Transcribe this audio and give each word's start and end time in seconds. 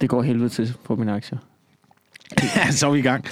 Det 0.00 0.08
går 0.08 0.22
helvede 0.22 0.48
til 0.48 0.74
på 0.84 0.96
mine 0.96 1.12
aktier. 1.12 1.38
Ja, 2.56 2.70
så 2.78 2.86
er 2.86 2.90
vi 2.90 2.98
i 2.98 3.02
gang. 3.02 3.24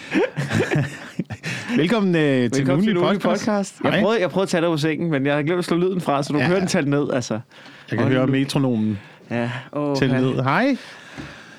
Velkommen, 1.77 2.15
øh, 2.17 2.51
til 2.51 2.61
Velkommen 2.61 2.87
til 2.87 2.95
podcast. 2.95 3.23
podcast. 3.23 3.81
Jeg 3.85 3.93
Hej. 3.93 4.01
prøvede, 4.03 4.21
jeg 4.21 4.31
prøvede 4.31 4.43
at 4.45 4.49
tage 4.49 4.61
dig 4.61 4.71
på 4.71 4.77
sengen, 4.77 5.11
men 5.11 5.27
jeg 5.27 5.35
har 5.35 5.43
glemt 5.43 5.59
at 5.59 5.65
slå 5.65 5.77
lyden 5.77 6.01
fra, 6.01 6.23
så 6.23 6.33
du 6.33 6.39
ja. 6.39 6.45
Kan 6.45 6.51
høre 6.51 6.61
den 6.61 6.69
tale 6.69 6.91
ned, 6.91 7.11
altså. 7.13 7.35
Jeg 7.35 7.41
kan 7.91 7.99
Hold 7.99 8.13
høre 8.13 8.27
nu. 8.27 8.33
metronomen 8.33 8.99
Ja, 9.31 9.51
til 9.99 10.09
ja. 10.09 10.21
ned. 10.21 10.43
Hej. 10.43 10.77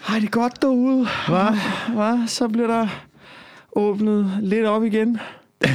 Hej, 0.07 0.19
det 0.19 0.25
er 0.25 0.29
godt 0.29 0.61
derude. 0.61 1.07
Hvad? 1.27 1.57
Hvad? 1.93 2.27
Så 2.27 2.47
bliver 2.47 2.67
der 2.67 2.87
åbnet 3.75 4.31
lidt 4.41 4.65
op 4.65 4.83
igen. 4.83 5.19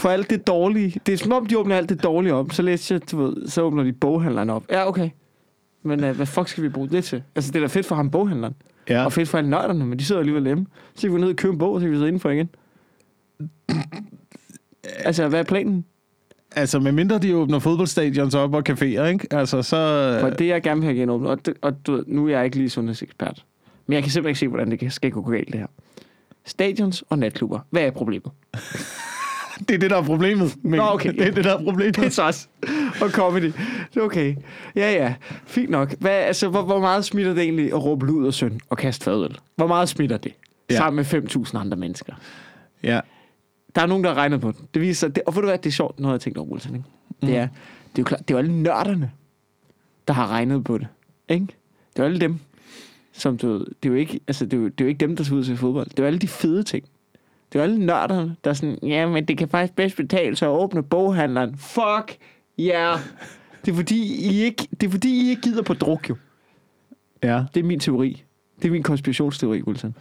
For 0.00 0.08
alt 0.08 0.30
det 0.30 0.46
dårlige. 0.46 1.00
Det 1.06 1.12
er 1.14 1.18
som 1.18 1.32
om, 1.32 1.46
de 1.46 1.58
åbner 1.58 1.76
alt 1.76 1.88
det 1.88 2.02
dårlige 2.02 2.34
op. 2.34 2.52
Så 2.52 2.62
læste 2.62 2.94
jeg, 2.94 3.10
du 3.10 3.24
ved, 3.24 3.48
så 3.48 3.62
åbner 3.62 3.82
de 3.82 3.92
boghandlerne 3.92 4.52
op. 4.52 4.64
Ja, 4.70 4.88
okay. 4.88 5.10
Men 5.84 6.04
uh, 6.04 6.10
hvad 6.10 6.26
fuck 6.26 6.48
skal 6.48 6.62
vi 6.62 6.68
bruge 6.68 6.88
det 6.88 7.04
til? 7.04 7.22
Altså, 7.34 7.50
det 7.52 7.56
er 7.56 7.60
da 7.60 7.66
fedt 7.66 7.86
for 7.86 7.94
ham, 7.94 8.10
boghandleren. 8.10 8.54
Ja. 8.88 9.04
Og 9.04 9.12
fedt 9.12 9.28
for 9.28 9.38
alle 9.38 9.50
nørderne, 9.50 9.86
men 9.86 9.98
de 9.98 10.04
sidder 10.04 10.20
alligevel 10.20 10.44
hjemme. 10.44 10.66
Så 10.94 11.00
kan 11.00 11.10
vi 11.10 11.14
gå 11.14 11.20
ned 11.20 11.28
og 11.28 11.36
købe 11.36 11.52
en 11.52 11.58
bog, 11.58 11.72
og 11.72 11.80
så 11.80 11.84
kan 11.84 11.90
vi 11.90 11.96
sidde 11.96 12.08
indenfor 12.08 12.30
igen. 12.30 12.48
altså, 15.08 15.28
hvad 15.28 15.40
er 15.40 15.44
planen? 15.44 15.84
Altså, 16.56 16.78
med 16.78 16.92
mindre 16.92 17.18
de 17.18 17.36
åbner 17.36 17.58
fodboldstadions 17.58 18.34
op 18.34 18.54
og 18.54 18.62
caféer, 18.70 19.02
ikke? 19.04 19.26
Altså, 19.30 19.62
så... 19.62 20.16
For 20.20 20.30
det, 20.30 20.46
jeg 20.46 20.62
gerne 20.62 20.80
vil 20.80 20.86
have 20.86 21.00
genåbnet, 21.00 21.30
og, 21.30 21.46
det, 21.46 21.54
og 21.62 21.86
du, 21.86 22.04
nu 22.06 22.26
er 22.26 22.30
jeg 22.30 22.44
ikke 22.44 22.56
lige 22.56 22.70
sundhedsekspert, 22.70 23.44
men 23.86 23.94
jeg 23.94 24.02
kan 24.02 24.12
simpelthen 24.12 24.30
ikke 24.30 24.38
se, 24.38 24.48
hvordan 24.48 24.70
det 24.70 24.92
skal 24.92 25.10
gå 25.10 25.22
galt, 25.22 25.52
det 25.52 25.60
her. 25.60 25.66
Stadions 26.44 27.04
og 27.08 27.18
natklubber. 27.18 27.58
Hvad 27.70 27.82
er 27.82 27.90
problemet? 27.90 28.32
Det 29.58 29.70
er 29.70 29.78
det, 29.78 29.90
der 29.90 29.96
er 29.96 30.02
problemet. 30.02 30.56
Men 30.62 30.80
Nå, 30.80 30.82
okay. 30.82 31.12
Det 31.18 31.26
er 31.26 31.30
det, 31.30 31.44
der 31.44 31.58
er 31.58 31.64
problemet. 31.64 31.96
Det 31.96 32.04
er 32.04 32.08
så 32.08 32.22
også. 32.22 32.46
Og 33.00 33.10
comedy. 33.10 33.52
Det 33.94 33.96
er 33.96 34.00
okay. 34.00 34.36
Ja, 34.76 34.92
ja. 34.92 35.14
Fint 35.46 35.70
nok. 35.70 35.94
Hvad, 35.98 36.10
altså, 36.10 36.48
hvor, 36.48 36.62
hvor 36.62 36.80
meget 36.80 37.04
smitter 37.04 37.34
det 37.34 37.42
egentlig 37.42 37.66
at 37.66 37.84
råbe 37.84 38.06
lud 38.06 38.26
og 38.26 38.34
søn 38.34 38.60
og 38.70 38.76
kaste 38.76 39.04
fadøl? 39.04 39.38
Hvor 39.56 39.66
meget 39.66 39.88
smitter 39.88 40.16
det? 40.16 40.32
Ja. 40.70 40.76
Sammen 40.76 41.06
med 41.12 41.24
5.000 41.46 41.58
andre 41.58 41.76
mennesker. 41.76 42.12
Ja. 42.82 43.00
Der 43.74 43.82
er 43.82 43.86
nogen, 43.86 44.04
der 44.04 44.10
har 44.10 44.16
regnet 44.16 44.40
på 44.40 44.48
det. 44.48 44.74
Det 44.74 44.82
viser 44.82 44.94
sig, 44.94 45.16
det, 45.16 45.22
og 45.26 45.34
ved 45.34 45.42
du 45.42 45.48
hvad, 45.48 45.58
det 45.58 45.66
er 45.66 45.72
sjovt, 45.72 46.00
noget 46.00 46.12
jeg 46.12 46.20
tænkt 46.20 46.38
over, 46.38 46.48
Wilson, 46.48 46.74
ikke? 46.74 46.86
Det 47.22 47.36
er, 47.36 47.48
det 47.92 47.98
er 47.98 47.98
jo 47.98 48.04
klart, 48.04 48.28
det 48.28 48.34
er 48.34 48.38
jo 48.38 48.38
alle 48.38 48.62
nørderne, 48.62 49.10
der 50.08 50.14
har 50.14 50.28
regnet 50.28 50.64
på 50.64 50.78
det. 50.78 50.86
Ikke? 51.28 51.46
Det 51.96 51.98
er 51.98 52.02
jo 52.02 52.04
alle 52.04 52.20
dem, 52.20 52.38
som 53.12 53.38
du 53.38 53.58
det 53.58 53.68
er 53.82 53.88
jo 53.88 53.94
ikke, 53.94 54.20
altså, 54.28 54.44
det 54.44 54.52
er 54.52 54.56
jo, 54.56 54.64
det 54.64 54.80
er 54.80 54.84
jo 54.84 54.88
ikke 54.88 55.00
dem, 55.00 55.16
der 55.16 55.24
skal 55.24 55.36
ud 55.36 55.44
til 55.44 55.56
fodbold. 55.56 55.90
Det 55.90 55.98
er 55.98 56.02
jo 56.02 56.06
alle 56.06 56.18
de 56.18 56.28
fede 56.28 56.62
ting. 56.62 56.84
Det 57.54 57.60
jo 57.60 57.62
alle 57.62 57.86
nørderne, 57.86 58.36
der 58.44 58.50
er 58.50 58.54
sådan, 58.54 58.78
ja, 58.82 59.06
men 59.06 59.24
det 59.24 59.38
kan 59.38 59.48
faktisk 59.48 59.76
bedst 59.76 59.96
betale 59.96 60.36
sig 60.36 60.48
at 60.48 60.52
åbne 60.52 60.82
boghandleren. 60.82 61.56
Fuck, 61.58 62.16
ja. 62.58 62.88
Yeah. 62.90 62.98
Det 63.64 63.72
er 63.72 63.76
fordi, 63.76 64.28
I 64.30 64.42
ikke, 64.42 64.68
det 64.80 64.86
er 64.86 64.90
fordi, 64.90 65.26
I 65.26 65.30
ikke 65.30 65.42
gider 65.42 65.62
på 65.62 65.74
druk, 65.74 66.08
jo. 66.10 66.16
Ja. 67.22 67.44
Det 67.54 67.60
er 67.60 67.64
min 67.64 67.80
teori. 67.80 68.22
Det 68.62 68.68
er 68.68 68.72
min 68.72 68.82
konspirationsteori, 68.82 69.62
Wilson. 69.62 69.94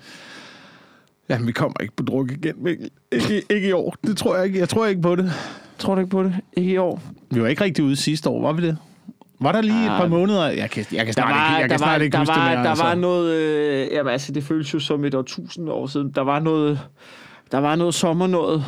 Jamen, 1.29 1.47
vi 1.47 1.51
kommer 1.51 1.81
ikke 1.81 1.95
på 1.95 2.03
druk 2.03 2.31
igen, 2.31 2.53
Mikkel. 2.57 2.89
Ikke, 3.11 3.43
ikke 3.49 3.67
i 3.67 3.71
år. 3.71 3.95
Det 4.07 4.17
tror 4.17 4.35
jeg 4.35 4.45
ikke. 4.45 4.59
Jeg 4.59 4.69
tror 4.69 4.85
ikke 4.85 5.01
på 5.01 5.15
det. 5.15 5.31
Tror 5.79 5.95
du 5.95 6.01
ikke 6.01 6.11
på 6.11 6.23
det? 6.23 6.35
Ikke 6.53 6.71
i 6.71 6.77
år. 6.77 7.01
Vi 7.31 7.41
var 7.41 7.47
ikke 7.47 7.63
rigtig 7.63 7.83
ude 7.85 7.95
sidste 7.95 8.29
år, 8.29 8.41
var 8.41 8.53
vi 8.53 8.67
det? 8.67 8.77
Var 9.39 9.51
der 9.51 9.61
lige 9.61 9.85
et 9.85 9.89
Ah. 9.89 9.99
par 10.01 10.07
måneder? 10.07 10.47
Jeg 10.49 10.69
kan, 10.69 10.85
jeg 10.91 11.05
kan 11.05 11.13
snart 11.13 11.29
var, 11.29 11.49
ikke, 11.49 11.61
jeg 11.61 11.69
der 11.69 11.73
kan 11.73 11.77
snart 11.79 11.99
var, 11.99 12.03
ikke 12.03 12.13
der 12.13 12.19
huske 12.19 12.35
var, 12.35 12.47
det 12.49 12.53
mere. 12.57 12.63
der 12.63 12.69
altså. 12.69 12.83
var 12.83 12.95
noget, 12.95 13.33
øh, 13.35 13.88
jamen 13.93 14.11
altså 14.11 14.31
det 14.31 14.43
føles 14.43 14.73
jo 14.73 14.79
som 14.79 15.05
et 15.05 15.15
år 15.15 15.21
tusind 15.21 15.69
år 15.69 15.88
siden. 15.88 16.11
Der 16.15 16.21
var 16.21 16.39
noget, 16.39 16.79
der 17.53 17.59
var 17.59 17.75
noget 17.75 17.93
sommer 17.93 18.27
noget. 18.27 18.65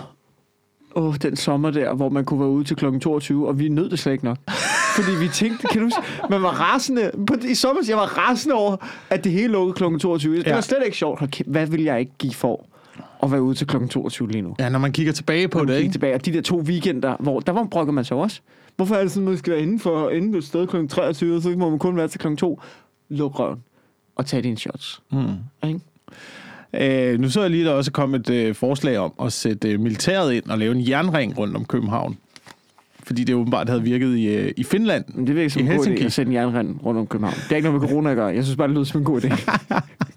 Åh, 0.95 1.05
oh, 1.07 1.15
den 1.15 1.35
sommer 1.35 1.71
der, 1.71 1.93
hvor 1.93 2.09
man 2.09 2.25
kunne 2.25 2.39
være 2.39 2.49
ude 2.49 2.63
til 2.63 2.75
klokken 2.75 3.01
22, 3.01 3.47
og 3.47 3.59
vi 3.59 3.69
nød 3.69 3.89
det 3.89 3.99
slet 3.99 4.13
ikke 4.13 4.25
nok. 4.25 4.37
Fordi 4.95 5.11
vi 5.21 5.27
tænkte, 5.27 5.67
kan 5.67 5.81
du 5.81 5.89
man 6.29 6.41
var 6.43 6.49
rasende, 6.49 7.11
på, 7.27 7.33
i 7.49 7.55
sommer, 7.55 7.81
jeg 7.87 7.97
var 7.97 8.17
rasende 8.17 8.55
over, 8.55 8.77
at 9.09 9.23
det 9.23 9.31
hele 9.31 9.47
lukkede 9.53 9.73
klokken 9.75 9.99
22. 9.99 10.37
Det 10.37 10.47
Ja. 10.47 10.53
var 10.53 10.61
slet 10.61 10.81
ikke 10.85 10.97
sjovt. 10.97 11.41
Hvad 11.45 11.67
vil 11.67 11.83
jeg 11.83 11.99
ikke 11.99 12.11
give 12.19 12.33
for 12.33 12.65
at 13.23 13.31
være 13.31 13.41
ude 13.41 13.55
til 13.55 13.67
klokken 13.67 13.89
22 13.89 14.31
lige 14.31 14.41
nu? 14.41 14.55
Ja, 14.59 14.69
når 14.69 14.79
man 14.79 14.91
kigger 14.91 15.13
tilbage 15.13 15.47
på 15.47 15.59
På 15.59 15.65
det, 15.65 15.77
ikke? 15.79 15.91
tilbage. 15.91 16.13
Og 16.15 16.25
de 16.25 16.33
der 16.33 16.41
to 16.41 16.57
weekender, 16.57 17.15
hvor 17.19 17.39
der 17.39 17.51
var 17.51 17.63
brokker 17.63 17.93
man 17.93 18.05
sig 18.05 18.17
også. 18.17 18.39
Hvorfor 18.75 18.95
er 18.95 19.01
det 19.01 19.11
sådan, 19.11 19.27
at 19.27 19.31
man 19.31 19.37
skal 19.37 19.53
være 19.53 19.61
inden 19.61 19.79
for 19.79 20.09
inden 20.09 20.35
et 20.35 20.43
sted 20.43 20.67
kl. 20.67 20.87
23, 20.87 21.35
og 21.35 21.41
så 21.41 21.49
må 21.49 21.69
man 21.69 21.79
kun 21.79 21.97
være 21.97 22.07
til 22.07 22.19
kl. 22.19 22.35
2? 22.35 22.61
Luk 23.09 23.39
røven 23.39 23.63
og 24.15 24.25
tage 24.25 24.41
dine 24.41 24.57
shots. 24.57 25.01
Mm. 25.11 25.67
Ikke? 25.67 25.79
Øh, 26.73 27.19
nu 27.19 27.29
så 27.29 27.41
jeg 27.41 27.51
lige, 27.51 27.65
der 27.65 27.71
også 27.71 27.91
kom 27.91 28.15
et 28.15 28.29
øh, 28.29 28.55
forslag 28.55 28.97
om 28.97 29.13
at 29.21 29.33
sætte 29.33 29.71
øh, 29.71 29.79
militæret 29.79 30.33
ind 30.33 30.45
og 30.45 30.57
lave 30.57 30.75
en 30.75 30.89
jernring 30.89 31.37
rundt 31.37 31.55
om 31.55 31.65
København. 31.65 32.17
Fordi 33.03 33.23
det 33.23 33.35
åbenbart 33.35 33.69
havde 33.69 33.83
virket 33.83 34.17
i, 34.17 34.27
øh, 34.27 34.51
i 34.57 34.63
Finland. 34.63 35.05
Men 35.07 35.27
det 35.27 35.35
virker 35.35 35.49
som 35.49 35.61
en 35.61 35.77
god 35.77 35.85
idé 35.85 36.05
at 36.05 36.13
sætte 36.13 36.29
en 36.29 36.33
jernrend 36.33 36.75
rundt 36.85 36.99
om 36.99 37.07
København. 37.07 37.35
Det 37.35 37.51
er 37.51 37.55
ikke 37.55 37.69
noget 37.69 37.81
med 37.81 37.89
corona 37.89 38.09
at 38.09 38.15
gøre. 38.15 38.27
Jeg 38.27 38.43
synes 38.43 38.57
bare, 38.57 38.67
det 38.67 38.73
lyder 38.73 38.85
som 38.85 39.01
en 39.01 39.05
god 39.05 39.21
idé. 39.21 39.29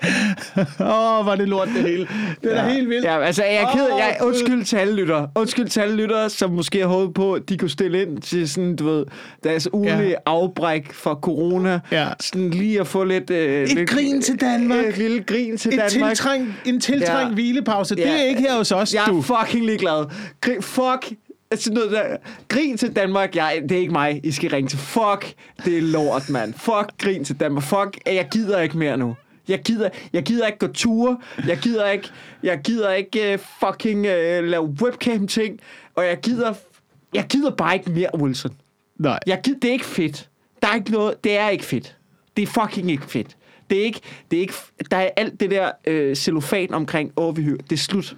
Åh, 0.80 1.18
oh, 1.20 1.26
var 1.26 1.36
det 1.36 1.48
lort 1.48 1.68
det 1.68 1.82
hele. 1.82 2.08
Det 2.42 2.56
er 2.56 2.62
da 2.64 2.68
helt 2.70 2.88
vildt. 2.88 3.04
Ja, 3.04 3.20
altså, 3.22 3.44
jeg 3.44 3.54
er 3.54 3.72
ked 3.72 3.86
jeg, 3.98 4.16
undskyld 4.22 4.64
til 4.64 4.76
alle 4.76 4.94
lyttere. 4.94 5.28
Undskyld 5.34 5.68
til 5.68 5.80
alle 5.80 5.96
lyttere, 5.96 6.30
som 6.30 6.50
måske 6.50 6.78
har 6.80 6.86
håbet 6.86 7.14
på, 7.14 7.32
at 7.34 7.42
de 7.48 7.58
kunne 7.58 7.70
stille 7.70 8.02
ind 8.02 8.18
til 8.18 8.48
sådan, 8.48 8.76
du 8.76 8.84
ved, 8.84 9.04
deres 9.44 9.72
ugenlige 9.72 10.02
Ja. 10.02 10.08
ja. 10.08 10.14
afbræk 10.26 10.92
fra 10.92 11.14
corona. 11.22 11.80
Ja. 11.92 12.06
Sådan 12.20 12.50
lige 12.50 12.80
at 12.80 12.86
få 12.86 13.04
lidt... 13.04 13.30
Øh, 13.30 13.62
Et 13.62 13.74
lidt, 13.74 13.90
grin 13.90 14.22
til 14.22 14.40
Danmark. 14.40 14.84
Et 14.86 14.96
lille 14.98 15.22
grin 15.22 15.56
til 15.58 15.68
Et 15.74 15.78
Danmark. 15.92 16.10
tiltrængt, 16.10 16.48
en 16.66 16.80
tiltrængt 16.80 17.10
Ja. 17.22 17.28
ja. 17.28 17.34
hvilepause. 17.34 17.94
Det 17.94 18.02
Ja. 18.02 18.18
er 18.18 18.22
ikke 18.22 18.40
her 18.40 18.56
hos 18.56 18.72
os, 18.72 18.94
Jeg 18.94 19.02
du. 19.06 19.18
er 19.18 19.22
fucking 19.22 19.66
ligeglad. 19.66 20.04
Grin, 20.40 20.62
fuck. 20.62 21.12
Altså 21.52 21.72
noget 21.72 21.90
der. 21.90 22.02
Grin 22.48 22.76
til 22.78 22.96
Danmark. 22.96 23.36
Jeg, 23.36 23.62
det 23.62 23.72
er 23.72 23.80
ikke 23.80 23.92
mig, 23.92 24.20
I 24.24 24.32
skal 24.32 24.50
ringe 24.50 24.68
til. 24.68 24.78
Fuck. 24.78 25.32
Det 25.64 25.78
er 25.78 25.82
lort, 25.82 26.30
mand. 26.30 26.54
Fuck 26.54 26.90
grin 27.02 27.24
til 27.24 27.36
Danmark. 27.40 27.62
Fuck. 27.64 27.98
Jeg 28.06 28.28
gider 28.32 28.60
ikke 28.60 28.78
mere 28.78 28.96
nu. 28.96 29.14
Jeg 29.50 29.62
gider, 29.62 29.88
jeg 30.12 30.22
gider 30.22 30.46
ikke 30.46 30.58
gå 30.58 30.66
ture. 30.66 31.18
Jeg 31.46 31.58
gider 31.58 31.90
ikke, 31.90 32.08
jeg 32.42 32.60
gider 32.64 32.92
ikke 32.92 33.34
uh, 33.34 33.68
fucking 33.68 33.98
uh, 33.98 34.44
lave 34.44 34.76
webcam-ting. 34.82 35.60
Og 35.94 36.04
jeg 36.04 36.18
gider, 36.22 36.54
jeg 37.14 37.26
gider 37.28 37.50
bare 37.50 37.74
ikke 37.74 37.90
mere, 37.90 38.08
Wilson. 38.14 38.52
Nej. 38.96 39.18
Jeg 39.26 39.40
gider, 39.44 39.58
det 39.58 39.68
er 39.68 39.72
ikke 39.72 39.84
fedt. 39.84 40.28
Der 40.62 40.68
er 40.68 40.74
ikke 40.74 40.90
noget, 40.90 41.24
det 41.24 41.38
er 41.38 41.48
ikke 41.48 41.64
fedt. 41.64 41.96
Det 42.36 42.42
er 42.42 42.46
fucking 42.46 42.90
ikke 42.90 43.04
fedt. 43.06 43.36
Det 43.70 43.80
er 43.80 43.84
ikke, 43.84 44.00
det 44.30 44.36
er 44.36 44.40
ikke, 44.40 44.54
der 44.90 44.96
er 44.96 45.10
alt 45.16 45.40
det 45.40 45.50
der 45.50 45.70
øh, 45.86 46.16
cellofan 46.16 46.74
omkring, 46.74 47.12
åh, 47.16 47.36
vi 47.36 47.42
hører, 47.42 47.56
det 47.56 47.72
er 47.72 47.76
slut. 47.76 48.16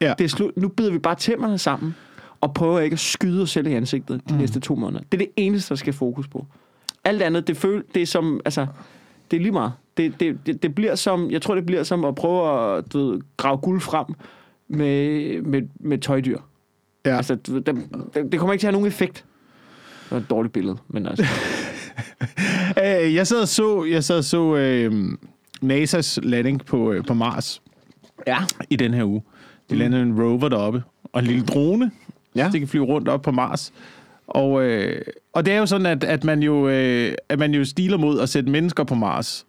Ja. 0.00 0.14
Det 0.18 0.24
er 0.24 0.28
slut. 0.28 0.56
Nu 0.56 0.68
bider 0.68 0.90
vi 0.92 0.98
bare 0.98 1.14
tænderne 1.14 1.58
sammen 1.58 1.94
og 2.40 2.54
prøver 2.54 2.80
ikke 2.80 2.94
at 2.94 3.00
skyde 3.00 3.42
os 3.42 3.50
selv 3.50 3.66
i 3.66 3.72
ansigtet 3.72 4.20
de 4.28 4.34
mm. 4.34 4.40
næste 4.40 4.60
to 4.60 4.74
måneder. 4.74 5.04
Det 5.12 5.14
er 5.14 5.26
det 5.26 5.30
eneste, 5.36 5.68
der 5.68 5.74
skal 5.74 5.92
fokus 5.92 6.28
på. 6.28 6.46
Alt 7.04 7.22
andet, 7.22 7.46
det, 7.46 7.56
føl, 7.56 7.84
det 7.94 8.02
er 8.02 8.06
som, 8.06 8.40
altså, 8.44 8.66
det 9.30 9.36
er 9.36 9.40
lige 9.40 9.52
meget. 9.52 9.72
Det, 9.96 10.20
det, 10.20 10.38
det, 10.46 10.62
det 10.62 10.74
bliver 10.74 10.94
som, 10.94 11.30
jeg 11.30 11.42
tror, 11.42 11.54
det 11.54 11.66
bliver 11.66 11.82
som 11.82 12.04
at 12.04 12.14
prøve 12.14 12.76
at 12.78 12.92
du 12.92 13.10
ved, 13.10 13.20
grave 13.36 13.58
guld 13.58 13.80
frem 13.80 14.06
med, 14.68 15.42
med, 15.42 15.62
med 15.80 15.98
tøjdyr. 15.98 16.38
Ja. 17.06 17.16
Altså, 17.16 17.34
det, 17.34 17.66
det, 17.66 17.76
det 18.32 18.40
kommer 18.40 18.52
ikke 18.52 18.62
til 18.62 18.66
at 18.66 18.72
have 18.72 18.80
nogen 18.80 18.86
effekt. 18.88 19.24
Det 20.04 20.10
var 20.10 20.16
et 20.16 20.30
dårligt 20.30 20.52
billede, 20.52 20.76
men 20.88 21.06
altså... 21.06 21.24
Øh, 22.84 23.14
jeg 23.14 23.26
sad 23.26 23.40
og 23.42 23.48
så, 23.48 23.84
jeg 23.84 24.04
sad 24.04 24.18
og 24.18 24.24
så 24.24 24.56
øh, 24.56 25.08
NASA's 25.64 26.18
landing 26.22 26.64
på, 26.64 26.92
øh, 26.92 27.04
på 27.04 27.14
Mars 27.14 27.62
ja. 28.26 28.38
i 28.70 28.76
den 28.76 28.94
her 28.94 29.04
uge. 29.04 29.22
De 29.70 29.76
landede 29.76 30.02
en 30.02 30.22
rover 30.22 30.48
deroppe, 30.48 30.82
og 31.12 31.20
en 31.20 31.26
lille 31.26 31.44
drone, 31.46 31.90
Ja. 32.36 32.46
så 32.46 32.52
de 32.52 32.58
kan 32.58 32.68
flyve 32.68 32.84
rundt 32.84 33.08
op 33.08 33.22
på 33.22 33.30
Mars. 33.30 33.72
Og, 34.26 34.62
øh, 34.64 35.02
og 35.32 35.46
det 35.46 35.54
er 35.54 35.58
jo 35.58 35.66
sådan, 35.66 35.86
at, 35.86 36.04
at, 36.04 36.24
man 36.24 36.42
jo, 36.42 36.68
øh, 36.68 37.12
at 37.28 37.38
man 37.38 37.54
jo 37.54 37.64
stiler 37.64 37.96
mod 37.96 38.20
at 38.20 38.28
sætte 38.28 38.50
mennesker 38.50 38.84
på 38.84 38.94
Mars 38.94 39.46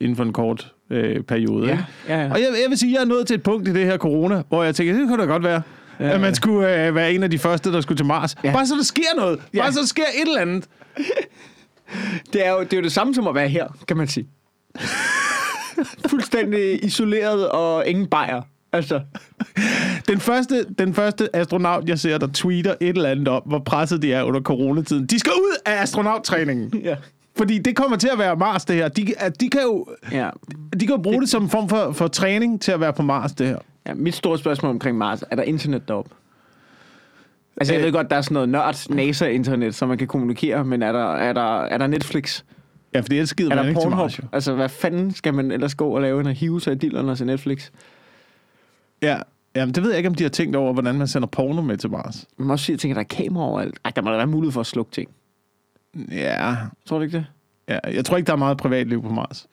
inden 0.00 0.16
for 0.16 0.24
en 0.24 0.32
kort 0.32 0.72
øh, 0.90 1.22
periode. 1.22 1.66
Ja, 1.68 1.78
ja, 2.08 2.20
ja. 2.22 2.30
Og 2.32 2.40
jeg, 2.40 2.48
jeg 2.62 2.70
vil 2.70 2.78
sige, 2.78 2.90
at 2.90 2.94
jeg 2.94 3.00
er 3.00 3.08
nået 3.08 3.26
til 3.26 3.34
et 3.34 3.42
punkt 3.42 3.68
i 3.68 3.72
det 3.72 3.84
her 3.86 3.96
corona, 3.98 4.42
hvor 4.48 4.62
jeg 4.62 4.74
tænker, 4.74 4.94
det 4.94 5.08
kunne 5.08 5.22
da 5.22 5.26
godt 5.26 5.44
være, 5.44 5.62
ja, 6.00 6.10
at 6.10 6.20
man 6.20 6.34
skulle 6.34 6.86
øh, 6.86 6.94
være 6.94 7.12
en 7.12 7.22
af 7.22 7.30
de 7.30 7.38
første, 7.38 7.72
der 7.72 7.80
skulle 7.80 7.98
til 7.98 8.06
Mars. 8.06 8.34
Ja. 8.44 8.48
Ja. 8.48 8.54
Bare 8.54 8.66
så 8.66 8.74
der 8.74 8.82
sker 8.82 9.16
noget. 9.16 9.38
Bare 9.38 9.64
Ja. 9.64 9.70
så 9.70 9.80
der 9.80 9.86
sker 9.86 10.02
et 10.22 10.28
eller 10.28 10.40
andet. 10.40 10.64
Det 12.32 12.46
er, 12.46 12.50
jo, 12.52 12.60
det 12.60 12.72
er 12.72 12.76
jo 12.76 12.82
det 12.82 12.92
samme 12.92 13.14
som 13.14 13.26
at 13.26 13.34
være 13.34 13.48
her, 13.48 13.66
kan 13.88 13.96
man 13.96 14.08
sige. 14.08 14.26
Fuldstændig 16.10 16.84
isoleret 16.84 17.48
og 17.48 17.86
ingen 17.86 18.06
bajer. 18.06 18.42
Altså, 18.72 19.00
Den 20.08 20.20
første, 20.20 20.64
den 20.78 20.94
første 20.94 21.36
astronaut, 21.36 21.88
jeg 21.88 21.98
ser, 21.98 22.18
der 22.18 22.28
tweeter 22.34 22.74
et 22.80 22.96
eller 22.96 23.08
andet 23.10 23.28
om, 23.28 23.42
hvor 23.46 23.58
presset 23.58 24.02
de 24.02 24.12
er 24.12 24.22
under 24.22 24.40
coronatiden. 24.40 25.06
De 25.06 25.18
skal 25.18 25.32
ud 25.32 25.56
af 25.66 25.82
astronauttræningen. 25.82 26.80
ja. 26.84 26.96
Fordi 27.36 27.58
det 27.58 27.76
kommer 27.76 27.96
til 27.96 28.08
at 28.12 28.18
være 28.18 28.36
Mars, 28.36 28.64
det 28.64 28.76
her. 28.76 28.88
De, 28.88 29.14
at 29.18 29.40
de, 29.40 29.48
kan, 29.50 29.60
jo, 29.62 29.86
Ja. 30.12 30.30
de 30.80 30.86
kan 30.86 30.96
jo 30.96 31.02
bruge 31.02 31.14
det, 31.14 31.20
det 31.22 31.28
som 31.28 31.42
en 31.42 31.48
form 31.48 31.68
for, 31.68 31.92
for 31.92 32.08
træning 32.08 32.60
til 32.60 32.72
at 32.72 32.80
være 32.80 32.92
på 32.92 33.02
Mars, 33.02 33.32
det 33.32 33.46
her. 33.48 33.58
ja. 33.86 33.94
Mit 33.94 34.14
store 34.14 34.38
spørgsmål 34.38 34.70
omkring 34.70 34.98
Mars, 34.98 35.24
er 35.30 35.36
der 35.36 35.42
internet 35.42 35.88
deroppe? 35.88 36.10
Altså, 37.56 37.74
jeg 37.74 37.80
Øh. 37.80 37.84
ved 37.86 37.92
godt, 37.92 38.10
der 38.10 38.16
er 38.16 38.20
sådan 38.20 38.34
noget 38.34 38.48
nørd 38.48 38.90
NASA-internet, 38.90 39.74
så 39.74 39.86
man 39.86 39.98
kan 39.98 40.06
kommunikere, 40.08 40.64
men 40.64 40.82
er 40.82 40.92
der, 40.92 41.12
er 41.14 41.32
der, 41.32 41.62
er 41.62 41.78
der 41.78 41.86
Netflix? 41.86 42.42
Ja, 42.94 43.00
for 43.00 43.04
det 43.08 43.20
er 43.20 43.24
skider 43.24 43.50
Er 43.50 43.54
man 43.54 43.64
der 43.64 43.68
ikke 43.68 43.80
til 43.80 43.88
Pornhub? 43.88 44.10
Altså, 44.32 44.54
hvad 44.54 44.68
fanden 44.68 45.10
skal 45.10 45.34
man 45.34 45.50
ellers 45.50 45.74
gå 45.74 45.88
og 45.88 46.02
lave, 46.02 46.20
end 46.20 46.28
at 46.28 46.34
hive 46.34 46.60
sig 46.60 46.72
i 46.72 46.76
dillerne 46.76 47.16
se 47.16 47.24
Netflix? 47.24 47.70
Ja. 49.02 49.18
Jamen, 49.56 49.74
det 49.74 49.82
ved 49.82 49.90
jeg 49.90 49.96
ikke, 49.98 50.08
om 50.08 50.14
de 50.14 50.22
har 50.24 50.30
tænkt 50.30 50.56
over, 50.56 50.72
hvordan 50.72 50.94
man 50.94 51.08
sender 51.08 51.28
porno 51.28 51.62
med 51.62 51.76
til 51.76 51.90
Mars. 51.90 52.26
Man 52.36 52.46
må 52.46 52.52
også 52.52 52.64
sige, 52.64 52.90
at 52.90 52.96
der 52.96 53.00
er 53.00 53.04
kamera 53.04 53.44
overalt. 53.44 53.78
Ej, 53.84 53.90
der 53.96 54.02
må 54.02 54.10
da 54.10 54.16
være 54.16 54.26
mulighed 54.26 54.52
for 54.52 54.60
at 54.60 54.66
slukke 54.66 54.92
ting. 54.92 55.10
Ja. 56.10 56.54
Tror 56.86 56.98
du 56.98 57.04
ikke 57.04 57.16
det? 57.16 57.26
Ja, 57.68 57.78
jeg 57.92 58.04
tror 58.04 58.16
ikke, 58.16 58.26
der 58.26 58.32
er 58.32 58.36
meget 58.36 58.56
privatliv 58.58 59.02
på 59.02 59.08
Mars. 59.08 59.46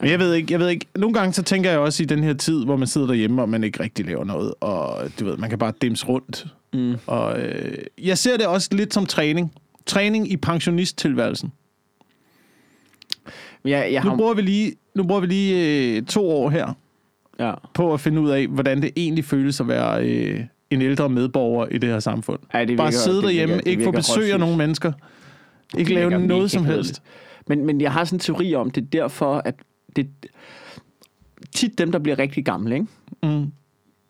Men 0.00 0.10
jeg 0.10 0.18
ved 0.18 0.34
ikke, 0.34 0.52
jeg 0.52 0.60
ved 0.60 0.68
ikke. 0.68 0.86
Nogle 0.96 1.14
gange 1.14 1.32
så 1.32 1.42
tænker 1.42 1.70
jeg 1.70 1.78
også 1.78 2.02
i 2.02 2.06
den 2.06 2.24
her 2.24 2.32
tid, 2.34 2.64
hvor 2.64 2.76
man 2.76 2.86
sidder 2.88 3.06
derhjemme, 3.06 3.42
og 3.42 3.48
man 3.48 3.64
ikke 3.64 3.82
rigtig 3.82 4.06
laver 4.06 4.24
noget, 4.24 4.54
og 4.60 4.98
du 5.20 5.24
ved, 5.24 5.36
man 5.36 5.50
kan 5.50 5.58
bare 5.58 5.72
dims 5.82 6.08
rundt. 6.08 6.46
Mm. 6.72 6.94
Og 7.06 7.40
øh, 7.40 7.78
jeg 8.02 8.18
ser 8.18 8.36
det 8.36 8.46
også 8.46 8.68
lidt 8.72 8.94
som 8.94 9.06
træning. 9.06 9.52
Træning 9.86 10.32
i 10.32 10.36
pensionisttilværelsen. 10.36 11.52
Jeg, 13.64 13.88
jeg 13.92 14.02
har, 14.02 14.10
Nu 14.10 14.16
bruger 14.16 14.34
vi 14.34 14.42
lige, 14.42 14.72
nu 14.94 15.02
bruger 15.02 15.20
vi 15.20 15.26
lige 15.26 15.96
øh, 15.96 16.02
to 16.02 16.30
år 16.30 16.50
her 16.50 16.72
ja. 17.38 17.52
på 17.74 17.94
at 17.94 18.00
finde 18.00 18.20
ud 18.20 18.30
af, 18.30 18.46
hvordan 18.46 18.82
det 18.82 18.90
egentlig 18.96 19.24
føles 19.24 19.60
at 19.60 19.68
være 19.68 20.04
øh, 20.08 20.40
en 20.70 20.82
ældre 20.82 21.08
medborger 21.08 21.66
i 21.66 21.78
det 21.78 21.88
her 21.90 22.00
samfund. 22.00 22.38
Ej, 22.52 22.64
det 22.64 22.76
Bare 22.76 22.86
virker- 22.86 22.98
sidde 22.98 23.16
det 23.16 23.24
derhjemme, 23.24 23.54
virker- 23.54 23.64
det 23.64 23.70
ikke 23.70 23.84
få 23.84 23.90
virker 23.90 23.98
besøg 23.98 24.32
af 24.32 24.40
nogle 24.40 24.56
mennesker. 24.56 24.92
Ikke 25.78 25.94
lave 25.94 26.26
noget 26.26 26.50
som 26.50 26.64
kedeligt. 26.64 26.86
helst. 26.86 27.02
Men, 27.46 27.66
men 27.66 27.80
jeg 27.80 27.92
har 27.92 28.04
sådan 28.04 28.16
en 28.16 28.20
teori 28.20 28.54
om, 28.54 28.70
det 28.70 28.82
er 28.84 28.86
derfor, 28.86 29.42
at 29.44 29.54
det 29.96 30.10
tit 31.54 31.78
dem, 31.78 31.92
der 31.92 31.98
bliver 31.98 32.18
rigtig 32.18 32.44
gamle, 32.44 32.74
ikke? 32.74 32.86
Mm. 33.22 33.52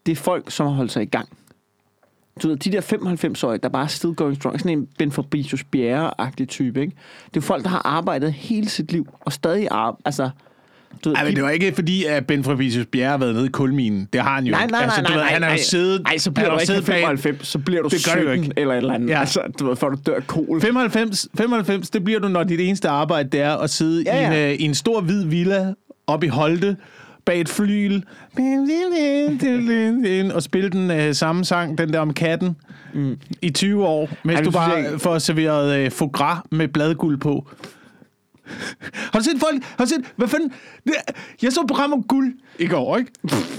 det 0.07 0.13
er 0.13 0.17
folk, 0.17 0.51
som 0.51 0.67
har 0.67 0.75
holdt 0.75 0.93
sig 0.93 1.03
i 1.03 1.07
gang. 1.07 1.29
Du 2.43 2.49
ved, 2.49 2.57
de 2.57 2.73
der 2.73 2.81
95-årige, 2.81 3.59
der 3.59 3.69
bare 3.69 3.83
er 3.83 3.87
still 3.87 4.15
going 4.15 4.37
strong, 4.37 4.61
sådan 4.61 4.79
en 4.79 4.89
Ben 4.99 5.13
Fabricius 5.13 5.65
Bjerre-agtig 5.65 6.47
type, 6.49 6.81
ikke? 6.81 6.97
Det 7.35 7.37
er 7.37 7.41
folk, 7.45 7.65
der 7.65 7.71
har 7.71 7.87
arbejdet 7.87 8.33
hele 8.33 8.69
sit 8.69 8.93
liv, 8.93 9.09
og 9.21 9.33
stadig 9.33 9.69
arbejder, 9.71 10.03
altså... 10.05 10.31
Du 11.05 11.13
Ej, 11.13 11.25
men 11.25 11.31
de- 11.33 11.37
det 11.37 11.45
var 11.45 11.51
ikke 11.51 11.73
fordi, 11.75 12.05
at 12.05 12.27
Ben 12.27 12.45
Fabricius 12.45 12.87
Bjerre 12.93 13.11
har 13.11 13.19
været 13.19 13.35
nede 13.35 13.47
i 13.47 13.49
kulminen. 13.49 14.09
Det 14.13 14.21
har 14.21 14.35
han 14.35 14.45
jo 14.45 14.51
Nej, 14.51 14.63
ikke. 14.63 14.73
nej, 14.73 14.81
nej, 14.81 14.85
altså, 14.85 15.01
du 15.03 15.09
nej, 15.09 15.13
ved, 15.17 15.23
nej, 15.23 15.33
han 15.33 15.43
har 15.43 15.49
jo 15.51 15.55
nej. 15.55 15.63
siddet... 15.63 16.03
Ej, 16.07 16.19
så 16.19 16.31
han 16.31 16.35
bliver 16.35 16.49
har 16.49 16.55
du 16.57 16.61
ikke 16.61 16.67
siddet 16.67 16.85
bag- 16.85 16.95
95, 16.95 17.47
så 17.49 17.59
bliver 17.59 17.83
du 17.83 17.89
Det 17.89 18.05
gør 18.07 18.13
du 18.15 18.21
17 18.21 18.45
ikke. 18.45 18.55
eller 18.57 18.75
et 18.75 18.79
eller 18.79 18.95
andet. 18.95 19.09
Ja. 19.09 19.21
Altså, 19.21 19.41
du 19.59 19.67
ved, 19.69 19.77
for 19.77 19.89
du 19.89 19.97
dør 20.07 20.21
kol. 20.27 20.61
95, 20.61 21.27
95, 21.39 21.91
det 21.91 22.05
bliver 22.05 22.21
du, 22.21 22.29
når 22.29 22.45
dit 22.45 22.61
eneste 22.61 22.89
arbejde 22.89 23.29
det 23.29 23.41
er 23.41 23.57
at 23.57 23.71
sidde 23.71 24.03
Ja, 24.07 24.17
ja. 24.17 24.23
I, 24.33 24.45
en, 24.47 24.53
øh, 24.53 24.55
i 24.61 24.63
en 24.65 24.75
stor 24.75 25.01
hvid 25.01 25.25
villa 25.25 25.73
op 26.07 26.25
i 26.25 26.29
Holte 26.29 26.77
bag 27.27 27.41
et 27.41 27.49
flyl 27.49 28.01
og 30.35 30.43
spille 30.43 30.71
den 30.71 30.91
øh, 30.91 31.15
samme 31.15 31.45
sang, 31.45 31.79
den 31.79 31.93
der 31.93 31.99
om 31.99 32.13
katten, 32.15 32.57
mm. 32.95 33.17
i 33.43 33.51
20 33.51 33.87
år, 33.87 34.11
mens 34.25 34.37
Ej, 34.39 34.45
du 34.45 34.51
jeg 34.51 34.53
bare 34.53 34.99
får 34.99 35.19
serveret 35.19 35.77
øh, 35.79 35.91
foie 35.91 36.11
gras 36.11 36.39
med 36.51 36.69
bladguld 36.69 37.19
på. 37.19 37.49
Har 38.93 39.19
du 39.19 39.25
set 39.25 39.41
folk? 39.41 39.63
Har 39.65 39.85
du 39.85 39.89
set? 39.89 40.13
Hvad 40.17 40.29
fanden? 40.29 40.53
Det, 40.85 40.95
jeg 41.43 41.53
så 41.53 41.65
program 41.69 41.93
om 41.93 42.03
guld 42.03 42.35
i 42.59 42.67
går, 42.67 42.97
ikke? 42.97 43.13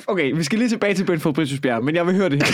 Okay, 0.08 0.32
vi 0.36 0.44
skal 0.44 0.60
lige 0.60 0.70
tilbage 0.70 0.94
til 0.94 1.04
Ben 1.06 1.20
Fabricius 1.20 1.60
Bjerre, 1.60 1.82
men 1.82 1.96
jeg 1.96 2.08
vil 2.08 2.16
høre 2.16 2.30
det 2.30 2.44
her. 2.44 2.54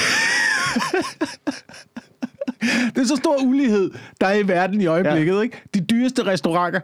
Det 2.96 3.02
er 3.02 3.06
så 3.06 3.16
stor 3.16 3.38
ulighed, 3.44 3.92
der 4.22 4.28
er 4.28 4.36
i 4.38 4.48
verden 4.48 4.82
i 4.82 4.86
øjeblikket, 4.86 5.36
ja. 5.36 5.42
ikke? 5.42 5.62
De 5.74 5.80
dyreste 5.82 6.26
restauranter, 6.26 6.80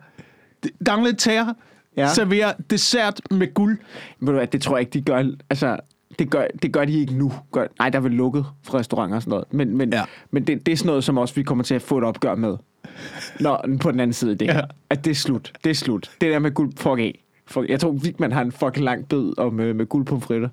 D'Angleterre, 0.90 1.54
Ja. 1.98 2.02
ja. 2.02 2.14
serverer 2.14 2.54
dessert 2.70 3.22
med 3.32 3.54
guld. 3.54 3.78
Ved 4.20 4.28
du 4.28 4.34
hvad, 4.34 4.48
det 4.48 4.62
tror 4.62 4.76
jeg 4.78 4.80
ikke, 4.82 4.94
de 4.94 5.02
gør. 5.02 5.24
Altså, 5.50 5.78
det 6.20 6.30
gør, 6.30 6.46
det 6.62 6.74
gør 6.74 6.86
de 6.86 6.94
ikke 7.00 7.14
nu. 7.14 7.34
Gør, 7.52 7.68
nej, 7.80 7.90
der 7.90 7.98
er 7.98 8.02
vel 8.04 8.12
lukket 8.12 8.46
for 8.64 8.74
restauranter 8.78 9.16
og 9.16 9.22
sådan 9.22 9.30
noget. 9.32 9.54
Men, 9.54 9.78
men, 9.78 9.94
Ja. 9.94 10.04
men 10.32 10.48
det, 10.48 10.66
det 10.66 10.72
er 10.72 10.76
sådan 10.76 10.88
noget, 10.88 11.04
som 11.04 11.18
også 11.18 11.36
vi 11.36 11.44
kommer 11.44 11.64
til 11.64 11.76
at 11.76 11.82
få 11.82 11.98
et 11.98 12.04
opgør 12.04 12.36
med. 12.36 12.58
Når, 13.40 13.66
på 13.82 13.92
den 13.92 14.00
anden 14.00 14.14
side 14.14 14.32
af 14.32 14.38
det. 14.38 14.46
Ja. 14.46 14.62
At 14.90 15.06
det 15.06 15.12
er 15.12 15.16
slut. 15.16 15.54
Det 15.64 15.70
er 15.70 15.74
slut. 15.74 16.12
Det 16.22 16.32
der 16.32 16.40
med 16.40 16.52
guld, 16.52 16.72
fuck 16.78 17.00
af. 17.00 17.20
Fuck, 17.48 17.70
jeg 17.70 17.80
tror, 17.80 17.92
Vigman 17.92 18.32
har 18.32 18.42
en 18.42 18.52
fucking 18.52 18.86
lang 18.86 19.08
bid 19.10 19.40
om, 19.40 19.60
øh, 19.60 19.76
med 19.76 19.86
guld 19.86 20.06
på 20.06 20.20
fritter. 20.20 20.50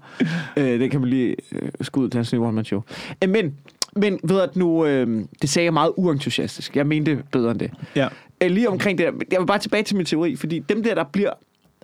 øh, 0.56 0.80
det 0.80 0.90
kan 0.90 1.00
man 1.00 1.10
lige 1.10 1.36
øh, 1.52 1.68
skudde 1.80 2.10
til 2.10 2.18
hans 2.18 2.32
nye 2.32 2.40
one-man 2.40 2.64
show. 2.64 2.82
Øh, 3.24 3.30
men, 3.30 3.56
men 3.96 4.20
ved 4.24 4.40
at 4.40 4.56
nu, 4.56 4.86
øh, 4.86 5.24
det 5.42 5.50
sagde 5.50 5.64
jeg 5.64 5.72
meget 5.72 5.92
uentusiastisk. 5.96 6.76
Jeg 6.76 6.86
mente 6.86 7.22
bedre 7.32 7.50
end 7.50 7.58
det. 7.58 7.70
Ja. 7.96 8.08
Øh, 8.42 8.50
lige 8.50 8.68
omkring 8.68 8.98
det 8.98 9.06
der, 9.06 9.12
jeg 9.32 9.40
vil 9.40 9.46
bare 9.46 9.58
tilbage 9.58 9.82
til 9.82 9.96
min 9.96 10.06
teori, 10.06 10.36
fordi 10.36 10.58
dem 10.58 10.82
der, 10.82 10.94
der 10.94 11.04
bliver, 11.04 11.30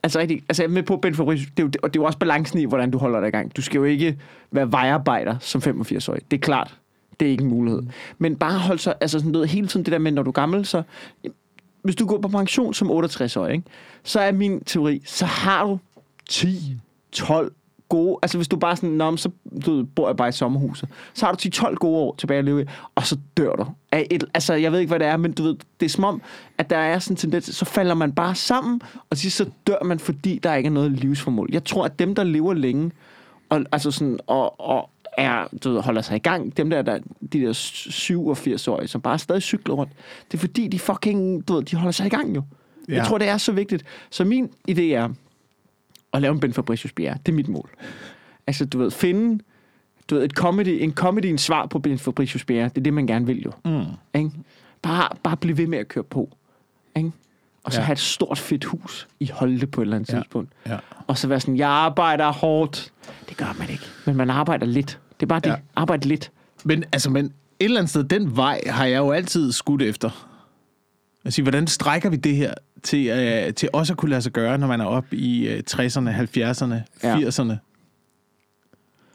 altså 0.02 0.18
rigtig, 0.18 0.42
altså 0.48 0.62
jeg 0.62 0.68
er 0.68 0.72
med 0.72 0.82
på 0.82 0.96
Ben 0.96 1.14
Fabricius, 1.14 1.50
det 1.56 1.62
er 1.62 1.62
jo, 1.62 1.70
og 1.82 1.94
det 1.94 1.98
er 1.98 2.02
jo 2.02 2.06
også 2.06 2.18
balancen 2.18 2.58
i, 2.58 2.64
hvordan 2.64 2.90
du 2.90 2.98
holder 2.98 3.20
dig 3.20 3.28
i 3.28 3.30
gang. 3.30 3.56
Du 3.56 3.62
skal 3.62 3.78
jo 3.78 3.84
ikke 3.84 4.18
være 4.50 4.72
vejarbejder 4.72 5.36
som 5.40 5.60
85-årig, 5.60 6.20
det 6.30 6.36
er 6.36 6.40
klart, 6.40 6.74
det 7.20 7.26
er 7.26 7.30
ikke 7.30 7.44
en 7.44 7.50
mulighed. 7.50 7.80
Mm. 7.80 7.90
Men 8.18 8.36
bare 8.36 8.58
hold 8.58 8.78
så, 8.78 8.94
altså 9.00 9.18
sådan 9.18 9.32
noget, 9.32 9.48
hele 9.48 9.66
tiden 9.66 9.84
det 9.84 9.92
der 9.92 9.98
med, 9.98 10.12
når 10.12 10.22
du 10.22 10.30
er 10.30 10.32
gammel, 10.32 10.66
så, 10.66 10.82
hvis 11.82 11.96
du 11.96 12.06
går 12.06 12.18
på 12.20 12.28
pension 12.28 12.74
som 12.74 12.90
68-årig, 12.90 13.52
ikke, 13.52 13.64
så 14.02 14.20
er 14.20 14.32
min 14.32 14.64
teori, 14.64 15.02
så 15.04 15.26
har 15.26 15.64
du 15.64 15.78
10, 16.28 16.76
12 17.12 17.52
gode, 17.88 18.18
altså 18.22 18.38
hvis 18.38 18.48
du 18.48 18.56
bare 18.56 18.76
sådan, 18.76 18.90
Nå, 18.90 19.16
så 19.16 19.30
du 19.66 19.84
bor 19.84 20.08
jeg 20.08 20.16
bare 20.16 20.28
i 20.28 20.32
sommerhuset, 20.32 20.88
så 21.14 21.26
har 21.26 21.32
du 21.32 21.48
10-12 21.48 21.74
gode 21.74 21.96
år 21.96 22.14
tilbage 22.18 22.38
at 22.38 22.44
leve 22.44 22.62
i, 22.62 22.64
og 22.94 23.06
så 23.06 23.18
dør 23.36 23.52
du. 23.52 23.66
Af 23.92 24.06
et, 24.10 24.24
altså 24.34 24.54
jeg 24.54 24.72
ved 24.72 24.78
ikke, 24.78 24.90
hvad 24.90 24.98
det 24.98 25.08
er, 25.08 25.16
men 25.16 25.32
du 25.32 25.42
ved, 25.42 25.56
det 25.80 25.86
er 25.86 25.90
som 25.90 26.04
om, 26.04 26.22
at 26.58 26.70
der 26.70 26.76
er 26.76 26.98
sådan 26.98 27.12
en 27.12 27.16
tendens, 27.16 27.44
så 27.44 27.64
falder 27.64 27.94
man 27.94 28.12
bare 28.12 28.34
sammen, 28.34 28.80
og 29.10 29.16
sidst 29.16 29.36
så 29.36 29.50
dør 29.66 29.84
man, 29.84 29.98
fordi 29.98 30.38
der 30.42 30.54
ikke 30.54 30.66
er 30.66 30.70
noget 30.70 30.92
livsformål. 30.92 31.48
Jeg 31.52 31.64
tror, 31.64 31.84
at 31.84 31.98
dem, 31.98 32.14
der 32.14 32.24
lever 32.24 32.54
længe, 32.54 32.90
og, 33.48 33.64
altså 33.72 33.90
sådan, 33.90 34.18
og, 34.26 34.60
og 34.60 34.90
er, 35.16 35.46
du 35.64 35.72
ved, 35.72 35.80
holder 35.82 36.02
sig 36.02 36.16
i 36.16 36.18
gang, 36.18 36.56
dem 36.56 36.70
der, 36.70 36.82
der 36.82 36.98
de 37.32 37.40
der 37.40 37.52
87-årige, 37.52 38.88
som 38.88 39.00
bare 39.00 39.18
stadig 39.18 39.42
cykler 39.42 39.74
rundt, 39.74 39.92
det 40.30 40.34
er 40.34 40.40
fordi, 40.40 40.68
de 40.68 40.78
fucking, 40.78 41.48
du 41.48 41.54
ved, 41.54 41.62
de 41.62 41.76
holder 41.76 41.92
sig 41.92 42.06
i 42.06 42.08
gang 42.08 42.34
jo. 42.36 42.42
Ja. 42.88 42.94
Jeg 42.94 43.06
tror, 43.06 43.18
det 43.18 43.28
er 43.28 43.36
så 43.38 43.52
vigtigt. 43.52 43.84
Så 44.10 44.24
min 44.24 44.50
idé 44.70 44.80
er 44.82 45.08
at 46.12 46.22
lave 46.22 46.32
en 46.32 46.40
Ben 46.40 46.52
Fabricius 46.52 46.92
Bjerre. 46.92 47.18
Det 47.26 47.32
er 47.32 47.36
mit 47.36 47.48
mål. 47.48 47.70
Altså, 48.46 48.64
du 48.64 48.78
ved, 48.78 48.90
finde 48.90 49.44
du 50.10 50.14
ved, 50.14 50.24
et 50.24 50.30
comedy, 50.32 50.82
en 50.82 50.92
comedy, 50.92 51.24
en 51.26 51.38
svar 51.38 51.66
på 51.66 51.78
Ben 51.78 51.98
Fabricius 51.98 52.44
Bjerre. 52.44 52.68
Det 52.68 52.78
er 52.78 52.82
det, 52.82 52.92
man 52.94 53.06
gerne 53.06 53.26
vil 53.26 53.42
jo. 53.42 53.52
Mm. 53.64 53.82
Ikke? 54.14 54.30
Bare, 54.82 55.08
bare 55.22 55.36
blive 55.36 55.58
ved 55.58 55.66
med 55.66 55.78
at 55.78 55.88
køre 55.88 56.04
på. 56.04 56.36
Ikke? 56.96 57.10
Og 57.64 57.72
så. 57.72 57.80
Ja. 57.80 57.84
have 57.84 57.92
et 57.92 57.98
stort 57.98 58.38
fedt 58.38 58.64
hus 58.64 59.08
i 59.20 59.30
Holte 59.34 59.66
på 59.66 59.80
et 59.80 59.84
eller 59.84 59.96
andet 59.96 60.12
Ja. 60.12 60.18
tidspunkt. 60.18 60.52
Ja. 60.66 60.76
Og 61.06 61.18
så 61.18 61.28
være 61.28 61.40
sådan, 61.40 61.56
jeg 61.56 61.68
arbejder 61.68 62.32
hårdt. 62.32 62.92
Det 63.28 63.36
gør 63.36 63.56
man 63.58 63.70
ikke. 63.70 63.84
Men 64.06 64.16
man 64.16 64.30
arbejder 64.30 64.66
lidt. 64.66 64.98
Det 65.20 65.22
er 65.22 65.26
bare 65.26 65.40
det. 65.40 65.50
Ja. 65.50 65.54
Arbejde 65.76 66.08
lidt. 66.08 66.30
Men, 66.64 66.84
altså, 66.92 67.10
men 67.10 67.24
et 67.26 67.32
eller 67.60 67.78
andet 67.78 67.90
sted, 67.90 68.04
den 68.04 68.36
vej 68.36 68.60
har 68.66 68.84
jeg 68.84 68.98
jo 68.98 69.10
altid 69.10 69.52
skudt 69.52 69.82
efter. 69.82 70.26
Sige, 71.28 71.42
hvordan 71.42 71.66
strækker 71.66 72.10
vi 72.10 72.16
det 72.16 72.36
her 72.36 72.54
til, 72.82 73.06
øh, 73.06 73.54
til 73.54 73.68
også 73.72 73.92
at 73.92 73.96
kunne 73.96 74.08
lade 74.10 74.22
sig 74.22 74.32
gøre, 74.32 74.58
når 74.58 74.66
man 74.66 74.80
er 74.80 74.84
oppe 74.84 75.16
i 75.16 75.48
øh, 75.48 75.62
60'erne, 75.70 76.10
70'erne, 76.10 76.74
Ja. 77.02 77.16
80'erne? 77.28 77.52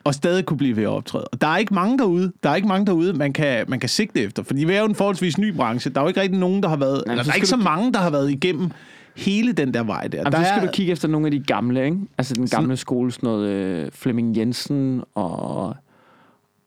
Og 0.03 0.13
stadig 0.13 0.45
kunne 0.45 0.57
blive 0.57 0.75
ved 0.75 0.83
at 0.83 0.89
optræde. 0.89 1.23
Og 1.27 1.41
der 1.41 1.47
er 1.47 1.57
ikke 1.57 1.73
mange 1.73 1.97
derude, 1.97 2.31
der 2.43 2.49
er 2.49 2.55
ikke 2.55 2.67
mange 2.67 2.85
derude, 2.85 3.13
man 3.13 3.33
kan, 3.33 3.65
man 3.67 3.79
kan 3.79 3.89
sigte 3.89 4.21
efter. 4.21 4.43
Fordi 4.43 4.63
vi 4.65 4.73
er 4.73 4.79
jo 4.79 4.85
en 4.85 4.95
forholdsvis 4.95 5.37
ny 5.37 5.55
branche. 5.55 5.91
Der 5.91 5.99
er 5.99 6.03
jo 6.03 6.07
ikke 6.07 6.21
rigtig 6.21 6.39
nogen, 6.39 6.63
der 6.63 6.69
har 6.69 6.75
været... 6.75 7.03
Nej, 7.05 7.13
eller 7.13 7.23
der 7.23 7.31
er 7.31 7.35
ikke 7.35 7.47
så 7.47 7.55
du- 7.55 7.61
mange, 7.63 7.93
der 7.93 7.99
har 7.99 8.09
været 8.09 8.31
igennem 8.31 8.71
hele 9.15 9.53
den 9.53 9.73
der 9.73 9.83
vej 9.83 10.07
der. 10.07 10.17
Jamen, 10.17 10.31
der 10.31 10.39
så 10.43 10.45
skal 10.49 10.61
er, 10.61 10.65
du 10.65 10.71
kigge 10.73 10.91
efter 10.91 11.07
nogle 11.07 11.27
af 11.27 11.31
de 11.31 11.39
gamle, 11.39 11.85
ikke? 11.85 11.97
Altså 12.17 12.33
den 12.33 12.47
gamle 12.47 12.77
skole, 12.77 13.11
sådan 13.11 13.27
noget 13.27 13.47
øh, 13.49 13.91
Flemming 13.93 14.37
Jensen 14.37 15.01
og, 15.15 15.75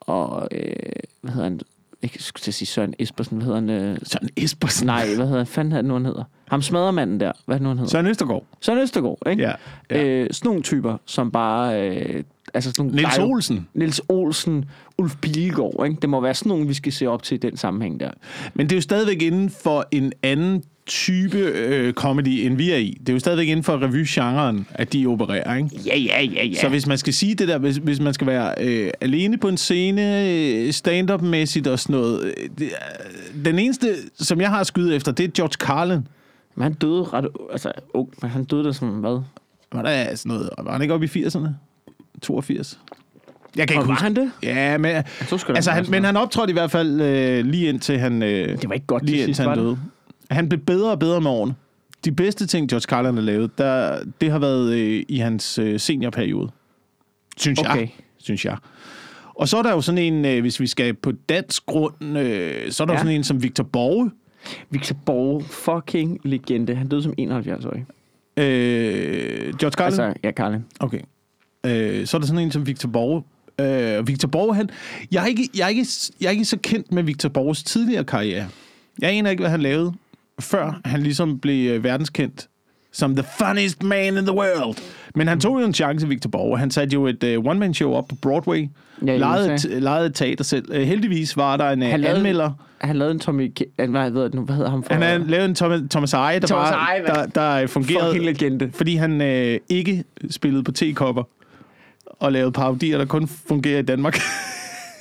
og 0.06 0.48
øh, 0.52 0.72
hvad 1.20 1.32
hedder 1.32 1.48
han? 1.48 1.60
Jeg 2.02 2.10
skulle 2.18 2.40
til 2.42 2.50
at 2.50 2.54
sige 2.54 2.66
Søren 2.66 2.94
Espersen, 2.98 3.36
hvad 3.36 3.44
hedder 3.46 3.60
han? 3.60 3.70
Øh, 3.70 3.98
Søren 4.02 4.28
Espersen. 4.36 4.86
nej, 4.86 5.06
hvad 5.06 5.26
hedder 5.26 5.38
han? 5.38 5.46
Fanden 5.46 5.72
er 5.72 5.76
det 5.76 5.84
nu, 5.84 5.94
han 5.94 6.04
hedder? 6.06 6.24
Ham 6.48 6.62
smadremanden 6.62 7.20
der, 7.20 7.32
hvad 7.46 7.54
er 7.54 7.58
det 7.58 7.62
nu, 7.62 7.68
han 7.68 7.78
hedder? 7.78 7.90
Søren 7.90 8.06
Østergaard. 8.06 8.44
Søren 8.60 8.78
Østergaard, 8.78 9.18
ikke? 9.30 9.42
Ja. 9.42 9.52
ja. 9.90 10.04
Øh, 10.04 10.28
sådan 10.30 10.48
nogle 10.48 10.62
typer, 10.62 10.96
som 11.06 11.30
bare... 11.30 11.90
Øh, 11.90 12.24
altså 12.54 12.70
sådan 12.70 12.84
nogle, 12.84 12.96
Niels 12.96 13.18
Olsen. 13.18 13.68
Niels 13.74 14.00
Olsen, 14.08 14.64
Ulf 14.98 15.16
Pilgaard, 15.22 15.84
ikke? 15.86 16.00
Det 16.02 16.10
må 16.10 16.20
være 16.20 16.34
sådan 16.34 16.50
nogle, 16.50 16.66
vi 16.68 16.74
skal 16.74 16.92
se 16.92 17.06
op 17.06 17.22
til 17.22 17.34
i 17.34 17.38
den 17.38 17.56
sammenhæng 17.56 18.00
der. 18.00 18.10
Men 18.54 18.66
det 18.66 18.72
er 18.72 18.76
jo 18.76 18.80
stadigvæk 18.82 19.22
inden 19.22 19.50
for 19.50 19.86
en 19.90 20.12
anden 20.22 20.62
type 20.86 21.38
øh, 21.38 21.92
comedy, 21.92 22.28
end 22.46 22.56
vi 22.56 22.70
er 22.70 22.76
i. 22.76 22.96
Det 23.00 23.08
er 23.08 23.12
jo 23.12 23.18
stadigvæk 23.18 23.48
inden 23.48 23.62
for 23.64 23.82
revy-genren, 23.82 24.66
at 24.70 24.92
de 24.92 25.06
opererer, 25.06 25.56
ikke? 25.56 25.70
Ja, 25.86 25.98
ja, 25.98 26.22
ja, 26.22 26.44
ja. 26.46 26.60
Så 26.60 26.68
hvis 26.68 26.86
man 26.86 26.98
skal 26.98 27.14
sige 27.14 27.34
det 27.34 27.48
der, 27.48 27.58
hvis, 27.58 27.76
hvis 27.76 28.00
man 28.00 28.14
skal 28.14 28.26
være 28.26 28.54
øh, 28.60 28.90
alene 29.00 29.38
på 29.38 29.48
en 29.48 29.56
scene, 29.56 30.30
øh, 30.30 30.72
stand-up-mæssigt 30.72 31.66
og 31.66 31.78
sådan 31.78 31.96
noget, 32.00 32.24
øh, 32.24 32.32
det, 32.58 32.66
er- 32.66 33.42
den 33.44 33.58
eneste, 33.58 33.94
som 34.18 34.40
jeg 34.40 34.50
har 34.50 34.62
skyde 34.64 34.96
efter, 34.96 35.12
det 35.12 35.24
er 35.24 35.28
George 35.36 35.52
Carlin. 35.66 36.08
Men 36.54 36.62
han 36.62 36.72
døde 36.74 37.02
ret... 37.04 37.26
Altså, 37.52 37.72
ung, 37.94 38.08
men 38.22 38.30
han 38.30 38.44
døde 38.44 38.64
der 38.64 38.72
som 38.72 38.88
hvad? 38.88 39.20
Var 39.72 39.82
der 39.82 40.14
sådan 40.14 40.36
noget, 40.36 40.50
var 40.62 40.72
han 40.72 40.82
ikke 40.82 40.94
oppe 40.94 41.06
i 41.14 41.24
80'erne? 41.24 41.48
82? 42.22 42.78
Jeg 43.56 43.68
kan 43.68 43.76
Og 43.76 43.82
ikke 43.82 43.88
var 43.88 43.94
huske. 43.94 44.02
han 44.04 44.16
det? 44.16 44.30
Ja, 44.42 44.78
men, 44.78 45.02
Så 45.38 45.44
altså, 45.56 45.70
han, 45.70 45.86
men 45.90 46.04
han 46.04 46.16
optrådte 46.16 46.50
i 46.50 46.52
hvert 46.52 46.70
fald 46.70 47.00
øh, 47.00 47.44
lige 47.44 47.68
indtil 47.68 47.98
han, 47.98 48.22
øh, 48.22 48.48
Det 48.48 48.68
var 48.68 48.74
ikke 48.74 48.86
godt 48.86 49.02
til 49.02 49.10
lige 49.10 49.24
sidst, 49.24 49.28
indtil 49.40 49.44
var 49.44 49.50
han 49.54 49.64
døde. 49.64 49.78
Han 50.30 50.48
blev 50.48 50.60
bedre 50.60 50.90
og 50.90 50.98
bedre 50.98 51.20
med 51.20 51.30
årene. 51.30 51.54
De 52.04 52.12
bedste 52.12 52.46
ting, 52.46 52.68
George 52.68 52.82
Carlin 52.82 53.14
har 53.14 53.20
lavet, 53.22 53.58
der, 53.58 53.98
det 54.20 54.30
har 54.30 54.38
været 54.38 54.72
øh, 54.74 55.02
i 55.08 55.18
hans 55.18 55.58
øh, 55.58 55.80
seniorperiode. 55.80 56.50
Synes 57.36 57.58
Okay. 57.58 57.76
jeg. 57.80 57.94
Synes 58.18 58.44
jeg. 58.44 58.56
Og 59.34 59.48
så 59.48 59.56
er 59.56 59.62
der 59.62 59.70
jo 59.72 59.80
sådan 59.80 59.98
en, 59.98 60.24
øh, 60.24 60.40
hvis 60.40 60.60
vi 60.60 60.66
skal 60.66 60.94
på 60.94 61.12
dansk 61.28 61.66
grund, 61.66 62.18
øh, 62.18 62.70
så 62.70 62.82
er 62.82 62.86
der 62.86 62.92
Ja. 62.92 62.98
jo 62.98 63.02
sådan 63.02 63.16
en 63.16 63.24
som 63.24 63.42
Victor 63.42 63.64
Borge. 63.64 64.10
Victor 64.70 64.96
Borge, 65.06 65.44
fucking 65.44 66.20
legende. 66.24 66.74
Han 66.74 66.88
døde 66.88 67.02
som 67.02 67.12
71-årig. 67.18 67.84
Øh, 68.36 69.54
George 69.58 69.70
Carlin? 69.70 70.00
Altså, 70.00 70.14
ja, 70.24 70.32
Carlin. 70.32 70.64
Okay. 70.80 71.00
Øh, 71.66 72.06
så 72.06 72.16
er 72.16 72.18
der 72.18 72.26
sådan 72.26 72.42
en 72.42 72.50
som 72.50 72.66
Victor 72.66 72.88
Borge. 72.88 73.22
Øh, 73.60 74.08
Victor 74.08 74.28
Borge, 74.28 74.54
han... 74.54 74.70
Jeg 75.12 75.22
er, 75.22 75.26
ikke, 75.26 75.48
jeg, 75.58 75.64
er 75.64 75.68
ikke, 75.68 75.86
jeg 76.20 76.26
er 76.26 76.30
ikke 76.30 76.44
så 76.44 76.56
kendt 76.62 76.92
med 76.92 77.02
Victor 77.02 77.28
Borges 77.28 77.62
tidligere 77.62 78.04
karriere. 78.04 78.46
Jeg 79.00 79.10
aner 79.10 79.30
ikke, 79.30 79.40
hvad 79.40 79.50
han 79.50 79.60
lavede. 79.60 79.92
før 80.40 80.80
han 80.84 81.02
ligesom 81.02 81.38
blev 81.38 81.70
øh, 81.70 81.84
verdenskendt 81.84 82.48
som 82.92 83.16
the 83.16 83.24
funniest 83.38 83.82
man 83.82 84.16
in 84.16 84.24
the 84.24 84.32
world. 84.36 84.76
Men 85.14 85.28
han 85.28 85.40
tog 85.40 85.60
jo 85.60 85.66
en 85.66 85.74
chance, 85.74 86.08
Victor 86.08 86.30
Borge. 86.30 86.58
Han 86.58 86.70
satte 86.70 86.94
jo 86.94 87.06
et 87.06 87.36
uh, 87.36 87.46
one-man-show 87.46 87.92
op 87.92 88.08
på 88.08 88.14
Broadway. 88.22 88.68
Ja, 89.06 89.16
lejede, 89.16 89.54
et, 89.54 89.64
lejede 89.82 90.06
et 90.06 90.14
teater 90.14 90.44
selv. 90.44 90.70
Uh, 90.76 90.76
heldigvis 90.82 91.36
var 91.36 91.56
der 91.56 91.70
en 91.70 91.82
uh, 91.82 91.88
Han 91.88 92.00
lavede- 92.00 92.16
anmelder. 92.18 92.50
Han 92.80 92.96
lavede 92.96 93.12
en 93.12 93.18
Tommy... 93.20 93.52
Hvad, 93.76 94.10
ved 94.10 94.22
jeg, 94.22 94.30
nu, 94.34 94.40
hvad 94.42 94.54
hedder 94.56 94.70
ham 94.70 94.82
for? 94.82 94.94
Han 94.94 95.02
havde 95.02 95.24
lavet 95.30 95.44
en 95.44 95.54
Thomas, 95.54 95.80
Thomas 95.90 96.12
Eje, 96.12 96.40
der, 96.40 96.46
Thomas 96.46 96.70
var, 96.70 96.86
Eje, 96.88 97.04
der, 97.06 97.26
der 97.26 97.66
fungerede, 97.66 98.06
Fucking 98.06 98.24
legende. 98.24 98.70
fordi 98.74 98.96
han 98.96 99.20
øh, 99.20 99.58
ikke 99.68 100.04
spillede 100.30 100.64
på 100.64 100.72
tekopper 100.72 101.22
og 102.06 102.32
lavede 102.32 102.52
parodier, 102.52 102.98
der 102.98 103.04
kun 103.04 103.26
fungerer 103.28 103.78
i 103.78 103.82
Danmark. 103.82 104.18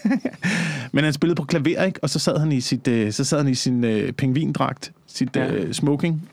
Men 0.92 1.04
han 1.04 1.14
spillede 1.14 1.36
på 1.36 1.44
klaver, 1.44 1.84
ikke? 1.84 2.00
Og 2.04 2.10
så 2.10 2.20
sad 2.20 2.38
han 2.40 2.52
i, 2.52 2.62
sit, 2.62 2.88
øh, 2.88 3.12
så 3.12 3.24
sad 3.24 3.38
han 3.38 3.48
i 3.48 3.56
sin 3.56 3.84
øh, 3.84 4.12
pingvindragt, 4.12 4.92
sit 5.08 5.36
Ja. 5.36 5.52
øh, 5.54 5.74
smoking, 5.74 6.30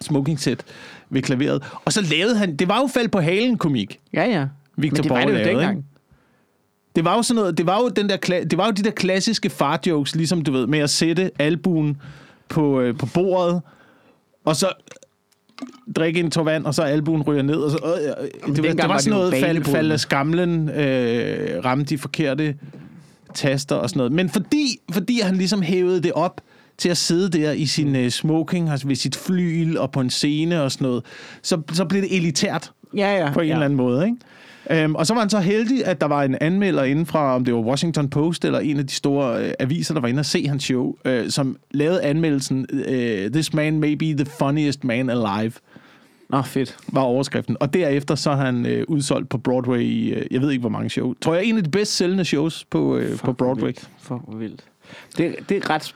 smoking 0.00 0.40
set 0.40 0.64
ved 1.10 1.22
klaveret. 1.22 1.64
Og 1.84 1.92
så 1.92 2.00
lavede 2.10 2.36
han, 2.36 2.56
det 2.56 2.68
var 2.68 2.80
jo 2.80 2.86
fald 2.86 3.08
på 3.08 3.20
halen 3.20 3.58
komik, 3.58 4.00
Ja, 4.14 4.24
ja. 4.24 4.46
Victor 4.76 4.96
Men 4.96 5.02
det 5.02 5.10
var 5.10 5.16
Borge 5.16 5.26
det 5.32 5.32
jo 5.32 5.44
lavede, 5.44 5.50
dengang. 5.50 5.76
ikke? 5.78 5.88
Det 6.96 7.04
var 7.04 7.16
jo 7.16 7.22
sådan 7.22 7.38
noget, 7.40 7.58
det 7.58 7.66
var 7.66 7.78
jo, 7.80 7.88
den 7.88 8.08
der, 8.08 8.16
det 8.50 8.56
var 8.58 8.66
jo 8.66 8.72
de 8.72 8.82
der 8.82 8.90
klassiske 8.90 9.50
far-jokes, 9.50 10.14
ligesom 10.16 10.42
du 10.42 10.52
ved, 10.52 10.66
med 10.66 10.78
at 10.78 10.90
sætte 10.90 11.30
albuen 11.38 11.96
på, 12.48 12.80
øh, 12.80 12.98
på 12.98 13.06
bordet, 13.14 13.62
og 14.44 14.56
så 14.56 14.72
drikke 15.96 16.20
en 16.20 16.30
tår 16.30 16.42
vand, 16.42 16.66
og 16.66 16.74
så 16.74 16.82
albuen 16.82 17.22
ryger 17.22 17.42
ned, 17.42 17.56
og 17.56 17.70
så, 17.70 17.78
øh, 17.84 18.24
øh, 18.24 18.56
det, 18.56 18.64
var, 18.64 18.70
det 18.70 18.78
var 18.82 18.86
var 18.86 18.98
sådan 18.98 19.18
noget, 19.18 19.32
fald, 19.32 19.42
banebrydende. 19.42 19.76
fald 19.76 19.92
af 19.92 20.00
skamlen, 20.00 20.68
øh, 20.68 21.64
ramte 21.64 21.84
de 21.84 21.98
forkerte 21.98 22.54
taster 23.34 23.76
og 23.76 23.88
sådan 23.90 23.98
noget. 23.98 24.12
Men 24.12 24.28
fordi, 24.30 24.78
fordi 24.92 25.20
han 25.20 25.36
ligesom 25.36 25.62
hævede 25.62 26.02
det 26.02 26.12
op 26.12 26.40
til 26.78 26.88
at 26.88 26.96
sidde 26.96 27.38
der 27.38 27.52
i 27.52 27.66
sin 27.66 27.96
øh, 27.96 28.10
smoking, 28.10 28.70
altså 28.70 28.86
ved 28.86 28.96
sit 28.96 29.16
flyl 29.16 29.76
og 29.76 29.90
på 29.92 30.00
en 30.00 30.10
scene 30.10 30.62
og 30.62 30.72
sådan 30.72 30.86
noget, 30.86 31.04
så, 31.42 31.60
så 31.72 31.84
blev 31.84 32.02
det 32.02 32.16
elitært 32.16 32.72
Ja, 32.96 33.24
ja. 33.24 33.32
på 33.32 33.40
en 33.40 33.46
ja. 33.46 33.52
eller 33.52 33.64
anden 33.64 33.76
måde, 33.76 34.04
ikke? 34.06 34.16
Øhm, 34.70 34.94
og 34.94 35.06
så 35.06 35.14
var 35.14 35.20
han 35.20 35.30
så 35.30 35.38
heldig, 35.40 35.86
at 35.86 36.00
der 36.00 36.06
var 36.06 36.22
en 36.22 36.36
anmelder 36.40 36.82
inden 36.84 37.06
fra, 37.06 37.34
om 37.34 37.44
det 37.44 37.54
var 37.54 37.60
Washington 37.60 38.08
Post 38.10 38.44
eller 38.44 38.58
en 38.58 38.78
af 38.78 38.86
de 38.86 38.92
store 38.92 39.44
øh, 39.44 39.52
aviser, 39.58 39.94
der 39.94 40.00
var 40.00 40.08
inde 40.08 40.20
og 40.20 40.26
se 40.26 40.48
hans 40.48 40.64
show, 40.64 40.94
øh, 41.04 41.30
som 41.30 41.56
lavede 41.70 42.02
anmeldelsen, 42.02 42.66
øh, 42.72 43.30
This 43.30 43.52
man 43.54 43.78
may 43.80 43.92
be 43.92 44.04
the 44.04 44.26
funniest 44.38 44.84
man 44.84 45.10
alive, 45.10 45.52
Nå, 46.30 46.42
fedt. 46.42 46.76
var 46.92 47.00
overskriften. 47.00 47.56
Og 47.60 47.74
derefter 47.74 48.14
så 48.14 48.30
er 48.30 48.36
han 48.36 48.66
øh, 48.66 48.84
udsolgt 48.88 49.28
på 49.28 49.38
Broadway 49.38 49.80
i, 49.80 50.10
øh, 50.10 50.26
jeg 50.30 50.40
ved 50.40 50.50
ikke 50.50 50.60
hvor 50.60 50.70
mange 50.70 50.90
shows. 50.90 51.16
Tror 51.20 51.34
jeg, 51.34 51.44
en 51.44 51.56
af 51.56 51.64
de 51.64 51.70
bedst 51.70 51.96
sælgende 51.96 52.24
shows 52.24 52.64
på, 52.70 52.96
øh, 52.96 53.10
Fuck, 53.10 53.24
på 53.24 53.32
Broadway. 53.32 53.64
vildt. 53.64 53.88
Hvor 54.08 54.36
vildt. 54.36 54.64
Det, 55.18 55.36
det, 55.48 55.56
er 55.56 55.70
ret, 55.70 55.94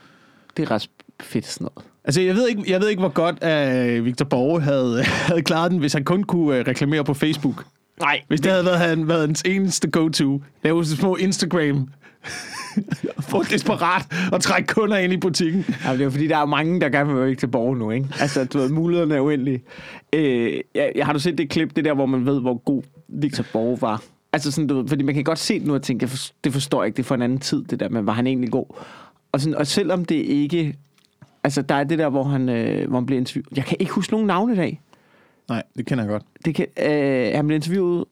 det 0.57 0.63
er 0.63 0.71
ret 0.71 0.89
fedt 1.21 1.47
sådan 1.47 1.65
noget. 1.75 1.89
Altså, 2.05 2.21
jeg 2.21 2.35
ved 2.35 2.47
ikke, 2.49 2.63
jeg 2.67 2.81
ved 2.81 2.89
ikke 2.89 2.99
hvor 2.99 3.09
godt 3.09 3.43
at 3.43 4.05
Victor 4.05 4.25
Borge 4.25 4.61
havde, 4.61 5.03
havde 5.27 5.41
klaret 5.41 5.71
den, 5.71 5.79
hvis 5.79 5.93
han 5.93 6.03
kun 6.03 6.23
kunne 6.23 6.57
øh, 6.57 6.67
reklamere 6.67 7.03
på 7.03 7.13
Facebook. 7.13 7.65
Nej. 7.99 8.21
Hvis 8.27 8.41
det 8.41 8.51
havde 8.51 8.65
været, 8.65 8.79
han, 8.79 9.07
været 9.07 9.21
hans 9.21 9.41
eneste 9.41 9.89
go-to. 9.91 10.41
Lave 10.63 10.85
små 10.85 11.15
Instagram. 11.15 11.89
Få 13.29 13.43
desperat 13.43 14.05
og 14.31 14.41
trække 14.41 14.73
kunder 14.73 14.97
ind 14.97 15.13
i 15.13 15.17
butikken. 15.17 15.65
Ja, 15.85 15.91
det 15.91 15.99
er 15.99 16.03
jo 16.03 16.09
fordi, 16.09 16.27
der 16.27 16.37
er 16.37 16.45
mange, 16.45 16.81
der 16.81 16.89
gerne 16.89 17.13
vil 17.13 17.21
være 17.21 17.35
til 17.35 17.47
borger 17.47 17.75
nu, 17.75 17.91
ikke? 17.91 18.07
Altså, 18.19 18.45
du 18.45 18.57
ved, 18.57 18.69
mulighederne 18.69 19.15
er 19.15 19.19
uendelige. 19.19 19.63
Øh, 20.13 20.61
jeg, 20.75 20.91
jeg, 20.95 21.05
har 21.05 21.13
du 21.13 21.19
set 21.19 21.37
det 21.37 21.49
klip, 21.49 21.75
det 21.75 21.85
der, 21.85 21.93
hvor 21.93 22.05
man 22.05 22.25
ved, 22.25 22.41
hvor 22.41 22.57
god 22.57 22.83
Victor 23.07 23.45
Borge 23.53 23.81
var? 23.81 24.03
Altså 24.33 24.51
sådan, 24.51 24.67
du 24.67 24.75
ved, 24.81 24.87
fordi 24.87 25.03
man 25.03 25.15
kan 25.15 25.23
godt 25.23 25.39
se 25.39 25.59
det 25.59 25.67
nu 25.67 25.73
og 25.73 25.81
tænke, 25.81 26.07
for, 26.07 26.17
det 26.43 26.53
forstår 26.53 26.83
jeg 26.83 26.87
ikke, 26.87 26.97
det 26.97 27.03
er 27.03 27.07
for 27.07 27.15
en 27.15 27.21
anden 27.21 27.39
tid, 27.39 27.63
det 27.63 27.79
der, 27.79 27.89
men 27.89 28.05
var 28.05 28.13
han 28.13 28.27
egentlig 28.27 28.51
god? 28.51 28.65
Og, 29.31 29.41
sådan, 29.41 29.55
og 29.55 29.67
selvom 29.67 30.05
det 30.05 30.15
ikke... 30.15 30.75
Altså, 31.43 31.61
der 31.61 31.75
er 31.75 31.83
det 31.83 31.99
der, 31.99 32.09
hvor 32.09 32.23
han, 32.23 32.49
øh, 32.49 32.89
hvor 32.89 32.97
han 32.97 33.05
bliver 33.05 33.19
interviewet. 33.19 33.57
Jeg 33.57 33.65
kan 33.65 33.77
ikke 33.79 33.91
huske 33.91 34.13
nogen 34.13 34.27
navne 34.27 34.53
i 34.53 34.55
dag. 34.55 34.81
Nej, 35.49 35.63
det 35.77 35.85
kender 35.85 36.03
jeg 36.03 36.11
godt. 36.11 36.23
Det 36.45 36.55
kan, 36.55 36.67
øh, 36.79 37.31
han 37.35 37.47
blev 37.47 37.55
interviewet 37.55 38.05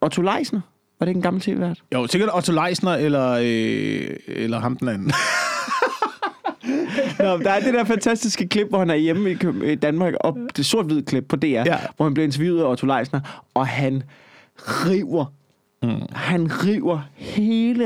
Otto 0.00 0.22
Leisner. 0.22 0.60
Var 0.98 1.04
det 1.04 1.10
ikke 1.10 1.18
en 1.18 1.22
gammel 1.22 1.42
tv-vært? 1.42 1.82
Jo, 1.94 2.06
sikkert 2.06 2.30
Otto 2.34 2.52
Leisner 2.52 2.92
eller, 2.92 3.30
øh, 3.42 4.16
eller 4.26 4.60
ham 4.60 4.76
den 4.76 4.88
anden. 4.88 5.12
Nå, 7.18 7.38
der 7.38 7.50
er 7.50 7.60
det 7.60 7.74
der 7.74 7.84
fantastiske 7.84 8.48
klip, 8.48 8.68
hvor 8.68 8.78
han 8.78 8.90
er 8.90 8.94
hjemme 8.94 9.30
i, 9.72 9.74
Danmark, 9.74 10.14
op 10.20 10.36
det 10.56 10.66
sort-hvide 10.66 11.02
klip 11.02 11.24
på 11.28 11.36
DR, 11.36 11.46
Ja. 11.46 11.78
hvor 11.96 12.04
han 12.04 12.14
bliver 12.14 12.24
interviewet 12.24 12.62
af 12.62 12.70
Otto 12.70 12.86
Leisner, 12.86 13.20
og 13.54 13.66
han 13.66 14.02
river, 14.58 15.24
mm. 15.82 16.02
han 16.12 16.64
river 16.64 17.00
hele, 17.14 17.84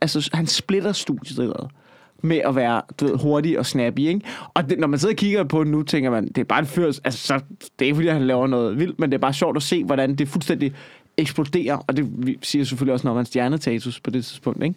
altså 0.00 0.30
han 0.32 0.46
splitter 0.46 0.92
studiet 0.92 1.54
med 2.24 2.36
at 2.36 2.56
være 2.56 2.82
du 3.00 3.06
ved, 3.06 3.18
hurtig 3.18 3.58
og 3.58 3.66
snappy, 3.66 4.00
ikke? 4.00 4.20
Og 4.54 4.70
det, 4.70 4.78
når 4.78 4.86
man 4.86 4.98
sidder 4.98 5.14
og 5.14 5.16
kigger 5.16 5.44
på 5.44 5.64
det 5.64 5.70
nu, 5.72 5.82
tænker 5.82 6.10
man, 6.10 6.28
det 6.28 6.38
er 6.38 6.44
bare 6.44 6.58
en 6.58 6.66
fyr, 6.66 6.86
altså 6.86 7.26
så, 7.26 7.34
det 7.60 7.70
er 7.80 7.84
ikke 7.84 7.94
fordi, 7.94 8.08
han 8.08 8.26
laver 8.26 8.46
noget 8.46 8.78
vildt, 8.78 8.98
men 8.98 9.10
det 9.10 9.14
er 9.14 9.20
bare 9.20 9.32
sjovt 9.32 9.56
at 9.56 9.62
se, 9.62 9.84
hvordan 9.84 10.14
det 10.14 10.28
fuldstændig 10.28 10.72
eksploderer, 11.16 11.76
og 11.86 11.96
det 11.96 12.36
siger 12.42 12.64
selvfølgelig 12.64 12.92
også 12.92 13.04
noget 13.04 13.14
om 13.14 13.18
hans 13.18 13.28
stjernetatus 13.28 14.00
på 14.00 14.10
det 14.10 14.24
tidspunkt, 14.24 14.62
ikke? 14.62 14.74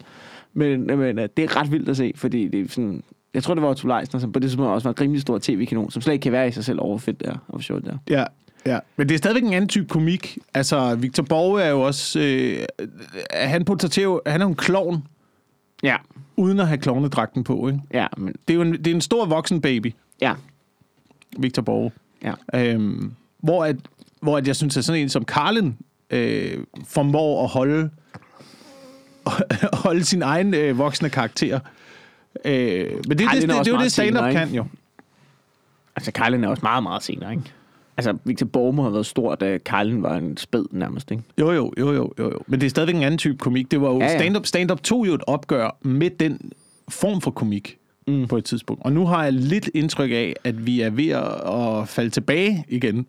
Men, 0.54 0.88
men 0.88 1.20
øh, 1.20 1.30
det 1.38 1.44
er 1.46 1.62
ret 1.62 1.72
vildt 1.72 1.90
at 1.90 1.98
se, 1.98 2.14
fordi 2.16 2.48
det 2.48 2.62
er 2.62 2.70
sådan... 2.70 3.04
Jeg 3.34 3.44
tror, 3.44 3.54
det 3.54 3.64
var 3.64 3.70
Otto 3.70 3.88
Leisner, 3.88 4.20
som 4.20 4.32
på 4.32 4.40
det 4.40 4.50
tidspunkt 4.50 4.72
også 4.72 4.88
var 4.88 4.94
en 4.94 5.02
rimelig 5.02 5.22
stor 5.22 5.40
tv-kanon, 5.42 5.92
som 5.92 6.02
slet 6.02 6.14
ikke 6.14 6.24
kan 6.24 6.32
være 6.32 6.48
i 6.48 6.52
sig 6.52 6.66
selv 6.66 6.80
overfedt 6.82 7.20
der, 7.20 7.36
og 7.48 7.62
sjovt 7.62 7.86
der. 7.86 7.98
Ja, 8.10 8.24
ja. 8.66 8.80
Men 8.98 9.10
det 9.10 9.16
er 9.16 9.18
stadigvæk 9.18 9.44
en 9.44 9.54
anden 9.54 9.68
type 9.68 9.88
komik. 9.88 10.38
Altså, 10.54 10.96
Victor 10.96 11.24
Borge 11.24 11.62
er 11.62 11.70
jo 11.70 11.82
også... 11.82 12.20
Øh, 12.20 12.88
han 13.34 13.66
portrætterer. 13.66 14.20
Han 14.26 14.42
er 14.42 14.46
jo 14.46 14.50
en 14.50 14.56
klovn, 14.56 15.04
Ja. 15.84 15.96
Uden 16.38 16.60
at 16.60 16.68
have 16.68 16.78
klovnedragten 16.78 17.44
på, 17.44 17.68
ikke? 17.68 17.80
Ja, 17.94 18.08
men... 18.18 18.34
Det 18.48 18.54
er 18.54 18.56
jo 18.56 18.62
en, 18.62 18.74
det 18.74 18.88
er 18.88 18.96
en 18.96 19.02
stor 19.02 19.26
voksen 19.26 19.62
baby, 19.62 19.94
Ja. 20.22 20.34
Victor 21.38 21.62
Borge. 21.62 21.92
Ja. 22.24 22.34
Øhm, 22.54 23.14
hvor, 23.38 23.66
at, 23.66 23.76
hvor 24.22 24.38
at 24.38 24.48
jeg 24.48 24.56
synes, 24.56 24.78
at 24.78 24.86
sådan 24.86 25.02
en 25.02 25.10
som 25.10 25.24
Carlin 25.24 25.78
øh, 26.10 26.64
formår 26.86 27.44
at 27.44 27.50
holde, 27.50 27.90
holde 29.84 30.04
sin 30.04 30.22
egen 30.22 30.54
øh, 30.54 30.78
voksne 30.78 31.10
karakter. 31.10 31.60
Øh, 32.46 32.92
men 32.92 32.94
det, 32.94 33.10
det, 33.10 33.20
det, 33.20 33.26
er 33.26 33.30
det, 33.32 33.50
det 33.50 33.68
er 33.68 33.72
jo 33.72 33.84
det, 33.84 33.92
stand-up 33.92 34.20
senere, 34.20 34.34
kan 34.34 34.50
jo. 34.50 34.66
Altså, 35.96 36.12
Carlin 36.12 36.44
er 36.44 36.48
også 36.48 36.64
meget, 36.64 36.84
meget 36.84 37.04
senere, 37.04 37.32
ikke? 37.32 37.54
Altså, 37.98 38.18
Victor 38.26 38.46
Borg 38.46 38.76
må 38.76 38.82
have 38.82 38.94
været 38.94 39.06
stor, 39.06 39.36
da 39.36 39.58
Carlin 39.58 40.04
var 40.04 40.18
en 40.18 40.38
spæd 40.38 40.66
nærmest, 40.72 41.12
ikke? 41.12 41.24
Jo, 41.40 41.52
jo, 41.52 41.74
jo, 41.80 41.94
jo, 41.94 42.14
jo, 42.20 42.24
jo. 42.24 42.40
Men 42.48 42.60
det 42.60 42.66
er 42.66 42.70
stadigvæk 42.70 42.96
en 42.96 43.04
anden 43.04 43.18
type 43.18 43.38
komik. 43.38 43.72
Det 43.72 43.82
var 43.82 43.88
jo 43.90 44.00
Ja, 44.00 44.06
ja. 44.06 44.18
stand-up. 44.20 44.46
Stand-up 44.46 44.84
tog 44.84 45.08
jo 45.08 45.14
et 45.14 45.22
opgør 45.28 45.78
med 45.82 46.10
den 46.10 46.52
form 46.90 47.22
for 47.22 47.32
komik 47.32 47.78
mm. 48.08 48.28
på 48.28 48.38
et 48.38 48.46
tidspunkt. 48.46 48.82
Og 48.86 48.92
nu 48.94 49.06
har 49.06 49.24
jeg 49.24 49.34
lidt 49.34 49.70
indtryk 49.74 50.12
af, 50.12 50.34
at 50.44 50.66
vi 50.66 50.82
er 50.82 50.90
ved 50.90 51.10
at, 51.10 51.52
at 51.82 51.88
falde 51.88 52.10
tilbage 52.10 52.66
igen. 52.70 53.06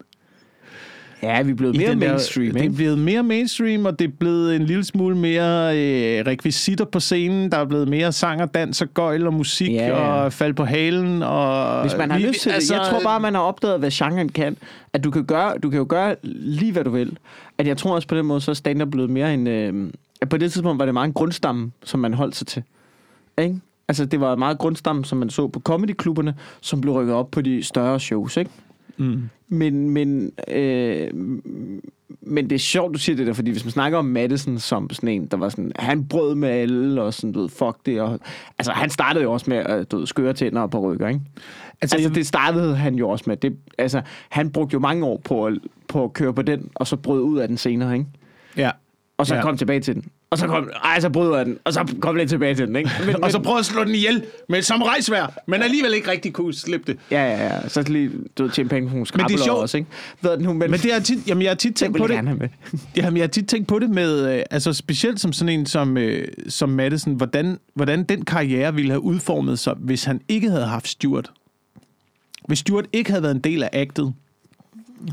Ja, 1.23 1.43
vi 1.43 1.51
er 1.51 1.55
blevet 1.55 1.77
mere 1.77 1.91
den 1.91 2.01
der- 2.01 2.09
mainstream, 2.09 2.53
Det 2.55 2.65
er 2.65 2.71
blevet 2.71 2.99
mere 2.99 3.23
mainstream, 3.23 3.85
og 3.87 3.99
det 3.99 4.05
er 4.05 4.13
blevet 4.21 4.57
en 4.57 4.63
lille 4.63 4.85
smule 4.85 5.17
mere 5.17 5.79
øh, 5.79 6.27
rekvisitter 6.27 6.85
på 6.85 7.01
scenen. 7.01 7.53
Der 7.53 7.59
er 7.59 7.65
blevet 7.65 7.89
mere 7.89 8.13
sang 8.13 8.43
og 8.43 8.55
dans 8.55 8.83
og 8.83 8.89
gøjl 8.95 9.27
og 9.27 9.35
musik 9.35 9.71
Ja. 9.73 9.93
og 9.93 10.33
fald 10.33 10.55
på 10.55 10.65
halen. 10.65 11.23
Og 11.23 11.81
Hvis 11.83 11.97
man 11.97 12.11
har 12.11 12.19
vi- 12.19 12.25
lyst 12.27 12.41
til 12.41 12.51
altså, 12.51 12.75
det. 12.75 12.81
Jeg 12.81 12.89
tror 12.91 13.01
bare, 13.05 13.21
man 13.21 13.35
har 13.35 13.41
opdaget, 13.43 13.79
hvad 13.79 13.91
genren 13.91 14.29
kan. 14.29 14.57
At 14.93 15.05
du 15.05 15.11
kan, 15.11 15.25
gøre, 15.25 15.53
du 15.63 15.71
kan 15.71 15.79
jo 15.79 15.87
gøre 15.89 16.17
lige, 16.23 16.73
hvad 16.73 16.85
du 16.85 16.91
vil. 16.91 17.17
At 17.59 17.67
jeg 17.67 17.77
tror 17.77 17.95
også 17.95 18.09
på 18.09 18.17
den 18.17 18.27
måde, 18.27 18.41
så 18.41 18.51
er 18.51 18.55
stand-up 18.55 18.89
blevet 18.91 19.11
mere 19.11 19.35
en... 19.35 19.47
Øh, 19.47 19.91
på 20.31 20.37
det 20.37 20.53
tidspunkt 20.53 20.79
var 20.79 20.85
det 20.85 20.95
meget 20.95 21.07
en 21.07 21.13
grundstamme, 21.13 21.71
som 21.85 22.01
man 22.01 22.15
holdt 22.15 22.37
sig 22.37 22.47
til. 22.47 22.63
Ikke? 23.39 23.57
Altså, 23.89 24.05
det 24.05 24.21
var 24.21 24.37
meget 24.37 24.59
grundstamme, 24.59 25.05
som 25.05 25.19
man 25.19 25.31
så 25.31 25.47
på 25.49 25.61
comedyklubberne, 25.61 26.35
som 26.61 26.81
blev 26.81 26.95
rykket 26.95 27.15
op 27.15 27.31
på 27.31 27.41
de 27.41 27.63
større 27.63 28.01
shows, 28.01 28.37
ikke? 28.37 28.51
Mm. 28.99 29.29
Men, 29.49 29.91
men, 29.91 30.33
øh, 30.49 31.09
men 32.21 32.51
det 32.51 32.53
er 32.53 32.59
sjovt, 32.59 32.95
du 32.95 32.99
siger 32.99 33.17
det 33.17 33.27
der, 33.27 33.33
fordi 33.33 33.51
hvis 33.51 33.65
man 33.65 33.73
snakker 33.73 33.99
om 33.99 34.05
Madison 34.05 34.59
som 34.59 34.91
sådan 34.91 35.09
en, 35.09 35.27
der 35.27 35.37
var 35.37 35.49
sådan, 35.49 35.73
han 35.77 36.05
brød 36.05 36.35
med 36.35 36.49
alle, 36.49 37.03
og 37.03 37.15
sådan, 37.15 37.33
du 37.33 37.41
ved, 37.41 37.49
fuck 37.49 37.77
det, 37.87 38.01
og, 38.01 38.21
altså 38.59 38.73
han 38.73 38.91
startede 38.91 39.25
jo 39.25 39.33
også 39.33 39.51
med, 39.51 39.57
at 39.57 39.91
du 39.91 39.99
ved, 39.99 40.07
skøre 40.07 40.33
tænder 40.33 40.61
og 40.61 40.71
på 40.71 40.81
rykker, 40.81 41.09
ikke? 41.09 41.21
Altså, 41.83 41.97
altså 41.97 42.11
det 42.11 42.27
startede 42.27 42.77
han 42.77 42.95
jo 42.95 43.09
også 43.09 43.25
med, 43.27 43.37
det, 43.37 43.57
altså, 43.79 44.03
han 44.29 44.51
brugte 44.51 44.75
jo 44.75 44.81
mange 44.81 45.07
år 45.07 45.21
på 45.25 45.47
at, 45.47 45.59
på 45.89 46.05
at 46.05 46.13
køre 46.13 46.35
på 46.35 46.43
den, 46.43 46.71
og 46.75 46.87
så 46.87 46.97
brød 46.97 47.21
ud 47.21 47.39
af 47.39 47.49
den 47.49 47.57
senere, 47.57 47.95
ikke? 47.95 48.07
Ja. 48.57 48.71
Og 49.19 49.27
så 49.27 49.35
ja. 49.35 49.43
kom 49.43 49.57
tilbage 49.57 49.81
til 49.81 49.95
den. 49.95 50.05
Og 50.31 50.39
så 50.39 50.47
kom, 50.47 50.71
ej, 50.85 51.01
så 51.01 51.09
ud 51.17 51.35
af 51.35 51.45
den, 51.45 51.59
og 51.65 51.73
så 51.73 51.95
kom 52.01 52.17
lidt 52.17 52.29
tilbage 52.29 52.55
til 52.55 52.67
den, 52.67 52.77
ikke? 52.77 52.91
Men, 53.07 53.25
Og 53.25 53.33
så 53.33 53.39
prøv 53.39 53.59
at 53.59 53.65
slå 53.65 53.85
den 53.85 53.95
ihjel 53.95 54.25
med 54.49 54.59
et 54.59 54.65
samurajsvær, 54.65 55.39
men 55.47 55.63
alligevel 55.63 55.95
ikke 55.95 56.11
rigtig 56.11 56.33
kunne 56.33 56.55
slippe 56.55 56.93
det. 56.93 57.01
Ja, 57.11 57.25
ja, 57.25 57.45
ja. 57.47 57.69
Så 57.69 57.83
lige, 57.83 58.11
du 58.39 58.43
ved, 58.43 58.51
tjene 58.51 58.69
penge 58.69 58.89
på 58.89 58.93
nogle 58.93 59.07
skrabler 59.07 59.39
sjovt. 59.39 59.61
også, 59.61 59.77
ikke? 59.77 59.91
Er 60.23 60.29
det 60.29 60.41
nu, 60.41 60.53
men, 60.53 60.71
Men 60.71 60.81
det 60.81 60.95
er 60.95 61.01
tit, 61.01 61.29
jamen 61.29 61.43
jeg 61.43 61.51
har 61.51 61.55
tit 61.55 61.69
det 61.69 61.77
tænkt 61.77 61.99
på 61.99 62.09
jeg 62.09 62.23
det. 62.23 62.39
med. 62.39 62.49
Jamen, 62.97 63.17
jeg 63.17 63.23
har 63.23 63.29
tit 63.29 63.49
tænkt 63.49 63.69
på 63.69 63.79
det 63.79 63.91
med, 63.91 64.37
øh, 64.37 64.43
altså 64.51 64.73
specielt 64.73 65.21
som 65.21 65.33
sådan 65.33 65.59
en 65.59 65.67
som, 65.67 65.97
øh, 65.97 66.29
som 66.49 66.69
Madison, 66.69 67.15
hvordan, 67.15 67.59
hvordan 67.75 68.05
den 68.05 68.25
karriere 68.25 68.75
ville 68.75 68.91
have 68.91 69.03
udformet 69.03 69.59
sig, 69.59 69.75
hvis 69.79 70.05
han 70.05 70.21
ikke 70.29 70.51
havde 70.51 70.67
haft 70.67 70.89
Stuart. 70.89 71.31
Hvis 72.49 72.59
Stuart 72.59 72.85
ikke 72.93 73.11
havde 73.11 73.23
været 73.23 73.35
en 73.35 73.41
del 73.41 73.63
af 73.63 73.71
actet, 73.73 74.15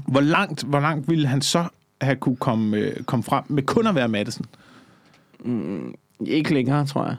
hvor 0.08 0.22
langt, 0.22 0.64
hvor 0.64 0.80
langt 0.80 1.10
ville 1.10 1.28
han 1.28 1.42
så 1.42 1.66
have 2.02 2.16
kunne 2.16 2.36
komme, 2.36 2.78
øh, 2.78 3.04
komme 3.04 3.24
frem 3.24 3.44
med 3.48 3.64
kun 3.64 3.88
at 3.88 3.96
være 3.96 4.08
Madison? 4.08 4.46
Ikke 6.26 6.54
længere, 6.54 6.86
tror 6.86 7.06
jeg. 7.06 7.16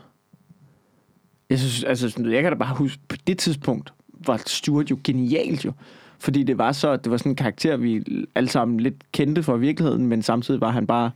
Jeg 1.51 1.59
synes, 1.59 1.85
altså, 1.85 2.23
jeg 2.31 2.43
kan 2.43 2.53
da 2.53 2.59
bare 2.59 2.75
huske, 2.75 3.03
på 3.09 3.17
det 3.27 3.39
tidspunkt 3.39 3.93
var 4.27 4.43
Stuart 4.47 4.91
jo 4.91 4.99
genialt 5.05 5.65
jo. 5.65 5.73
Fordi 6.19 6.43
det 6.43 6.59
var 6.59 6.73
så, 6.73 6.97
det 6.97 7.11
var 7.11 7.17
sådan 7.17 7.33
en 7.33 7.37
karakter, 7.37 7.77
vi 7.77 8.05
alle 8.35 8.49
sammen 8.49 8.81
lidt 8.81 8.95
kendte 9.13 9.43
fra 9.43 9.57
virkeligheden, 9.57 10.07
men 10.07 10.23
samtidig 10.23 10.61
var 10.61 10.71
han 10.71 10.87
bare, 10.87 11.11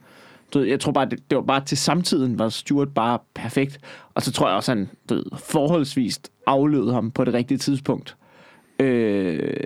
du 0.55 0.59
ved, 0.59 0.67
jeg 0.67 0.81
tror 0.81 0.93
bare, 0.93 1.05
det, 1.09 1.31
det 1.31 1.37
var 1.37 1.43
bare 1.43 1.65
til 1.65 1.79
samtiden, 1.79 2.39
var 2.39 2.49
Stuart 2.49 2.89
bare 2.95 3.19
perfekt. 3.35 3.79
Og 4.15 4.23
så 4.23 4.33
tror 4.33 4.49
jeg 4.49 4.57
også, 4.57 4.71
han 4.71 4.89
du 5.09 5.15
ved, 5.15 5.25
forholdsvist 5.39 6.31
aflød 6.47 6.93
ham 6.93 7.11
på 7.11 7.25
det 7.25 7.35
rigtige 7.35 7.59
tidspunkt. 7.59 8.17
Øh, 8.79 9.57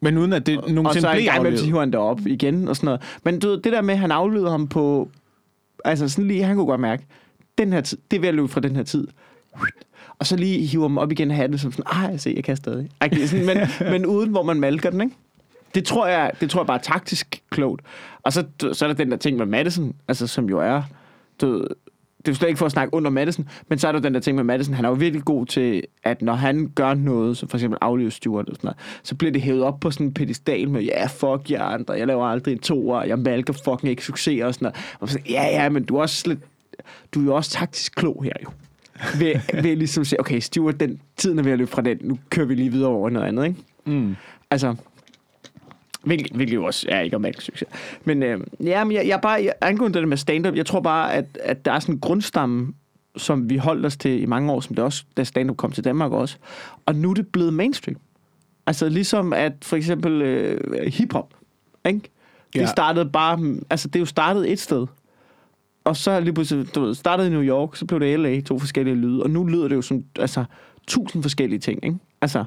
Men 0.00 0.18
uden 0.18 0.32
at 0.32 0.46
det 0.46 0.58
og 0.58 0.70
nogensinde 0.70 1.00
så 1.00 1.08
en 1.10 1.16
blev 1.16 1.24
gang 1.24 1.36
imellem, 1.36 1.46
aflevet. 1.46 1.58
så 1.58 1.64
hiver 1.66 1.80
han 1.80 1.90
det 1.90 2.00
op 2.00 2.26
igen 2.26 2.68
og 2.68 2.76
sådan 2.76 2.86
noget. 2.86 3.00
Men 3.24 3.38
du 3.38 3.48
ved, 3.48 3.58
det 3.62 3.72
der 3.72 3.82
med, 3.82 3.94
at 3.94 4.00
han 4.00 4.10
afleder 4.10 4.50
ham 4.50 4.68
på... 4.68 5.10
Altså 5.86 6.08
sådan 6.08 6.28
lige, 6.28 6.44
han 6.44 6.56
kunne 6.56 6.66
godt 6.66 6.80
mærke, 6.80 7.06
den 7.58 7.72
her 7.72 7.80
tid, 7.80 7.98
det 8.10 8.16
er 8.16 8.20
ved 8.20 8.28
at 8.28 8.34
løbe 8.34 8.48
fra 8.48 8.60
den 8.60 8.76
her 8.76 8.82
tid. 8.82 9.06
Og 10.18 10.26
så 10.26 10.36
lige 10.36 10.66
hiver 10.66 10.88
dem 10.88 10.98
op 10.98 11.12
igen 11.12 11.30
og 11.30 11.36
have 11.36 11.48
det 11.48 11.60
som 11.60 11.72
sådan, 11.72 11.92
ej, 11.92 12.16
se, 12.16 12.32
jeg 12.36 12.44
kan 12.44 12.56
stadig. 12.56 12.90
Sådan, 13.26 13.46
men, 13.46 13.58
men 13.92 14.06
uden, 14.06 14.30
hvor 14.30 14.42
man 14.42 14.60
malker 14.60 14.90
den, 14.90 15.00
ikke? 15.00 15.16
Det 15.74 15.84
tror 15.84 16.06
jeg, 16.06 16.32
det 16.40 16.50
tror 16.50 16.60
jeg 16.60 16.66
bare 16.66 16.78
er 16.78 16.82
taktisk 16.82 17.42
klogt. 17.50 17.82
Og 18.22 18.32
så, 18.32 18.44
så 18.72 18.84
er 18.84 18.86
der 18.86 18.94
den 18.94 19.10
der 19.10 19.16
ting 19.16 19.36
med 19.36 19.46
Madison, 19.46 19.94
altså 20.08 20.26
som 20.26 20.48
jo 20.48 20.58
er, 20.58 20.82
du, 21.40 21.66
det 22.26 22.32
er 22.32 22.36
slet 22.36 22.48
ikke 22.48 22.58
for 22.58 22.66
at 22.66 22.72
snakke 22.72 22.94
under 22.94 23.10
Madison, 23.10 23.48
men 23.68 23.78
så 23.78 23.88
er 23.88 23.92
der 23.92 23.98
den 23.98 24.14
der 24.14 24.20
ting 24.20 24.36
med 24.36 24.44
Madison, 24.44 24.74
han 24.74 24.84
er 24.84 24.88
jo 24.88 24.94
virkelig 24.94 25.24
god 25.24 25.46
til, 25.46 25.82
at 26.02 26.22
når 26.22 26.34
han 26.34 26.72
gør 26.74 26.94
noget, 26.94 27.36
som 27.36 27.48
for 27.48 27.56
eksempel 27.56 27.78
aflive 27.80 28.10
Stewart, 28.10 28.48
og 28.48 28.56
sådan 28.56 28.68
noget, 28.68 28.76
så 29.02 29.14
bliver 29.14 29.32
det 29.32 29.42
hævet 29.42 29.62
op 29.62 29.80
på 29.80 29.90
sådan 29.90 30.06
en 30.06 30.14
pedestal 30.14 30.68
med, 30.68 30.82
ja, 30.82 31.06
fuck 31.06 31.50
jer 31.50 31.62
andre, 31.62 31.94
jeg 31.94 32.06
laver 32.06 32.26
aldrig 32.26 32.52
en 32.52 32.58
toer, 32.58 33.02
jeg 33.02 33.18
malker 33.18 33.52
fucking 33.52 33.90
ikke 33.90 34.04
succes 34.04 34.42
og 34.42 34.54
sådan 34.54 34.64
noget. 34.66 34.96
Og 35.00 35.08
så, 35.08 35.18
ja, 35.30 35.62
ja, 35.62 35.68
men 35.68 35.84
du 35.84 35.96
er 35.96 36.00
også 36.00 36.28
lidt, 36.28 36.38
du 37.14 37.20
er 37.20 37.24
jo 37.24 37.34
også 37.34 37.50
taktisk 37.50 37.94
klog 37.94 38.24
her 38.24 38.32
jo. 38.44 38.50
Ved, 39.18 39.34
ved 39.62 39.76
ligesom 39.76 40.04
sige, 40.04 40.20
okay, 40.20 40.40
Stewart, 40.40 40.80
den 40.80 41.00
tiden 41.16 41.38
er 41.38 41.42
ved 41.42 41.52
at 41.52 41.58
løbe 41.58 41.70
fra 41.70 41.82
den, 41.82 41.98
nu 42.00 42.18
kører 42.30 42.46
vi 42.46 42.54
lige 42.54 42.72
videre 42.72 42.90
over 42.90 43.10
noget 43.10 43.26
andet, 43.26 43.46
ikke? 43.46 43.60
Mm. 43.84 44.16
Altså, 44.50 44.74
hvilket, 46.06 46.32
hvilket 46.32 46.54
jo 46.54 46.64
også 46.64 46.86
er 46.90 47.00
ikke 47.00 47.16
om 47.16 47.24
alt 47.24 47.42
succes. 47.42 47.68
Men 48.04 48.22
øh, 48.22 48.40
ja, 48.64 48.84
men 48.84 48.92
jeg, 48.96 49.08
jeg 49.08 49.20
bare, 49.22 49.32
jeg, 49.44 49.52
angående 49.60 49.98
det 50.00 50.08
med 50.08 50.16
stand-up, 50.16 50.54
jeg 50.56 50.66
tror 50.66 50.80
bare, 50.80 51.14
at, 51.14 51.38
at 51.42 51.64
der 51.64 51.72
er 51.72 51.78
sådan 51.80 51.94
en 51.94 52.00
grundstamme, 52.00 52.72
som 53.16 53.50
vi 53.50 53.56
holdt 53.56 53.86
os 53.86 53.96
til 53.96 54.22
i 54.22 54.26
mange 54.26 54.52
år, 54.52 54.60
som 54.60 54.74
det 54.74 54.84
også, 54.84 55.04
da 55.16 55.24
stand-up 55.24 55.56
kom 55.56 55.72
til 55.72 55.84
Danmark 55.84 56.12
også. 56.12 56.36
Og 56.86 56.94
nu 56.94 57.10
er 57.10 57.14
det 57.14 57.26
blevet 57.28 57.54
mainstream. 57.54 57.96
Altså 58.66 58.88
ligesom 58.88 59.32
at 59.32 59.52
for 59.62 59.76
eksempel 59.76 60.22
øh, 60.22 60.86
hiphop, 60.92 61.34
ikke? 61.86 62.00
Det 62.52 62.60
Ja. 62.60 62.66
startede 62.66 63.10
bare, 63.10 63.56
altså 63.70 63.88
det 63.88 63.96
er 63.96 64.00
jo 64.00 64.06
startet 64.06 64.52
et 64.52 64.58
sted. 64.60 64.86
Og 65.84 65.96
så 65.96 66.20
lige 66.20 66.32
pludselig, 66.32 66.74
du 66.74 66.80
ved, 66.80 66.94
startede 66.94 67.28
i 67.28 67.30
New 67.30 67.42
York, 67.42 67.76
så 67.76 67.84
blev 67.86 68.00
det 68.00 68.20
LA, 68.20 68.40
to 68.40 68.58
forskellige 68.58 68.94
lyde. 68.96 69.22
Og 69.22 69.30
nu 69.30 69.44
lyder 69.44 69.68
det 69.68 69.76
jo 69.76 69.82
som, 69.82 70.04
altså, 70.18 70.44
tusind 70.86 71.22
forskellige 71.22 71.58
ting, 71.58 71.84
ikke? 71.84 71.96
Altså, 72.20 72.44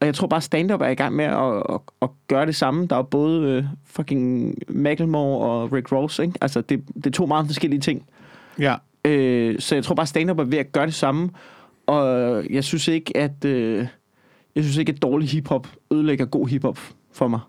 og 0.00 0.06
jeg 0.06 0.14
tror 0.14 0.26
bare, 0.26 0.40
stand-up 0.40 0.80
er 0.80 0.88
i 0.88 0.94
gang 0.94 1.16
med 1.16 1.24
at, 1.24 1.74
at, 1.74 1.80
at 2.02 2.08
gøre 2.28 2.46
det 2.46 2.56
samme. 2.56 2.86
Der 2.86 2.96
er 2.96 3.02
både 3.02 3.42
øh, 3.42 3.64
fucking 3.84 4.54
Macklemore 4.68 5.46
og 5.46 5.72
Rick 5.72 5.92
Ross, 5.92 6.18
ikke? 6.18 6.32
Altså, 6.40 6.60
det, 6.60 6.82
det 6.94 7.06
er 7.06 7.10
to 7.10 7.26
meget 7.26 7.46
forskellige 7.46 7.80
ting. 7.80 8.06
Ja. 8.58 8.74
Øh, 9.04 9.58
så 9.58 9.74
jeg 9.74 9.84
tror 9.84 9.94
bare, 9.94 10.06
stand-up 10.06 10.38
er 10.38 10.44
ved 10.44 10.58
at 10.58 10.72
gøre 10.72 10.86
det 10.86 10.94
samme. 10.94 11.30
Og 11.86 12.44
jeg 12.50 12.64
synes 12.64 12.88
ikke, 12.88 13.16
at... 13.16 13.44
Øh, 13.44 13.86
jeg 14.54 14.64
synes 14.64 14.76
ikke, 14.76 14.92
at 14.92 15.02
dårlig 15.02 15.28
hiphop 15.28 15.68
ødelægger 15.92 16.24
god 16.24 16.48
hiphop 16.48 16.78
for 17.12 17.28
mig. 17.28 17.40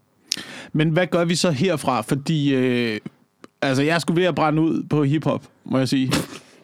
Men 0.74 0.90
hvad 0.90 1.08
gør 1.08 1.26
vi 1.26 1.36
så 1.36 1.52
herfra? 1.52 2.02
Fordi, 2.02 2.56
øh, 2.56 3.00
altså, 3.62 3.84
jeg 3.84 4.02
skulle 4.02 4.22
ved 4.22 4.28
at 4.28 4.36
brænde 4.36 4.62
ud 4.62 4.84
på 4.90 5.04
hiphop, 5.04 5.44
må 5.66 5.78
jeg 5.78 5.88
sige. 5.88 6.08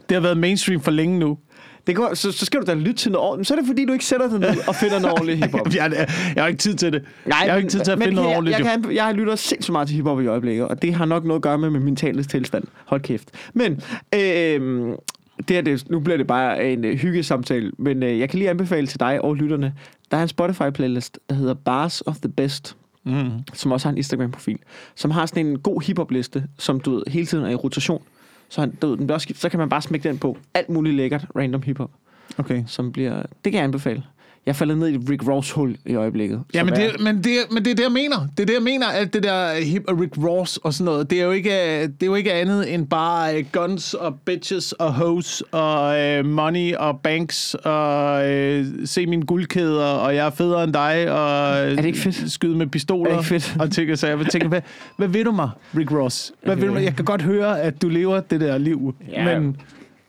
Det 0.10 0.15
har 0.15 0.20
været 0.20 0.38
mainstream 0.38 0.82
for 0.82 0.91
længe 0.91 1.20
nu. 1.20 1.38
Det 1.88 1.96
går, 1.96 2.13
så, 2.13 2.32
så 2.32 2.46
skal 2.46 2.62
du 2.62 2.65
da 2.65 2.74
lytte 2.74 2.94
til 2.94 3.12
noget 3.12 3.27
ordentligt. 3.27 3.48
Så 3.48 3.53
er 3.53 3.58
det 3.60 3.67
fordi, 3.67 3.86
du 3.86 3.94
ikke 3.94 4.06
sætter 4.06 4.29
dig 4.29 4.39
ned 4.39 4.67
og 4.67 4.75
finder 4.75 5.00
noget 5.00 5.13
ordentligt 5.13 5.44
hiphop. 5.46 5.67
Jeg, 5.75 6.08
jeg 6.36 6.44
har 6.44 6.48
ikke 6.48 6.60
tid 6.60 6.75
til 6.75 6.94
det. 6.94 7.03
jeg 7.25 7.36
har 7.36 7.56
ikke 7.58 7.70
tid 7.70 7.79
til 7.79 7.91
at 7.91 7.98
finde 8.00 8.15
noget 8.15 8.29
jeg, 8.29 8.38
ordentligt. 8.38 8.60
Jeg, 8.60 8.75
jo. 8.75 8.82
kan, 8.82 8.96
jeg 8.96 9.13
lytter 9.13 9.36
sindssygt 9.36 9.72
meget 9.72 9.88
til 9.88 9.96
hiphop 9.96 10.22
i 10.22 10.25
øjeblikket, 10.27 10.67
og 10.67 10.82
det 10.82 10.94
har 10.94 11.06
nok 11.06 11.24
noget 11.25 11.39
at 11.39 11.41
gøre 11.44 11.58
med 11.58 11.70
min 11.70 11.84
mentale 11.84 12.24
tilstand. 12.24 12.64
Hold 12.85 13.01
kæft. 13.01 13.29
Men 13.53 13.72
øh, 14.16 14.92
det 15.48 15.57
er 15.57 15.62
det, 15.62 15.90
nu 15.90 16.00
bliver 16.00 16.18
det 16.18 16.27
bare 16.27 16.72
en 16.74 16.85
øh, 16.85 16.96
hyggesamtale, 16.98 17.72
men 17.77 18.03
øh, 18.03 18.20
jeg 18.20 18.29
kan 18.29 18.40
lige 18.40 18.50
anbefale 18.50 18.88
til 18.88 19.00
dig 19.00 19.22
og 19.22 19.35
lytterne, 19.35 19.74
der 20.12 20.18
er 20.18 20.24
en 20.24 20.29
Spotify-playlist, 20.29 21.18
der 21.29 21.35
hedder 21.35 21.53
Bars 21.53 22.01
of 22.05 22.16
the 22.16 22.29
Best, 22.29 22.75
Mm. 23.03 23.29
som 23.53 23.72
også 23.72 23.88
har 23.88 23.92
en 23.92 23.98
Instagram-profil, 23.98 24.57
som 24.96 25.12
har 25.12 25.25
sådan 25.25 25.46
en 25.48 25.59
god 25.59 25.81
hiphop-liste, 25.81 26.44
som 26.57 26.79
du 26.79 26.92
ved, 26.96 27.03
hele 27.07 27.25
tiden 27.25 27.46
er 27.46 27.50
i 27.50 27.55
rotation. 27.55 28.01
Så, 28.50 28.62
han, 28.62 28.72
du 28.81 28.96
den 28.96 29.10
også, 29.10 29.33
så 29.36 29.50
kan 29.50 29.60
man 29.60 29.70
bare 29.70 29.81
smække 29.81 30.10
den 30.10 30.18
på. 30.18 30.38
Alt 30.53 30.70
muligt 30.70 30.96
lækkert 30.96 31.25
random 31.36 31.62
hiphop, 31.62 31.92
Okay. 32.38 32.64
som 32.68 32.92
bliver... 32.92 33.16
Det 33.16 33.51
kan 33.51 33.53
jeg 33.53 33.64
anbefale. 33.64 34.03
Jeg 34.48 34.55
falder 34.55 34.75
ned 34.75 34.88
i 34.90 34.98
Rick 34.98 35.24
Ross-hul 35.27 35.75
i 35.86 35.96
øjeblikket. 35.96 36.42
Ja, 36.53 36.64
men 36.64 36.74
er- 36.74 36.77
det, 36.77 37.01
men, 37.03 37.18
det, 37.24 37.31
men 37.51 37.66
det 37.66 37.72
er 37.72 37.75
det, 37.75 37.83
jeg 37.83 37.92
mener. 37.92 38.18
Det 38.38 38.44
er 38.44 38.46
det, 38.46 38.53
jeg 38.53 38.62
mener, 38.64 38.88
at 38.88 39.14
det 39.14 39.24
der 39.24 39.64
hip 39.64 39.83
og 39.88 40.00
Rick 40.00 40.14
Ross 40.18 40.57
og 40.57 40.74
sådan 40.74 40.86
noget, 40.86 41.10
det 41.10 41.20
er 41.22 41.25
jo 41.25 41.31
ikke, 41.31 41.81
det 41.83 42.03
er 42.03 42.05
jo 42.05 42.16
ikke 42.16 42.33
andet 42.33 42.74
end 42.74 42.88
bare 42.88 43.38
øh, 43.38 43.46
guns 43.51 43.94
og 43.94 44.16
bitches 44.25 44.72
og 44.72 44.94
hoes 44.94 45.44
og 45.51 46.00
øh, 46.00 46.25
money 46.25 46.75
og 46.75 47.00
banks 47.03 47.53
og 47.53 48.29
øh, 48.31 48.66
se 48.86 49.05
mine 49.05 49.25
guldkæder, 49.25 49.86
og 49.86 50.16
jeg 50.16 50.25
er 50.25 50.29
federe 50.29 50.64
end 50.64 50.74
dig, 50.74 51.12
og 51.12 51.55
det 51.77 51.86
ikke 51.86 52.00
fedt? 52.00 52.31
skyde 52.31 52.55
med 52.57 52.68
pistoler. 52.68 53.12
Er 53.12 53.22
det 53.22 53.31
ikke 53.31 53.46
fedt? 53.46 53.62
Og 53.62 53.72
tænker, 53.72 53.96
så 53.96 54.07
jeg 54.07 54.20
tænker, 54.31 54.48
hvad, 54.48 54.62
hvad 54.98 55.07
vil 55.07 55.25
du 55.25 55.31
mig, 55.31 55.50
Rick 55.77 55.92
Ross? 55.92 56.31
Hvad 56.44 56.55
vil 56.55 56.68
du 56.68 56.74
mig? 56.74 56.83
Jeg 56.83 56.96
kan 56.96 57.05
godt 57.05 57.22
høre, 57.22 57.62
at 57.62 57.81
du 57.81 57.90
lever 57.90 58.20
det 58.20 58.42
der 58.42 58.57
liv, 58.57 58.96
Ja. 59.12 59.40
men, 59.40 59.57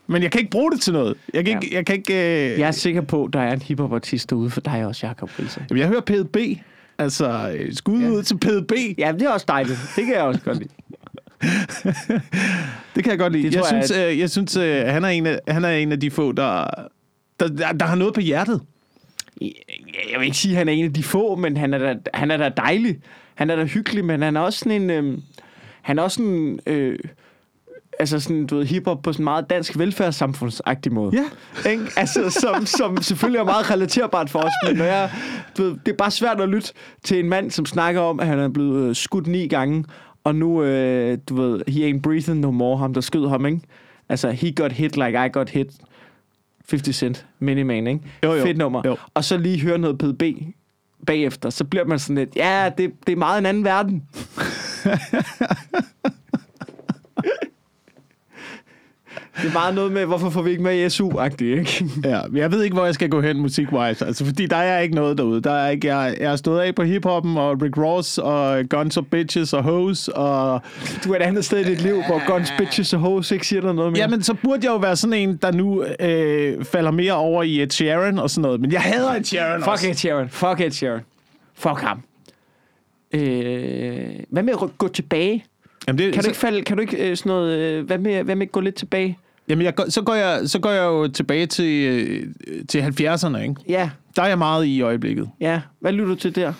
men 0.09 0.23
jeg 0.23 0.31
kan 0.31 0.39
ikke 0.39 0.51
bruge 0.51 0.71
det 0.71 0.81
til 0.81 0.93
noget. 0.93 1.17
Jeg 1.33 1.45
kan 1.45 1.53
Ja. 1.53 1.59
ikke... 1.59 1.75
Jeg, 1.75 1.85
kan 1.85 1.95
ikke 1.95 2.13
øh, 2.53 2.59
Jeg 2.59 2.67
er 2.67 2.71
sikker 2.71 3.01
på, 3.01 3.23
at 3.25 3.33
der 3.33 3.39
er 3.39 3.53
en 3.53 3.61
hiphop-artist 3.61 4.29
derude 4.29 4.49
for 4.49 4.61
dig 4.61 4.85
også, 4.85 5.07
Jacob 5.07 5.29
Wilson. 5.39 5.63
Jamen, 5.69 5.79
jeg 5.81 5.87
hører 5.87 6.01
PDB. 6.01 6.37
Altså, 6.97 7.55
øh, 7.57 7.73
skud 7.73 8.01
Ja. 8.01 8.09
ud 8.09 8.23
til 8.23 8.37
PDB. 8.37 8.71
Ja, 8.97 9.11
det 9.11 9.21
er 9.21 9.29
også 9.29 9.45
dejligt. 9.49 9.79
Det 9.95 10.05
kan 10.05 10.13
jeg 10.13 10.23
også 10.23 10.41
godt 10.41 10.57
lide. 10.57 10.69
Det 12.95 13.03
kan 13.03 13.11
jeg 13.11 13.19
godt 13.19 13.33
lide. 13.33 13.43
Det 13.43 13.55
Jeg 13.55 13.63
jeg, 13.71 13.83
synes, 13.87 13.99
øh, 14.11 14.19
jeg 14.19 14.29
synes 14.29 14.57
øh, 14.57 14.85
han, 14.87 15.03
er 15.03 15.07
en 15.09 15.25
af, 15.25 15.39
han 15.47 15.65
er 15.65 15.69
en 15.69 15.91
af 15.91 15.99
de 15.99 16.11
få, 16.11 16.31
der, 16.31 16.65
der, 17.39 17.47
der, 17.47 17.71
der 17.71 17.85
har 17.85 17.95
noget 17.95 18.13
på 18.13 18.21
hjertet. 18.21 18.61
Jeg 19.41 20.19
vil 20.19 20.25
ikke 20.25 20.37
sige, 20.37 20.51
at 20.51 20.57
han 20.57 20.69
er 20.69 20.73
en 20.73 20.85
af 20.85 20.93
de 20.93 21.03
få, 21.03 21.35
men 21.35 21.57
han 21.57 21.73
er 21.73 21.77
da, 21.77 21.95
han 22.13 22.31
er 22.31 22.37
da 22.37 22.49
dejlig. 22.57 22.97
Han 23.35 23.49
er 23.49 23.55
da 23.55 23.63
hyggelig, 23.63 24.05
men 24.05 24.21
han 24.21 24.35
er 24.37 24.41
også 24.41 24.59
sådan 24.59 24.81
en... 24.81 24.89
Øh, 24.89 25.17
han 25.81 25.99
er 25.99 26.03
også 26.03 26.15
sådan... 26.15 26.59
Øh, 26.67 26.99
altså 27.99 28.19
sådan, 28.19 28.45
du 28.45 28.57
ved, 28.57 28.65
hiphop 28.65 29.01
på 29.01 29.13
sådan 29.13 29.21
en 29.21 29.23
meget 29.23 29.49
dansk 29.49 29.77
velfærdssamfundsagtig 29.77 30.93
måde. 30.93 31.11
Ja. 31.65 31.69
Ikke? 31.69 31.83
Altså, 31.95 32.29
som, 32.29 32.65
som 32.65 32.97
selvfølgelig 32.97 33.39
er 33.39 33.43
meget 33.43 33.71
relaterbart 33.71 34.29
for 34.29 34.39
os, 34.39 34.51
men 34.67 34.77
når 34.77 34.85
jeg, 34.85 35.11
du 35.57 35.63
ved, 35.63 35.75
det 35.85 35.91
er 35.91 35.97
bare 35.97 36.11
svært 36.11 36.41
at 36.41 36.49
lytte 36.49 36.73
til 37.03 37.19
en 37.19 37.29
mand, 37.29 37.51
som 37.51 37.65
snakker 37.65 38.01
om, 38.01 38.19
at 38.19 38.27
han 38.27 38.39
er 38.39 38.49
blevet 38.49 38.89
øh, 38.89 38.95
skudt 38.95 39.27
ni 39.27 39.47
gange, 39.47 39.85
og 40.23 40.35
nu, 40.35 40.63
øh, 40.63 41.17
du 41.29 41.35
ved, 41.35 41.61
he 41.67 41.89
ain't 41.89 42.01
breathing 42.01 42.39
no 42.39 42.51
more, 42.51 42.77
ham 42.77 42.93
der 42.93 43.01
skød 43.01 43.29
ham, 43.29 43.45
ikke? 43.45 43.61
Altså, 44.09 44.31
he 44.31 44.51
got 44.51 44.71
hit 44.71 44.95
like 44.97 45.25
I 45.25 45.29
got 45.33 45.49
hit. 45.49 45.67
50 46.69 46.95
Cent, 46.95 47.25
Miniman, 47.39 47.87
ikke? 47.87 48.01
Jo, 48.23 48.33
jo. 48.33 48.43
Fedt 48.43 48.57
nummer. 48.57 48.81
Jo. 48.85 48.97
Og 49.13 49.23
så 49.23 49.37
lige 49.37 49.61
høre 49.61 49.77
noget 49.77 49.97
PDB 49.97 50.23
bagefter, 51.07 51.49
så 51.49 51.63
bliver 51.63 51.85
man 51.85 51.99
sådan 51.99 52.15
lidt, 52.15 52.35
ja, 52.35 52.71
det, 52.77 52.91
det 53.07 53.11
er 53.11 53.17
meget 53.17 53.39
en 53.39 53.45
anden 53.45 53.63
verden. 53.63 54.03
det 59.41 59.49
er 59.49 59.53
meget 59.53 59.75
noget 59.75 59.91
med, 59.91 60.05
hvorfor 60.05 60.29
får 60.29 60.41
vi 60.41 60.51
ikke 60.51 60.63
med 60.63 60.85
i 60.85 60.89
SU-agtigt, 60.89 61.59
ikke? 61.59 61.85
Ja, 62.03 62.21
men 62.29 62.37
jeg 62.37 62.51
ved 62.51 62.63
ikke, 62.63 62.73
hvor 62.73 62.85
jeg 62.85 62.93
skal 62.93 63.09
gå 63.09 63.21
hen 63.21 63.39
musik-wise. 63.41 64.05
Altså, 64.05 64.25
fordi 64.25 64.45
der 64.45 64.55
er 64.55 64.79
ikke 64.79 64.95
noget 64.95 65.17
derude. 65.17 65.41
Der 65.41 65.51
er 65.51 65.69
ikke, 65.69 65.87
jeg, 65.95 66.17
jeg 66.19 66.29
har 66.29 66.35
stået 66.35 66.59
af 66.59 66.75
på 66.75 66.83
hiphoppen, 66.83 67.37
og 67.37 67.61
Rick 67.61 67.77
Ross, 67.77 68.17
og 68.17 68.69
Guns 68.69 68.97
og 68.97 69.07
Bitches, 69.07 69.53
og 69.53 69.63
Hoes, 69.63 70.07
og... 70.07 70.61
Du 71.03 71.11
er 71.11 71.15
et 71.15 71.21
andet 71.21 71.45
sted 71.45 71.59
i 71.59 71.63
dit 71.63 71.81
liv, 71.81 71.95
hvor 72.07 72.31
guns, 72.31 72.53
bitches 72.57 72.93
og 72.93 72.99
hoes 72.99 73.31
ikke 73.31 73.47
siger 73.47 73.61
dig 73.61 73.73
noget 73.73 73.91
mere. 73.91 74.01
Jamen, 74.01 74.23
så 74.23 74.33
burde 74.33 74.59
jeg 74.63 74.71
jo 74.71 74.77
være 74.77 74.95
sådan 74.95 75.13
en, 75.13 75.37
der 75.41 75.51
nu 75.51 75.83
øh, 75.99 76.65
falder 76.65 76.91
mere 76.91 77.13
over 77.13 77.43
i 77.43 77.61
Ed 77.61 77.69
Sheeran 77.69 78.19
og 78.19 78.29
sådan 78.29 78.41
noget. 78.41 78.61
Men 78.61 78.71
jeg 78.71 78.81
hader 78.81 79.11
Ed 79.13 79.23
Sheeran 79.23 79.59
Fuck 79.61 79.71
også. 79.71 79.89
Ed 79.89 79.93
Sheeran. 79.93 80.29
Fuck 80.29 80.61
Ed 80.61 80.71
Sheeran. 80.71 81.01
Fuck 81.53 81.81
ham. 81.81 82.01
Øh, 83.13 84.09
hvad 84.29 84.43
med 84.43 84.53
at 84.53 84.77
gå 84.77 84.87
tilbage? 84.87 85.45
Jamen, 85.87 85.97
det, 85.99 86.13
Kan 86.13 86.21
du 86.21 86.23
så, 86.23 86.29
ikke 86.29 86.39
falde, 86.39 86.61
kan 86.61 86.77
du 86.77 86.81
ikke 86.81 87.09
øh, 87.09 87.17
sådan 87.17 87.29
noget, 87.29 87.57
øh, 87.57 87.85
hvad 87.85 87.97
med, 87.97 88.23
hvad 88.23 88.35
med 88.35 88.45
at 88.45 88.51
gå 88.51 88.59
lidt 88.59 88.75
tilbage? 88.75 89.17
Jamen, 89.49 89.65
jeg, 89.65 89.73
så, 89.89 90.01
går 90.01 90.13
jeg, 90.13 90.41
så 90.45 90.59
går 90.59 90.69
jeg 90.71 90.83
jo 90.83 91.07
tilbage 91.07 91.45
til, 91.45 91.83
øh, 91.85 92.27
til 92.67 92.79
70'erne, 92.81 93.37
ikke? 93.37 93.55
Ja, 93.69 93.89
Der 94.15 94.21
er 94.21 94.27
jeg 94.27 94.37
meget 94.37 94.65
i 94.65 94.75
i 94.75 94.81
øjeblikket. 94.81 95.29
ja. 95.41 95.61
Hvad 95.79 95.91
lytter 95.91 96.07
du 96.13 96.15
til 96.15 96.35
der? 96.35 96.53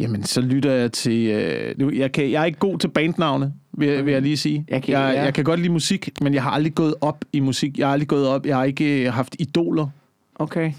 Jamen, 0.00 0.24
så 0.24 0.40
lytter 0.40 0.72
jeg 0.72 0.92
til... 0.92 1.26
Øh, 1.26 1.74
nu, 1.78 1.90
jeg, 1.90 2.12
kan, 2.12 2.30
jeg 2.30 2.40
er 2.40 2.44
ikke 2.44 2.58
god 2.58 2.78
til 2.78 2.88
bandnavne, 2.88 3.52
vil, 3.72 4.04
vil 4.06 4.12
jeg 4.12 4.22
lige 4.22 4.36
sige. 4.36 4.64
Jeg 4.68 4.82
kan- 4.82 4.92
jeg, 4.92 5.14
ja. 5.16 5.22
jeg 5.22 5.34
kan 5.34 5.44
godt 5.44 5.60
lide 5.60 5.72
musik, 5.72 6.08
men 6.20 6.34
jeg 6.34 6.42
har 6.42 6.50
aldrig 6.50 6.74
gået 6.74 6.94
op 7.00 7.24
i 7.32 7.40
musik. 7.40 7.78
Jeg 7.78 7.86
har 7.86 7.92
aldrig 7.92 8.08
gået 8.08 8.28
op. 8.28 8.46
Jeg 8.46 8.56
har 8.56 8.64
ikke 8.64 9.06
øh, 9.06 9.12
haft 9.12 9.36
idoler 9.38 9.86
Okay. 10.34 10.72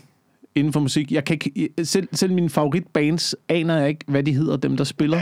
inden 0.55 0.73
for 0.73 0.79
musik. 0.79 1.11
Jeg 1.11 1.25
kan 1.25 1.33
ikke, 1.33 1.69
selv, 1.83 2.07
selv 2.13 2.33
mine 2.33 2.49
favoritbands 2.49 3.35
aner 3.49 3.77
jeg 3.77 3.89
ikke, 3.89 4.05
hvad 4.07 4.23
de 4.23 4.33
hedder, 4.33 4.57
dem 4.57 4.77
der 4.77 4.83
spiller 4.83 5.21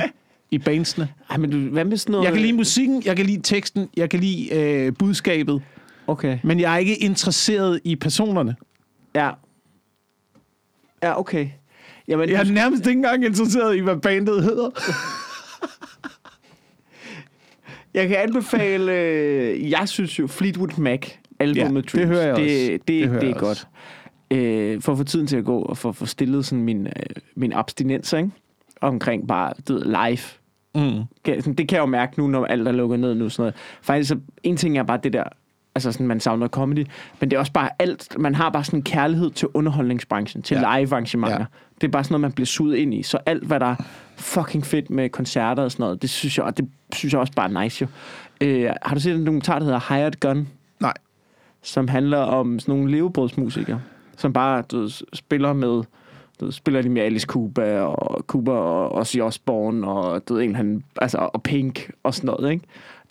i 0.51 0.57
bandsene. 0.57 1.07
Ej, 1.29 1.37
men 1.37 1.51
du, 1.51 1.57
hvad 1.57 1.85
med 1.85 1.97
sådan 1.97 2.11
noget? 2.11 2.25
Jeg 2.25 2.33
kan 2.33 2.41
lide 2.41 2.53
musikken, 2.53 3.01
jeg 3.05 3.15
kan 3.15 3.25
lide 3.25 3.41
teksten, 3.41 3.87
jeg 3.97 4.09
kan 4.09 4.19
lide 4.19 4.53
øh, 4.55 4.93
budskabet, 4.99 5.61
Okay. 6.07 6.39
men 6.43 6.59
jeg 6.59 6.73
er 6.73 6.77
ikke 6.77 6.95
interesseret 7.03 7.81
i 7.83 7.95
personerne. 7.95 8.55
Ja. 9.15 9.31
Ja, 11.03 11.19
okay. 11.19 11.47
Jamen, 12.07 12.29
Jeg 12.29 12.39
er 12.39 12.51
nærmest 12.51 12.87
ikke 12.87 12.97
engang 12.97 13.25
interesseret 13.25 13.75
i, 13.75 13.79
hvad 13.79 13.97
bandet 13.97 14.43
hedder. 14.43 14.69
Jeg 17.93 18.07
kan 18.07 18.17
anbefale, 18.17 18.91
øh, 18.93 19.71
jeg 19.71 19.89
synes 19.89 20.19
jo 20.19 20.27
Fleetwood 20.27 20.77
Mac, 20.77 21.07
albumet 21.39 21.93
Ja, 21.93 21.99
det 21.99 22.07
hører 22.07 22.25
jeg 22.27 22.35
det, 22.35 22.43
også. 22.43 22.71
Det, 22.71 22.71
Det 22.71 22.87
det, 22.87 23.09
hører 23.09 23.19
det 23.19 23.29
er 23.29 23.39
godt. 23.39 23.67
Øh, 24.31 24.81
for 24.81 24.91
at 24.91 24.97
få 24.97 25.03
tiden 25.03 25.27
til 25.27 25.37
at 25.37 25.45
gå, 25.45 25.59
og 25.61 25.77
for 25.77 25.89
at 25.89 25.95
få 25.95 26.05
stillet 26.05 26.45
sådan 26.45 26.63
min, 26.63 26.87
øh, 26.87 26.93
min 27.35 27.53
abstinenser, 27.53 28.17
ikke? 28.17 28.31
Omkring 28.81 29.27
bare, 29.27 29.53
ved, 29.67 29.85
live. 29.85 30.19
Mm. 30.75 31.03
Det 31.53 31.67
kan 31.67 31.75
jeg 31.75 31.79
jo 31.81 31.85
mærke 31.85 32.13
nu, 32.19 32.27
når 32.27 32.45
alt 32.45 32.67
er 32.67 32.71
lukket 32.71 32.99
ned 32.99 33.15
nu. 33.15 33.29
Sådan 33.29 33.41
noget. 33.41 33.55
Faktisk, 33.81 34.09
så, 34.09 34.19
en 34.43 34.57
ting 34.57 34.77
er 34.77 34.83
bare 34.83 34.99
det 35.03 35.13
der, 35.13 35.23
altså 35.75 35.91
sådan, 35.91 36.07
man 36.07 36.19
savner 36.19 36.47
comedy, 36.47 36.85
men 37.19 37.29
det 37.31 37.35
er 37.35 37.39
også 37.39 37.51
bare 37.51 37.69
alt, 37.79 38.19
man 38.19 38.35
har 38.35 38.49
bare 38.49 38.63
sådan 38.63 38.79
en 38.79 38.83
kærlighed 38.83 39.31
til 39.31 39.47
underholdningsbranchen, 39.53 40.41
til 40.43 40.55
Ja. 40.55 40.71
ja. 40.71 40.79
live 40.79 40.91
arrangementer. 40.93 41.37
Ja. 41.39 41.45
Det 41.81 41.87
er 41.87 41.91
bare 41.91 42.03
sådan 42.03 42.13
noget, 42.13 42.21
man 42.21 42.31
bliver 42.31 42.45
suget 42.45 42.75
ind 42.77 42.93
i. 42.93 43.03
Så 43.03 43.17
alt, 43.25 43.43
hvad 43.43 43.59
der 43.59 43.65
er 43.65 43.75
fucking 44.17 44.65
fedt 44.65 44.89
med 44.89 45.09
koncerter 45.09 45.63
og 45.63 45.71
sådan 45.71 45.83
noget, 45.83 46.01
det 46.01 46.09
synes 46.09 46.37
jeg, 46.37 46.45
og 46.45 46.57
det 46.57 46.69
synes 46.93 47.13
jeg 47.13 47.21
også 47.21 47.33
bare 47.33 47.53
er 47.53 47.63
nice 47.63 47.81
jo. 47.81 47.87
Øh, 48.47 48.69
har 48.81 48.95
du 48.95 49.01
set 49.01 49.15
en 49.15 49.25
dokumentar, 49.25 49.59
der 49.59 49.65
hedder 49.65 49.93
Hired 49.93 50.19
Gun? 50.19 50.47
Nej. 50.79 50.93
Som 51.61 51.87
handler 51.87 52.17
om 52.17 52.59
sådan 52.59 52.75
nogle 52.75 52.91
levebrødsmusikere, 52.91 53.81
som 54.17 54.33
bare 54.33 54.61
du 54.61 54.89
spiller 55.13 55.53
med 55.53 55.83
du 56.39 56.51
spiller 56.51 56.81
de 56.81 56.89
med 56.89 57.01
Alice 57.01 57.25
Cooper 57.25 57.79
og 57.81 58.23
Cooper 58.27 58.53
og 58.53 58.95
Ozzy 58.95 59.17
Osbourne 59.17 59.87
og 59.87 60.27
du 60.29 60.33
ved, 60.33 60.43
en, 60.43 60.55
han, 60.55 60.83
altså, 61.01 61.17
og 61.17 61.43
Pink 61.43 61.91
og 62.03 62.13
sådan 62.13 62.27
noget, 62.27 62.51
ikke? 62.51 62.65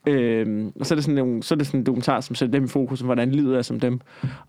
Øhm, 0.07 0.73
og 0.81 0.87
så 0.87 0.95
er, 0.95 0.97
det 0.97 1.05
sådan 1.05 1.15
nogle, 1.15 1.43
så 1.43 1.55
er 1.55 1.57
det 1.57 1.67
sådan 1.67 1.81
en 1.81 1.87
dokumentar, 1.87 2.21
som 2.21 2.37
sætter 2.37 2.53
dem 2.53 2.65
i 2.65 2.69
fokus, 2.69 3.01
om 3.01 3.07
hvordan 3.07 3.31
livet 3.31 3.57
er 3.57 3.62
som 3.62 3.81
dem. 3.81 4.01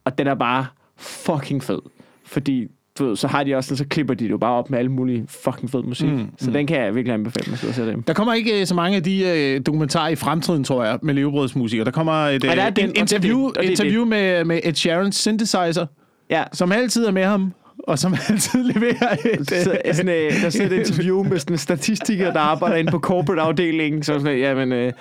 Og 0.06 0.18
den 0.18 0.28
er 0.28 0.36
bare 0.36 0.66
fucking 0.98 1.64
fed. 1.64 1.80
Fordi 2.26 2.68
du 3.00 3.06
ved, 3.06 3.16
så 3.16 3.28
har 3.28 3.44
de 3.44 3.56
også 3.56 3.68
sådan, 3.68 3.78
så 3.78 3.86
klipper 3.86 4.14
de 4.14 4.24
det 4.24 4.32
jo 4.32 4.38
bare 4.38 4.54
op 4.54 4.70
med 4.70 4.80
alle 4.80 4.92
mulige 4.92 5.26
fucking 5.30 5.72
fed 5.72 5.84
musik. 5.84 6.10
Mm, 6.10 6.28
så 6.38 6.50
mm. 6.50 6.54
den 6.54 6.68
kan 6.68 6.82
jeg 6.82 6.96
virkelig 6.96 7.14
anbefale, 7.14 7.58
sidder 7.58 7.72
og 7.72 7.76
ser 7.76 7.86
dem. 7.86 8.04
Der 8.04 8.14
kommer 8.14 8.34
ikke 8.34 8.60
øh, 8.60 8.68
så 8.68 8.76
mange 8.76 8.98
af 8.98 9.04
de 9.04 9.24
øh, 9.28 9.62
dokumentarer 9.66 10.10
i 10.10 10.16
fremtiden, 10.16 10.64
tror 10.64 10.84
jeg, 10.84 11.00
med 11.02 11.14
levebrødsmusikere. 11.14 11.86
Der 11.86 11.92
kommer 11.92 12.14
et 12.14 12.44
øh, 12.44 12.50
Ja, 12.50 12.56
der 12.56 12.62
er 12.62 12.70
den, 12.70 12.86
en 12.86 12.90
det 12.90 12.98
er 12.98 13.02
interview, 13.02 13.48
det, 13.48 13.56
det 13.56 13.66
er 13.66 13.70
interview 13.70 14.06
med, 14.06 14.46
med 14.46 14.60
Ed 14.64 14.74
Sheeran's 14.74 15.12
synthesizer, 15.12 15.86
Ja, 16.30 16.44
som 16.54 16.72
altid 16.72 17.06
er 17.06 17.12
med 17.12 17.24
ham, 17.24 17.54
og 17.78 18.00
som 18.00 18.16
altid 18.30 18.64
leverer 18.64 19.16
et... 19.26 19.50
så, 19.50 19.78
Øh, 19.86 19.94
sådan, 19.94 20.10
øh, 20.10 20.42
der 20.42 20.50
sidder 20.50 20.76
et 20.76 20.80
interview 20.80 21.24
med 21.24 21.40
sådan 21.40 21.54
en 21.54 21.58
statistiker, 21.58 22.34
der 22.34 22.40
arbejder 22.40 22.76
inde 22.76 22.92
på 22.92 23.00
corporate-afdelingen. 23.00 24.04
Så 24.04 24.20
sådan, 24.20 24.38
jamen, 24.38 24.72
øh, 24.72 24.92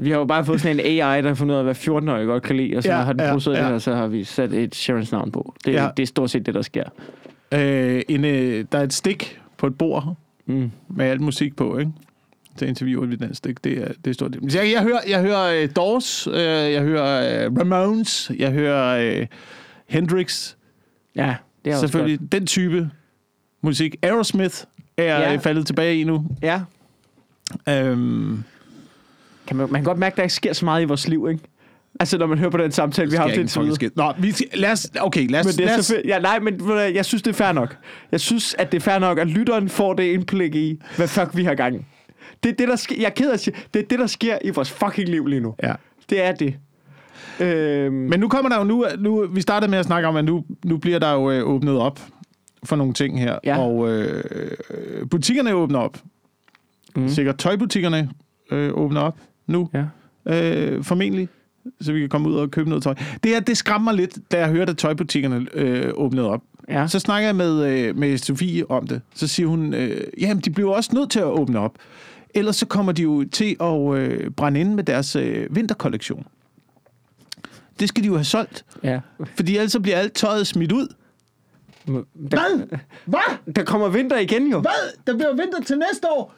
vi 0.00 0.10
har 0.10 0.18
jo 0.18 0.24
bare 0.24 0.44
fået 0.44 0.60
sådan 0.60 0.80
en 0.80 0.86
AI, 0.86 1.22
der 1.22 1.28
har 1.28 1.34
fundet 1.34 1.54
ud 1.54 1.58
af, 1.58 1.64
hvad 1.64 1.76
14-årige 1.76 2.26
godt 2.26 2.42
kan 2.42 2.56
lide, 2.56 2.76
og 2.76 2.82
så 2.82 2.88
Ja, 2.88 2.98
ja, 2.98 3.04
har 3.04 3.12
den 3.12 3.20
ja, 3.22 3.30
produceret 3.30 3.56
ja. 3.58 3.64
det, 3.66 3.72
og 3.72 3.82
så 3.82 3.94
har 3.94 4.06
vi 4.06 4.24
sat 4.24 4.52
et 4.52 4.76
Sharon's 4.76 5.08
navn 5.12 5.32
på. 5.32 5.54
Det, 5.64 5.72
Ja. 5.72 5.82
ja. 5.84 5.90
det 5.96 6.02
er 6.02 6.06
stort 6.06 6.30
set 6.30 6.46
det, 6.46 6.54
der 6.54 6.62
sker. 6.62 6.84
øh, 7.54 8.02
en, 8.08 8.24
øh, 8.24 8.64
der 8.72 8.78
er 8.78 8.82
et 8.82 8.92
stik 8.92 9.40
på 9.58 9.66
et 9.66 9.78
bord 9.78 10.14
Mm. 10.46 10.70
med 10.88 11.06
alt 11.06 11.20
musik 11.20 11.56
på, 11.56 11.78
ikke? 11.78 11.92
Så 12.56 12.64
interviewer 12.64 13.06
vi 13.06 13.16
den 13.16 13.34
stik. 13.34 13.64
Det 13.64 13.78
er, 13.78 13.88
det 14.04 14.10
er 14.10 14.14
stort. 14.14 14.36
Jeg, 14.54 14.70
jeg 14.74 14.82
hører, 14.82 14.98
jeg 15.08 15.20
hører 15.22 15.62
uh, 15.64 15.68
Doors, 15.76 16.28
uh, 16.28 16.34
jeg 16.72 16.82
hører 16.82 17.46
uh, 17.48 17.56
Ramones, 17.58 18.30
jeg 18.38 18.52
hører 18.52 19.18
uh, 19.20 19.26
Hendrix. 19.86 20.54
Ja, 21.16 21.34
det 21.64 21.70
er 21.70 21.74
også 21.74 21.86
Selvfølgelig 21.86 22.18
Godt. 22.18 22.32
den 22.32 22.46
type 22.46 22.90
musik. 23.62 23.96
Aerosmith 24.02 24.54
er 24.96 25.04
Ja. 25.04 25.30
ja. 25.30 25.36
faldet 25.36 25.66
tilbage 25.66 26.00
i 26.00 26.04
nu. 26.04 26.26
Ja, 26.42 26.60
Øhm, 27.68 28.44
kan 29.48 29.56
man, 29.56 29.66
man 29.70 29.80
kan 29.80 29.84
godt 29.84 29.98
mærke, 29.98 30.12
at 30.12 30.16
der 30.16 30.22
ikke 30.22 30.34
sker 30.34 30.52
så 30.52 30.64
meget 30.64 30.82
i 30.82 30.84
vores 30.84 31.08
liv, 31.08 31.26
ikke? 31.30 31.42
Altså, 32.00 32.18
når 32.18 32.26
man 32.26 32.38
hører 32.38 32.50
på 32.50 32.56
den 32.58 32.72
samtale, 32.72 33.10
vi 33.10 33.16
har 33.16 33.22
haft 33.22 33.36
indtil 33.36 33.62
videre. 33.62 33.90
Nå, 33.96 34.12
vi, 34.18 34.32
skal- 34.32 34.48
lad 34.54 34.72
os, 34.72 34.86
okay, 35.00 35.30
lad 35.30 35.40
os, 35.40 35.46
Men 35.46 35.52
det 35.52 35.60
lad 35.64 35.74
er 35.74 35.78
os, 35.78 35.86
så 35.86 35.94
fedt. 35.94 36.06
Ja, 36.06 36.18
nej, 36.18 36.38
men 36.38 36.60
jeg 36.94 37.04
synes, 37.04 37.22
det 37.22 37.30
er 37.30 37.34
fair 37.34 37.52
nok. 37.52 37.76
Jeg 38.12 38.20
synes, 38.20 38.54
at 38.58 38.72
det 38.72 38.78
er 38.78 38.82
fair 38.82 38.98
nok, 38.98 39.18
at 39.18 39.26
lytteren 39.26 39.68
får 39.68 39.94
det 39.94 40.04
indblik 40.04 40.54
i, 40.54 40.80
hvad 40.96 41.08
fuck 41.08 41.28
vi 41.36 41.44
har 41.44 41.54
gang. 41.54 41.86
Det 42.42 42.48
er 42.50 42.54
det, 42.54 42.68
der 42.68 42.76
sker. 42.76 42.96
Jeg 42.98 43.04
er 43.04 43.10
ked 43.10 43.28
af 43.30 43.34
at 43.34 43.40
sige, 43.40 43.54
det 43.74 43.82
er 43.82 43.86
det, 43.86 43.98
der 43.98 44.06
sker 44.06 44.38
i 44.44 44.50
vores 44.50 44.70
fucking 44.70 45.08
liv 45.08 45.26
lige 45.26 45.40
nu. 45.40 45.54
ja. 45.62 45.72
Det 46.10 46.22
er 46.24 46.32
det. 46.32 46.54
Øhm, 47.40 47.94
Men 47.94 48.20
nu 48.20 48.28
kommer 48.28 48.48
der 48.48 48.58
jo 48.58 48.64
nu, 48.64 48.84
nu, 48.98 49.26
vi 49.26 49.40
startede 49.40 49.70
med 49.70 49.78
at 49.78 49.84
snakke 49.84 50.08
om, 50.08 50.16
at 50.16 50.24
nu, 50.24 50.44
nu 50.64 50.76
bliver 50.76 50.98
der 50.98 51.12
jo 51.12 51.30
øh, 51.30 51.42
åbnet 51.44 51.78
op 51.78 52.00
for 52.64 52.76
nogle 52.76 52.92
ting 52.92 53.20
her. 53.20 53.38
Ja. 53.44 53.58
Og 53.58 53.88
øh, 53.90 54.24
butikkerne 55.10 55.54
åbner 55.54 55.78
op. 55.78 55.98
Mm. 56.96 57.08
Sikkert 57.08 57.38
tøjbutikkerne 57.38 58.10
øh, 58.50 58.70
åbner 58.74 59.00
op 59.00 59.18
nu, 59.48 59.70
ja. 59.74 59.84
øh, 60.26 60.84
formentlig, 60.84 61.28
så 61.80 61.92
vi 61.92 62.00
kan 62.00 62.08
komme 62.08 62.28
ud 62.28 62.34
og 62.34 62.50
købe 62.50 62.68
noget 62.68 62.82
tøj. 62.82 62.94
Det 62.94 63.30
her, 63.30 63.40
det 63.40 63.56
skræmmer 63.56 63.92
lidt, 63.92 64.18
da 64.32 64.38
jeg 64.38 64.48
hørte, 64.48 64.70
at 64.70 64.78
tøjbutikkerne 64.78 65.46
øh, 65.54 65.90
åbnede 65.94 66.30
op. 66.30 66.42
Ja. 66.68 66.86
Så 66.86 66.98
snakker 66.98 67.28
jeg 67.28 67.36
med, 67.36 67.66
øh, 67.66 67.96
med 67.96 68.18
Sofie 68.18 68.70
om 68.70 68.86
det. 68.86 69.00
Så 69.14 69.26
siger 69.28 69.46
hun, 69.46 69.74
øh, 69.74 70.00
jamen 70.20 70.40
de 70.40 70.50
bliver 70.50 70.74
også 70.74 70.90
nødt 70.94 71.10
til 71.10 71.18
at 71.18 71.24
åbne 71.26 71.58
op. 71.58 71.72
Ellers 72.34 72.56
så 72.56 72.66
kommer 72.66 72.92
de 72.92 73.02
jo 73.02 73.24
til 73.32 73.56
at 73.60 73.94
øh, 73.94 74.30
brænde 74.30 74.60
ind 74.60 74.74
med 74.74 74.84
deres 74.84 75.16
øh, 75.16 75.56
vinterkollektion. 75.56 76.26
Det 77.80 77.88
skal 77.88 78.02
de 78.02 78.08
jo 78.08 78.14
have 78.14 78.24
solgt, 78.24 78.64
ja. 78.82 79.00
fordi 79.36 79.56
ellers 79.56 79.72
så 79.72 79.80
bliver 79.80 79.96
alt 79.96 80.12
tøjet 80.12 80.46
smidt 80.46 80.72
ud. 80.72 80.88
Der, 81.86 82.02
Hvad? 82.14 82.78
Hvad? 83.04 83.52
der 83.56 83.64
kommer 83.64 83.88
vinter 83.88 84.18
igen 84.18 84.50
jo. 84.50 84.60
Hvad? 84.60 84.70
Der 85.06 85.14
bliver 85.14 85.30
vinter 85.30 85.60
til 85.66 85.78
næste 85.78 86.06
år. 86.10 86.34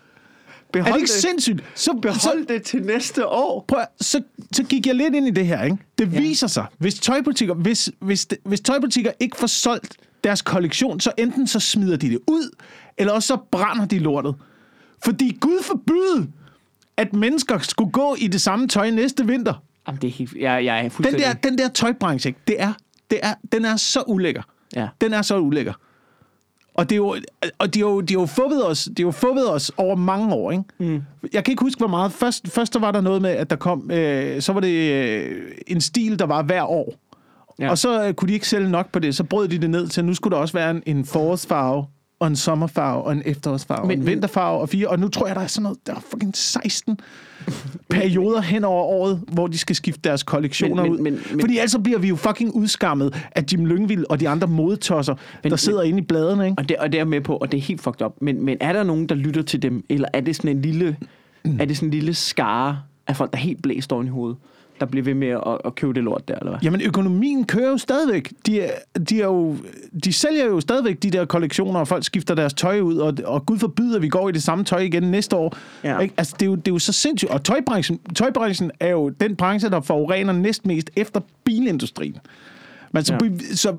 Behold 0.72 0.88
er 0.88 0.92
det 0.92 1.00
ikke 1.00 1.12
det, 1.12 1.22
sindssygt? 1.22 1.61
Så, 1.74 1.92
behold 2.02 2.20
så, 2.20 2.44
det 2.48 2.62
til 2.62 2.83
næste 2.83 3.26
år. 3.26 3.64
prøv, 3.68 3.80
så, 4.00 4.22
så 4.52 4.62
gik 4.64 4.87
jeg 4.87 4.94
lidt 4.94 5.14
ind 5.14 5.28
i 5.28 5.30
det 5.30 5.46
her. 5.46 5.62
Ikke? 5.64 5.76
Det 5.98 6.12
Ja. 6.12 6.20
viser 6.20 6.46
sig, 6.46 6.66
hvis 6.78 6.94
tøjbutikker, 6.94 7.54
hvis, 7.54 7.90
hvis, 7.98 8.26
hvis 8.44 8.61
tøjbutikker 8.61 9.11
ikke 9.20 9.37
får 9.37 9.46
solgt 9.46 9.96
deres 10.24 10.42
kollektion, 10.42 11.00
så 11.00 11.12
enten 11.18 11.46
så 11.46 11.61
smider 11.61 11.96
de 11.96 12.09
det 12.11 12.18
ud, 12.26 12.50
eller 12.98 13.12
også 13.12 13.26
så 13.26 13.37
brænder 13.50 13.85
de 13.85 13.98
lortet. 13.98 14.35
Fordi 15.04 15.37
Gud 15.40 15.62
forbyde, 15.62 16.28
at 16.96 17.12
mennesker 17.12 17.59
skulle 17.59 17.90
gå 17.92 18.16
i 18.18 18.26
det 18.26 18.40
samme 18.40 18.68
tøj 18.68 18.90
næste 18.90 19.26
vinter. 19.26 19.54
Jamen, 19.88 20.00
det 20.00 20.09
er 20.09 20.12
helt... 20.12 20.33
Jeg, 20.40 20.64
jeg 20.64 20.78
er 20.78 20.83
Den 20.83 20.90
fuldstændig... 20.90 21.24
der, 21.26 21.33
den 21.33 21.59
der 21.59 21.68
tøjbranche, 21.68 22.28
ikke? 22.28 22.40
det 22.48 22.56
er, 22.59 22.72
det 23.11 23.18
er, 23.22 23.35
den 23.52 23.64
er 23.64 23.76
så 23.76 24.02
ulækker. 24.06 24.42
Ja. 24.76 24.88
Den 25.00 25.12
er 25.12 25.22
så 25.22 25.38
ulækker. 25.38 25.72
Og, 26.80 26.90
det 26.90 26.94
er 26.94 26.96
jo, 26.96 27.16
og 27.58 27.74
de 27.74 27.78
har 27.78 27.86
jo, 27.86 28.00
de 28.00 28.14
har 28.14 28.20
jo 28.20 28.26
fubbet 28.26 28.66
os, 28.66 28.84
de 28.84 29.02
har 29.02 29.06
jo 29.06 29.10
fubbet 29.10 29.52
os 29.52 29.72
over 29.76 29.96
mange 29.96 30.34
år, 30.34 30.50
ikke? 30.50 30.64
Mm. 30.78 31.02
Jeg 31.32 31.44
kan 31.44 31.52
ikke 31.52 31.64
huske, 31.64 31.78
hvor 31.78 31.88
meget. 31.88 32.12
Først, 32.12 32.48
først 32.48 32.74
der 32.74 32.80
var 32.80 32.92
der 32.92 33.00
noget 33.00 33.22
med, 33.22 33.30
at 33.30 33.50
der 33.50 33.56
kom... 33.56 33.90
Øh, 33.90 34.42
så 34.42 34.52
var 34.52 34.60
det 34.60 34.92
øh, 34.92 35.52
en 35.66 35.80
stil, 35.80 36.18
der 36.18 36.26
var 36.26 36.42
hver 36.42 36.62
år. 36.62 36.94
Ja. 37.58 37.64
Ja. 37.64 37.70
Og 37.70 37.78
så 37.78 38.06
øh, 38.06 38.14
kunne 38.14 38.28
de 38.28 38.34
ikke 38.34 38.48
sælge 38.48 38.70
nok 38.70 38.92
på 38.92 38.98
det. 38.98 39.16
Så 39.16 39.24
brød 39.24 39.48
de 39.48 39.58
det 39.58 39.70
ned 39.70 39.88
til, 39.88 40.00
at 40.00 40.04
nu 40.04 40.14
skulle 40.14 40.34
der 40.34 40.40
også 40.40 40.54
være 40.54 40.70
en, 40.70 40.82
en 40.86 41.04
forårsfarve, 41.04 41.84
og 42.20 42.26
en 42.26 42.37
sommerfarve, 42.37 43.02
og 43.02 43.12
en 43.12 43.22
efterårsfarve, 43.24 43.87
Men- 43.88 43.98
men, 43.98 43.98
en 43.98 44.06
vinterfarve, 44.06 44.61
og 44.61 44.68
fire. 44.68 44.88
Og 44.88 44.98
nu 44.98 45.09
tror 45.09 45.26
jeg, 45.26 45.37
der 45.37 45.42
er 45.42 45.46
sådan 45.46 45.62
noget... 45.62 45.78
Der 45.87 45.94
er 45.94 46.00
fucking 46.11 46.37
16 46.37 46.98
perioder 47.90 48.40
hen 48.40 48.64
over 48.64 48.83
året, 48.85 49.20
hvor 49.33 49.46
de 49.46 49.59
skal 49.59 49.76
skifte 49.76 50.00
deres 50.04 50.22
kollektioner 50.22 50.83
Men- 50.83 50.92
ud. 50.92 50.98
men- 50.98 51.12
men- 51.12 51.22
men- 51.30 51.40
Fordi 51.40 51.56
ellers 51.59 51.76
bliver 51.85 51.98
vi 51.98 52.09
jo 52.09 52.16
fucking 52.16 52.54
udskammet 52.54 53.26
af 53.33 53.44
Jim 53.52 53.66
Lyngvild 53.66 54.04
og 54.09 54.20
de 54.20 54.28
andre 54.28 54.46
modetosser, 54.46 55.14
Men- 55.42 55.50
der 55.50 55.56
sidder 55.56 55.83
inde 55.83 55.98
i 55.98 56.02
bladene, 56.02 56.44
ikke? 56.44 56.59
Og 56.59 56.68
det, 56.68 56.76
og 56.76 56.87
det 56.92 56.94
er 56.94 56.98
jeg 57.00 57.09
med 57.09 57.20
på, 57.20 57.37
og 57.37 57.52
det 57.52 57.59
er 57.59 57.62
helt 57.62 57.80
fucked 57.80 58.02
up. 58.06 58.12
Men, 58.20 58.44
men 58.44 58.56
er 58.61 58.72
der 58.72 58.83
nogen, 58.83 59.06
der 59.06 59.14
lytter 59.14 59.42
til 59.42 59.62
dem, 59.62 59.85
eller 59.88 60.09
er 60.12 60.20
det 60.20 60.37
sådan 60.37 60.50
en 60.56 60.62
lille, 60.62 60.96
er 61.59 61.64
det 61.64 61.76
sådan 61.76 61.87
en 61.88 61.90
lille 61.94 62.14
skare 62.14 62.78
af 63.06 63.16
folk, 63.16 63.33
der 63.33 63.38
er 63.38 63.42
helt 63.42 63.62
blæst 63.62 63.92
oven 63.92 64.06
i 64.06 64.11
hovedet, 64.11 64.37
der 64.80 64.86
bliver 64.86 65.04
ved 65.04 65.14
med 65.14 65.28
at, 65.28 65.58
at 65.64 65.74
købe 65.74 65.92
det 65.92 66.02
lort 66.02 66.28
der, 66.28 66.34
eller 66.38 66.50
hvad? 66.50 66.60
Jamen, 66.62 66.80
økonomien 66.80 67.44
kører 67.44 67.68
jo 67.70 67.78
stadigvæk. 67.78 68.32
De, 68.46 68.60
er, 68.60 68.70
de, 69.08 69.20
er 69.20 69.24
jo, 69.24 69.56
de 70.04 70.12
sælger 70.12 70.44
jo 70.44 70.60
stadigvæk 70.60 71.02
de 71.02 71.10
der 71.10 71.24
kollektioner, 71.24 71.80
og 71.80 71.88
folk 71.88 72.04
skifter 72.04 72.34
deres 72.34 72.54
tøj 72.54 72.80
ud, 72.80 72.96
og, 72.96 73.14
og 73.24 73.46
Gud 73.46 73.58
forbyder, 73.58 73.96
at 73.96 74.02
vi 74.02 74.08
går 74.08 74.28
i 74.28 74.32
det 74.32 74.42
samme 74.42 74.64
tøj 74.64 74.80
igen 74.80 75.02
næste 75.02 75.36
år. 75.36 75.56
Ja. 75.84 75.98
Ikke? 75.98 76.14
Altså, 76.16 76.34
det 76.40 76.46
er, 76.46 76.50
jo, 76.50 76.54
det 76.54 76.68
er 76.68 76.72
jo 76.74 76.78
så 76.78 76.92
sindssygt. 76.92 77.30
Og 77.30 77.44
tøjbranchen, 77.44 77.98
tøjbranchen 78.14 78.70
er 78.80 78.90
jo 78.90 79.08
den 79.08 79.36
branche, 79.36 79.70
der 79.70 79.80
forurener 79.80 80.32
næstmest 80.32 80.90
efter 80.96 81.20
bilindustrien. 81.44 82.16
Men 82.92 83.04
så, 83.04 83.12
Ja. 83.22 83.26
ja. 83.26 83.54
så 83.54 83.76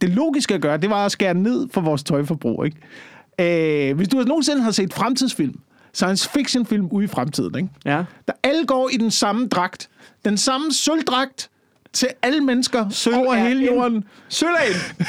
det 0.00 0.08
logiske 0.10 0.54
at 0.54 0.60
gøre, 0.60 0.76
det 0.76 0.90
var 0.90 1.04
at 1.04 1.12
skære 1.12 1.34
ned 1.34 1.68
for 1.72 1.80
vores 1.80 2.02
tøjforbrug. 2.02 2.64
Ikke? 2.64 3.90
Øh, 3.90 3.96
hvis 3.96 4.08
du 4.08 4.16
nogensinde 4.16 4.62
har 4.62 4.70
set 4.70 4.94
fremtidsfilm, 4.94 5.60
science 5.98 6.28
fiction 6.30 6.66
film 6.66 6.86
ude 6.90 7.04
i 7.04 7.08
fremtiden, 7.08 7.54
ikke? 7.56 7.68
Ja. 7.84 8.04
der 8.28 8.32
alle 8.42 8.66
går 8.66 8.88
i 8.92 8.96
den 8.96 9.10
samme 9.10 9.48
dragt. 9.48 9.88
Den 10.24 10.36
samme 10.36 10.72
sølvdragt 10.72 11.50
til 11.92 12.08
alle 12.22 12.40
mennesker 12.40 12.88
Sølv 12.88 13.16
over 13.16 13.34
er 13.34 13.48
hele 13.48 13.64
jorden. 13.66 14.04
Sølv. 14.28 14.50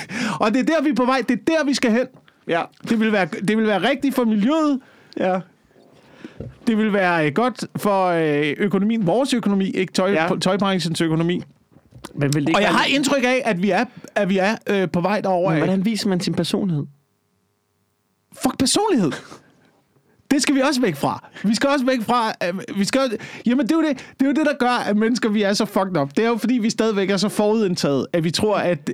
Og 0.42 0.54
det 0.54 0.60
er 0.60 0.64
der, 0.64 0.82
vi 0.84 0.90
er 0.90 0.96
på 0.96 1.06
vej. 1.06 1.24
Det 1.30 1.40
er 1.40 1.44
der, 1.48 1.64
vi 1.66 1.74
skal 1.74 1.92
hen. 1.92 2.06
Ja. 2.48 2.64
Det 2.90 3.00
vil 3.00 3.12
være, 3.12 3.26
det 3.26 3.58
vil 3.58 3.68
være 3.68 3.90
rigtigt 3.90 4.16
for 4.16 4.24
miljøet. 4.26 4.80
Ja. 5.18 5.40
Det 6.68 6.78
vil 6.78 6.94
være 6.94 7.28
øh, 7.28 7.34
godt 7.34 7.66
for 7.76 8.06
øh, 8.08 8.54
økonomien. 8.58 9.08
Vores 9.08 9.34
økonomi, 9.34 9.70
ikke 9.70 9.94
tøj, 9.94 10.12
Ja. 10.12 10.30
tøjbranchens 10.42 11.02
økonomi. 11.02 11.42
Men 12.16 12.34
vil 12.34 12.42
det 12.42 12.50
ikke 12.50 12.58
Og 12.58 12.62
jeg 12.62 12.70
være- 12.70 12.78
har 12.78 12.86
indtryk 12.86 13.24
af, 13.24 13.42
at 13.46 13.62
vi 13.62 13.70
er, 13.70 13.86
at 14.16 14.30
vi 14.30 14.38
er 14.38 14.56
øh, 14.68 14.90
på 14.92 15.02
vej 15.02 15.22
derover. 15.22 15.50
Men 15.50 15.58
hvordan 15.60 15.86
viser 15.86 16.10
man 16.10 16.20
sin 16.20 16.34
personlighed? 16.34 16.86
Fuck 18.44 18.58
personlighed. 18.60 19.12
Det 20.32 20.42
skal 20.42 20.56
vi 20.56 20.62
også 20.62 20.82
væk 20.82 20.96
fra. 20.96 21.30
Vi 21.44 21.56
skal 21.56 21.70
også 21.70 21.86
væk 21.86 22.02
fra... 22.02 22.34
Øh, 22.48 22.78
vi 22.78 22.86
skal, 22.86 23.18
jamen, 23.46 23.66
det 23.68 23.72
er, 23.72 23.76
jo 23.76 23.82
det, 23.84 23.98
det 24.20 24.26
er 24.26 24.30
jo 24.30 24.34
det, 24.34 24.46
der 24.46 24.54
gør, 24.60 24.70
at 24.86 24.98
mennesker 24.98 25.30
vi 25.30 25.42
er 25.44 25.54
så 25.54 25.66
fucked 25.66 25.98
up. 25.98 26.10
Det 26.18 26.24
er 26.26 26.30
jo, 26.30 26.38
fordi 26.38 26.54
vi 26.58 26.70
stadigvæk 26.70 27.10
er 27.10 27.18
så 27.18 27.30
forudindtaget, 27.30 28.08
at 28.14 28.24
vi 28.24 28.32
tror, 28.32 28.56
at, 28.58 28.90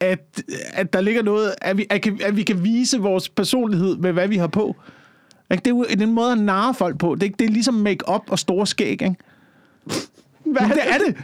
at, 0.00 0.42
at 0.72 0.92
der 0.92 1.00
ligger 1.00 1.22
noget, 1.22 1.54
at 1.62 1.76
vi, 1.78 1.86
at, 1.90 2.02
kan- 2.02 2.20
at 2.24 2.36
vi 2.36 2.42
kan 2.42 2.64
vise 2.64 2.98
vores 2.98 3.28
personlighed 3.28 3.96
med, 3.96 4.12
hvad 4.12 4.28
vi 4.28 4.36
har 4.36 4.46
på. 4.46 4.76
Ikke? 5.50 5.62
Det 5.62 5.66
er 5.66 5.74
jo 5.74 5.84
det 5.84 6.00
er 6.00 6.06
en 6.06 6.12
måde 6.12 6.32
at 6.32 6.38
narre 6.38 6.74
folk 6.74 6.98
på. 6.98 7.14
Det 7.14 7.26
er, 7.26 7.36
det 7.38 7.44
er 7.44 7.50
ligesom 7.52 7.74
make-up 7.74 8.22
og 8.30 8.38
store 8.38 8.66
skæg, 8.66 8.90
ikke? 8.90 9.14
Hvad 10.44 10.62
det 10.68 10.82
er 10.90 10.98
det. 11.06 11.16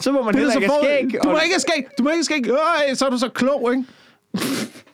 Så 0.00 0.12
må 0.12 0.22
man 0.22 0.34
det 0.34 0.40
er 0.42 0.44
heller 0.44 0.54
ikke 0.54 0.66
have 0.72 1.00
skæg. 1.10 1.20
du 1.22 1.28
må 1.28 1.34
og- 1.34 1.42
ikke 1.44 1.54
have 1.54 1.60
skæg. 1.60 1.84
Du 1.98 2.02
må 2.02 2.10
ikke 2.10 2.16
have 2.18 2.24
skæg. 2.24 2.50
Øh, 2.90 2.96
så 2.96 3.06
er 3.06 3.10
du 3.10 3.18
så 3.18 3.28
klog, 3.28 3.72
ikke? 3.72 3.84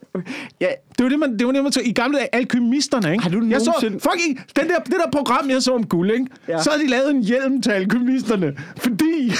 Ja, 0.60 0.68
Det 0.98 1.04
var 1.04 1.08
det, 1.08 1.18
man, 1.18 1.38
det 1.38 1.46
var 1.46 1.52
det, 1.52 1.62
man 1.62 1.72
så 1.72 1.80
i 1.84 1.92
gamle 1.92 2.18
dage, 2.18 2.34
alkymisterne, 2.34 3.12
ikke? 3.12 3.22
Har 3.22 3.30
du 3.30 3.46
jeg 3.46 3.60
så, 3.60 3.70
nogensinde- 3.70 4.00
fuck 4.00 4.20
i, 4.28 4.38
den 4.60 4.68
der, 4.68 4.78
det 4.78 4.94
der 5.04 5.10
program, 5.12 5.50
jeg 5.50 5.62
så 5.62 5.74
om 5.74 5.86
guld, 5.86 6.10
ikke? 6.10 6.26
Ja. 6.48 6.62
Så 6.62 6.70
havde 6.70 6.82
de 6.84 6.88
lavet 6.90 7.10
en 7.10 7.22
hjelm 7.22 7.62
til 7.62 7.70
alkymisterne, 7.70 8.56
fordi 8.76 9.32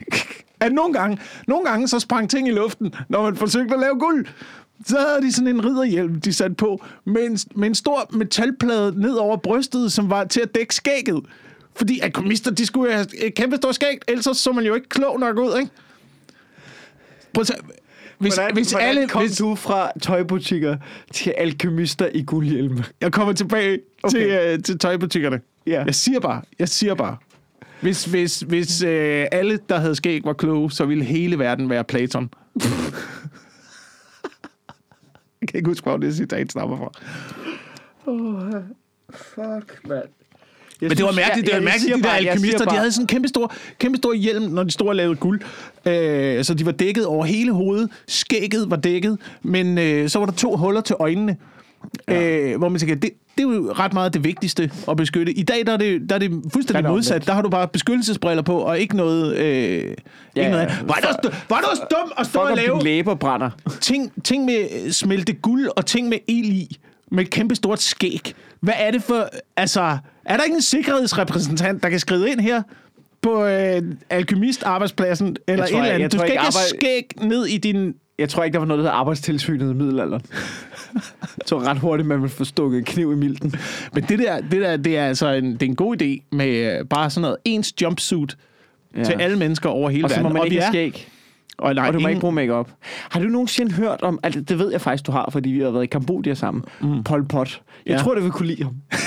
at 0.60 0.72
nogle 0.72 0.92
gange, 0.94 1.18
nogle 1.48 1.64
gange 1.64 1.88
så 1.88 1.98
sprang 1.98 2.30
ting 2.30 2.48
i 2.48 2.50
luften, 2.50 2.94
når 3.08 3.22
man 3.22 3.36
forsøgte 3.36 3.74
at 3.74 3.80
lave 3.80 3.98
guld. 3.98 4.26
Så 4.86 4.96
havde 4.98 5.22
de 5.22 5.32
sådan 5.32 5.48
en 5.48 5.64
ridderhjelm, 5.64 6.20
de 6.20 6.32
satte 6.32 6.54
på, 6.54 6.84
med 7.04 7.22
en, 7.22 7.38
med 7.54 7.68
en 7.68 7.74
stor 7.74 8.08
metalplade 8.16 9.00
ned 9.00 9.14
over 9.14 9.36
brystet, 9.36 9.92
som 9.92 10.10
var 10.10 10.24
til 10.24 10.40
at 10.40 10.54
dække 10.54 10.74
skægget. 10.74 11.24
Fordi 11.74 12.00
alkymister, 12.00 12.50
de 12.50 12.66
skulle 12.66 12.92
have 12.92 13.06
et 13.26 13.34
kæmpe 13.34 13.56
stort 13.56 13.74
skæg, 13.74 13.98
ellers 14.08 14.24
så 14.24 14.34
så 14.34 14.52
man 14.52 14.64
jo 14.64 14.74
ikke 14.74 14.88
klog 14.88 15.20
nok 15.20 15.38
ud, 15.38 15.58
ikke? 15.60 15.70
Prøv 17.34 17.40
at 17.40 17.46
tage, 17.46 17.60
hvis, 18.22 18.34
hvordan, 18.34 18.54
hvis 18.54 18.70
hvordan 18.70 18.88
alle, 18.88 19.08
kom 19.08 19.22
hvis, 19.22 19.36
du 19.36 19.54
fra 19.54 19.90
tøjbutikker 20.02 20.76
til 21.12 21.30
alkymister 21.30 22.08
i 22.14 22.22
guldhjelme? 22.22 22.84
Jeg 23.00 23.12
kommer 23.12 23.32
tilbage 23.32 23.78
okay. 24.02 24.18
til, 24.18 24.30
øh, 24.30 24.62
til 24.62 24.78
tøjbutikkerne. 24.78 25.40
Ja. 25.66 25.84
Jeg 25.84 25.94
siger 25.94 26.20
bare, 26.20 26.42
jeg 26.58 26.68
siger 26.68 26.94
bare. 26.94 27.16
Hvis, 27.80 28.04
hvis, 28.04 28.40
hvis 28.40 28.82
øh, 28.82 29.26
alle, 29.32 29.58
der 29.68 29.78
havde 29.78 29.94
skæg, 29.94 30.24
var 30.24 30.32
kloge, 30.32 30.70
så 30.70 30.84
ville 30.84 31.04
hele 31.04 31.38
verden 31.38 31.70
være 31.70 31.84
Platon. 31.84 32.30
jeg 35.40 35.48
kan 35.48 35.56
ikke 35.58 35.68
huske, 35.68 35.84
hvor 35.84 35.96
det 35.96 36.16
citat 36.16 36.50
stammer 36.50 36.76
fra. 36.76 36.90
Fuck, 39.10 39.88
mand. 39.88 40.21
Men 40.88 40.96
det 40.96 41.04
var 41.04 41.12
mærkeligt, 41.12 41.46
det 41.46 41.54
var 41.54 41.60
mærkeligt, 41.60 41.96
de 41.96 42.02
der 42.02 42.10
alkymister, 42.10 42.64
de 42.64 42.76
havde 42.76 42.92
sådan 42.92 43.02
en 43.02 43.06
kæmpe 43.06 43.28
stor, 43.28 43.52
kæmpe 43.78 43.96
stor 43.96 44.12
hjelm, 44.14 44.42
når 44.42 44.62
de 44.62 44.70
stod 44.70 44.88
og 44.88 44.96
lavede 44.96 45.16
guld. 45.16 45.40
Øh, 45.86 46.44
så 46.44 46.54
de 46.54 46.66
var 46.66 46.72
dækket 46.72 47.06
over 47.06 47.24
hele 47.24 47.52
hovedet. 47.52 47.90
Skægget 48.08 48.70
var 48.70 48.76
dækket, 48.76 49.18
men 49.42 49.78
øh, 49.78 50.08
så 50.08 50.18
var 50.18 50.26
der 50.26 50.32
to 50.32 50.56
huller 50.56 50.80
til 50.80 50.96
øjnene. 50.98 51.36
Ja. 52.08 52.22
Øh, 52.22 52.58
hvor 52.58 52.68
man 52.68 52.78
tænker, 52.78 52.94
det, 52.94 53.10
det 53.38 53.44
er 53.44 53.48
jo 53.48 53.72
ret 53.78 53.92
meget 53.92 54.14
det 54.14 54.24
vigtigste 54.24 54.70
at 54.88 54.96
beskytte. 54.96 55.32
I 55.32 55.42
dag 55.42 55.66
der 55.66 55.72
er 55.72 55.76
det, 55.76 56.00
der 56.08 56.14
er 56.14 56.18
det 56.18 56.42
fuldstændig 56.52 56.84
modsat. 56.84 57.26
Der 57.26 57.32
har 57.32 57.42
du 57.42 57.48
bare 57.48 57.68
beskyttelsesbriller 57.68 58.42
på, 58.42 58.58
og 58.58 58.78
ikke 58.78 58.96
noget... 58.96 59.36
Øh, 59.36 59.44
ja, 59.44 60.40
ikke 60.40 60.50
noget 60.50 60.62
andet. 60.62 60.78
Var 60.88 60.94
også, 60.94 61.30
var 61.48 61.56
det 61.56 61.68
også 61.70 61.82
dumt 61.90 62.12
at 62.18 62.26
stå 62.26 62.40
og 62.40 62.56
lave 62.56 62.82
læber 62.84 63.14
brænder. 63.14 63.50
ting, 63.80 64.12
ting 64.24 64.44
med 64.44 64.90
smelte 64.92 65.32
guld 65.32 65.68
og 65.76 65.86
ting 65.86 66.08
med 66.08 66.18
el 66.28 66.52
i, 66.52 66.78
med 67.12 67.24
et 67.24 67.30
kæmpe 67.30 67.54
stort 67.54 67.82
skæg. 67.82 68.34
Hvad 68.60 68.74
er 68.78 68.90
det 68.90 69.02
for... 69.02 69.28
Altså, 69.56 69.98
er 70.24 70.36
der 70.36 70.44
ikke 70.44 70.54
en 70.56 70.62
sikkerhedsrepræsentant, 70.62 71.82
der 71.82 71.88
kan 71.88 71.98
skride 72.00 72.30
ind 72.30 72.40
her 72.40 72.62
på 73.22 73.44
øh, 73.44 73.82
alkymist-arbejdspladsen, 74.10 75.36
eller 75.48 75.66
tror, 75.66 75.68
et 75.68 75.70
eller 75.70 75.84
jeg- 75.84 75.94
andet? 75.94 76.02
jeg 76.02 76.12
Du 76.12 76.16
tror 76.16 76.24
skal 76.26 76.32
ikke, 76.32 76.32
ikke 76.32 76.40
have 76.42 76.92
arbejde- 76.92 77.08
skæg 77.18 77.28
ned 77.28 77.46
i 77.46 77.58
din... 77.58 77.94
Jeg 78.18 78.28
tror 78.28 78.44
ikke, 78.44 78.52
der 78.52 78.58
var 78.58 78.66
noget, 78.66 78.78
der 78.78 78.82
hedder 78.84 78.96
arbejdstilsynet 78.98 79.70
i 79.70 79.74
middelalderen. 79.74 80.22
Jeg 81.38 81.46
tror 81.46 81.60
ret 81.60 81.78
hurtigt, 81.78 82.08
man 82.08 82.22
vil 82.22 82.28
få 82.30 82.44
stukket 82.44 82.78
en 82.78 82.84
kniv 82.84 83.12
i 83.12 83.16
milten. 83.16 83.54
Men 83.94 84.04
det 84.04 84.18
der, 84.18 84.40
det 84.40 84.60
der 84.60 84.76
det 84.76 84.96
er 84.98 85.06
altså 85.06 85.28
en, 85.28 85.52
det 85.52 85.62
er 85.62 85.66
en 85.66 85.76
god 85.76 86.02
idé 86.02 86.28
med 86.36 86.78
øh, 86.78 86.84
bare 86.86 87.10
sådan 87.10 87.22
noget 87.22 87.36
ens 87.44 87.82
jumpsuit 87.82 88.36
ja. 88.96 89.04
til 89.04 89.12
alle 89.12 89.38
mennesker 89.38 89.68
over 89.68 89.90
hele 89.90 90.04
Og 90.04 90.10
så 90.10 90.16
verden. 90.16 90.22
må 90.22 90.28
man 90.32 90.40
og 90.40 90.46
ikke 90.46 90.60
have 90.60 90.72
skæg. 90.72 91.08
Og, 91.62 91.74
nej, 91.74 91.86
Og 91.88 91.92
du 91.94 91.98
må 91.98 92.00
ingen, 92.00 92.10
ikke 92.10 92.20
bruge 92.20 92.32
makeup. 92.34 92.70
Har 93.10 93.20
du 93.20 93.26
nogensinde 93.26 93.72
hørt 93.72 94.02
om, 94.02 94.18
altså 94.22 94.40
det 94.40 94.58
ved 94.58 94.70
jeg 94.72 94.80
faktisk, 94.80 95.06
du 95.06 95.12
har, 95.12 95.28
fordi 95.32 95.50
vi 95.50 95.60
har 95.60 95.70
været 95.70 95.82
i 95.82 95.86
Kambodja 95.86 96.34
sammen, 96.34 96.64
mm. 96.80 97.04
Pol 97.04 97.24
Pot. 97.28 97.60
Jeg 97.86 97.92
Ja. 97.96 97.98
tror, 98.02 98.14
det 98.14 98.22
vil 98.22 98.32
kunne 98.32 98.46
lide 98.46 98.62
ham. 98.64 98.74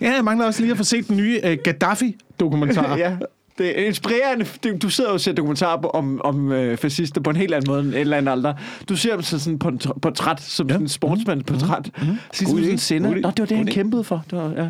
Ja, 0.00 0.12
jeg 0.14 0.24
mangler 0.24 0.46
også 0.46 0.60
lige 0.60 0.70
at 0.70 0.76
få 0.76 0.84
set 0.84 1.08
den 1.08 1.16
nye 1.16 1.40
uh, 1.44 1.50
Gaddafi-dokumentar. 1.64 2.96
ja. 3.04 3.16
Det 3.58 3.80
er 3.80 3.86
inspirerende. 3.86 4.44
Du 4.78 4.90
sidder 4.90 5.10
jo 5.10 5.14
og 5.14 5.20
ser 5.20 5.32
dokumentarer 5.32 5.82
om, 5.86 6.20
om 6.24 6.52
øh, 6.52 6.76
fascister 6.76 7.20
på 7.20 7.30
en 7.30 7.36
helt 7.36 7.54
anden 7.54 7.70
måde 7.72 7.80
end 7.80 7.88
et 7.94 8.00
eller 8.00 8.16
andet 8.16 8.32
alder. 8.32 8.54
Du 8.88 8.96
ser 8.96 9.12
dem 9.12 9.22
så 9.22 9.38
sådan 9.38 9.58
på 9.58 9.68
en 9.68 9.80
t- 9.84 9.98
portræt, 10.02 10.40
som 10.40 10.66
ja. 10.66 10.72
sådan 10.72 10.84
en 10.84 10.88
sportsmandsportræt. 10.88 11.90
Mm-hmm. 12.02 12.16
Så 12.32 12.44
God 12.44 12.54
sådan 12.58 12.70
en 12.70 12.78
sender. 12.78 13.10
Nå, 13.10 13.30
det 13.30 13.38
var 13.38 13.46
det, 13.46 13.56
han 13.56 13.66
kæmpede 13.66 14.04
for. 14.04 14.24
Det 14.30 14.38
var, 14.38 14.52
ja. 14.56 14.68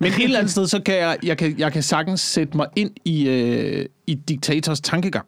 Men 0.00 0.12
et 0.12 0.24
eller 0.24 0.38
andet 0.38 0.50
sted, 0.52 0.66
så 0.66 0.80
kan 0.82 0.94
jeg, 0.94 1.16
jeg, 1.22 1.36
kan, 1.38 1.54
jeg 1.58 1.72
kan 1.72 1.82
sagtens 1.82 2.20
sætte 2.20 2.56
mig 2.56 2.66
ind 2.76 2.90
i, 3.04 3.28
øh, 3.28 3.86
i 4.06 4.14
diktators 4.14 4.80
tankegang. 4.80 5.26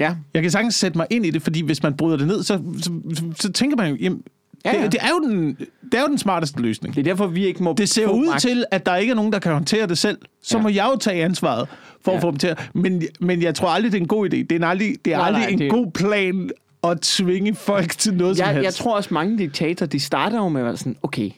ja. 0.00 0.14
Jeg 0.34 0.42
kan 0.42 0.50
sagtens 0.50 0.74
sætte 0.74 0.98
mig 0.98 1.06
ind 1.10 1.26
i 1.26 1.30
det, 1.30 1.42
fordi 1.42 1.62
hvis 1.62 1.82
man 1.82 1.94
bryder 1.96 2.16
det 2.16 2.26
ned, 2.26 2.42
så, 2.42 2.60
så, 2.82 2.90
så, 3.14 3.22
så 3.40 3.52
tænker 3.52 3.76
man 3.76 3.90
jo, 3.90 3.96
jamen, 4.00 4.22
Ja, 4.64 4.76
ja. 4.76 4.82
Det, 4.82 4.92
det, 4.92 5.00
er 5.02 5.08
jo 5.08 5.28
den, 5.28 5.54
det 5.92 5.94
er 5.94 6.00
jo 6.00 6.06
den 6.08 6.18
smarteste 6.18 6.60
løsning. 6.62 6.94
Det 6.94 7.00
er 7.00 7.04
derfor, 7.04 7.26
vi 7.26 7.46
ikke 7.46 7.62
må 7.62 7.74
Det 7.78 7.88
ser 7.88 8.06
ud 8.06 8.26
magt. 8.26 8.40
til, 8.40 8.64
at 8.70 8.86
der 8.86 8.96
ikke 8.96 9.10
er 9.10 9.14
nogen, 9.14 9.32
der 9.32 9.38
kan 9.38 9.52
håndtere 9.52 9.86
det 9.86 9.98
selv. 9.98 10.18
Så 10.42 10.56
Ja. 10.56 10.62
må 10.62 10.68
jeg 10.68 10.88
jo 10.92 10.98
tage 10.98 11.24
ansvaret 11.24 11.68
for 12.04 12.10
ja. 12.10 12.16
At 12.16 12.20
få 12.22 12.30
dem 12.30 12.38
til 12.38 12.46
at... 12.46 12.70
Men, 12.74 13.02
men 13.20 13.42
jeg 13.42 13.54
tror 13.54 13.68
aldrig, 13.68 13.92
det 13.92 13.98
er 13.98 14.02
en 14.02 14.08
god 14.08 14.26
idé. 14.26 14.36
Det 14.36 14.52
er, 14.62 14.66
aldrig, 14.66 14.94
det 15.04 15.12
er 15.12 15.16
Nej, 15.16 15.26
aldrig 15.26 15.42
nej, 15.42 15.50
en 15.50 15.58
det- 15.58 15.70
god 15.70 15.90
plan 15.90 16.50
at 16.84 17.00
tvinge 17.00 17.54
folk 17.54 17.98
til 17.98 18.14
noget 18.14 18.36
som 18.36 18.44
Jeg, 18.46 18.54
helst. 18.54 18.64
jeg 18.64 18.74
tror 18.74 18.96
også, 18.96 19.14
mange 19.14 19.38
diktatorer, 19.38 19.88
de 19.88 20.00
starter 20.00 20.36
jo 20.38 20.48
med 20.48 20.60
at 20.60 20.64
være 20.66 20.76
sådan, 20.76 20.96
okay, 21.02 21.30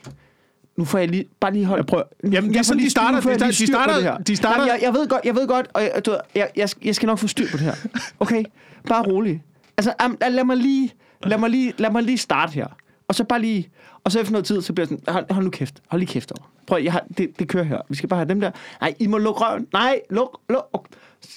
nu 0.83 0.87
får 0.87 0.99
jeg 0.99 1.09
lige, 1.09 1.25
bare 1.41 1.53
lige 1.53 1.65
holde... 1.65 1.79
Jeg 1.81 1.87
prøver- 1.87 2.05
Jamen, 2.33 2.51
det 2.51 2.59
er 2.59 2.63
sådan, 2.63 2.77
lige 2.77 2.87
de 2.87 2.91
starter- 2.91 3.17
de 3.21 3.23
starter- 3.23 3.47
de 3.47 3.67
starter- 3.67 4.19
de 4.19 4.37
starter- 4.37 4.65
jeg, 4.67 4.79
jeg, 4.83 4.93
ved 4.95 5.09
godt, 5.09 5.21
jeg 5.25 5.35
ved 5.37 5.47
godt, 5.49 5.69
og 5.75 5.83
jeg, 5.83 6.03
du, 6.07 6.17
jeg, 6.35 6.51
jeg, 6.57 6.69
jeg 6.85 6.95
skal 6.95 7.07
nok 7.07 7.19
få 7.19 7.27
styr 7.29 7.47
på 7.51 7.57
det 7.57 7.65
her. 7.67 7.75
Okay, 8.21 8.45
bare 8.89 9.03
rolig. 9.03 9.43
Altså, 9.77 9.93
am, 9.99 10.19
lad 10.31 10.45
mig 10.45 10.57
lige, 10.57 10.93
lad 11.25 11.39
mig 11.39 11.51
lige, 11.51 11.73
lad 11.79 11.91
mig 11.91 12.03
lige 12.03 12.19
starte 12.19 12.53
her. 12.53 12.67
Og 13.09 13.15
så 13.15 13.25
bare 13.25 13.41
lige, 13.41 13.69
og 14.05 14.13
så 14.13 14.21
efter 14.21 14.33
noget 14.33 14.45
tid, 14.47 14.63
så 14.63 14.73
bliver 14.73 14.87
jeg 14.91 14.99
sådan, 14.99 15.15
hold, 15.15 15.33
hold 15.33 15.45
nu 15.45 15.51
kæft, 15.51 15.75
hold 15.89 16.01
lige 16.01 16.13
kæft 16.13 16.33
over. 16.39 16.51
Prøv, 16.67 16.83
jeg 16.83 16.93
har, 16.93 17.05
det, 17.19 17.39
det 17.39 17.49
kører 17.49 17.65
her. 17.65 17.79
Vi 17.89 17.97
skal 17.97 18.09
bare 18.09 18.19
have 18.21 18.29
dem 18.29 18.41
der. 18.41 18.51
Nej, 18.81 18.95
I 18.99 19.07
må 19.07 19.19
lukke 19.19 19.41
røven. 19.41 19.67
Nej, 19.73 20.01
luk, 20.11 20.41
luk. 20.49 20.87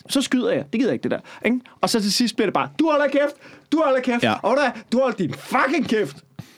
Så 0.10 0.22
skyder 0.22 0.52
jeg. 0.52 0.64
Det 0.74 0.80
gider 0.80 0.88
jeg 0.90 0.94
ikke, 0.94 1.04
det 1.04 1.12
der. 1.12 1.20
Ikke? 1.46 1.60
Og 1.82 1.90
så 1.90 2.02
til 2.02 2.14
sidst 2.14 2.36
bliver 2.36 2.48
det 2.48 2.54
bare, 2.54 2.70
du 2.80 2.90
holder 2.90 3.08
kæft, 3.08 3.36
du 3.72 3.82
holder 3.86 4.00
kæft. 4.02 4.24
Ja. 4.24 4.34
Og 4.34 4.58
der, 4.58 4.72
du 4.92 5.00
holder 5.00 5.16
din 5.18 5.34
fucking 5.34 5.88
kæft. 5.90 6.18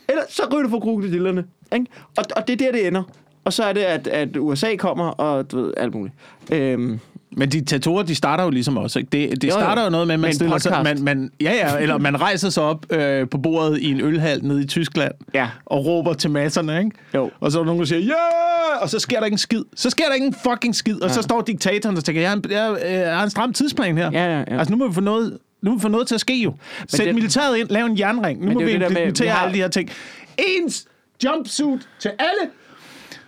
Eller 0.10 0.24
så 0.30 0.44
ryger 0.54 0.64
du 0.64 0.70
for 0.70 0.80
krokodillerne. 0.80 1.46
Ikke? 1.74 1.86
Og, 2.18 2.24
og 2.36 2.48
det 2.48 2.54
er 2.62 2.66
der, 2.66 2.72
det 2.72 2.88
ender. 2.88 3.04
Og 3.46 3.54
så 3.54 3.64
er 3.64 3.74
det, 3.74 3.82
at, 3.82 4.08
at 4.08 4.38
USA 4.38 4.76
kommer, 4.76 5.06
og 5.06 5.52
du 5.52 5.62
ved, 5.62 5.74
alt 5.78 5.96
muligt. 5.96 6.16
Øhm, 6.52 7.00
Men 7.32 7.50
diktatorer, 7.50 8.04
de 8.04 8.16
starter 8.16 8.44
jo 8.44 8.50
ligesom 8.50 8.78
også. 8.78 9.00
Ikke? 9.00 9.10
Det, 9.12 9.42
det 9.42 9.48
Jo, 9.48 9.52
starter 9.52 9.84
jo 9.84 9.90
noget 9.90 10.08
med, 10.08 10.14
at 10.14 10.20
man 10.20 10.34
stiller 10.34 10.58
sig, 10.58 10.80
man, 10.84 11.02
man, 11.04 11.32
ja, 11.42 11.52
ja, 11.54 11.78
eller 11.78 11.98
man 11.98 12.22
rejser 12.22 12.50
sig 12.50 12.64
op 12.64 12.86
øh, 12.94 13.30
på 13.30 13.38
bordet 13.38 13.80
i 13.80 13.92
en 13.92 14.02
ølhal 14.02 14.46
nede 14.46 14.62
i 14.64 14.66
Tyskland 14.66 15.12
Ja. 15.34 15.50
og 15.66 15.86
råber 15.86 16.14
til 16.14 16.32
masserne, 16.32 16.80
ikke? 16.80 16.92
Jo. 17.16 17.32
Og 17.40 17.52
så 17.52 17.58
er 17.60 17.62
der 17.64 17.66
nogen, 17.66 17.80
der 17.80 17.86
siger, 17.86 18.00
ja! 18.00 18.06
Yeah! 18.08 18.82
Og 18.82 18.90
så 18.90 19.00
sker 19.00 19.18
der 19.18 19.26
ikke 19.26 19.34
en 19.34 19.38
skid. 19.38 19.64
Så 19.76 19.90
sker 19.90 20.06
der 20.08 20.14
ikke 20.14 20.28
en 20.28 20.36
fucking 20.44 20.76
skid. 20.76 21.02
Og 21.02 21.08
ja. 21.08 21.14
så 21.14 21.22
står 21.22 21.42
diktatoren 21.42 21.98
og 21.98 22.04
tænker, 22.04 22.22
jeg 22.22 22.30
har, 22.30 22.38
en, 22.38 22.44
jeg, 22.52 22.78
jeg 22.92 23.16
har 23.18 23.24
en 23.24 23.30
stram 23.30 23.54
tidsplan 23.54 23.98
her. 23.98 24.12
Ja, 24.14 24.26
ja, 24.26 24.38
ja. 24.40 24.58
Altså, 24.60 24.72
nu 24.72 24.78
må 24.78 24.88
vi 24.88 24.94
få 24.94 25.02
noget, 25.02 25.38
nu 25.62 25.70
må 25.72 25.76
vi 25.78 25.82
få 25.82 25.88
noget 25.88 26.08
til 26.08 26.16
at 26.16 26.22
ske 26.22 26.36
jo. 26.44 26.54
Sæt 26.88 27.06
det- 27.06 27.16
militæret 27.16 27.58
ind, 27.58 27.70
lav 27.70 27.86
en 27.86 28.00
jernring. 28.00 28.46
Nu 28.46 28.52
må 28.54 28.60
det 28.60 28.68
vi 28.68 28.72
implementere 28.74 29.42
alle 29.44 29.54
de 29.54 29.58
her 29.62 29.68
ting. 29.68 29.90
Ens 30.38 30.86
jumpsuit 31.24 31.90
til 32.00 32.12
alle. 32.20 32.52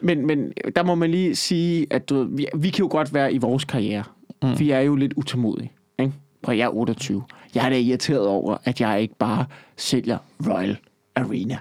Men, 0.02 0.28
men 0.28 0.54
der 0.76 0.84
må 0.84 0.96
man 0.96 1.12
lige 1.12 1.36
sige, 1.36 1.88
at 1.90 2.10
du, 2.10 2.16
ved, 2.16 2.28
vi, 2.38 2.48
vi 2.56 2.70
kan 2.70 2.80
jo 2.80 2.88
godt 2.92 3.14
være 3.14 3.34
i 3.34 3.38
vores 3.38 3.66
karriere. 3.66 4.04
Mm. 4.44 4.60
Vi 4.60 4.72
er 4.72 4.80
jo 4.80 4.96
lidt 4.96 5.14
utålmodige. 5.16 5.72
Ikke? 6.00 6.14
Prøv, 6.44 6.56
jeg 6.56 6.66
er 6.66 6.76
28. 6.76 7.24
Jeg 7.56 7.66
er 7.66 7.70
da 7.70 7.78
irriteret 7.78 8.28
over, 8.28 8.58
at 8.64 8.82
jeg 8.82 9.02
ikke 9.02 9.16
bare 9.16 9.46
sælger 9.78 10.18
Royal 10.48 10.78
Arena. 11.16 11.58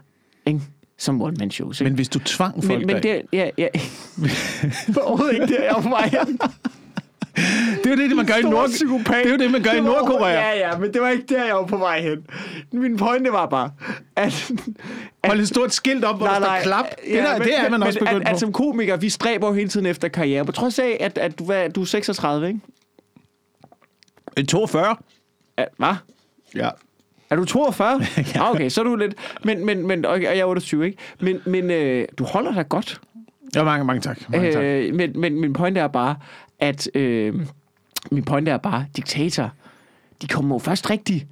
Ikke? 0.46 0.60
Som 0.98 1.22
one-man 1.22 1.50
shows. 1.50 1.80
Ikke? 1.80 1.90
Men 1.90 1.94
hvis 1.94 2.08
du 2.08 2.18
tvang 2.18 2.64
folk 2.64 2.78
men, 2.78 2.86
men 2.86 3.02
det, 3.02 3.22
ja, 3.32 3.50
ja. 3.58 3.68
Overhovedet 5.02 5.34
ikke 5.34 5.46
det, 5.46 5.56
jeg 5.58 5.74
er 5.78 5.82
på 5.82 5.88
vej. 5.88 6.10
det 7.84 7.86
er 7.86 7.90
jo 7.90 8.08
det, 8.08 8.16
man 8.16 8.26
gør 8.26 8.34
i 8.34 8.42
Nord... 8.42 8.68
psykopat. 8.68 9.14
Det 9.24 9.26
er 9.26 9.30
jo 9.30 9.36
det, 9.38 9.50
man 9.50 9.62
gør 9.62 9.70
i 9.70 9.76
Det 9.76 9.84
var 9.84 9.90
Nordkorea. 9.90 10.18
overhovedet- 10.18 10.58
Ja, 10.60 10.70
ja, 10.72 10.78
men 10.78 10.92
det 10.94 11.02
var 11.02 11.08
ikke 11.08 11.24
der, 11.34 11.44
jeg 11.44 11.54
var 11.54 11.66
på 11.66 11.76
vej 11.76 12.00
hen. 12.00 12.26
Min 12.72 12.96
pointe 12.96 13.32
var 13.32 13.46
bare, 13.46 13.70
at... 14.16 14.50
Hold 15.24 15.40
et 15.40 15.48
stort 15.48 15.74
skilt 15.74 16.04
op, 16.04 16.16
hvor 16.16 16.26
der 16.26 16.34
står 16.34 16.58
klap. 16.62 16.84
Det, 16.84 17.14
der, 17.14 17.38
men, 17.38 17.42
det 17.48 17.58
er 17.58 17.62
man 17.62 17.70
men, 17.70 17.82
også 17.82 17.98
begyndt 17.98 18.20
at, 18.20 18.26
på. 18.26 18.30
at, 18.34 18.40
som 18.40 18.52
komiker, 18.52 18.96
vi 18.96 19.08
stræber 19.08 19.46
jo 19.48 19.52
hele 19.54 19.68
tiden 19.68 19.86
efter 19.86 20.08
karriere. 20.08 20.44
På 20.44 20.52
trods 20.52 20.78
af, 20.78 20.96
at, 21.00 21.18
at 21.18 21.38
du, 21.38 21.44
hvad, 21.44 21.70
du 21.70 21.80
er 21.80 21.84
36, 21.84 22.48
ikke? 22.48 22.60
Øh, 24.38 24.44
42. 24.44 24.96
At, 25.56 25.68
hvad? 25.76 25.94
Ja. 26.54 26.68
Er 27.30 27.36
du 27.36 27.44
42? 27.44 28.00
ja. 28.34 28.50
Okay, 28.50 28.68
så 28.68 28.80
er 28.80 28.84
du 28.84 28.96
lidt... 28.96 29.14
Men, 29.44 29.66
men, 29.66 29.86
men, 29.86 30.04
og 30.04 30.22
jeg 30.22 30.38
er 30.38 30.44
28, 30.44 30.86
ikke? 30.86 30.98
Men, 31.20 31.40
men 31.46 31.70
øh, 31.70 32.04
du 32.18 32.24
holder 32.24 32.54
dig 32.54 32.68
godt. 32.68 33.00
Ja, 33.54 33.64
mange, 33.64 33.84
mange 33.84 34.00
tak. 34.00 34.18
Mange 34.30 34.52
tak. 34.52 34.62
Øh, 34.62 34.94
men, 34.94 35.20
men 35.20 35.40
min 35.40 35.52
pointe 35.52 35.80
er 35.80 35.88
bare, 35.88 36.16
at... 36.60 36.88
Øh, 36.94 37.34
min 38.10 38.24
pointe 38.24 38.50
er 38.50 38.56
bare, 38.56 38.86
diktator, 38.96 39.52
de 40.22 40.28
kommer 40.28 40.54
jo 40.54 40.58
først 40.58 40.90
rigtig... 40.90 41.14
Det 41.14 41.22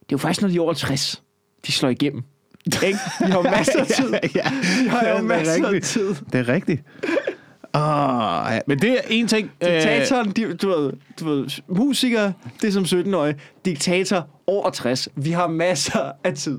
er 0.00 0.06
jo 0.12 0.18
først, 0.18 0.42
når 0.42 0.48
de 0.48 0.56
er 0.56 0.60
over 0.60 0.72
60, 0.72 1.22
de 1.66 1.72
slår 1.72 1.88
igennem. 1.88 2.22
Ikke? 2.86 2.98
De 3.20 3.24
har 3.32 3.42
masser 3.42 3.80
af 3.80 3.86
tid. 4.00 4.10
ja, 4.34 4.50
De 4.82 4.88
har 4.88 5.04
Ja, 5.04 5.10
jo 5.10 5.14
det 5.16 5.22
er 5.22 5.22
masser 5.22 5.52
af 5.54 5.62
rigtigt. 5.70 5.84
tid. 5.84 6.14
Det 6.32 6.34
er 6.40 6.48
rigtigt. 6.48 6.82
Ah, 7.72 8.54
ja. 8.54 8.60
Men 8.66 8.78
det 8.78 8.90
er 8.90 9.00
en 9.10 9.28
ting. 9.28 9.50
øh, 9.60 9.68
Diktatoren, 9.72 10.30
de, 10.30 10.54
du, 10.54 10.68
ved, 10.68 10.92
du 11.20 11.24
ved, 11.24 11.48
musikere, 11.68 12.32
det 12.62 12.68
er 12.68 12.72
som 12.72 12.82
17-årige. 12.82 13.34
Diktator 13.64 14.28
over 14.46 14.70
60. 14.70 15.08
Vi 15.16 15.30
har 15.30 15.46
masser 15.46 16.12
af 16.24 16.34
tid. 16.34 16.58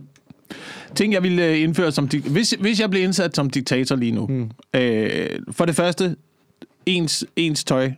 ting, 0.95 1.13
jeg 1.13 1.23
ville 1.23 1.45
øh, 1.45 1.61
indføre 1.61 1.91
som... 1.91 2.09
dik- 2.13 2.29
Hvis, 2.29 2.51
hvis 2.59 2.79
jeg 2.79 2.89
blev 2.89 3.03
indsat 3.03 3.35
som 3.35 3.49
diktator 3.49 3.95
lige 3.95 4.11
nu. 4.11 4.27
Mm. 4.27 4.51
Øh, 4.73 5.29
for 5.51 5.65
det 5.65 5.75
første, 5.75 6.15
ens, 6.87 7.25
ens 7.35 7.63
tøj 7.63 7.91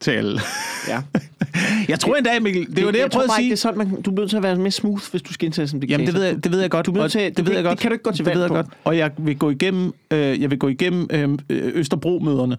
til 0.00 0.10
alle. 0.10 0.40
Ja. 0.88 1.02
Jeg 1.88 2.00
tror 2.00 2.16
endda, 2.16 2.40
Mikkel, 2.40 2.66
det, 2.66 2.76
det 2.76 2.84
var 2.86 2.90
det, 2.92 2.98
jeg, 2.98 3.10
tror 3.10 3.18
prøvede 3.18 3.32
at 3.32 3.36
sige. 3.36 3.44
ikke, 3.44 3.50
det 3.52 3.58
er 3.58 3.60
sådan, 3.60 3.78
man, 3.78 4.02
du 4.02 4.10
er 4.10 4.14
nødt 4.14 4.30
til 4.30 4.36
at 4.36 4.42
være 4.42 4.56
mere 4.56 4.70
smooth, 4.70 5.02
hvis 5.10 5.22
du 5.22 5.32
skal 5.32 5.46
indtage 5.46 5.68
som 5.68 5.80
diktator. 5.80 5.94
Jamen, 6.00 6.06
det 6.06 6.14
ved 6.14 6.24
jeg, 6.24 6.44
det 6.44 6.52
ved 6.52 6.60
jeg 6.60 6.70
godt. 6.70 6.86
Du 6.86 6.92
er 6.92 6.96
nødt 6.96 7.12
til- 7.12 7.20
det 7.20 7.36
du 7.38 7.42
ved 7.42 7.52
jeg 7.54 7.64
godt. 7.64 7.72
det 7.72 7.80
kan 7.80 7.90
du 7.90 7.92
ikke 7.92 8.02
gå 8.02 8.10
til 8.12 8.24
det 8.24 8.34
ved 8.34 8.40
jeg 8.40 8.48
på. 8.48 8.54
godt. 8.54 8.66
Og 8.84 8.98
jeg 8.98 9.10
vil 9.18 9.38
gå 9.38 9.50
igennem, 9.50 9.92
øh, 10.10 10.40
jeg 10.42 10.50
vil 10.50 10.58
gå 10.58 10.68
igennem 10.68 11.08
øh, 11.10 11.38
Østerbro-møderne. 11.50 12.56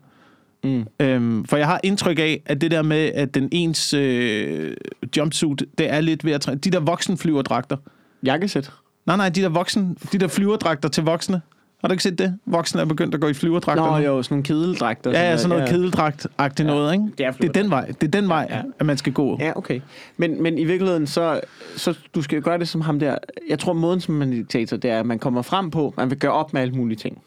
Mm. 0.64 0.86
Øhm, 1.00 1.46
for 1.46 1.58
jeg 1.58 1.68
har 1.68 1.80
indtryk 1.84 2.20
af, 2.20 2.42
at 2.46 2.62
det 2.62 2.72
der 2.72 2.82
med, 2.82 3.12
at 3.16 3.34
den 3.34 3.50
ens 3.52 3.94
øh, 3.94 4.74
jumpsuit, 5.18 5.64
det 5.78 5.94
er 5.94 6.02
lidt 6.02 6.26
ved 6.26 6.32
at... 6.34 6.48
træ- 6.50 6.54
De 6.56 6.70
der 6.72 6.80
voksenflyverdragter. 6.80 7.78
Jakkesæt. 8.24 8.72
Nej, 9.06 9.18
nej, 9.18 9.30
de 9.30 9.42
der, 9.42 9.50
voksen, 9.50 9.98
de 10.12 10.18
der 10.18 10.28
flyverdragter 10.28 10.90
til 10.90 11.04
voksne. 11.04 11.42
Har 11.82 11.88
du 11.88 11.92
ikke 11.92 12.04
set 12.04 12.20
det? 12.20 12.38
Voksne 12.46 12.82
er 12.82 12.86
begyndt 12.86 13.16
at 13.16 13.22
gå 13.22 13.28
i 13.28 13.34
flyverdragter. 13.34 13.84
Nå 13.84 13.98
jo, 13.98 14.24
sådan 14.24 14.34
nogle 14.36 14.44
kedeldragter. 14.44 15.12
Ja, 15.12 15.30
ja, 15.30 15.38
sådan 15.38 15.50
noget 15.58 15.70
kedeldragt-agtigt 15.70 16.60
Ja, 16.68 16.74
noget, 16.74 16.94
ikke? 16.94 17.06
det 17.18 17.26
er 17.26 17.32
det 17.32 17.50
er 17.50 17.52
den 17.54 17.70
vej, 17.72 17.86
det 17.86 18.04
er 18.04 18.12
den 18.12 18.30
vej 18.30 18.48
Ja. 18.50 18.62
at 18.80 18.86
man 18.86 18.98
skal 18.98 19.14
gå. 19.14 19.38
Ja, 19.40 19.52
okay. 19.56 19.82
Men, 20.18 20.44
men 20.44 20.58
i 20.58 20.64
virkeligheden, 20.66 21.08
så, 21.08 21.42
så 21.78 21.98
du 22.16 22.22
skal 22.22 22.42
gøre 22.42 22.58
det 22.58 22.68
som 22.68 22.82
ham 22.82 23.00
der. 23.00 23.18
Jeg 23.50 23.60
tror, 23.60 23.74
måden 23.74 24.02
som 24.02 24.16
man 24.16 24.32
diktator, 24.32 24.78
det 24.78 24.92
er, 24.92 25.00
at 25.00 25.06
man 25.06 25.20
kommer 25.20 25.42
frem 25.42 25.72
på, 25.72 25.94
man 25.98 26.10
vil 26.10 26.20
gøre 26.20 26.32
op 26.32 26.54
med 26.54 26.62
alle 26.62 26.74
mulige 26.74 26.98
ting. 26.98 27.22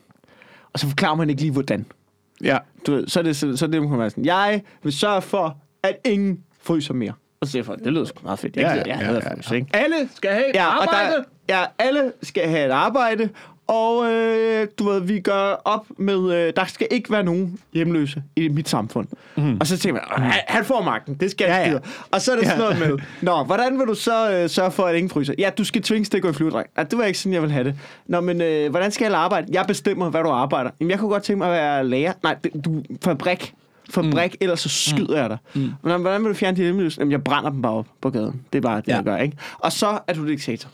Og 0.73 0.79
så 0.79 0.89
forklarer 0.89 1.15
man 1.15 1.31
ikke 1.31 1.43
lige, 1.43 1.53
hvordan. 1.53 1.87
Ja. 2.45 2.59
Du 2.87 2.93
ved, 2.95 3.09
så 3.09 3.19
er 3.19 3.23
det, 3.25 3.37
så, 3.37 3.57
så 3.57 3.65
er 3.67 3.71
det, 3.71 3.81
man 3.83 3.91
kan 3.91 3.99
være 3.99 4.11
sådan, 4.11 4.25
jeg 4.25 4.63
vil 4.83 4.93
sørge 4.93 5.23
for, 5.23 5.57
at 5.83 5.97
ingen 6.05 6.39
fryser 6.63 6.95
mere. 6.95 7.13
Og 7.41 7.47
så 7.47 7.53
siger 7.53 7.63
folk, 7.63 7.85
det 7.85 7.93
lyder 7.93 8.05
sgu 8.05 8.21
meget 8.23 8.39
fedt. 8.39 8.57
Jeg, 8.57 8.63
Ja, 8.63 8.69
ja, 8.71 8.77
jeg 8.79 8.87
ja, 8.87 8.95
hader 8.95 9.21
ja, 9.25 9.31
ja. 9.51 9.55
ikke? 9.55 9.67
Alle 9.73 9.97
skal 10.15 10.31
have 10.31 10.49
et 10.51 10.55
Ja, 10.55 10.67
og 10.67 10.83
arbejde. 10.83 11.13
der, 11.49 11.57
ja, 11.59 11.65
alle 11.79 12.13
skal 12.23 12.49
have 12.49 12.67
et 12.67 12.71
arbejde, 12.71 13.29
og 13.67 14.13
øh, 14.13 14.67
du 14.79 14.89
ved, 14.89 15.01
vi 15.01 15.21
gør 15.21 15.53
op 15.65 15.87
med, 15.99 16.33
øh, 16.35 16.53
der 16.57 16.65
skal 16.65 16.87
ikke 16.91 17.11
være 17.11 17.23
nogen 17.23 17.59
hjemløse 17.73 18.23
i 18.37 18.49
mit 18.49 18.69
samfund. 18.69 19.07
Mm. 19.37 19.57
Og 19.61 19.67
så 19.67 19.79
tænker 19.79 20.01
man, 20.17 20.25
han, 20.25 20.41
han 20.49 20.65
får 20.65 20.83
magten, 20.83 21.15
det 21.15 21.31
skal 21.31 21.45
jeg 21.45 21.67
ja. 21.67 21.73
ja, 21.73 21.79
Og 22.11 22.21
så 22.21 22.33
er 22.33 22.37
det 22.37 22.47
sådan 22.47 22.61
Ja. 22.63 22.79
noget 22.79 22.91
med, 22.91 22.99
nå, 23.23 23.45
hvordan 23.45 23.79
vil 23.79 23.87
du 23.87 23.95
så 23.95 24.33
øh, 24.33 24.49
sørge 24.51 24.71
for, 24.71 24.83
at 24.83 24.97
ingen 24.97 25.11
fryser? 25.11 25.35
Ja, 25.39 25.51
du 25.59 25.65
skal 25.65 25.83
tvinges 25.83 26.09
til 26.09 26.17
at 26.19 26.23
gå 26.23 26.31
i 26.31 26.33
flyvedræk. 26.33 26.67
Ja, 26.79 26.83
det 26.83 26.99
var 26.99 27.05
ikke 27.05 27.19
sådan, 27.19 27.33
jeg 27.33 27.43
vil 27.43 27.51
have 27.51 27.65
det. 27.65 27.75
Nå, 28.07 28.21
men 28.21 28.41
øh, 28.41 28.71
hvordan 28.71 28.91
skal 28.91 29.05
jeg 29.05 29.15
arbejde? 29.15 29.47
Jeg 29.51 29.65
bestemmer, 29.69 30.11
hvad 30.11 30.23
du 30.23 30.29
arbejder. 30.29 30.71
Jamen, 30.81 30.91
jeg 30.91 30.99
kunne 30.99 31.11
godt 31.11 31.23
tænke 31.23 31.39
mig 31.39 31.47
at 31.49 31.53
være 31.53 31.89
lærer. 31.89 32.13
Nej, 32.23 32.37
det, 32.45 32.65
du, 32.65 32.83
fabrik. 33.05 33.55
Fabrik, 33.91 34.31
mm. 34.33 34.37
ellers 34.41 34.61
så 34.61 34.69
skyder 34.69 35.21
jeg 35.21 35.31
dig. 35.31 35.39
Mm. 35.55 35.71
Men 35.83 36.01
hvordan 36.01 36.23
vil 36.23 36.29
du 36.29 36.35
fjerne 36.35 36.57
de 36.57 36.63
hjemløse? 36.63 36.99
Jamen, 37.01 37.13
jeg 37.13 37.25
brænder 37.25 37.51
dem 37.51 37.63
bare 37.63 37.73
op 37.73 37.87
på 38.01 38.11
gaden. 38.11 38.41
Det 38.53 38.59
er 38.59 38.63
bare 38.63 38.77
det, 38.81 38.89
ja. 38.89 38.95
jeg 38.97 39.05
gør, 39.05 39.17
ikke? 39.17 39.37
Og 39.59 39.73
så 39.73 39.99
er 40.07 40.13
du 40.15 40.29
diktator. 40.29 40.69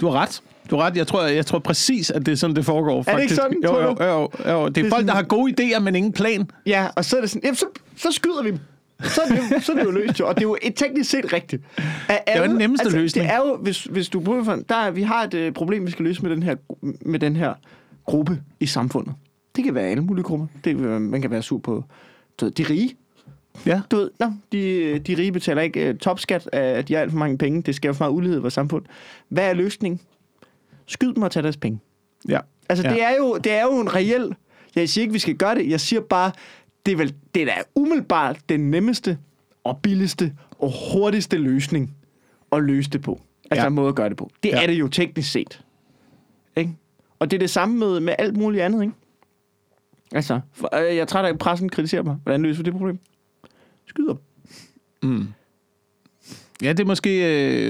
Du 0.00 0.08
har 0.08 0.20
ret. 0.20 0.40
Du 0.70 0.76
har 0.76 0.82
ret. 0.86 0.96
Jeg 0.96 1.06
tror, 1.06 1.22
jeg 1.22 1.46
tror 1.46 1.58
præcis, 1.58 2.10
at 2.10 2.26
det 2.26 2.32
er 2.32 2.36
sådan, 2.36 2.56
det 2.56 2.64
foregår. 2.64 2.92
det 2.94 2.98
ikke 2.98 3.10
faktisk. 3.12 3.34
sådan, 3.34 3.56
Jo, 3.64 3.80
jo, 3.80 3.96
jo, 4.00 4.04
jo, 4.06 4.20
jo. 4.20 4.28
Det 4.28 4.46
er 4.46 4.68
Det 4.68 4.86
er 4.86 4.90
folk, 4.90 4.90
der 4.90 4.90
sådan- 4.90 5.08
har 5.08 5.22
gode 5.22 5.54
idéer, 5.60 5.78
men 5.80 5.94
ingen 5.94 6.12
plan. 6.12 6.50
Ja, 6.66 6.88
og 6.96 7.04
så 7.04 7.16
er 7.16 7.20
det 7.20 7.30
sådan, 7.30 7.42
jamen, 7.44 7.56
så, 7.56 7.66
så 7.96 8.12
skyder 8.12 8.42
vi 8.42 8.50
dem. 8.50 8.58
Så 9.02 9.20
er, 9.20 9.28
det, 9.54 9.64
så 9.64 9.72
er 9.72 9.76
det 9.76 9.84
jo 9.84 9.90
løst, 9.90 10.20
jo. 10.20 10.28
Og 10.28 10.34
det 10.34 10.40
er 10.40 10.48
jo 10.48 10.56
et 10.62 10.74
teknisk 10.76 11.10
set 11.10 11.32
rigtigt. 11.32 11.62
Af 12.08 12.22
er 12.26 12.38
jo 12.42 12.48
den 12.48 12.56
nemmeste 12.58 12.84
altså, 12.84 12.98
løsning. 12.98 13.26
Det 13.28 13.34
er 13.34 13.38
jo, 13.38 13.56
hvis, 13.56 13.84
hvis 13.84 14.08
du 14.08 14.24
for, 14.44 14.58
der, 14.68 14.74
er- 14.74 14.90
vi 14.90 15.02
har 15.02 15.22
et 15.24 15.34
øh, 15.34 15.52
problem, 15.52 15.86
vi 15.86 15.90
skal 15.90 16.04
løse 16.04 16.22
med 16.22 16.30
den, 16.30 16.42
her, 16.42 16.56
med 17.02 17.18
den 17.18 17.36
her 17.36 17.54
gruppe 18.06 18.42
i 18.60 18.66
samfundet. 18.66 19.14
Det 19.56 19.64
kan 19.64 19.74
være 19.74 19.84
alle 19.86 20.02
mulige 20.02 20.24
grupper. 20.24 20.46
Det 20.64 20.82
være, 20.84 21.00
man 21.00 21.22
kan 21.22 21.30
være 21.30 21.42
sur 21.42 21.58
på 21.58 21.84
du 22.40 22.44
ved, 22.44 22.52
de 22.52 22.62
rige. 22.70 22.94
Ja. 23.66 23.80
Du 23.90 23.96
ved, 23.96 24.10
nå, 24.20 24.26
de, 24.52 24.98
de 24.98 25.14
rige 25.14 25.32
betaler 25.32 25.62
ikke 25.62 25.90
uh, 25.90 25.96
topskat 25.98 26.48
af, 26.52 26.60
at 26.78 26.88
de 26.88 26.94
har 26.94 27.00
alt 27.00 27.10
for 27.10 27.18
mange 27.18 27.38
penge. 27.38 27.62
Det 27.62 27.74
skaber 27.74 27.94
for 27.94 28.04
meget 28.04 28.16
ulighed 28.16 28.38
i 28.38 28.40
vores 28.40 28.54
samfund. 28.54 28.84
Hvad 29.28 29.44
er 29.50 29.54
løsningen? 29.54 30.00
Skyd 30.88 31.12
dem 31.14 31.22
og 31.22 31.30
tag 31.30 31.42
deres 31.42 31.56
penge. 31.56 31.80
Ja. 32.28 32.40
Altså, 32.68 32.88
Ja. 32.88 32.94
det, 32.94 33.02
er 33.02 33.16
jo, 33.18 33.36
det 33.44 33.52
er 33.52 33.62
jo 33.62 33.80
en 33.80 33.94
reel... 33.94 34.34
Jeg 34.76 34.88
siger 34.88 35.02
ikke, 35.02 35.12
vi 35.12 35.18
skal 35.18 35.34
gøre 35.36 35.54
det. 35.54 35.68
Jeg 35.70 35.80
siger 35.80 36.00
bare, 36.00 36.32
det 36.86 36.92
er, 36.92 36.96
vel, 36.96 37.14
det 37.34 37.42
er 37.42 37.46
da 37.46 37.52
umiddelbart 37.74 38.38
den 38.48 38.70
nemmeste 38.70 39.18
og 39.64 39.78
billigste 39.82 40.36
og 40.58 40.72
hurtigste 40.92 41.36
løsning 41.38 41.96
at 42.52 42.62
løse 42.62 42.90
det 42.90 43.02
på. 43.02 43.20
Altså 43.50 43.62
Ja. 43.62 43.66
en 43.68 43.74
måde 43.74 43.88
at 43.88 43.94
gøre 43.94 44.08
det 44.08 44.16
på. 44.16 44.30
Det 44.42 44.48
Ja. 44.48 44.62
er 44.62 44.66
det 44.66 44.74
jo 44.74 44.88
teknisk 44.88 45.32
set. 45.32 45.64
Ikke? 46.56 46.70
Og 47.18 47.30
det 47.30 47.36
er 47.36 47.38
det 47.38 47.50
samme 47.50 47.78
med, 47.78 48.00
med 48.00 48.14
alt 48.18 48.36
muligt 48.36 48.62
andet, 48.62 48.82
ikke? 48.82 48.94
Altså, 50.12 50.40
for, 50.52 50.76
øh, 50.76 50.86
jeg 50.86 50.96
er 50.96 51.04
træt 51.04 51.24
af, 51.24 51.28
at 51.28 51.38
pressen 51.38 51.68
kritiserer 51.68 52.02
mig. 52.02 52.16
Hvordan 52.22 52.42
løser 52.42 52.58
vi 52.58 52.64
det 52.64 52.72
problem? 52.72 52.98
Skyder 53.86 54.14
dem. 55.02 55.28
Ja, 56.62 56.68
det 56.72 56.80
er 56.80 56.84
måske, 56.84 57.10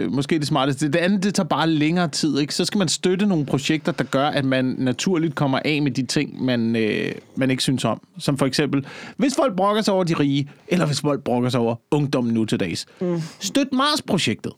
øh, 0.02 0.12
måske 0.12 0.38
det 0.38 0.46
smarteste. 0.46 0.86
Det 0.88 0.96
andet, 0.96 1.22
det 1.22 1.34
tager 1.34 1.46
bare 1.48 1.68
længere 1.70 2.08
tid. 2.08 2.38
Ikke? 2.38 2.54
Så 2.54 2.64
skal 2.64 2.78
man 2.78 2.88
støtte 2.88 3.26
nogle 3.26 3.46
projekter, 3.46 3.92
der 3.92 4.04
gør, 4.04 4.26
at 4.26 4.44
man 4.44 4.74
naturligt 4.78 5.34
kommer 5.34 5.58
af 5.64 5.82
med 5.82 5.90
de 5.90 6.06
ting, 6.06 6.44
man, 6.44 6.76
øh, 6.76 7.12
man 7.36 7.50
ikke 7.50 7.62
synes 7.62 7.84
om. 7.84 8.00
Som 8.18 8.38
for 8.38 8.46
eksempel, 8.46 8.86
hvis 9.16 9.34
folk 9.36 9.56
brokker 9.56 9.82
sig 9.82 9.94
over 9.94 10.04
de 10.04 10.14
rige, 10.14 10.50
eller 10.68 10.86
hvis 10.86 11.00
folk 11.00 11.22
brokker 11.24 11.48
sig 11.48 11.60
over 11.60 11.74
ungdommen 11.90 12.34
nu 12.34 12.44
til 12.44 12.60
dags. 12.60 12.86
Mm. 13.00 13.20
Støt 13.40 13.72
Mars-projektet. 13.72 14.52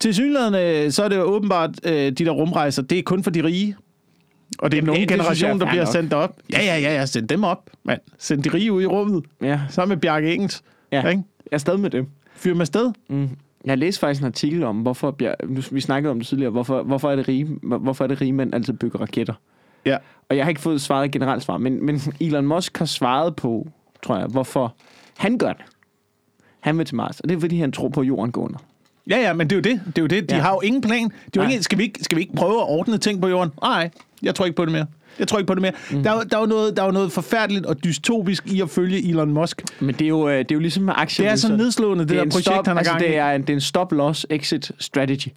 Til 0.00 0.14
synligheden, 0.14 0.92
så 0.92 1.04
er 1.04 1.08
det 1.08 1.16
jo 1.16 1.22
åbenbart, 1.22 1.70
øh, 1.84 1.92
de 1.92 2.10
der 2.12 2.30
rumrejser, 2.30 2.82
det 2.82 2.98
er 2.98 3.02
kun 3.02 3.22
for 3.24 3.30
de 3.30 3.44
rige. 3.44 3.76
Og 4.58 4.70
det 4.70 4.76
er 4.76 4.78
Jamen, 4.78 4.86
nogen 4.86 5.00
det- 5.00 5.08
generation, 5.08 5.48
jeg 5.48 5.54
er 5.54 5.58
der 5.58 5.66
bliver 5.66 5.84
nok. 5.84 5.92
sendt 5.92 6.12
op. 6.12 6.36
Ja, 6.52 6.62
ja, 6.64 6.78
ja, 6.78 6.94
ja, 6.94 7.06
send 7.06 7.28
dem 7.28 7.44
op, 7.44 7.70
mand. 7.84 8.00
Send 8.18 8.42
de 8.42 8.48
rige 8.54 8.72
ud 8.72 8.82
i 8.82 8.86
rummet. 8.86 9.24
Ja. 9.42 9.60
Sammen 9.70 9.88
med 9.94 10.00
Bjarke 10.00 10.34
Engels. 10.34 10.62
ja. 10.92 10.98
Ikke? 11.08 11.22
Jeg 11.50 11.56
er 11.56 11.58
stadig 11.58 11.80
med 11.80 11.90
dem. 11.90 12.06
Fyr 12.38 12.52
dem 12.52 12.60
afsted. 12.60 12.92
Mm. 13.08 13.28
Jeg 13.64 13.78
læste 13.78 14.00
faktisk 14.00 14.20
en 14.20 14.26
artikel 14.26 14.62
om, 14.64 14.76
hvorfor, 14.76 15.16
Bjer- 15.22 15.46
nu- 15.48 15.62
vi 15.70 15.80
snakkede 15.80 16.10
om 16.10 16.18
det 16.18 16.26
tidligere, 16.26 16.50
hvorfor, 16.50 16.82
hvorfor, 16.82 17.10
er 17.10 17.16
det 17.16 17.28
rige, 17.28 17.44
hvorfor 17.62 18.04
er 18.04 18.08
det 18.08 18.20
rige 18.20 18.32
mænd 18.32 18.54
altid 18.54 18.72
bygger 18.72 18.98
raketter? 18.98 19.34
Ja. 19.86 19.96
Og 20.28 20.36
jeg 20.36 20.44
har 20.44 20.48
ikke 20.48 20.60
fået 20.60 20.80
svaret 20.80 21.04
et 21.04 21.10
generelt 21.12 21.42
svar, 21.42 21.58
men, 21.58 21.86
men 21.86 22.00
Elon 22.20 22.46
Musk 22.46 22.78
har 22.78 22.84
svaret 22.84 23.36
på, 23.36 23.68
tror 24.02 24.16
jeg, 24.18 24.26
hvorfor 24.26 24.74
han 25.16 25.38
gør 25.38 25.52
det. 25.52 25.64
Han 26.60 26.78
vil 26.78 26.86
til 26.86 26.96
Mars, 26.96 27.20
og 27.20 27.28
det 27.28 27.36
er 27.36 27.40
fordi, 27.40 27.58
han 27.58 27.72
tror 27.72 27.88
på, 27.88 28.00
at 28.00 28.06
jorden 28.06 28.32
går 28.32 28.42
under. 28.44 28.58
Ja, 29.10 29.18
ja, 29.18 29.32
men 29.32 29.50
det 29.50 29.66
er 29.66 29.70
jo 29.70 29.76
det. 29.76 29.86
Det 29.86 29.98
er 29.98 30.02
jo 30.02 30.06
det. 30.06 30.30
De 30.30 30.34
Ja. 30.36 30.40
har 30.42 30.50
jo 30.52 30.60
ingen 30.60 30.82
plan. 30.82 31.04
De 31.34 31.40
jo 31.42 31.42
ikke, 31.42 31.62
skal, 31.62 31.78
vi 31.78 31.82
ikke, 31.82 32.04
skal 32.04 32.16
vi 32.16 32.22
ikke 32.22 32.34
prøve 32.34 32.60
at 32.60 32.68
ordne 32.68 32.98
ting 32.98 33.20
på 33.22 33.28
jorden? 33.28 33.52
Nej, 33.62 33.90
jeg 34.22 34.34
tror 34.34 34.44
ikke 34.44 34.56
på 34.56 34.64
det 34.64 34.72
mere. 34.72 34.86
Jeg 35.18 35.28
tror 35.28 35.38
ikke 35.38 35.46
på 35.46 35.54
det 35.54 35.62
mere. 35.62 35.72
Mm. 35.90 36.02
Der, 36.02 36.10
er, 36.12 36.20
der, 36.20 36.36
er 36.36 36.40
jo 36.40 36.46
noget, 36.46 36.76
der 36.76 36.82
er 36.82 36.86
jo 36.86 36.92
noget 36.92 37.12
forfærdeligt 37.12 37.66
og 37.66 37.84
dystopisk 37.84 38.46
i 38.46 38.60
at 38.60 38.70
følge 38.70 39.08
Elon 39.08 39.32
Musk. 39.32 39.62
Men 39.80 39.94
det 39.94 40.04
er 40.04 40.08
jo, 40.08 40.28
øh, 40.28 40.38
det 40.38 40.50
er 40.50 40.54
jo 40.54 40.60
ligesom 40.60 40.82
med 40.82 40.94
aktier. 40.96 41.26
Det 41.26 41.32
er 41.32 41.36
så 41.36 41.56
nedslående, 41.56 42.04
det, 42.04 42.08
det 42.08 42.16
der 42.16 42.24
projekt, 42.24 42.44
stop, 42.44 42.66
han 42.66 42.76
har 42.76 42.78
altså, 42.78 42.92
gang 42.92 43.04
det, 43.04 43.16
er 43.16 43.30
en, 43.30 43.40
det 43.40 43.50
er 43.50 43.54
en 43.54 43.60
stop-loss-exit 43.60 44.70
strategy. 44.78 45.28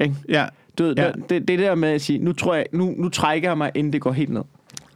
Ikke? 0.00 0.14
Ja. 0.28 0.46
Du 0.78 0.84
ved, 0.84 0.94
Ja. 0.96 1.04
ja. 1.04 1.12
det, 1.28 1.48
det 1.48 1.58
der 1.58 1.74
med 1.74 1.88
at 1.88 2.00
sige, 2.00 2.18
nu, 2.18 2.32
tror 2.32 2.54
jeg, 2.54 2.66
nu, 2.72 2.94
nu 2.98 3.08
trækker 3.08 3.48
jeg 3.48 3.58
mig, 3.58 3.70
inden 3.74 3.92
det 3.92 4.00
går 4.00 4.12
helt 4.12 4.30
ned. 4.30 4.42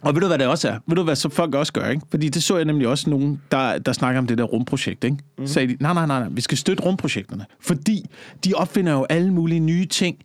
Og 0.01 0.13
ved 0.15 0.21
du, 0.21 0.27
hvad 0.27 0.37
det 0.37 0.47
også 0.47 0.67
er? 0.69 0.77
Ved 0.87 0.95
du, 0.95 1.03
hvad 1.03 1.15
så 1.15 1.29
folk 1.29 1.55
også 1.55 1.73
gør, 1.73 1.89
ikke? 1.89 2.01
Fordi 2.11 2.29
det 2.29 2.43
så 2.43 2.55
jeg 2.55 2.65
nemlig 2.65 2.87
også 2.87 3.09
nogen, 3.09 3.41
der, 3.51 3.77
der 3.77 3.93
snakker 3.93 4.19
om 4.19 4.27
det 4.27 4.37
der 4.37 4.43
rumprojekt, 4.43 5.03
ikke? 5.03 5.17
Mm. 5.37 5.47
Sagde 5.47 5.67
de, 5.67 5.77
nej, 5.79 5.93
nej, 5.93 6.05
nej, 6.05 6.19
nej, 6.19 6.27
vi 6.31 6.41
skal 6.41 6.57
støtte 6.57 6.83
rumprojekterne. 6.83 7.45
Fordi 7.61 8.05
de 8.45 8.53
opfinder 8.55 8.91
jo 8.93 9.05
alle 9.09 9.33
mulige 9.33 9.59
nye 9.59 9.85
ting 9.85 10.17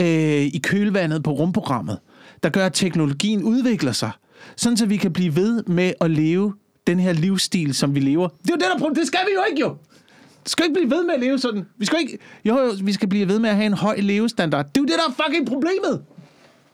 øh, 0.00 0.06
i 0.42 0.60
kølvandet 0.64 1.22
på 1.22 1.30
rumprogrammet, 1.30 1.98
der 2.44 2.50
gør, 2.50 2.66
at 2.66 2.72
teknologien 2.72 3.42
udvikler 3.44 3.92
sig, 3.92 4.10
sådan 4.56 4.76
så 4.76 4.86
vi 4.86 4.96
kan 4.96 5.12
blive 5.12 5.36
ved 5.36 5.62
med 5.66 5.92
at 6.00 6.10
leve 6.10 6.54
den 6.86 7.00
her 7.00 7.12
livsstil, 7.12 7.74
som 7.74 7.94
vi 7.94 8.00
lever. 8.00 8.28
Det 8.28 8.36
er 8.50 8.52
jo 8.52 8.54
det, 8.54 8.60
der 8.60 8.74
er 8.74 8.78
problemet. 8.78 8.96
Det 8.98 9.06
skal 9.06 9.20
vi 9.26 9.32
jo 9.34 9.40
ikke, 9.50 9.60
jo! 9.60 9.76
Vi 10.44 10.48
skal 10.48 10.64
ikke 10.64 10.74
blive 10.74 10.90
ved 10.90 11.04
med 11.04 11.14
at 11.14 11.20
leve 11.20 11.38
sådan. 11.38 11.66
Vi 11.78 11.86
skal 11.86 11.98
ikke... 12.00 12.18
Jo, 12.44 12.58
jo, 12.58 12.72
vi 12.82 12.92
skal 12.92 13.08
blive 13.08 13.28
ved 13.28 13.38
med 13.38 13.50
at 13.50 13.56
have 13.56 13.66
en 13.66 13.72
høj 13.74 13.96
levestandard. 13.98 14.66
Det 14.66 14.76
er 14.76 14.80
jo 14.80 14.84
det, 14.86 14.94
der 14.94 15.12
er 15.12 15.24
fucking 15.26 15.46
problemet! 15.48 16.02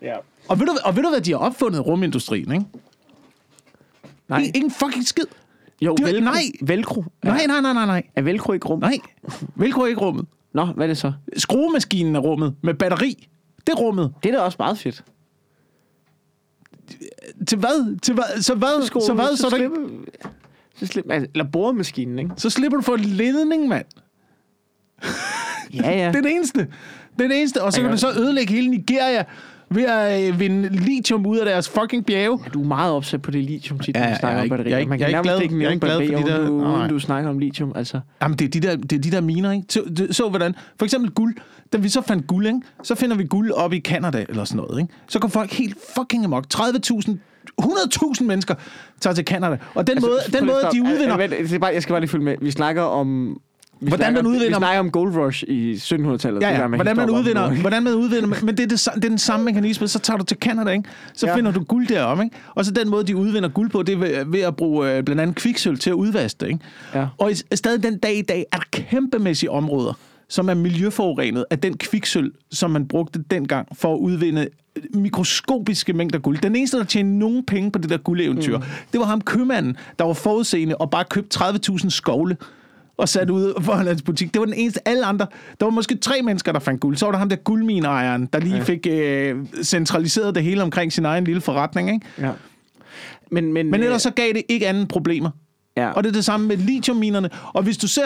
Ja. 0.02 0.14
Og 0.48 0.60
ved, 0.60 0.66
du, 0.66 0.76
og 0.84 0.96
ved 0.96 1.02
du, 1.02 1.08
hvad 1.08 1.20
de 1.20 1.30
har 1.30 1.38
opfundet 1.38 1.86
rumindustrien, 1.86 2.52
ikke? 2.52 2.64
Nej. 4.28 4.38
Ikke, 4.38 4.46
ikke 4.56 4.64
en 4.64 4.70
fucking 4.70 5.06
skid. 5.06 5.24
Jo, 5.80 5.94
Det 5.94 6.06
velcro. 6.06 6.24
nej. 6.24 6.42
Velcro. 6.62 7.04
Nej, 7.24 7.46
nej, 7.46 7.60
nej, 7.60 7.72
nej, 7.72 7.86
nej. 7.86 8.02
Er 8.16 8.22
velcro 8.22 8.52
ikke 8.52 8.68
rum? 8.68 8.78
Nej. 8.80 8.98
Velcro 9.56 9.80
er 9.82 9.86
ikke 9.86 10.00
rummet. 10.00 10.26
Nå, 10.54 10.64
hvad 10.64 10.84
er 10.84 10.86
det 10.88 10.98
så? 10.98 11.12
Skruemaskinen 11.36 12.16
er 12.16 12.20
rummet 12.20 12.54
med 12.62 12.74
batteri. 12.74 13.28
Det 13.66 13.72
er 13.72 13.76
rummet. 13.76 14.12
Det 14.22 14.28
er 14.28 14.36
da 14.36 14.42
også 14.42 14.56
meget 14.58 14.78
fedt. 14.78 15.04
Til 17.46 17.58
hvad? 17.58 17.98
Til 18.00 18.14
hvad? 18.14 18.42
Så 18.42 18.54
hvad? 18.54 18.82
Så, 18.82 19.06
så 19.06 19.14
hvad? 19.14 19.36
Så, 19.36 19.50
så, 19.50 19.56
slipper, 19.56 19.76
så 20.76 20.86
slipper, 20.86 21.14
altså, 21.14 21.30
eller 21.34 21.44
boremaskinen, 21.50 22.18
ikke? 22.18 22.30
så 22.36 22.50
slipper 22.50 22.76
du 22.78 22.82
for 22.82 22.96
ledning, 22.96 23.68
mand. 23.68 23.86
Ja, 25.74 25.90
ja. 25.90 26.08
Det 26.12 26.16
er 26.16 26.22
det 26.22 26.30
eneste. 26.32 26.58
Det 27.18 27.24
er 27.24 27.28
det 27.28 27.38
eneste. 27.38 27.62
Og 27.62 27.72
så 27.72 27.80
kan 27.80 27.90
du 27.90 27.96
så 27.96 28.10
ødelægge 28.10 28.54
hele 28.54 28.68
Nigeria 28.68 29.24
ved 29.74 29.84
at 29.84 30.28
øh, 30.32 30.40
vinde 30.40 30.68
lithium 30.68 31.26
ud 31.26 31.38
af 31.38 31.44
deres 31.46 31.68
fucking 31.68 32.06
bjerge. 32.06 32.38
Du 32.54 32.62
er 32.62 32.66
meget 32.66 32.92
opsat 32.92 33.22
på 33.22 33.30
det 33.30 33.44
lithium, 33.44 33.78
tit, 33.78 33.96
Ja, 33.96 34.00
når 34.00 34.06
jeg 34.06 34.14
du 34.16 34.20
snakker 34.20 34.38
er 34.38 34.42
om 34.42 34.48
batterier. 34.48 34.76
jeg 34.76 34.84
er 34.84 34.88
Man 34.88 35.00
jeg 35.00 35.06
er 35.06 35.22
kan 35.22 35.24
ikke 35.24 35.28
nærmest 35.28 35.28
glad- 35.32 35.42
ikke 35.42 35.58
jeg 35.62 35.66
er 35.66 35.70
ikke 35.72 35.86
glad 35.86 36.22
for 36.22 36.26
de 36.28 36.32
der- 36.32 36.50
uden, 36.50 36.58
du, 36.60 36.68
nej. 36.68 36.78
uden 36.78 36.90
du 36.90 36.98
snakker 36.98 37.30
om 37.30 37.38
lithium. 37.38 37.72
Altså, 37.76 38.00
Jamen, 38.22 38.38
det 38.38 38.44
er 38.44 38.60
de 38.60 38.60
der, 38.68 38.76
det 38.76 38.92
er 38.92 38.98
de 38.98 39.10
der 39.10 39.20
miner, 39.20 39.52
ikke? 39.52 39.64
Så, 39.68 39.82
det- 39.96 40.16
så 40.16 40.28
hvordan? 40.28 40.54
For 40.78 40.84
eksempel 40.86 41.10
guld. 41.10 41.34
Da 41.72 41.78
vi 41.78 41.88
så 41.88 42.00
fandt 42.02 42.26
guld, 42.26 42.46
ikke? 42.46 42.60
Så 42.82 42.94
finder 42.94 43.16
vi 43.16 43.24
guld 43.24 43.50
op 43.50 43.72
i 43.72 43.80
Canada 43.80 44.24
eller 44.28 44.44
sådan 44.44 44.56
noget, 44.56 44.80
ikke? 44.80 44.94
Så 45.08 45.18
går 45.18 45.28
folk 45.28 45.52
helt 45.52 45.76
fucking 45.96 46.24
amok. 46.24 46.46
30.000 46.54 47.18
100.000 47.62 48.24
mennesker 48.24 48.54
tager 49.00 49.14
til 49.14 49.24
Canada. 49.24 49.56
Og 49.74 49.86
den 49.86 49.98
måde, 50.00 50.18
den 50.32 50.46
måde 50.46 50.58
de 50.72 50.82
udvinder... 50.82 51.16
Altså, 51.16 51.36
det 51.42 51.52
er 51.52 51.58
bare, 51.58 51.74
jeg 51.74 51.82
skal 51.82 51.92
bare 51.92 52.00
lige 52.00 52.10
følge 52.10 52.24
med. 52.24 52.34
Vi 52.42 52.50
snakker 52.50 52.82
om... 52.82 53.40
Vi 53.82 53.88
Hvordan 53.88 53.98
snakker, 54.04 54.22
man 54.22 54.30
udvinder- 54.32 54.58
Vi 54.58 54.60
snakker 54.60 54.80
om 54.80 54.90
Gold 54.90 55.16
Rush 55.16 55.44
i 55.48 55.74
1700-tallet. 55.74 56.42
Ja, 56.42 56.48
det 56.48 56.54
ja. 56.54 56.60
der 56.60 56.68
med 56.68 56.78
Hvordan 56.78 56.96
man 56.96 57.10
udvinder, 57.10 57.50
hvordan 57.60 57.82
man 57.82 57.94
udvinder, 57.94 58.28
men 58.44 58.56
det 58.56 58.62
er, 58.62 58.66
det, 58.68 58.88
det 58.94 59.04
er 59.04 59.08
den 59.08 59.18
samme 59.18 59.44
mekanisme. 59.44 59.88
Så 59.88 59.98
tager 59.98 60.18
du 60.18 60.24
til 60.24 60.36
Canada, 60.40 60.70
ikke? 60.70 60.88
Så 61.14 61.26
Ja. 61.26 61.32
ja. 61.32 61.36
finder 61.38 61.52
du 61.52 61.64
guld 61.64 61.86
derom, 61.86 62.22
ikke? 62.22 62.36
Og 62.54 62.64
så 62.64 62.70
den 62.70 62.88
måde, 62.90 63.04
de 63.04 63.16
udvinder 63.16 63.48
guld 63.48 63.70
på, 63.70 63.82
det 63.82 63.92
er 63.92 63.96
ved, 63.98 64.24
ved 64.26 64.40
at 64.40 64.56
bruge 64.56 64.92
øh, 64.96 65.02
blandt 65.04 65.22
andet 65.22 65.36
kviksøl 65.36 65.78
til 65.78 65.90
at 65.90 65.94
udvaske 65.94 66.36
det, 66.40 66.46
ikke? 66.46 66.58
Ja. 66.94 67.06
Og 67.18 67.30
i, 67.32 67.34
stadig 67.56 67.82
den 67.82 67.98
dag 67.98 68.14
i 68.18 68.22
dag 68.22 68.44
er 68.52 68.56
der 68.56 68.64
kæmpemæssige 68.70 69.50
områder, 69.50 69.92
som 70.28 70.48
er 70.48 70.54
miljøforurenet 70.54 71.44
af 71.50 71.58
den 71.58 71.76
kviksøl, 71.76 72.30
som 72.50 72.70
man 72.70 72.88
brugte 72.88 73.24
dengang 73.30 73.68
for 73.72 73.94
at 73.94 73.98
udvinde 73.98 74.48
mikroskopiske 74.94 75.92
mængder 75.92 76.18
guld. 76.18 76.38
Den 76.38 76.56
eneste, 76.56 76.78
der 76.78 76.84
tjente 76.84 77.18
nogen 77.18 77.44
penge 77.46 77.70
på 77.70 77.78
det 77.78 77.90
der 77.90 77.96
guldeventyr, 77.96 78.58
mm. 78.58 78.64
det 78.92 79.00
var 79.00 79.06
ham 79.06 79.20
købmanden, 79.20 79.76
der 79.98 80.04
var 80.04 80.12
forudseende 80.12 80.76
og 80.76 80.90
bare 80.90 81.04
købte 81.10 81.38
30.000 81.44 81.88
skovle 81.90 82.36
og 83.00 83.08
sat 83.08 83.30
ud 83.30 83.62
for 83.62 83.72
hans 83.72 84.02
butik. 84.02 84.34
Det 84.34 84.40
var 84.40 84.46
den 84.46 84.54
eneste. 84.54 84.88
Alle 84.88 85.06
andre, 85.06 85.26
der 85.60 85.66
var 85.66 85.70
måske 85.70 85.96
tre 85.96 86.22
mennesker, 86.22 86.52
der 86.52 86.58
fandt 86.58 86.80
guld. 86.80 86.96
Så 86.96 87.06
var 87.06 87.12
der 87.12 87.18
ham 87.18 87.28
der 87.28 87.36
guldmineejeren, 87.36 88.26
der 88.32 88.40
lige 88.40 88.56
ja. 88.56 88.62
fik 88.62 88.86
øh, 88.90 89.36
centraliseret 89.62 90.34
det 90.34 90.42
hele 90.42 90.62
omkring 90.62 90.92
sin 90.92 91.04
egen 91.04 91.24
lille 91.24 91.40
forretning. 91.40 91.90
Ikke? 91.94 92.06
Ja. 92.18 92.30
Men, 93.30 93.52
men, 93.52 93.70
Men 93.70 93.82
ellers 93.82 94.02
så 94.02 94.10
gav 94.10 94.28
det 94.32 94.42
ikke 94.48 94.68
anden 94.68 94.86
problemer. 94.86 95.30
Ja. 95.76 95.90
Og 95.90 96.04
det 96.04 96.08
er 96.10 96.14
det 96.14 96.24
samme 96.24 96.46
med 96.48 96.56
lithiumminerne. 96.56 97.30
Og 97.52 97.62
hvis 97.62 97.76
du 97.78 97.88
ser... 97.88 98.02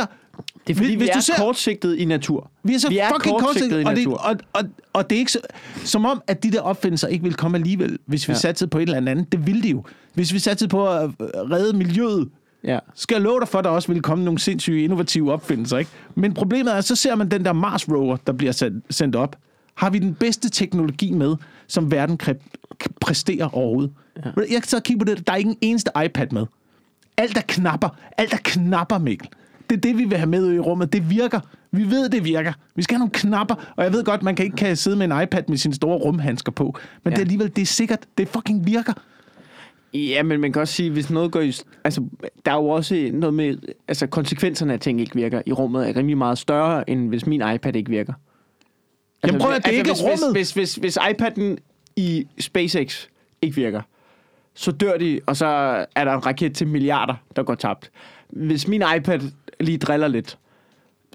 det 0.67 0.73
er 0.73 0.75
fordi, 0.77 0.89
vi, 0.91 0.97
hvis 0.97 1.07
vi 1.09 1.13
du 1.13 1.17
er 1.19 1.21
ser- 1.21 1.37
kortsigtet 1.39 1.97
i 1.97 2.05
natur. 2.05 2.51
Vi 2.63 2.75
er 2.75 2.79
så 2.79 2.89
vi 2.89 2.99
er 2.99 3.09
fucking 3.15 3.39
kortsigtet 3.41 3.81
i 3.81 3.85
og, 3.85 3.91
det, 3.91 3.99
natur. 3.99 4.17
og, 4.17 4.37
og, 4.53 4.63
og 4.93 5.11
det 5.11 5.17
er 5.17 5.21
ikke 5.21 5.33
så, 5.33 5.39
som 5.85 6.05
om, 6.05 6.23
at 6.27 6.43
de 6.43 6.51
der 6.53 6.61
opfindelser 6.61 7.09
ikke 7.09 7.23
ville 7.23 7.37
komme 7.37 7.59
alligevel, 7.59 7.99
hvis 8.07 8.29
vi 8.29 8.33
Ja. 8.33 8.39
satsede 8.39 8.71
på 8.71 8.79
et 8.79 8.83
eller 8.83 8.97
andet. 9.11 9.33
Det 9.33 9.47
ville 9.47 9.63
de 9.63 9.69
jo. 9.69 9.85
Hvis 10.15 10.33
vi 10.33 10.39
satsede 10.39 10.69
på 10.69 10.89
at 10.89 11.05
øh, 11.05 11.27
redde 11.51 11.77
miljøet, 11.77 12.29
Ja. 12.65 12.79
skal 12.95 13.15
jeg 13.15 13.23
love 13.23 13.41
dig 13.41 13.49
for, 13.49 13.59
at 13.59 13.65
der 13.65 13.71
også 13.71 13.89
ville 13.89 14.03
komme 14.03 14.25
nogle 14.25 14.39
sindssyge 14.39 14.85
innovative 14.85 15.33
opfindelser. 15.33 15.79
Ikke? 15.79 15.91
Men 16.15 16.35
problemet 16.35 16.77
er, 16.77 16.81
så 16.81 16.97
ser 16.97 17.15
man 17.15 17.31
den 17.31 17.45
der 17.45 17.53
Mars 17.53 17.89
rover, 17.89 18.17
der 18.27 18.33
bliver 18.33 18.53
sendt, 18.53 18.85
sendt 18.91 19.17
op. 19.17 19.37
Har 19.75 19.91
vi 19.91 19.99
den 19.99 20.15
bedste 20.15 20.51
teknologi 20.51 21.13
med, 21.13 21.37
som 21.67 21.91
verden 21.91 22.19
kan 22.19 22.37
præstere 23.01 23.51
overhovedet? 23.53 23.93
Ja. 24.17 24.31
Jeg 24.37 24.63
kan 24.63 24.63
så 24.63 24.81
kigge 24.81 24.99
på 24.99 25.05
det. 25.05 25.27
Der 25.27 25.33
er 25.33 25.37
ikke 25.37 25.51
en 25.51 25.59
eneste 25.61 25.91
iPad 26.05 26.27
med. 26.31 26.47
Alt 27.17 27.37
er 27.37 27.43
knapper. 27.49 27.89
Alt 28.19 28.33
er 28.33 28.39
knapper, 28.45 28.99
Mikkel. 28.99 29.29
Det 29.71 29.77
er 29.77 29.81
det, 29.81 29.99
vi 29.99 30.05
vil 30.05 30.19
have 30.19 30.31
med 30.31 30.53
i 30.53 30.59
rummet. 30.59 30.93
Det 30.93 31.11
virker. 31.11 31.41
Vi 31.71 31.91
ved, 31.91 32.09
det 32.09 32.25
virker. 32.25 32.53
Vi 32.75 32.83
skal 32.83 32.95
have 32.95 32.99
nogle 32.99 33.13
knapper. 33.13 33.55
Og 33.77 33.85
jeg 33.85 33.93
ved 33.93 34.05
godt, 34.05 34.23
man 34.23 34.37
kan 34.37 34.45
ikke 34.45 34.57
kan 34.57 34.77
sidde 34.77 34.97
med 34.97 35.05
en 35.13 35.23
iPad 35.23 35.43
med 35.49 35.57
sine 35.57 35.75
store 35.75 35.99
rumhandsker 35.99 36.53
på. 36.53 36.79
Men 37.05 37.11
ja. 37.11 37.11
det 37.11 37.17
er 37.17 37.21
alligevel, 37.21 37.57
det 37.57 37.63
er 37.63 37.67
sikkert. 37.67 37.99
Det 38.19 38.29
fucking 38.29 38.67
virker. 38.67 38.93
Ja, 39.95 40.23
men 40.23 40.41
man 40.41 40.53
kan 40.53 40.63
også 40.63 40.75
sige, 40.75 40.91
hvis 40.91 41.11
noget 41.11 41.33
går 41.33 41.41
i... 41.41 41.53
Altså, 41.85 42.05
der 42.47 42.53
er 42.53 42.57
jo 42.57 42.69
også 42.69 43.11
noget 43.13 43.35
med... 43.35 43.57
Altså, 43.89 44.07
konsekvenserne 44.07 44.73
af 44.73 44.81
ting 44.81 45.01
ikke 45.01 45.15
virker 45.17 45.43
i 45.47 45.53
rummet 45.53 45.89
er 45.89 45.97
rimelig 45.97 46.19
meget 46.19 46.39
større, 46.39 46.91
end 46.91 47.09
hvis 47.09 47.27
min 47.27 47.43
iPad 47.55 47.77
ikke 47.77 47.91
virker. 47.91 48.13
Altså, 48.13 49.27
Jamen 49.27 49.41
prøv 49.41 49.53
at- 49.53 49.65
det 49.65 49.75
er 49.75 49.79
ikke 49.79 49.91
hvis, 49.91 50.03
rummet. 50.03 50.33
Hvis, 50.33 50.53
hvis, 50.53 50.75
hvis, 50.75 50.97
hvis 50.97 50.99
iPad'en 50.99 51.57
i 51.97 52.27
SpaceX 52.41 53.07
ikke 53.43 53.57
virker, 53.57 53.83
så 54.55 54.71
dør 54.71 54.97
de, 54.97 55.21
og 55.27 55.37
så 55.37 55.47
er 55.95 56.05
der 56.05 56.13
en 56.13 56.27
raket 56.27 56.55
til 56.55 56.69
milliarder, 56.69 57.15
der 57.37 57.43
går 57.43 57.55
tabt. 57.55 57.91
Hvis 58.29 58.69
min 58.69 58.83
iPad 58.97 59.21
lige 59.61 59.79
driller 59.79 60.09
lidt, 60.09 60.39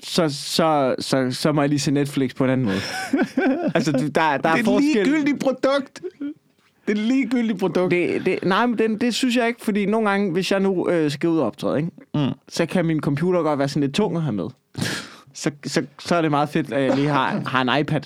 så, 0.03 0.29
så, 0.29 0.95
så, 0.99 1.31
så 1.31 1.51
må 1.51 1.61
jeg 1.61 1.69
lige 1.69 1.79
se 1.79 1.91
Netflix 1.91 2.35
på 2.35 2.43
en 2.43 2.49
anden 2.49 2.65
måde. 2.65 2.79
altså, 3.75 3.91
der, 3.91 4.07
der 4.09 4.21
er 4.21 4.37
Det 4.37 4.45
er 4.45 4.53
et 4.53 4.65
forskel. 4.65 4.93
ligegyldigt 4.93 5.39
produkt. 5.39 6.01
Det 6.89 6.97
er 6.97 7.01
ligegyldigt 7.01 7.59
produkt. 7.59 7.91
Det, 7.91 8.25
det, 8.25 8.39
nej, 8.43 8.65
men 8.65 8.77
det, 8.77 9.01
det 9.01 9.13
synes 9.13 9.35
jeg 9.35 9.47
ikke, 9.47 9.65
fordi 9.65 9.85
nogle 9.85 10.09
gange, 10.09 10.31
hvis 10.31 10.51
jeg 10.51 10.59
nu 10.59 10.89
øh, 10.89 11.11
skal 11.11 11.29
ud 11.29 11.39
og 11.39 11.45
optræde, 11.45 11.77
ikke? 11.77 11.91
Mm. 12.13 12.31
så 12.47 12.65
kan 12.65 12.85
min 12.85 12.99
computer 12.99 13.41
godt 13.41 13.59
være 13.59 13.67
sådan 13.67 13.81
lidt 13.81 13.93
tung 13.95 14.15
at 14.15 14.21
have 14.21 14.33
med. 14.33 14.47
Så, 15.33 15.51
så, 15.65 15.85
så 15.99 16.15
er 16.15 16.21
det 16.21 16.31
meget 16.31 16.49
fedt, 16.49 16.73
at 16.73 16.83
jeg 16.83 16.95
lige 16.95 17.07
har, 17.07 17.41
har 17.45 17.61
en 17.61 17.81
iPad. 17.81 18.01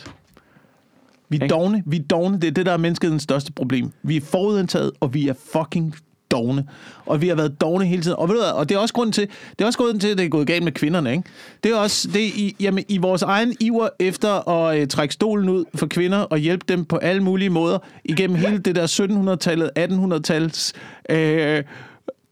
Vi 1.29 1.39
er 1.41 1.47
dogne. 1.47 1.83
Vi 1.85 1.97
er 1.97 2.03
dogne. 2.03 2.39
Det 2.39 2.47
er 2.47 2.51
det, 2.51 2.65
der 2.65 2.71
er 2.71 2.77
menneskets 2.77 3.23
største 3.23 3.51
problem. 3.51 3.91
Vi 4.03 4.17
er 4.17 4.21
forudindtaget, 4.21 4.91
og 4.99 5.13
vi 5.13 5.27
er 5.27 5.33
fucking 5.53 5.95
dogne. 6.33 6.65
Og 7.05 7.21
vi 7.21 7.27
har 7.27 7.35
været 7.35 7.61
dogne 7.61 7.85
hele 7.85 8.01
tiden. 8.01 8.17
Og, 8.17 8.29
ved 8.29 8.35
du 8.35 8.41
og 8.43 8.69
det 8.69 8.75
er 8.75 8.79
også 8.79 8.93
grunden 8.93 9.13
til, 9.13 9.27
det 9.49 9.61
er 9.61 9.65
også 9.65 9.79
grunden 9.79 9.99
til, 9.99 10.07
at 10.07 10.17
det 10.17 10.25
er 10.25 10.29
gået 10.29 10.47
galt 10.47 10.63
med 10.63 10.71
kvinderne. 10.71 11.11
Ikke? 11.11 11.23
Det 11.63 11.71
er 11.71 11.75
også 11.75 12.07
det 12.13 12.23
er 12.23 12.31
i, 12.35 12.55
jamen, 12.59 12.83
i 12.87 12.97
vores 12.97 13.21
egen 13.21 13.55
iver 13.59 13.89
efter 13.99 14.49
at 14.49 14.79
øh, 14.79 14.87
trække 14.87 15.13
stolen 15.13 15.49
ud 15.49 15.65
for 15.75 15.87
kvinder 15.87 16.19
og 16.19 16.37
hjælpe 16.37 16.65
dem 16.67 16.85
på 16.85 16.97
alle 16.97 17.23
mulige 17.23 17.49
måder 17.49 17.77
igennem 18.05 18.37
hele 18.37 18.57
det 18.57 18.75
der 18.75 18.87
1700-tallet, 18.87 19.71
1800-tals... 19.79 20.73
Øh, 21.09 21.63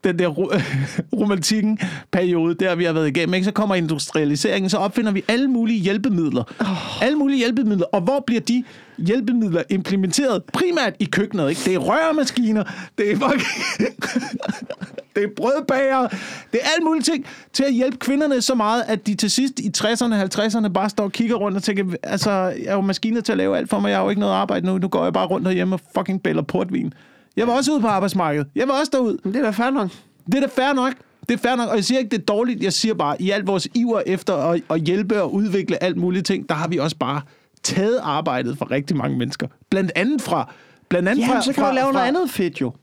den 0.03 0.19
der 0.19 0.27
ro- 0.27 0.51
romantikken 1.19 1.79
periode, 2.11 2.55
der 2.55 2.75
vi 2.75 2.83
har 2.83 2.93
været 2.93 3.07
igennem, 3.07 3.33
ikke? 3.33 3.45
så 3.45 3.51
kommer 3.51 3.75
industrialiseringen, 3.75 4.69
så 4.69 4.77
opfinder 4.77 5.11
vi 5.11 5.23
alle 5.27 5.47
mulige 5.47 5.79
hjælpemidler. 5.79 6.43
Oh. 6.59 7.03
Alle 7.03 7.17
mulige 7.17 7.37
hjælpemidler. 7.37 7.85
Og 7.85 8.01
hvor 8.01 8.23
bliver 8.27 8.41
de 8.41 8.63
hjælpemidler 9.05 9.63
implementeret? 9.69 10.43
Primært 10.43 10.93
i 10.99 11.05
køkkenet, 11.05 11.49
ikke? 11.49 11.61
Det 11.65 11.73
er 11.73 11.77
rørmaskiner, 11.77 12.63
det 12.97 13.11
er 13.11 13.15
fucking... 13.15 13.91
det 15.15 15.23
er 15.23 15.27
brødbager, 15.35 16.07
det 16.51 16.59
er 16.63 16.67
alle 16.75 16.85
mulige 16.85 17.03
ting 17.03 17.25
til 17.53 17.63
at 17.63 17.73
hjælpe 17.73 17.97
kvinderne 17.97 18.41
så 18.41 18.55
meget, 18.55 18.83
at 18.87 19.07
de 19.07 19.15
til 19.15 19.31
sidst 19.31 19.59
i 19.59 19.71
60'erne, 19.77 20.39
50'erne 20.39 20.67
bare 20.67 20.89
står 20.89 21.03
og 21.03 21.11
kigger 21.11 21.35
rundt 21.35 21.57
og 21.57 21.63
tænker, 21.63 21.85
altså, 22.03 22.31
jeg 22.31 22.65
er 22.65 22.73
jo 22.73 22.81
maskiner 22.81 23.21
til 23.21 23.31
at 23.31 23.37
lave 23.37 23.57
alt 23.57 23.69
for 23.69 23.79
mig, 23.79 23.89
jeg 23.89 23.97
har 23.97 24.03
jo 24.03 24.09
ikke 24.09 24.19
noget 24.19 24.33
arbejde 24.33 24.65
nu, 24.65 24.77
nu 24.77 24.87
går 24.87 25.03
jeg 25.03 25.13
bare 25.13 25.27
rundt 25.27 25.45
derhjemme 25.45 25.75
og 25.75 25.81
fucking 25.95 26.23
bæller 26.23 26.41
portvin. 26.41 26.93
Jeg 27.37 27.47
var 27.47 27.53
også 27.53 27.71
ude 27.71 27.81
på 27.81 27.87
arbejdsmarkedet. 27.87 28.47
Jeg 28.55 28.67
var 28.67 28.79
også 28.79 28.89
derude. 28.93 29.17
Men 29.23 29.33
det 29.33 29.39
er 29.39 29.43
da 29.43 29.49
fair 29.49 29.69
nok. 29.69 29.89
Det 30.25 30.35
er 30.35 30.39
da 30.39 30.47
fair 30.47 30.73
nok. 30.73 30.93
Det 31.29 31.33
er 31.33 31.37
fair 31.37 31.55
nok, 31.55 31.69
og 31.69 31.75
jeg 31.75 31.83
siger 31.83 31.99
ikke, 31.99 32.09
det 32.09 32.17
er 32.17 32.25
dårligt. 32.25 32.63
Jeg 32.63 32.73
siger 32.73 32.93
bare, 32.93 33.21
i 33.21 33.29
alt 33.29 33.47
vores 33.47 33.67
iver 33.73 34.01
efter 34.05 34.35
at, 34.35 34.61
at 34.69 34.81
hjælpe 34.81 35.21
og 35.21 35.33
udvikle 35.33 35.83
alt 35.83 35.97
mulige 35.97 36.21
ting, 36.21 36.49
der 36.49 36.55
har 36.55 36.67
vi 36.67 36.77
også 36.77 36.95
bare 36.97 37.21
taget 37.63 37.99
arbejdet 38.03 38.57
fra 38.57 38.67
rigtig 38.71 38.97
mange 38.97 39.17
mennesker. 39.17 39.47
Blandt 39.69 39.91
andet 39.95 40.21
fra... 40.21 40.53
Blandt 40.89 41.09
andet 41.09 41.21
Jamen, 41.21 41.35
fra, 41.35 41.41
så 41.41 41.53
kan 41.53 41.63
fra, 41.63 41.69
du 41.69 41.75
lave 41.75 41.85
fra, 41.85 41.91
noget 41.91 42.07
andet 42.07 42.29
fedt, 42.29 42.61
jo. 42.61 42.73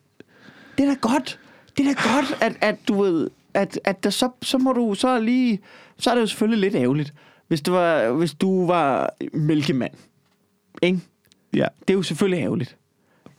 Det 0.79 0.85
er 0.85 0.89
da 0.89 0.97
godt. 1.01 1.39
Det 1.77 1.87
er 1.87 1.95
da 1.95 2.15
godt, 2.15 2.39
at, 2.41 2.57
at 2.61 2.77
du 2.89 3.03
ved, 3.03 3.31
at, 3.55 3.81
at 3.85 4.05
der, 4.05 4.11
så, 4.11 4.31
så 4.43 4.59
må 4.59 4.73
du 4.73 4.95
så 4.95 5.21
lige... 5.21 5.61
Så 5.99 6.11
er 6.11 6.15
det 6.15 6.23
jo 6.23 6.27
selvfølgelig 6.27 6.61
lidt 6.61 6.83
ærgerligt, 6.83 7.15
hvis 7.49 7.61
du 7.61 7.73
var, 7.73 8.13
hvis 8.13 8.35
du 8.35 8.67
var 8.67 9.11
mælkemand. 9.33 9.93
Ikke? 10.83 11.01
Ja. 11.55 11.67
Det 11.81 11.95
er 11.95 11.95
jo 11.95 12.03
selvfølgelig 12.03 12.43
ærgerligt. 12.43 12.77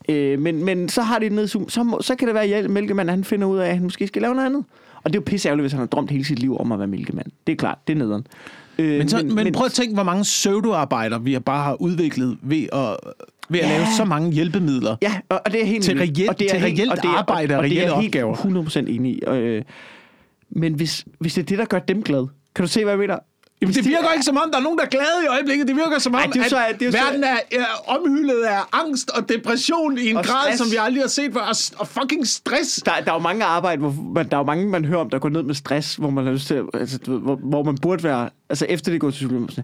Øh, 0.09 0.39
men, 0.39 0.65
men 0.65 0.89
så 0.89 1.01
har 1.01 1.19
det 1.19 1.25
et 1.25 1.31
nedsum. 1.31 1.69
Så, 1.69 1.83
må, 1.83 2.01
så 2.01 2.15
kan 2.15 2.27
det 2.27 2.35
være, 2.35 2.45
at 2.45 2.69
mælkemand 2.69 3.09
han 3.09 3.23
finder 3.23 3.47
ud 3.47 3.57
af, 3.57 3.67
at 3.67 3.73
han 3.73 3.83
måske 3.83 4.07
skal 4.07 4.21
lave 4.21 4.35
noget 4.35 4.45
andet. 4.45 4.65
Og 5.03 5.13
det 5.13 5.19
er 5.19 5.21
jo 5.21 5.25
pisse 5.25 5.47
ærgerligt, 5.47 5.63
hvis 5.63 5.71
han 5.71 5.79
har 5.79 5.87
drømt 5.87 6.11
hele 6.11 6.25
sit 6.25 6.39
liv 6.39 6.57
om 6.59 6.71
at 6.71 6.79
være 6.79 6.87
mælkemand. 6.87 7.31
Det 7.47 7.53
er 7.53 7.57
klart, 7.57 7.77
det 7.87 7.93
er 7.93 7.97
nederen. 7.97 8.27
Øh, 8.79 8.97
Men, 8.97 9.09
så, 9.09 9.17
men, 9.17 9.35
men 9.35 9.53
prøv 9.53 9.65
at 9.65 9.71
tænke, 9.71 9.93
hvor 9.93 10.03
mange 10.03 10.23
pseudoarbejder 10.23 11.19
vi 11.19 11.39
bare 11.39 11.63
har 11.63 11.81
udviklet 11.81 12.37
ved 12.41 12.63
at, 12.73 12.97
ved 13.49 13.59
at 13.59 13.69
Ja. 13.69 13.77
lave 13.77 13.85
så 13.97 14.05
mange 14.05 14.31
hjælpemidler. 14.31 14.95
Ja, 15.01 15.13
og, 15.29 15.41
og 15.45 15.51
det 15.51 15.61
er 15.61 15.65
helt 15.65 15.83
Til 15.83 15.97
reelt- 15.97 16.29
og 16.29 16.39
det 16.39 16.45
er 16.47 16.51
til 16.51 16.59
reelt 16.61 16.91
og 16.91 16.97
det 16.97 17.05
er- 17.05 17.09
arbejde 17.09 17.53
og 17.53 17.57
og 17.57 17.63
det 17.63 17.71
reelle 17.77 17.93
er 17.93 17.99
helt 18.01 18.15
opgaver. 18.15 18.35
100% 18.35 18.79
enig 18.89 19.11
i. 19.15 19.21
Øh, 19.27 19.61
men 20.49 20.73
hvis, 20.73 21.05
hvis 21.19 21.33
det 21.33 21.41
er 21.41 21.45
det, 21.45 21.57
der 21.57 21.65
gør 21.65 21.79
dem 21.79 22.03
glade, 22.03 22.27
kan 22.55 22.63
du 22.63 22.69
se, 22.69 22.83
hvad 22.83 22.91
jeg 22.93 22.99
mener? 22.99 23.17
Jamen, 23.61 23.75
det 23.75 23.85
virker 23.85 24.11
ikke 24.13 24.25
som 24.25 24.37
om, 24.37 24.51
der 24.51 24.57
er 24.57 24.63
nogen, 24.63 24.77
der 24.77 24.85
er 24.85 24.89
glade 24.89 25.19
i 25.25 25.27
øjeblikket. 25.27 25.67
Det 25.67 25.75
virker 25.75 25.99
som 25.99 26.13
om, 26.13 26.19
Ej, 26.19 26.25
det 26.25 26.35
er 26.35 26.39
jo 26.39 26.43
at 26.43 26.49
så- 26.49 26.75
det 26.79 26.87
er 26.87 26.91
så- 26.91 26.97
verden 26.97 27.23
er, 27.23 27.37
er 27.51 27.65
omhyldet 27.87 28.41
af 28.43 28.59
angst 28.71 29.09
og 29.09 29.29
depression 29.29 29.97
i 29.97 30.09
en 30.09 30.17
Og 30.17 30.23
grad, 30.25 30.43
stress. 30.43 30.57
som 30.57 30.71
vi 30.71 30.75
aldrig 30.79 31.03
har 31.03 31.07
set 31.07 31.33
før. 31.33 31.39
Og, 31.41 31.55
og 31.77 31.87
fucking 31.87 32.27
stress. 32.27 32.75
Der, 32.85 32.91
der 33.05 33.11
er 33.11 33.15
jo 33.15 33.19
mange 33.19 33.45
arbejde, 33.45 33.79
hvor 33.81 33.95
man, 34.13 34.29
der 34.29 34.35
er 34.37 34.39
jo 34.39 34.45
mange, 34.45 34.67
man 34.67 34.85
hører 34.85 34.99
om, 34.99 35.09
der 35.09 35.19
går 35.19 35.29
ned 35.29 35.43
med 35.43 35.55
stress, 35.55 35.95
hvor 35.95 36.09
man 36.09 36.25
har 36.25 36.31
lyst 36.31 36.47
til, 36.47 36.63
altså, 36.73 36.99
hvor, 37.05 37.35
hvor 37.35 37.63
man 37.63 37.77
burde 37.77 38.03
være, 38.03 38.29
altså 38.49 38.65
efter 38.69 38.91
det 38.91 39.01
går 39.01 39.09
til 39.09 39.15
psykolog, 39.15 39.49
sådan, 39.49 39.63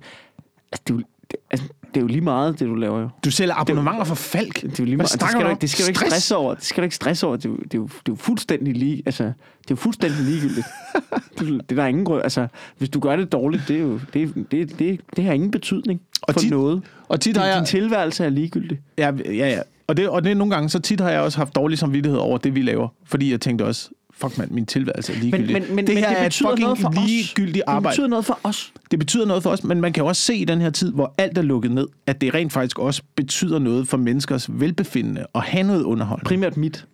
altså, 0.72 0.84
det, 0.88 0.93
er 0.93 0.98
jo, 0.98 1.04
det, 1.32 1.39
altså, 1.51 1.67
det 1.88 1.97
er 1.97 2.01
jo 2.01 2.07
lige 2.07 2.21
meget, 2.21 2.59
det 2.59 2.67
du 2.67 2.76
laver 2.76 2.99
jo. 3.01 3.09
Du 3.26 3.32
sælger 3.32 3.55
abonnementer 3.55 4.03
for 4.03 4.15
Falk. 4.15 4.61
Det 4.61 4.71
er 4.71 4.76
jo 4.80 4.86
lige 4.86 4.97
meget, 4.97 5.11
det 5.11 5.21
skal, 5.30 5.41
du 5.43 5.49
ikke, 5.49 5.61
det 5.61 5.69
skal 5.69 5.86
du 5.86 5.88
ikke 5.89 5.99
Stress? 5.99 6.11
stresse 6.11 6.36
over. 6.36 6.53
Det 6.55 6.63
skal 6.63 6.82
du 6.82 6.84
ikke 6.84 6.95
stresse 6.95 7.28
over. 7.28 7.36
Det, 7.36 7.45
er 7.45 7.49
jo- 7.49 7.55
det, 7.57 7.73
er 7.73 7.78
jo, 7.78 7.84
det 7.84 7.91
er 7.97 7.99
jo 8.09 8.15
fuldstændig 8.15 8.76
lige, 8.76 9.03
altså, 9.05 9.23
det 9.23 9.32
er 9.32 9.34
jo 9.71 9.76
fuldstændig 9.76 10.19
ligegyldigt. 10.21 10.67
det, 11.39 11.47
det 11.69 11.71
er 11.78 11.82
der 11.82 11.86
ingen 11.86 12.05
grund, 12.05 12.23
altså, 12.23 12.47
hvis 12.78 12.89
du 12.89 12.99
gør 12.99 13.15
det 13.15 13.32
dårligt, 13.32 13.63
det 13.67 13.76
er 13.76 13.80
jo, 13.82 13.99
det, 14.13 14.34
det, 14.51 14.80
det, 14.80 15.01
det 15.15 15.23
har 15.23 15.34
ingen 15.34 15.51
betydning 15.51 16.01
Og 16.21 16.34
for 16.34 16.39
tit- 16.39 16.49
noget. 16.49 16.82
Og 17.07 17.21
tit 17.21 17.36
Din, 17.36 17.41
har 17.41 17.47
jeg... 17.49 17.57
din 17.57 17.65
tilværelse 17.65 18.26
er 18.26 18.30
ligegyldig. 18.30 18.80
Ja, 18.97 19.11
ja, 19.26 19.32
ja. 19.49 19.59
Og 19.88 19.97
det, 19.97 20.09
og 20.09 20.23
det 20.23 20.38
nogle 20.38 20.53
gange, 20.53 20.69
så 20.69 20.80
tit 20.80 21.01
har 21.01 21.09
jeg 21.09 21.21
også 21.21 21.38
haft 21.38 21.55
dårlig 21.55 21.78
samvittighed 21.78 22.19
over 22.19 22.38
det, 22.38 22.55
vi 22.55 22.61
laver. 22.61 22.88
Fordi 23.05 23.32
jeg 23.32 23.41
tænkte 23.41 23.65
også, 23.65 23.89
fuck 24.18 24.38
mand, 24.38 24.51
min 24.51 24.66
tilværelse 24.66 25.13
er 25.13 25.18
ligegyldig. 25.20 25.53
Men, 25.53 25.63
men, 25.63 25.76
men, 25.76 25.88
det 25.88 25.95
men 25.95 26.03
her 26.03 26.09
det 26.09 26.18
er 26.20 26.22
et 26.22 26.28
betyder 26.28 26.49
fucking 26.49 26.63
noget 26.66 26.80
for 26.80 26.89
os. 26.89 27.07
ligegyldigt 27.07 27.55
Det 27.55 27.63
arbejde. 27.68 27.93
betyder 27.93 28.07
noget 28.07 28.26
for 28.26 28.39
os. 28.43 28.74
Det 28.91 28.99
betyder 28.99 29.26
noget 29.26 29.43
for 29.43 29.49
os, 29.49 29.63
men 29.63 29.82
man 29.82 29.93
kan 29.93 30.03
jo 30.03 30.07
også 30.07 30.22
se 30.22 30.36
i 30.36 30.45
den 30.45 30.61
her 30.61 30.70
tid, 30.70 30.91
hvor 30.91 31.13
alt 31.18 31.38
er 31.38 31.41
lukket 31.41 31.72
ned, 31.72 31.88
at 32.07 32.22
det 32.22 32.34
rent 32.34 32.53
faktisk 32.53 32.80
også 32.80 33.01
betyder 33.16 33.59
noget 33.59 33.88
for 33.88 33.97
menneskers 33.97 34.47
velbefindende 34.49 35.26
at 35.36 35.41
have 35.41 35.63
noget 35.63 35.84
underholdning. 35.84 36.26
Primært 36.28 36.57
mit. 36.57 36.86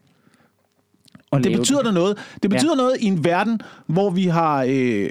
Og 1.31 1.43
Det 1.43 1.57
betyder 1.57 1.83
da 1.83 1.91
noget. 1.91 2.17
Det 2.43 2.49
betyder 2.49 2.71
ja. 2.71 2.75
noget 2.75 2.97
i 2.99 3.05
en 3.05 3.23
verden, 3.23 3.61
hvor 3.87 4.09
vi 4.09 4.25
har, 4.25 4.65
øh, 4.69 5.09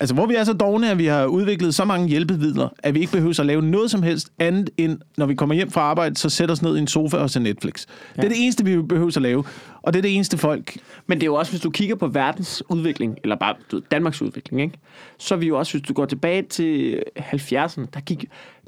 altså 0.00 0.14
hvor 0.14 0.26
vi 0.26 0.34
er 0.34 0.44
så 0.44 0.52
dogne, 0.52 0.90
at 0.90 0.98
vi 0.98 1.06
har 1.06 1.26
udviklet 1.26 1.74
så 1.74 1.84
mange 1.84 2.08
hjælpemidler, 2.08 2.68
at 2.78 2.94
vi 2.94 3.00
ikke 3.00 3.12
behøver 3.12 3.40
at 3.40 3.46
lave 3.46 3.62
noget 3.62 3.90
som 3.90 4.02
helst 4.02 4.28
andet 4.38 4.70
end, 4.76 4.98
når 5.16 5.26
vi 5.26 5.34
kommer 5.34 5.54
hjem 5.54 5.70
fra 5.70 5.80
arbejde, 5.80 6.16
så 6.16 6.30
sætter 6.30 6.52
os 6.52 6.62
ned 6.62 6.76
i 6.76 6.78
en 6.78 6.86
sofa 6.86 7.16
og 7.16 7.30
ser 7.30 7.40
Netflix. 7.40 7.86
Ja. 8.16 8.22
Det 8.22 8.28
er 8.28 8.32
det 8.32 8.42
eneste, 8.42 8.64
vi 8.64 8.82
behøver 8.82 9.12
at 9.16 9.22
lave. 9.22 9.44
Og 9.82 9.92
det 9.92 9.98
er 9.98 10.02
det 10.02 10.14
eneste 10.14 10.38
folk... 10.38 10.78
Men 11.06 11.18
det 11.18 11.22
er 11.22 11.26
jo 11.26 11.34
også, 11.34 11.52
hvis 11.52 11.60
du 11.60 11.70
kigger 11.70 11.94
på 11.94 12.06
verdens 12.06 12.62
udvikling, 12.68 13.18
eller 13.22 13.36
bare 13.36 13.54
du 13.70 13.76
ved, 13.76 13.82
Danmarks 13.90 14.22
udvikling, 14.22 14.62
ikke? 14.62 14.78
så 15.18 15.34
er 15.34 15.38
vi 15.38 15.46
jo 15.46 15.58
også, 15.58 15.72
hvis 15.72 15.82
du 15.88 15.92
går 15.92 16.06
tilbage 16.06 16.42
til 16.42 17.02
70'erne, 17.18 17.86
der, 17.94 18.00
gik, 18.00 18.24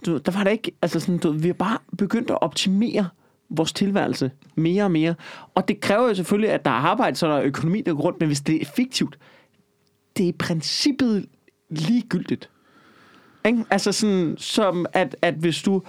du, 0.07 0.19
der 0.19 0.33
var 0.33 0.45
der 0.45 0.51
ikke, 0.51 0.73
altså 0.83 1.01
sådan, 1.01 1.19
du, 1.19 1.33
vi 1.33 1.49
har 1.49 1.55
bare 1.55 1.79
begyndt 1.99 2.31
at 2.31 2.39
optimere 2.41 3.09
vores 3.51 3.73
tilværelse 3.73 4.31
mere 4.55 4.85
og 4.85 4.91
mere. 4.91 5.15
Og 5.55 5.69
det 5.69 5.81
kræver 5.81 6.09
jo 6.09 6.15
selvfølgelig, 6.15 6.51
at 6.51 6.65
der 6.65 6.71
er 6.71 6.75
arbejde, 6.75 7.17
så 7.17 7.27
der 7.27 7.35
er 7.35 7.43
økonomi, 7.43 7.81
der 7.81 7.95
går 7.95 8.03
rundt, 8.03 8.21
men 8.21 8.27
hvis 8.27 8.41
det 8.41 8.57
er 8.57 8.61
effektivt, 8.61 9.19
det 10.17 10.25
er 10.25 10.29
i 10.29 10.33
princippet 10.33 11.27
ligegyldigt. 11.71 12.51
Ikke? 13.47 13.65
Altså 13.71 13.93
sådan, 13.93 14.35
som 14.39 14.87
at, 14.93 15.17
at 15.23 15.35
hvis 15.35 15.63
du, 15.63 15.83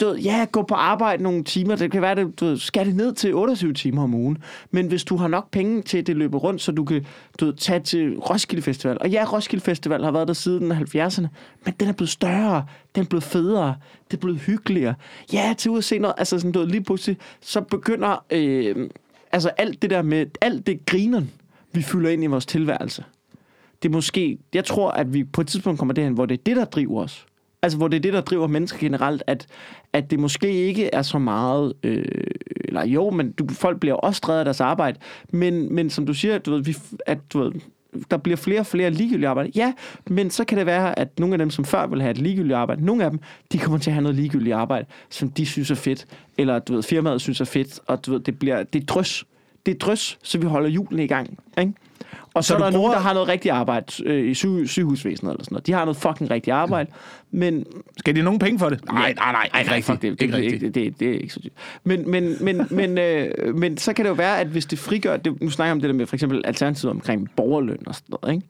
du 0.00 0.06
ved, 0.06 0.18
ja, 0.18 0.46
gå 0.52 0.62
på 0.62 0.74
arbejde 0.74 1.22
nogle 1.22 1.44
timer, 1.44 1.76
det 1.76 1.92
kan 1.92 2.02
være, 2.02 2.14
det, 2.14 2.40
du 2.40 2.44
ved, 2.44 2.58
skal 2.58 2.86
det 2.86 2.96
ned 2.96 3.12
til 3.12 3.34
28 3.34 3.72
timer 3.72 4.02
om 4.02 4.14
ugen, 4.14 4.38
men 4.70 4.86
hvis 4.86 5.04
du 5.04 5.16
har 5.16 5.28
nok 5.28 5.50
penge 5.50 5.82
til, 5.82 5.98
at 5.98 6.06
det 6.06 6.16
løber 6.16 6.38
rundt, 6.38 6.62
så 6.62 6.72
du 6.72 6.84
kan 6.84 7.06
du 7.40 7.44
ved, 7.44 7.54
tage 7.54 7.80
til 7.80 8.18
Roskilde 8.18 8.62
Festival, 8.62 8.98
og 9.00 9.10
ja, 9.10 9.24
Roskilde 9.32 9.64
Festival 9.64 10.04
har 10.04 10.10
været 10.10 10.28
der 10.28 10.34
siden 10.34 10.72
70'erne, 10.72 11.26
men 11.64 11.74
den 11.80 11.88
er 11.88 11.92
blevet 11.92 12.10
større, 12.10 12.66
den 12.94 13.04
er 13.04 13.08
blevet 13.08 13.24
federe, 13.24 13.74
det 14.10 14.16
er 14.16 14.20
blevet 14.20 14.40
hyggeligere. 14.40 14.94
Ja, 15.32 15.54
til 15.58 15.70
ud 15.70 15.78
at 15.78 15.84
se 15.84 15.98
noget, 15.98 16.14
altså 16.18 16.38
sådan, 16.38 16.52
du 16.52 16.58
ved, 16.58 16.66
lige 16.66 16.84
pludselig, 16.84 17.16
så 17.40 17.60
begynder, 17.60 18.24
øh, 18.30 18.90
altså 19.32 19.48
alt 19.48 19.82
det 19.82 19.90
der 19.90 20.02
med, 20.02 20.26
alt 20.40 20.66
det 20.66 20.86
grineren, 20.86 21.30
vi 21.72 21.82
fylder 21.82 22.10
ind 22.10 22.24
i 22.24 22.26
vores 22.26 22.46
tilværelse, 22.46 23.04
det 23.82 23.88
er 23.88 23.92
måske, 23.92 24.38
jeg 24.54 24.64
tror, 24.64 24.90
at 24.90 25.14
vi 25.14 25.24
på 25.24 25.40
et 25.40 25.46
tidspunkt 25.46 25.78
kommer 25.78 25.94
derhen, 25.94 26.12
hvor 26.12 26.26
det 26.26 26.38
er 26.38 26.42
det, 26.46 26.56
der 26.56 26.64
driver 26.64 27.02
os. 27.02 27.26
Altså, 27.62 27.78
hvor 27.78 27.88
det 27.88 27.96
er 27.96 28.00
det, 28.00 28.12
der 28.12 28.20
driver 28.20 28.46
mennesker 28.46 28.78
generelt, 28.78 29.22
at, 29.26 29.46
at 29.92 30.10
det 30.10 30.18
måske 30.18 30.52
ikke 30.52 30.94
er 30.94 31.02
så 31.02 31.18
meget, 31.18 31.72
øh, 31.82 32.04
eller 32.64 32.84
jo, 32.84 33.10
men 33.10 33.32
du, 33.32 33.46
folk 33.48 33.80
bliver 33.80 33.94
også 33.94 34.20
drevet 34.24 34.38
af 34.38 34.44
deres 34.44 34.60
arbejde, 34.60 34.98
men, 35.32 35.74
men 35.74 35.90
som 35.90 36.06
du 36.06 36.14
siger, 36.14 36.38
du 36.38 36.50
ved, 36.50 36.62
vi, 36.62 36.76
at 37.06 37.18
du 37.32 37.38
ved, 37.38 37.52
der 38.10 38.16
bliver 38.16 38.36
flere 38.36 38.60
og 38.60 38.66
flere 38.66 38.90
ligegyldige 38.90 39.28
arbejde. 39.28 39.50
Ja, 39.54 39.72
men 40.10 40.30
så 40.30 40.44
kan 40.44 40.58
det 40.58 40.66
være, 40.66 40.98
at 40.98 41.18
nogle 41.18 41.34
af 41.34 41.38
dem, 41.38 41.50
som 41.50 41.64
før 41.64 41.86
ville 41.86 42.02
have 42.02 42.10
et 42.10 42.18
ligegyldigt 42.18 42.54
arbejde, 42.54 42.84
nogle 42.84 43.04
af 43.04 43.10
dem, 43.10 43.20
de 43.52 43.58
kommer 43.58 43.78
til 43.78 43.90
at 43.90 43.94
have 43.94 44.02
noget 44.02 44.16
ligegyldigt 44.16 44.54
arbejde, 44.54 44.86
som 45.10 45.30
de 45.30 45.46
synes 45.46 45.70
er 45.70 45.74
fedt, 45.74 46.06
eller 46.38 46.58
du 46.58 46.74
ved, 46.74 46.82
firmaet 46.82 47.20
synes 47.20 47.40
er 47.40 47.44
fedt, 47.44 47.80
og 47.86 48.06
du 48.06 48.12
ved, 48.12 48.20
det 48.20 48.38
bliver, 48.38 48.62
det 48.62 48.82
er 48.82 48.86
drøs. 48.86 49.24
Det 49.66 49.74
er 49.74 49.78
drøs, 49.78 50.18
så 50.22 50.38
vi 50.38 50.46
holder 50.46 50.68
julen 50.68 50.98
i 50.98 51.06
gang, 51.06 51.38
ikke? 51.58 51.72
Og 52.38 52.44
så, 52.44 52.48
Så 52.48 52.54
er 52.54 52.58
der 52.58 52.70
bruger- 52.70 52.78
nogen, 52.80 52.92
der 52.92 52.98
har 52.98 53.12
noget 53.12 53.28
rigtigt 53.28 53.52
arbejde 53.54 53.86
øh, 54.04 54.30
i 54.30 54.34
syge, 54.34 54.68
sygehusvæsenet 54.68 55.30
eller 55.32 55.44
sådan 55.44 55.54
noget. 55.54 55.66
De 55.66 55.72
har 55.72 55.84
noget 55.84 55.96
fucking 55.96 56.30
rigtigt 56.30 56.54
arbejde, 56.54 56.90
men 57.30 57.64
Skal 57.98 58.14
de 58.14 58.18
have 58.18 58.24
nogen 58.24 58.38
penge 58.38 58.58
for 58.58 58.68
det? 58.68 58.84
Nej, 58.84 59.14
nej, 59.16 59.32
nej, 59.52 59.60
ikke 59.60 59.72
rigtigt. 59.74 60.02
det, 60.02 60.20
det, 60.20 60.22
ikke 60.22 60.36
det, 60.36 60.42
rigtigt. 60.42 60.60
det, 60.60 60.74
det, 60.74 61.00
det 61.00 61.08
er 61.08 61.12
ikke 61.20 61.34
så 61.34 61.40
dyrt. 61.44 61.52
Men, 61.84 62.10
men, 62.10 62.36
men, 62.40 62.66
men, 62.80 62.98
øh, 62.98 63.54
men 63.54 63.76
så 63.78 63.92
kan 63.92 64.04
det 64.04 64.08
jo 64.08 64.14
være, 64.14 64.40
at 64.40 64.46
hvis 64.46 64.66
det 64.66 64.78
frigør... 64.78 65.16
Det, 65.16 65.42
nu 65.42 65.50
snakker 65.50 65.68
jeg 65.68 65.72
om 65.72 65.80
det 65.80 65.88
der 65.88 65.94
med 65.94 66.06
for 66.06 66.16
eksempel 66.16 66.42
alternativet 66.44 66.90
omkring 66.90 67.30
borgerløn 67.36 67.78
og 67.86 67.94
sådan 67.94 68.16
noget, 68.22 68.34
ikke? 68.36 68.46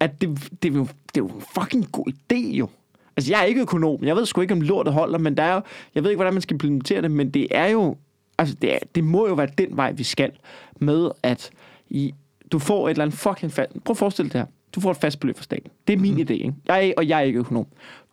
At 0.00 0.20
det, 0.20 0.48
det, 0.62 0.72
er 0.72 0.76
jo, 0.76 0.86
det 1.14 1.20
er 1.20 1.24
jo 1.24 1.26
en 1.26 1.42
fucking 1.60 1.88
god 1.92 2.06
idé, 2.32 2.36
jo. 2.56 2.68
Altså, 3.16 3.32
jeg 3.32 3.40
er 3.40 3.44
ikke 3.44 3.60
økonom. 3.60 4.04
Jeg 4.04 4.16
ved 4.16 4.26
sgu 4.26 4.40
ikke, 4.40 4.54
om 4.54 4.60
lortet 4.60 4.92
holder, 4.94 5.18
men 5.18 5.36
der 5.36 5.42
er 5.42 5.54
jo... 5.54 5.60
Jeg 5.94 6.02
ved 6.02 6.10
ikke, 6.10 6.18
hvordan 6.18 6.32
man 6.32 6.42
skal 6.42 6.54
implementere 6.54 7.02
det, 7.02 7.10
men 7.10 7.30
det 7.30 7.46
er 7.50 7.66
jo... 7.66 7.96
Altså, 8.38 8.56
det, 8.62 8.74
er, 8.74 8.78
det 8.94 9.04
må 9.04 9.28
jo 9.28 9.34
være 9.34 9.48
den 9.58 9.76
vej, 9.76 9.92
vi 9.92 10.04
skal. 10.04 10.30
Med 10.80 11.10
at 11.22 11.50
i, 11.90 12.14
du 12.52 12.58
får 12.58 12.86
et 12.86 12.90
eller 12.90 13.04
andet 13.04 13.18
fucking 13.18 13.52
fast... 13.52 13.70
Prøv 13.84 13.92
at 13.92 13.96
forestille 13.96 14.28
dig 14.28 14.32
det 14.32 14.40
her. 14.40 14.46
Du 14.74 14.80
får 14.80 14.90
et 14.90 14.96
fast 14.96 15.20
beløb 15.20 15.36
fra 15.36 15.42
staten. 15.42 15.70
Det 15.86 15.92
er 15.92 15.96
min 15.96 16.20
idé, 16.20 16.32
ikke? 16.32 16.54
Jeg 16.66 16.88
er, 16.88 16.92
og 16.96 17.08
jeg 17.08 17.18
er 17.18 17.22
ikke 17.22 17.38
økonom. 17.38 17.66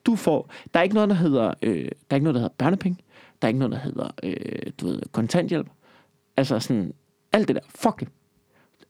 Du 0.05 0.15
får... 0.15 0.51
Der 0.73 0.79
er 0.79 0.83
ikke 0.83 0.95
noget, 0.95 1.09
der 1.09 1.15
hedder... 1.15 1.53
Øh, 1.61 1.75
der 1.85 1.89
er 2.09 2.15
ikke 2.15 2.23
noget, 2.23 2.35
der 2.35 2.41
hedder 2.41 2.55
børnepenge. 2.57 2.99
Der 3.41 3.45
er 3.45 3.49
ikke 3.49 3.59
noget, 3.59 3.71
der 3.71 3.79
hedder 3.79 4.09
øh, 4.23 4.71
du 4.81 4.87
ved, 4.87 5.01
kontanthjælp. 5.11 5.67
Altså 6.37 6.59
sådan... 6.59 6.93
Alt 7.31 7.47
det 7.47 7.55
der. 7.55 7.61
Fuck 7.75 7.99
det. 7.99 8.07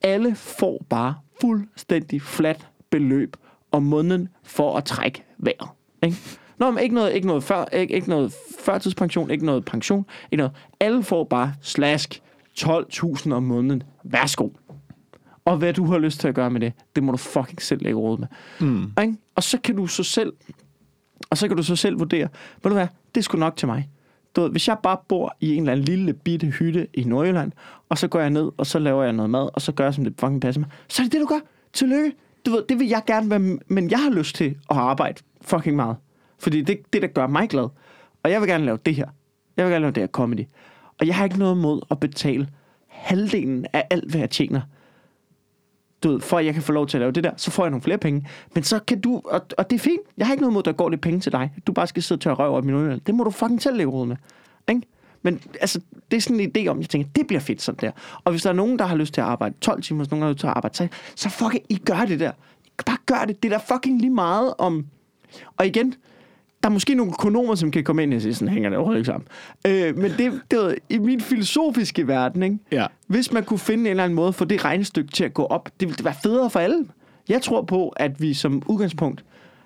Alle 0.01 0.35
får 0.35 0.85
bare 0.89 1.15
fuldstændig 1.41 2.21
flat 2.21 2.67
beløb 2.89 3.37
om 3.71 3.83
måneden 3.83 4.29
for 4.43 4.77
at 4.77 4.85
trække 4.85 5.23
vejret. 5.37 5.69
Ikke? 6.03 6.17
Nå, 6.57 6.71
men 6.71 6.83
ikke 6.83 6.95
noget, 6.95 7.13
ikke 7.13 7.27
noget, 7.27 7.43
før, 7.43 7.65
ikke, 7.65 7.93
ikke 7.93 8.09
noget 8.09 8.33
førtidspension, 8.59 9.31
ikke 9.31 9.45
noget 9.45 9.65
pension, 9.65 10.05
ikke 10.31 10.37
noget. 10.37 10.51
Alle 10.79 11.03
får 11.03 11.23
bare 11.23 11.53
slask 11.61 12.21
12.000 12.59 13.31
om 13.31 13.43
måneden. 13.43 13.83
Værsgo. 14.03 14.49
Og 15.49 15.57
hvad 15.57 15.73
du 15.73 15.85
har 15.85 15.97
lyst 15.97 16.19
til 16.19 16.27
at 16.27 16.35
gøre 16.35 16.51
med 16.51 16.61
det, 16.61 16.73
det 16.95 17.03
må 17.03 17.11
du 17.11 17.17
fucking 17.17 17.61
selv 17.61 17.81
lægge 17.83 17.99
råd 17.99 18.17
med. 18.17 18.27
Mm. 18.59 18.91
Ikke? 19.01 19.17
Og 19.35 19.43
så 19.43 19.57
kan 19.57 19.75
du 19.75 19.87
så 19.87 20.03
selv, 20.03 20.33
og 21.29 21.37
så 21.37 21.47
kan 21.47 21.57
du 21.57 21.63
så 21.63 21.75
selv 21.75 21.99
vurdere, 21.99 22.27
ved 22.63 22.69
du 22.71 22.73
hvad, 22.73 22.87
det 23.15 23.21
er 23.21 23.23
sgu 23.23 23.37
nok 23.37 23.55
til 23.55 23.67
mig. 23.67 23.89
Du 24.35 24.41
ved, 24.41 24.49
hvis 24.49 24.67
jeg 24.67 24.77
bare 24.83 24.97
bor 25.07 25.35
i 25.39 25.55
en 25.55 25.63
eller 25.63 25.71
anden 25.71 25.85
lille 25.85 26.13
bitte 26.13 26.47
hytte 26.47 26.87
i 26.93 27.03
Nordjylland, 27.03 27.51
og 27.89 27.97
så 27.97 28.07
går 28.07 28.19
jeg 28.19 28.29
ned, 28.29 28.51
og 28.57 28.65
så 28.65 28.79
laver 28.79 29.03
jeg 29.03 29.13
noget 29.13 29.29
mad, 29.29 29.49
og 29.53 29.61
så 29.61 29.71
gør 29.71 29.83
jeg, 29.83 29.93
som 29.93 30.03
det 30.03 30.13
fucking 30.19 30.41
passer 30.41 30.59
mig, 30.59 30.69
så 30.87 31.01
er 31.01 31.05
det 31.05 31.13
det, 31.13 31.21
du 31.21 31.25
gør. 31.25 31.39
Tillykke. 31.73 32.11
Du 32.45 32.51
ved, 32.51 32.63
det 32.69 32.79
vil 32.79 32.87
jeg 32.87 33.01
gerne 33.07 33.29
være, 33.29 33.57
men 33.67 33.91
jeg 33.91 33.99
har 33.99 34.09
lyst 34.09 34.35
til 34.35 34.55
at 34.69 34.77
arbejde 34.77 35.21
fucking 35.41 35.75
meget. 35.75 35.95
Fordi 36.39 36.61
det 36.61 36.93
det, 36.93 37.01
der 37.01 37.07
gør 37.07 37.27
mig 37.27 37.49
glad. 37.49 37.67
Og 38.23 38.31
jeg 38.31 38.41
vil 38.41 38.49
gerne 38.49 38.65
lave 38.65 38.77
det 38.85 38.95
her. 38.95 39.07
Jeg 39.57 39.65
vil 39.65 39.71
gerne 39.71 39.83
lave 39.83 39.91
det 39.91 40.03
her 40.03 40.07
comedy. 40.07 40.45
Og 40.99 41.07
jeg 41.07 41.15
har 41.15 41.23
ikke 41.23 41.39
noget 41.39 41.57
mod 41.57 41.81
at 41.91 41.99
betale 41.99 42.47
halvdelen 42.87 43.65
af 43.73 43.87
alt, 43.89 44.11
hvad 44.11 44.19
jeg 44.19 44.29
tjener 44.29 44.61
du 46.03 46.11
ved, 46.11 46.21
for 46.21 46.37
at 46.37 46.45
jeg 46.45 46.53
kan 46.53 46.63
få 46.63 46.71
lov 46.71 46.87
til 46.87 46.97
at 46.97 47.01
lave 47.01 47.11
det 47.11 47.23
der, 47.23 47.31
så 47.37 47.51
får 47.51 47.63
jeg 47.63 47.69
nogle 47.71 47.81
flere 47.81 47.97
penge. 47.97 48.27
Men 48.55 48.63
så 48.63 48.79
kan 48.79 49.01
du, 49.01 49.21
og, 49.25 49.41
og 49.57 49.69
det 49.69 49.75
er 49.75 49.79
fint, 49.79 50.01
jeg 50.17 50.27
har 50.27 50.33
ikke 50.33 50.41
noget 50.41 50.53
mod, 50.53 50.61
at 50.61 50.65
der 50.65 50.71
går 50.71 50.89
lidt 50.89 51.01
penge 51.01 51.19
til 51.19 51.31
dig. 51.31 51.51
Du 51.67 51.71
bare 51.71 51.87
skal 51.87 52.03
sidde 52.03 52.17
og 52.17 52.21
tørre 52.21 52.35
røv 52.35 52.55
op 52.55 52.63
i 52.63 52.71
min 52.71 52.99
Det 53.07 53.15
må 53.15 53.23
du 53.23 53.31
fucking 53.31 53.61
selv 53.61 53.77
lægge 53.77 53.91
råd 53.91 54.05
med. 54.05 54.15
Ikke? 54.69 54.81
Men 55.21 55.41
altså, 55.61 55.81
det 56.11 56.17
er 56.17 56.21
sådan 56.21 56.39
en 56.39 56.51
idé 56.57 56.67
om, 56.67 56.79
jeg 56.79 56.89
tænker, 56.89 57.09
det 57.15 57.27
bliver 57.27 57.39
fedt 57.39 57.61
sådan 57.61 57.79
der. 57.81 57.91
Og 58.23 58.31
hvis 58.31 58.41
der 58.41 58.49
er 58.49 58.53
nogen, 58.53 58.79
der 58.79 58.85
har 58.85 58.95
lyst 58.95 59.13
til 59.13 59.21
at 59.21 59.27
arbejde 59.27 59.55
12 59.61 59.81
timer, 59.81 59.97
hvis 59.97 60.11
nogen 60.11 60.23
har 60.23 60.29
lyst 60.29 60.39
til 60.39 60.47
at 60.47 60.53
arbejde 60.55 60.77
6, 60.77 60.95
så 61.15 61.29
fucking, 61.29 61.63
I 61.69 61.77
gør 61.77 62.05
det 62.05 62.19
der. 62.19 62.31
Bare 62.85 62.97
gør 63.05 63.25
det. 63.25 63.43
Det 63.43 63.53
er 63.53 63.57
da 63.57 63.75
fucking 63.75 63.99
lige 63.99 64.09
meget 64.09 64.53
om... 64.57 64.85
Og 65.57 65.67
igen, 65.67 65.95
der 66.63 66.69
er 66.69 66.73
måske 66.73 66.95
nogle 66.95 67.11
økonomer, 67.11 67.55
som 67.55 67.71
kan 67.71 67.83
komme 67.83 68.03
ind 68.03 68.13
og 68.13 68.21
sige, 68.21 68.33
sådan 68.33 68.53
hænger 68.53 68.69
det 68.69 68.77
overhovedet 68.77 68.99
ikke 68.99 69.07
sammen. 69.07 69.27
Øh, 69.67 69.97
men 69.97 70.11
det, 70.11 70.41
det 70.51 70.59
er 70.59 70.75
i 70.89 70.97
min 70.97 71.21
filosofiske 71.21 72.07
verden, 72.07 72.43
ikke? 72.43 72.57
Ja. 72.71 72.85
Hvis 73.07 73.31
man 73.31 73.43
kunne 73.43 73.59
finde 73.59 73.83
en 73.83 73.87
eller 73.87 74.03
anden 74.03 74.15
måde 74.15 74.33
for 74.33 74.45
det 74.45 74.65
regnestykke 74.65 75.11
til 75.11 75.23
at 75.23 75.33
gå 75.33 75.45
op, 75.45 75.69
det 75.79 75.87
ville 75.87 76.05
være 76.05 76.15
federe 76.23 76.49
for 76.49 76.59
alle. 76.59 76.85
Jeg 77.29 77.41
tror 77.41 77.61
på, 77.61 77.89
at 77.89 78.21
vi 78.21 78.33
som 78.33 78.61
udgangspunkt, 78.67 79.25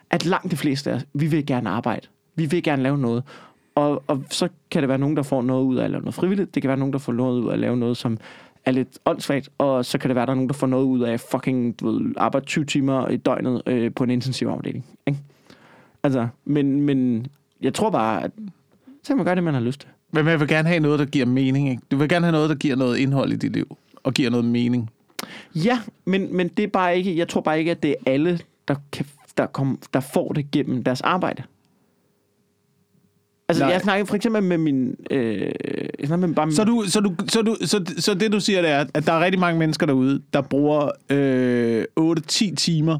at 0.09 0.25
langt 0.25 0.51
de 0.51 0.57
fleste 0.57 0.91
af 0.91 0.95
os, 0.95 1.05
vi 1.13 1.27
vil 1.27 1.45
gerne 1.45 1.69
arbejde. 1.69 2.07
Vi 2.35 2.45
vil 2.45 2.63
gerne 2.63 2.83
lave 2.83 2.97
noget. 2.97 3.23
Og, 3.75 4.03
og 4.07 4.23
så 4.29 4.49
kan 4.71 4.81
det 4.81 4.89
være 4.89 4.97
nogen, 4.97 5.17
der 5.17 5.23
får 5.23 5.41
noget 5.41 5.63
ud 5.63 5.77
af 5.77 5.83
at 5.83 5.91
lave 5.91 6.01
noget 6.01 6.15
frivilligt. 6.15 6.55
Det 6.55 6.61
kan 6.61 6.67
være 6.67 6.77
nogen, 6.77 6.93
der 6.93 6.99
får 6.99 7.13
noget 7.13 7.41
ud 7.41 7.49
af 7.49 7.53
at 7.53 7.59
lave 7.59 7.77
noget, 7.77 7.97
som 7.97 8.17
er 8.65 8.71
lidt 8.71 8.99
åndssvagt. 9.05 9.49
Og 9.57 9.85
så 9.85 9.97
kan 9.97 10.09
det 10.09 10.15
være, 10.15 10.25
der 10.25 10.31
er 10.31 10.35
nogen, 10.35 10.49
der 10.49 10.53
får 10.53 10.67
noget 10.67 10.85
ud 10.85 11.01
af 11.01 11.19
fucking 11.19 11.79
du 11.79 11.91
ved, 11.91 12.13
arbejde 12.17 12.45
20 12.45 12.65
timer 12.65 13.07
i 13.07 13.17
døgnet 13.17 13.61
øh, 13.65 13.91
på 13.95 14.03
en 14.03 14.09
intensiv 14.09 14.47
afdeling. 14.47 14.85
Ikke? 15.07 15.19
Altså, 16.03 16.27
men, 16.45 16.81
men 16.81 17.27
jeg 17.61 17.73
tror 17.73 17.89
bare, 17.89 18.23
at 18.23 18.31
så 19.03 19.07
kan 19.07 19.17
man 19.17 19.25
gøre 19.25 19.35
det, 19.35 19.43
man 19.43 19.53
har 19.53 19.61
lyst 19.61 19.79
til. 19.79 19.89
Men 20.11 20.25
man 20.25 20.39
vil 20.39 20.47
gerne 20.47 20.67
have 20.67 20.79
noget, 20.79 20.99
der 20.99 21.05
giver 21.05 21.25
mening. 21.25 21.69
Ikke? 21.69 21.81
Du 21.91 21.97
vil 21.97 22.09
gerne 22.09 22.25
have 22.25 22.31
noget, 22.31 22.49
der 22.49 22.55
giver 22.55 22.75
noget 22.75 22.97
indhold 22.97 23.31
i 23.31 23.35
dit 23.35 23.53
liv. 23.53 23.77
Og 24.03 24.13
giver 24.13 24.29
noget 24.29 24.45
mening. 24.45 24.89
Ja, 25.55 25.79
men, 26.05 26.35
men 26.35 26.47
det 26.47 26.63
er 26.63 26.67
bare 26.67 26.97
ikke, 26.97 27.17
jeg 27.17 27.27
tror 27.27 27.41
bare 27.41 27.59
ikke, 27.59 27.71
at 27.71 27.83
det 27.83 27.91
er 27.91 28.11
alle, 28.11 28.39
der, 28.67 28.75
kan, 28.91 29.05
der, 29.37 29.45
kom, 29.45 29.79
der 29.93 29.99
får 29.99 30.33
det 30.33 30.51
gennem 30.51 30.83
deres 30.83 31.01
arbejde. 31.01 31.43
Altså. 33.49 33.63
Nej. 33.63 33.73
jeg 33.73 33.81
snakker 33.81 34.05
for 34.05 34.15
eksempel 34.15 34.43
med 34.43 34.57
min... 34.57 34.95
Øh, 35.11 35.51
jeg 35.99 36.07
snakker 36.07 36.27
med 36.27 36.35
bare 36.35 36.45
min, 36.45 36.55
Så, 36.55 36.63
du, 36.63 36.83
så, 36.87 36.99
du, 36.99 37.15
så, 37.27 37.41
du, 37.41 37.55
så, 37.61 37.93
så 37.97 38.13
det, 38.13 38.31
du 38.31 38.39
siger, 38.39 38.61
det 38.61 38.71
er, 38.71 38.85
at 38.93 39.05
der 39.05 39.13
er 39.13 39.19
rigtig 39.19 39.39
mange 39.39 39.59
mennesker 39.59 39.85
derude, 39.85 40.21
der 40.33 40.41
bruger 40.41 40.89
øh, 41.09 41.85
8-10 41.99 42.55
timer 42.55 42.99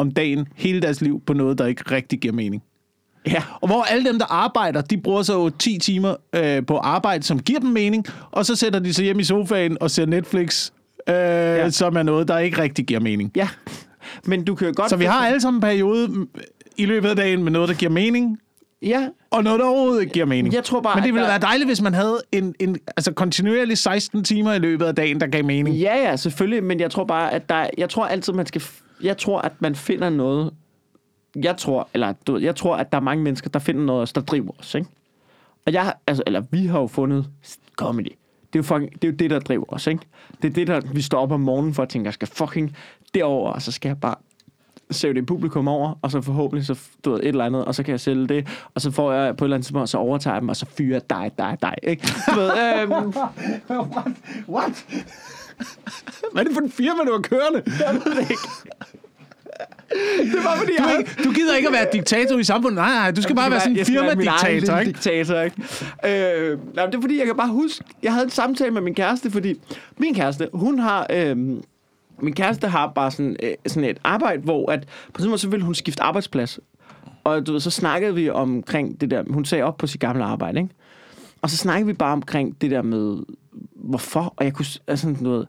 om 0.00 0.10
dagen 0.10 0.48
hele 0.56 0.80
deres 0.80 1.00
liv 1.00 1.22
på 1.26 1.32
noget, 1.32 1.58
der 1.58 1.66
ikke 1.66 1.82
rigtig 1.90 2.20
giver 2.20 2.34
mening. 2.34 2.62
Ja, 3.26 3.42
Og 3.60 3.68
hvor 3.68 3.82
alle 3.82 4.04
dem, 4.10 4.18
der 4.18 4.26
arbejder, 4.32 4.80
de 4.80 4.96
bruger 4.98 5.22
så 5.22 5.50
10 5.58 5.78
timer 5.78 6.14
øh, 6.36 6.66
på 6.66 6.76
arbejde, 6.76 7.22
som 7.24 7.38
giver 7.38 7.60
dem 7.60 7.68
mening, 7.70 8.06
og 8.30 8.46
så 8.46 8.56
sætter 8.56 8.78
de 8.80 8.94
sig 8.94 9.04
hjem 9.04 9.18
i 9.18 9.24
sofaen 9.24 9.76
og 9.80 9.90
ser 9.90 10.06
Netflix, 10.06 10.70
øh, 11.08 11.14
ja. 11.14 11.70
som 11.70 11.96
er 11.96 12.02
noget, 12.02 12.28
der 12.28 12.38
ikke 12.38 12.62
rigtig 12.62 12.86
giver 12.86 13.00
mening. 13.00 13.32
ja. 13.36 13.48
Men 14.24 14.44
du 14.44 14.54
kan 14.54 14.66
jo 14.68 14.72
godt... 14.76 14.90
Så 14.90 14.96
vi 14.96 15.04
har 15.04 15.26
alle 15.26 15.40
sammen 15.40 15.58
en 15.58 15.60
periode 15.60 16.08
mm, 16.08 16.28
i 16.76 16.86
løbet 16.86 17.08
af 17.08 17.16
dagen 17.16 17.42
med 17.44 17.52
noget, 17.52 17.68
der 17.68 17.74
giver 17.74 17.92
mening, 17.92 18.38
Ja, 18.82 19.08
og 19.30 19.44
noget, 19.44 19.60
der 19.60 19.66
overhovedet 19.66 20.00
ikke 20.00 20.12
giver 20.12 20.26
mening. 20.26 20.54
jeg 20.54 20.64
tror 20.64 20.80
bare... 20.80 20.94
Men 20.96 21.04
det 21.04 21.14
ville 21.14 21.24
der- 21.24 21.30
være 21.32 21.40
dejligt, 21.40 21.68
hvis 21.68 21.80
man 21.82 21.94
havde 21.94 22.18
en, 22.32 22.54
en 22.60 22.76
altså 22.96 23.12
kontinuerlig 23.12 23.78
16 23.78 24.24
timer 24.24 24.52
i 24.52 24.58
løbet 24.58 24.84
af 24.86 24.94
dagen, 24.94 25.20
der 25.20 25.26
gav 25.26 25.44
mening. 25.44 25.76
Ja, 25.76 25.96
ja, 26.10 26.16
selvfølgelig, 26.16 26.64
men 26.64 26.80
jeg 26.80 26.90
tror 26.90 27.04
bare, 27.04 27.32
at 27.34 27.48
der, 27.48 27.66
jeg 27.78 27.90
tror 27.90 28.06
altid, 28.06 28.32
man 28.32 28.46
skal, 28.46 28.62
jeg 29.02 29.18
tror, 29.18 29.40
at 29.40 29.52
man 29.62 29.74
finder 29.74 30.10
noget, 30.10 30.54
jeg 31.36 31.56
tror, 31.56 31.88
eller 31.94 32.14
du 32.26 32.32
ved, 32.32 32.40
jeg 32.40 32.56
tror, 32.56 32.76
at 32.76 32.92
der 32.92 32.98
er 32.98 33.02
mange 33.02 33.24
mennesker, 33.24 33.50
der 33.50 33.58
finder 33.58 33.82
noget, 33.82 34.14
der 34.14 34.20
driver 34.20 34.52
os, 34.58 34.74
ikke? 34.74 34.88
Og 35.66 35.72
jeg, 35.72 35.94
altså, 36.06 36.22
eller 36.26 36.42
vi 36.50 36.66
har 36.66 36.80
jo 36.80 36.86
fundet 36.86 37.30
comedy. 37.76 38.12
Det 38.52 38.58
er 38.58 38.58
jo, 38.58 38.62
fucking, 38.62 38.92
det 38.92 39.04
er 39.04 39.12
jo 39.12 39.16
det, 39.16 39.30
der 39.30 39.38
driver 39.38 39.64
os, 39.68 39.86
ikke? 39.86 40.02
Det 40.42 40.48
er 40.48 40.52
det, 40.52 40.66
der 40.66 40.80
vi 40.80 41.02
står 41.02 41.20
op 41.20 41.32
om 41.32 41.40
morgenen 41.40 41.74
for 41.74 41.82
at 41.82 41.88
tænke, 41.88 42.06
jeg 42.06 42.14
skal 42.14 42.28
fucking 42.28 42.76
derover, 43.14 43.52
og 43.52 43.62
så 43.62 43.72
skal 43.72 43.88
jeg 43.88 44.00
bare 44.00 44.14
sæve 44.90 45.14
det 45.14 45.26
publikum 45.26 45.68
over, 45.68 45.98
og 46.02 46.10
så 46.10 46.20
forhåbentlig 46.20 46.66
så 46.66 46.78
du 47.04 47.10
ved, 47.10 47.20
et 47.20 47.28
eller 47.28 47.44
andet, 47.44 47.64
og 47.64 47.74
så 47.74 47.82
kan 47.82 47.92
jeg 47.92 48.00
sælge 48.00 48.28
det, 48.28 48.48
og 48.74 48.80
så 48.80 48.90
får 48.90 49.12
jeg 49.12 49.36
på 49.36 49.44
et 49.44 49.46
eller 49.46 49.56
andet 49.56 49.66
tidspunkt, 49.66 49.88
så 49.88 49.98
overtager 49.98 50.34
jeg 50.34 50.40
dem, 50.40 50.48
og 50.48 50.56
så 50.56 50.66
fyrer 50.66 50.98
dig, 50.98 51.30
dig, 51.38 51.58
dig, 51.62 51.74
ikke? 51.82 52.08
Du 52.26 52.40
ved, 52.40 52.50
øhm, 52.82 52.92
What? 53.94 54.12
What? 54.48 54.86
Hvad 56.32 56.42
er 56.42 56.46
det 56.46 56.54
for 56.54 56.60
en 56.60 56.70
firma, 56.70 57.04
du 57.06 57.12
har 57.12 57.20
kørende? 57.22 57.62
jeg 57.66 57.94
ved 57.94 58.14
det 58.14 58.30
ikke. 58.30 58.48
Det 60.32 60.44
var 60.44 60.56
fordi, 60.56 60.72
Du, 60.78 60.82
jeg 60.82 60.98
ikke, 60.98 61.10
du 61.24 61.32
gider 61.32 61.56
ikke 61.56 61.68
at 61.68 61.74
være 61.74 61.86
diktator 61.92 62.38
i 62.38 62.44
samfundet. 62.44 62.76
Nej, 62.76 62.92
nej, 62.94 63.10
du 63.10 63.22
skal 63.22 63.36
bare 63.36 63.50
være 63.50 63.60
sådan 63.60 63.78
en 63.78 63.84
firmadiktator, 63.86 64.78
ikke? 64.78 64.92
diktator, 64.92 65.40
ikke? 65.40 65.56
Øh, 66.06 66.58
nej, 66.74 66.86
det 66.86 66.94
er 66.94 67.00
fordi, 67.00 67.18
jeg 67.18 67.26
kan 67.26 67.36
bare 67.36 67.48
huske, 67.48 67.84
jeg 68.02 68.12
havde 68.12 68.24
en 68.24 68.30
samtale 68.30 68.70
med 68.70 68.80
min 68.82 68.94
kæreste, 68.94 69.30
fordi 69.30 69.60
min 69.98 70.14
kæreste, 70.14 70.48
hun 70.52 70.78
har... 70.78 71.06
Øh, 71.10 71.36
min 72.22 72.34
kæreste 72.34 72.68
har 72.68 72.92
bare 72.94 73.10
sådan, 73.10 73.36
øh, 73.42 73.50
sådan 73.66 73.84
et 73.90 73.98
arbejde, 74.04 74.42
hvor 74.42 74.70
at, 74.72 74.88
på 75.14 75.20
sådan 75.20 75.28
måde, 75.30 75.38
så 75.40 75.48
ville 75.48 75.64
hun 75.64 75.74
skifte 75.74 76.02
arbejdsplads. 76.02 76.60
Og 77.24 77.46
du 77.46 77.52
ved, 77.52 77.60
så 77.60 77.70
snakkede 77.70 78.14
vi 78.14 78.30
omkring 78.30 79.00
det 79.00 79.10
der, 79.10 79.22
hun 79.30 79.44
sagde 79.44 79.64
op 79.64 79.76
på 79.76 79.86
sit 79.86 80.00
gamle 80.00 80.24
arbejde, 80.24 80.60
ikke? 80.60 80.74
Og 81.42 81.50
så 81.50 81.56
snakkede 81.56 81.86
vi 81.86 81.92
bare 81.92 82.12
omkring 82.12 82.60
det 82.60 82.70
der 82.70 82.82
med, 82.82 83.16
hvorfor, 83.74 84.34
og 84.36 84.44
jeg 84.44 84.52
kunne, 84.52 84.66
altså 84.86 85.02
sådan 85.02 85.16
noget, 85.20 85.48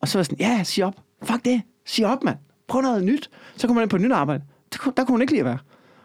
og 0.00 0.08
så 0.08 0.18
var 0.18 0.20
jeg 0.20 0.26
sådan, 0.26 0.38
ja, 0.40 0.62
sig 0.64 0.84
op. 0.84 0.94
Fuck 1.22 1.44
det, 1.44 1.62
sig 1.86 2.06
op, 2.06 2.24
mand. 2.24 2.36
Prøv 2.70 2.80
noget 2.82 3.04
nyt. 3.04 3.30
Så 3.56 3.66
kommer 3.66 3.80
man 3.80 3.84
ind 3.84 3.90
på 3.90 3.96
et 3.96 4.02
nyt 4.02 4.12
arbejde. 4.12 4.42
Der, 4.72 4.78
kunne- 4.78 4.92
der 4.96 5.04
kunne 5.04 5.12
hun 5.12 5.20
ikke 5.20 5.32
lide 5.32 5.40
at 5.40 5.46
være. 5.46 5.58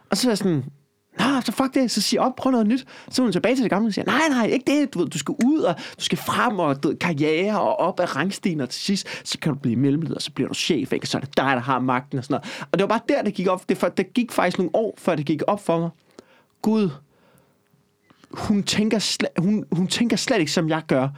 Og 0.09 0.17
så 0.17 0.27
var 0.27 0.31
jeg 0.31 0.37
sådan, 0.37 0.63
Nå, 1.19 1.41
så 1.41 1.51
fuck 1.51 1.73
det, 1.73 1.91
så 1.91 2.01
sig 2.01 2.19
op, 2.19 2.35
prøv 2.35 2.51
noget 2.51 2.67
nyt. 2.67 2.85
Så 3.09 3.21
er 3.21 3.23
hun 3.23 3.31
tilbage 3.31 3.55
til 3.55 3.63
det 3.63 3.69
gamle 3.69 3.87
og 3.87 3.93
siger, 3.93 4.05
nej, 4.05 4.21
nej, 4.29 4.45
ikke 4.45 4.79
det. 4.79 4.93
Du, 4.93 4.99
ved, 4.99 5.07
du 5.07 5.17
skal 5.17 5.35
ud, 5.45 5.59
og 5.59 5.75
du 5.99 6.03
skal 6.03 6.17
frem, 6.17 6.59
og 6.59 6.83
du 6.83 6.93
karriere, 7.01 7.61
og 7.61 7.75
op 7.79 7.99
ad 7.99 8.15
rangstigen, 8.15 8.61
og 8.61 8.69
til 8.69 8.81
sidst, 8.81 9.07
så 9.23 9.39
kan 9.39 9.53
du 9.53 9.59
blive 9.59 9.75
mellemleder, 9.75 10.19
så 10.19 10.31
bliver 10.31 10.47
du 10.47 10.53
chef, 10.53 10.93
ikke? 10.93 11.07
Så 11.07 11.17
er 11.17 11.21
det 11.21 11.37
dig, 11.37 11.45
der 11.45 11.59
har 11.59 11.79
magten, 11.79 12.17
og 12.17 12.23
sådan 12.23 12.33
noget. 12.33 12.65
Og 12.71 12.79
det 12.79 12.81
var 12.81 12.87
bare 12.87 12.99
der, 13.09 13.21
det 13.23 13.33
gik 13.33 13.47
op. 13.47 13.69
Det, 13.69 13.77
for, 13.77 13.87
det 13.89 14.13
gik 14.13 14.31
faktisk 14.31 14.57
nogle 14.57 14.71
år, 14.75 14.95
før 14.97 15.15
det 15.15 15.25
gik 15.25 15.41
op 15.47 15.65
for 15.65 15.79
mig. 15.79 15.89
Gud, 16.61 16.89
hun 18.31 18.63
tænker, 18.63 18.99
slet, 18.99 19.29
hun, 19.37 19.65
hun 19.71 19.87
tænker 19.87 20.17
slet 20.17 20.39
ikke, 20.39 20.51
som 20.51 20.69
jeg 20.69 20.81
gør 20.87 21.09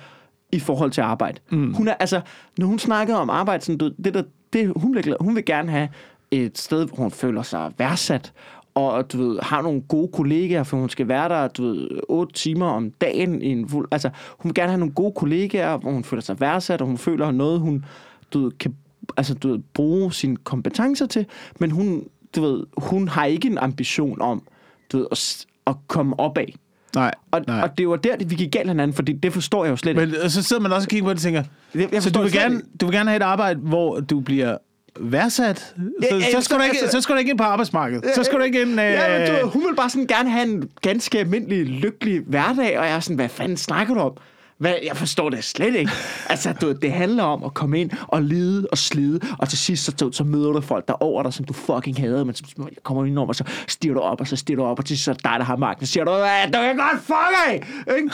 i 0.52 0.60
forhold 0.60 0.92
til 0.92 1.02
arbejde. 1.02 1.40
Mm. 1.52 1.74
Hun 1.74 1.88
er, 1.88 1.94
altså, 1.94 2.22
når 2.58 2.68
hun 2.68 2.80
snakkede 2.80 3.18
om 3.20 3.30
arbejde, 3.30 3.64
sådan, 3.66 3.78
du, 3.78 3.92
det 4.04 4.14
der, 4.14 4.24
det, 4.54 4.74
hun, 4.76 4.96
vil, 4.96 5.16
hun 5.20 5.36
vil 5.36 5.46
gerne 5.46 5.72
have 5.72 5.90
et 6.32 6.58
sted, 6.58 6.86
hvor 6.86 6.96
hun 6.96 7.12
føler 7.12 7.42
sig 7.42 7.72
værdsat, 7.78 8.34
og 8.76 9.12
du 9.12 9.18
ved, 9.18 9.40
har 9.42 9.62
nogle 9.62 9.82
gode 9.82 10.08
kollegaer, 10.08 10.64
for 10.64 10.78
hun 10.78 10.90
skal 10.90 11.08
være 11.08 11.30
der, 11.30 11.48
du 11.48 11.64
ved, 11.64 11.88
8 12.10 12.34
timer 12.34 12.66
om 12.66 12.92
dagen. 12.92 13.42
I 13.42 13.48
en 13.48 13.70
fuld, 13.70 13.88
altså, 13.92 14.10
hun 14.38 14.50
vil 14.50 14.54
gerne 14.54 14.70
have 14.70 14.80
nogle 14.80 14.94
gode 14.94 15.12
kollegaer, 15.12 15.78
hvor 15.78 15.92
hun 15.92 16.04
føler 16.04 16.22
sig 16.22 16.40
værdsat, 16.40 16.82
og 16.82 16.88
hun 16.88 16.98
føler 16.98 17.32
noget, 17.32 17.60
hun 17.60 17.86
du 18.34 18.44
ved, 18.44 18.52
kan 18.52 18.76
altså, 19.18 19.34
du 19.34 19.48
ved, 19.48 19.60
bruge 19.74 20.14
sine 20.14 20.38
kompetencer 20.38 21.06
til, 21.06 21.26
men 21.60 21.72
hun, 21.72 22.08
du 22.36 22.42
ved, 22.42 22.64
hun 22.78 23.08
har 23.08 23.26
ikke 23.26 23.48
en 23.48 23.58
ambition 23.58 24.22
om 24.22 24.44
du 24.92 24.98
ved, 24.98 25.08
at, 25.12 25.46
at 25.68 25.76
komme 25.88 26.20
opad. 26.20 26.48
Nej, 26.96 27.12
Og, 27.32 27.42
nej. 27.48 27.62
og 27.62 27.78
det 27.78 27.90
var 27.90 27.96
der, 27.96 28.16
det, 28.16 28.30
vi 28.30 28.36
gik 28.36 28.52
galt 28.52 28.70
hinanden, 28.70 28.96
fordi 28.96 29.14
det 29.14 29.34
forstår 29.34 29.64
jeg 29.66 29.72
jo 29.72 29.76
slet 29.76 29.92
ikke. 30.02 30.18
Men 30.22 30.30
så 30.30 30.44
sidder 30.44 30.62
man 30.62 30.74
også 30.74 30.86
og 30.86 30.90
kigger 30.90 31.06
på 31.06 31.10
det 31.10 31.18
og 31.18 31.22
tænker, 31.22 31.44
Jeg- 31.76 31.90
jeg 31.94 32.04
så 32.04 32.10
du 32.10 32.20
vil, 32.22 32.32
det 32.32 32.40
gerne, 32.40 32.56
ikke. 32.56 32.68
du 32.82 32.86
vil 32.86 32.96
gerne 32.96 33.10
have 33.10 33.16
et 33.18 33.22
arbejde, 33.24 33.60
hvor 33.60 34.00
du 34.00 34.20
bliver 34.20 34.58
værdsat? 35.00 35.60
Så, 35.60 35.74
Ja, 36.12 36.16
ja, 36.16 36.32
så, 36.32 36.42
skal 36.42 36.58
du 36.58 36.64
ikke, 36.64 36.78
altså- 36.82 36.98
så 36.98 37.02
skal 37.02 37.16
du 37.16 37.20
ikke 37.20 37.30
ind 37.30 37.38
på 37.38 37.44
arbejdsmarkedet. 37.44 38.06
Så 38.16 38.24
skal 38.24 38.38
du 38.40 38.44
ikke 38.44 38.62
ind... 38.62 38.70
Øh, 38.72 38.78
Ja, 38.78 39.20
men 39.20 39.42
du 39.42 39.48
hun 39.48 39.64
vil 39.70 39.76
bare 39.76 39.90
sådan 39.90 40.08
gerne 40.08 40.30
have 40.30 40.48
en 40.48 40.70
ganske 40.82 41.20
almindelig, 41.20 41.66
lykkelig 41.66 42.22
hverdag, 42.28 42.80
og 42.80 42.86
jeg 42.86 42.96
er 42.96 43.00
sådan, 43.00 43.16
hvad 43.16 43.30
fanden 43.30 43.58
snakker 43.58 43.94
du 43.94 44.00
om? 44.00 44.12
Hvad, 44.58 44.74
jeg 44.86 44.98
forstår 44.98 45.30
det 45.30 45.44
slet 45.44 45.76
ikke. 45.76 45.92
Altså, 46.30 46.54
du, 46.62 46.72
det 46.72 46.92
handler 46.92 47.24
om 47.24 47.44
at 47.44 47.54
komme 47.54 47.82
ind 47.82 47.92
og 48.08 48.22
lide 48.22 48.68
og 48.72 48.78
slide, 48.78 49.20
og 49.38 49.50
til 49.50 49.58
sidst 49.58 49.86
så, 49.86 49.94
så, 49.98 50.12
så 50.12 50.24
møder 50.24 50.52
du 50.52 50.62
folk, 50.62 50.88
der 50.88 50.94
er 50.94 51.04
over 51.04 51.24
dig, 51.24 51.34
som 51.34 51.46
du 51.46 51.54
fucking 51.54 51.98
hader, 52.00 52.24
men 52.24 52.36
som 52.36 52.68
kommer 52.84 53.06
ind 53.06 53.18
over, 53.20 53.28
og 53.28 53.36
så 53.36 53.44
stiger 53.68 53.94
du 53.94 54.00
op, 54.00 54.22
og 54.22 54.28
så 54.28 54.36
stiger 54.36 54.58
du 54.58 54.64
op, 54.64 54.80
og 54.80 54.86
til 54.86 54.98
sidst 54.98 55.06
så 55.06 55.12
er 55.12 55.16
dig, 55.16 55.36
der 55.40 55.44
har 55.44 55.56
magten. 55.56 55.86
Så 55.86 55.92
siger 55.94 56.04
du, 56.04 56.12
"Hvad, 56.12 56.46
du 56.54 56.60
kan 56.60 56.78
godt 56.78 57.02
fuck 57.02 57.48
af! 57.50 57.54
Ikke? 57.98 58.10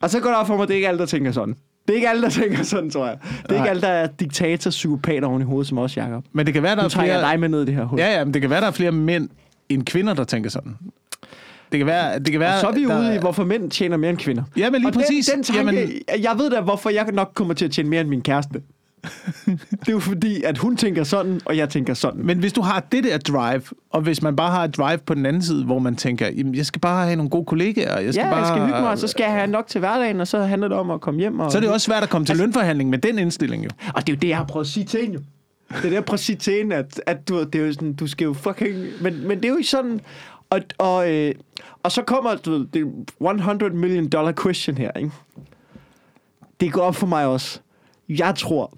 Og 0.00 0.10
så 0.10 0.20
går 0.20 0.28
det 0.30 0.38
op 0.38 0.46
for 0.46 0.56
mig, 0.56 0.68
det 0.68 0.74
er 0.74 0.76
ikke 0.76 0.88
alle, 0.88 0.98
der 0.98 1.06
tænker 1.06 1.32
sådan. 1.32 1.54
Det 1.86 1.92
er 1.92 1.96
ikke 1.96 2.08
alle, 2.08 2.22
der 2.22 2.30
tænker 2.30 2.62
sådan, 2.62 2.90
tror 2.90 3.06
jeg. 3.06 3.18
Det 3.22 3.44
er 3.44 3.48
Nej. 3.52 3.56
ikke 3.58 3.70
alle, 3.70 3.82
der 3.82 3.88
er 3.88 4.06
diktator, 4.06 4.70
psykopater 4.70 5.28
oven 5.28 5.42
i 5.42 5.44
hovedet, 5.44 5.68
som 5.68 5.78
også 5.78 6.00
Jacob. 6.00 6.24
Men 6.32 6.46
det 6.46 6.54
kan 6.54 6.62
være, 6.62 6.76
der 6.76 6.82
Nu 6.82 6.86
er 6.86 6.88
flere... 6.88 7.20
dig 7.20 7.40
med 7.40 7.48
ned 7.48 7.62
i 7.62 7.66
det 7.66 7.74
her 7.74 7.84
hul. 7.84 7.98
Ja, 7.98 8.18
ja, 8.18 8.24
men 8.24 8.34
det 8.34 8.40
kan 8.42 8.50
være, 8.50 8.60
der 8.60 8.66
er 8.66 8.70
flere 8.70 8.92
mænd 8.92 9.28
end 9.68 9.82
kvinder, 9.86 10.14
der 10.14 10.24
tænker 10.24 10.50
sådan. 10.50 10.76
Det 11.72 11.78
kan 11.78 11.86
være... 11.86 12.18
Det 12.18 12.30
kan 12.30 12.40
være 12.40 12.54
Og 12.54 12.60
så 12.60 12.66
er 12.66 12.72
vi 12.72 12.84
der, 12.84 13.00
ude 13.00 13.14
i, 13.14 13.18
hvorfor 13.18 13.44
mænd 13.44 13.70
tjener 13.70 13.96
mere 13.96 14.10
end 14.10 14.18
kvinder. 14.18 14.42
Ja, 14.56 14.70
men 14.70 14.80
lige 14.80 14.88
og 14.88 14.94
præcis. 14.94 15.26
Den, 15.26 15.34
den 15.34 15.44
tanke, 15.44 15.80
Jamen- 15.80 16.22
jeg 16.22 16.34
ved 16.38 16.50
da, 16.50 16.60
hvorfor 16.60 16.90
jeg 16.90 17.06
nok 17.12 17.30
kommer 17.34 17.54
til 17.54 17.64
at 17.64 17.70
tjene 17.70 17.88
mere 17.88 18.00
end 18.00 18.08
min 18.08 18.22
kæreste. 18.22 18.60
det 19.46 19.88
er 19.88 19.92
jo 19.92 19.98
fordi, 19.98 20.42
at 20.42 20.58
hun 20.58 20.76
tænker 20.76 21.04
sådan, 21.04 21.40
og 21.44 21.56
jeg 21.56 21.68
tænker 21.68 21.94
sådan. 21.94 22.26
Men 22.26 22.38
hvis 22.38 22.52
du 22.52 22.60
har 22.60 22.80
det 22.92 23.04
der 23.04 23.18
drive, 23.18 23.62
og 23.90 24.00
hvis 24.00 24.22
man 24.22 24.36
bare 24.36 24.50
har 24.50 24.64
et 24.64 24.76
drive 24.76 24.98
på 24.98 25.14
den 25.14 25.26
anden 25.26 25.42
side, 25.42 25.64
hvor 25.64 25.78
man 25.78 25.96
tænker, 25.96 26.28
jamen, 26.28 26.54
jeg 26.54 26.66
skal 26.66 26.80
bare 26.80 27.04
have 27.04 27.16
nogle 27.16 27.30
gode 27.30 27.44
kollegaer, 27.44 28.00
jeg 28.00 28.14
skal 28.14 28.24
ja, 28.24 28.30
bare... 28.30 28.38
jeg 28.38 28.46
skal 28.46 28.60
hygge 28.60 28.80
mig, 28.80 28.90
og 28.90 28.98
så 28.98 29.08
skal 29.08 29.24
jeg 29.24 29.32
have 29.32 29.46
nok 29.46 29.66
til 29.66 29.78
hverdagen, 29.78 30.20
og 30.20 30.26
så 30.26 30.42
handler 30.42 30.68
det 30.68 30.76
om 30.76 30.90
at 30.90 31.00
komme 31.00 31.20
hjem. 31.20 31.40
Og, 31.40 31.52
Så 31.52 31.58
er 31.58 31.62
det 31.62 31.70
også 31.70 31.84
svært 31.84 32.02
at 32.02 32.08
komme 32.08 32.26
til 32.26 32.32
altså, 32.32 32.44
lønforhandling 32.44 32.90
med 32.90 32.98
den 32.98 33.18
indstilling, 33.18 33.64
jo. 33.64 33.70
Og 33.94 34.06
det 34.06 34.12
er 34.12 34.16
jo 34.16 34.18
det, 34.22 34.28
jeg 34.28 34.36
har 34.36 34.44
prøvet 34.44 34.64
at 34.64 34.70
sige 34.70 34.84
til 34.84 35.00
hende, 35.00 35.14
jo. 35.14 35.20
Det 35.68 35.76
er 35.76 35.82
det, 35.82 35.92
jeg 35.92 36.04
prøver 36.04 36.14
at 36.14 36.20
sige 36.20 36.36
til 36.36 36.52
hende, 36.52 36.76
at, 36.76 37.00
at 37.06 37.28
du, 37.28 37.44
det 37.44 37.54
er 37.54 37.66
jo 37.66 37.72
sådan, 37.72 37.92
du 37.92 38.06
skal 38.06 38.24
jo 38.24 38.32
fucking... 38.32 38.76
Men, 39.00 39.28
men 39.28 39.36
det 39.36 39.44
er 39.44 39.48
jo 39.48 39.58
sådan... 39.62 40.00
Og, 40.50 40.60
og, 40.78 41.12
øh, 41.14 41.34
og 41.82 41.92
så 41.92 42.02
kommer 42.02 42.34
du 42.34 42.50
ved, 42.50 42.66
det 42.66 43.06
100 43.20 43.70
million 43.70 44.08
dollar 44.08 44.32
question 44.42 44.76
her, 44.76 44.90
ikke? 44.92 45.10
Det 46.60 46.72
går 46.72 46.80
op 46.82 46.96
for 46.96 47.06
mig 47.06 47.26
også. 47.26 47.60
Jeg 48.08 48.34
tror, 48.38 48.72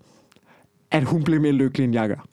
at 0.90 1.04
hun 1.04 1.22
blev 1.24 1.40
mere 1.40 1.52
lykkelig, 1.52 1.84
end 1.84 1.94
jeg 1.94 2.08
gør. 2.08 2.26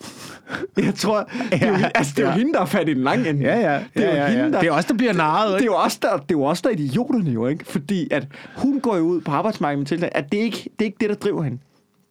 Jeg 0.78 0.96
tror, 0.96 1.30
det 1.52 1.62
er 1.64 1.68
jo, 1.68 1.74
Ja, 1.78 1.90
altså, 1.96 2.14
det 2.16 2.22
er 2.22 2.26
jo 2.28 2.32
ja. 2.32 2.38
hende, 2.38 2.54
der 2.54 2.62
er 2.62 2.66
fat 2.66 2.90
i 2.90 2.94
den 2.94 3.04
lange 3.04 3.30
ende. 3.30 3.44
Det 3.44 4.04
er 4.06 4.22
jo 4.22 4.28
hende, 4.38 4.52
der- 4.54 4.60
Det 4.60 4.68
er 4.68 4.72
også 4.72 4.88
der 4.88 4.98
bliver 4.98 5.14
narret, 5.14 5.48
det 5.48 5.54
er 5.54 5.58
ikke? 5.58 5.66
jo 5.66 5.76
også 5.76 6.00
der, 6.02 6.14
det 6.18 6.22
er 6.22 6.26
jo 6.32 6.44
også 6.44 6.62
der 6.66 6.70
er 6.70 6.74
idioterne 6.74 7.32
jo, 7.32 7.48
ikke? 7.48 7.66
Fordi 7.66 8.08
at 8.12 8.28
hun 8.58 8.80
går 8.80 8.96
jo 8.98 9.04
ud 9.04 9.22
på 9.22 9.32
arbejdsmarkedet 9.32 9.80
med 9.80 9.86
tiltag, 9.86 10.10
at 10.16 10.32
det 10.32 10.40
er 10.40 10.44
ikke 10.44 10.58
det, 10.80 10.82
er 10.82 10.86
ikke 10.86 10.98
det 11.00 11.10
der 11.10 11.16
driver 11.16 11.44
hende. 11.44 11.58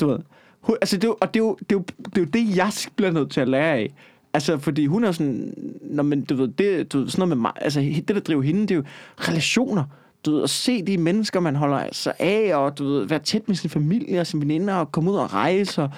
Du 0.01 0.07
ved. 0.07 0.18
Hun, 0.61 0.77
altså 0.81 0.97
det, 0.97 1.05
er 1.05 1.09
jo- 1.09 1.16
og 1.20 1.35
det 1.35 1.41
er, 1.41 1.45
jo, 1.45 1.57
det, 1.61 1.72
er 1.72 1.79
jo, 1.79 1.85
det 2.05 2.16
er 2.16 2.20
jo 2.20 2.25
det, 2.27 2.57
jeg 2.57 2.70
bliver 2.97 3.11
nødt 3.11 3.31
til 3.31 3.41
at 3.41 3.49
lære 3.49 3.72
af. 3.75 3.95
Altså, 4.35 4.59
fordi 4.59 4.87
hun 4.87 5.05
er 5.05 5.12
sådan, 5.12 5.55
når 5.82 6.03
man, 6.03 6.24
du 6.24 6.35
ved, 6.35 6.49
det, 6.49 6.93
du 6.93 6.99
ved, 6.99 7.09
sådan 7.09 7.20
noget 7.20 7.28
med 7.28 7.43
mig, 7.43 7.53
altså 7.57 7.80
det, 7.80 8.09
der 8.09 8.20
driver 8.20 8.43
hende, 8.43 8.61
det 8.61 8.70
er 8.70 8.74
jo 8.74 8.85
relationer. 9.18 9.85
Du 10.26 10.35
ved, 10.35 10.43
at 10.43 10.51
se 10.51 10.82
de 10.82 10.99
mennesker, 10.99 11.41
man 11.41 11.57
holder 11.57 11.89
sig 11.93 12.12
af, 12.18 12.57
og 12.57 12.78
du 12.78 12.85
ved, 12.85 13.05
være 13.09 13.18
tæt 13.18 13.49
med 13.49 13.57
sin 13.57 13.70
familie 13.70 14.20
og 14.20 14.26
sine 14.26 14.43
veninder, 14.43 14.74
og 14.74 14.93
komme 14.93 15.11
ud 15.11 15.16
og 15.16 15.32
rejse, 15.35 15.82
og 15.82 15.91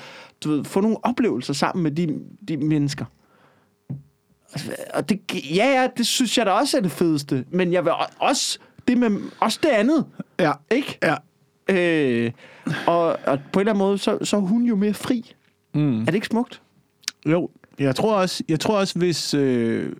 du 0.44 0.50
ved, 0.50 0.64
få 0.64 0.80
nogle 0.80 0.96
oplevelser 1.04 1.54
sammen 1.54 1.82
med 1.82 1.90
de, 1.90 2.18
de 2.48 2.56
mennesker. 2.56 3.04
Altså, 4.52 4.72
Og 4.94 5.08
det, 5.08 5.20
ja, 5.56 5.80
ja, 5.80 5.88
det 5.96 6.06
synes 6.06 6.38
jeg 6.38 6.46
da 6.46 6.50
også 6.50 6.76
er 6.76 6.80
det 6.80 6.90
fedeste. 6.90 7.44
Men 7.50 7.72
jeg 7.72 7.84
vil 7.84 7.92
også 8.18 8.58
det, 8.88 8.98
med, 8.98 9.10
også 9.40 9.58
det 9.62 9.68
andet. 9.68 10.06
Ja. 10.40 10.52
Ikke? 10.70 10.98
Ja. 11.02 11.16
Øh, 11.68 12.32
og, 12.86 13.18
og 13.26 13.38
på 13.52 13.60
en 13.60 13.60
eller 13.60 13.72
anden 13.72 13.78
måde, 13.78 13.98
så, 13.98 14.18
så 14.22 14.36
er 14.36 14.40
hun 14.40 14.62
jo 14.62 14.76
mere 14.76 14.94
fri. 14.94 15.34
Mm. 15.74 16.00
Er 16.00 16.04
det 16.04 16.14
ikke 16.14 16.26
smukt? 16.26 16.62
Jo, 17.26 17.50
jeg 17.80 17.96
tror 17.96 18.14
også, 18.16 18.42
jeg 18.48 18.60
tror 18.60 18.78
også 18.78 18.98
hvis, 18.98 19.34
øh, 19.34 19.92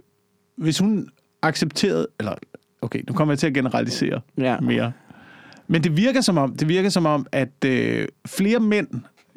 hvis 0.57 0.79
hun 0.79 1.09
accepterede, 1.43 2.07
eller 2.18 2.35
okay, 2.83 3.03
nu 3.09 3.14
kommer 3.14 3.33
jeg 3.35 3.39
til 3.39 3.47
at 3.47 3.55
generalisere 3.55 4.20
Ja. 4.39 4.61
mere. 4.61 4.93
Men 5.68 5.85
det 5.85 5.97
virker 5.97 6.20
som 6.20 6.39
om, 6.39 6.57
det 6.57 6.68
virker 6.68 6.89
som 6.89 7.07
om, 7.07 7.27
at 7.33 7.64
øh, 7.64 8.09
flere 8.27 8.61
mænd 8.61 8.89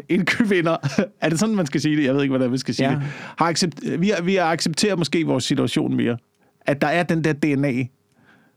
end 0.09 0.25
kvinder, 0.25 0.77
er 1.21 1.29
det 1.29 1.39
sådan, 1.39 1.55
man 1.55 1.65
skal 1.65 1.81
sige 1.81 1.97
det? 1.97 2.03
Jeg 2.03 2.15
ved 2.15 2.21
ikke, 2.21 2.31
hvordan 2.31 2.51
vi 2.51 2.57
skal 2.57 2.73
sige 2.75 2.89
Ja. 2.89 2.95
det. 2.95 3.03
Har 3.37 3.45
accept, 3.45 4.01
vi, 4.01 4.09
har, 4.09 4.21
vi 4.21 4.35
har 4.35 4.45
accepteret 4.51 4.97
måske 4.99 5.25
vores 5.25 5.43
situation 5.43 5.95
mere. 5.95 6.17
At 6.61 6.81
der 6.81 6.87
er 6.87 7.03
den 7.03 7.23
der 7.23 7.33
DNA 7.33 7.83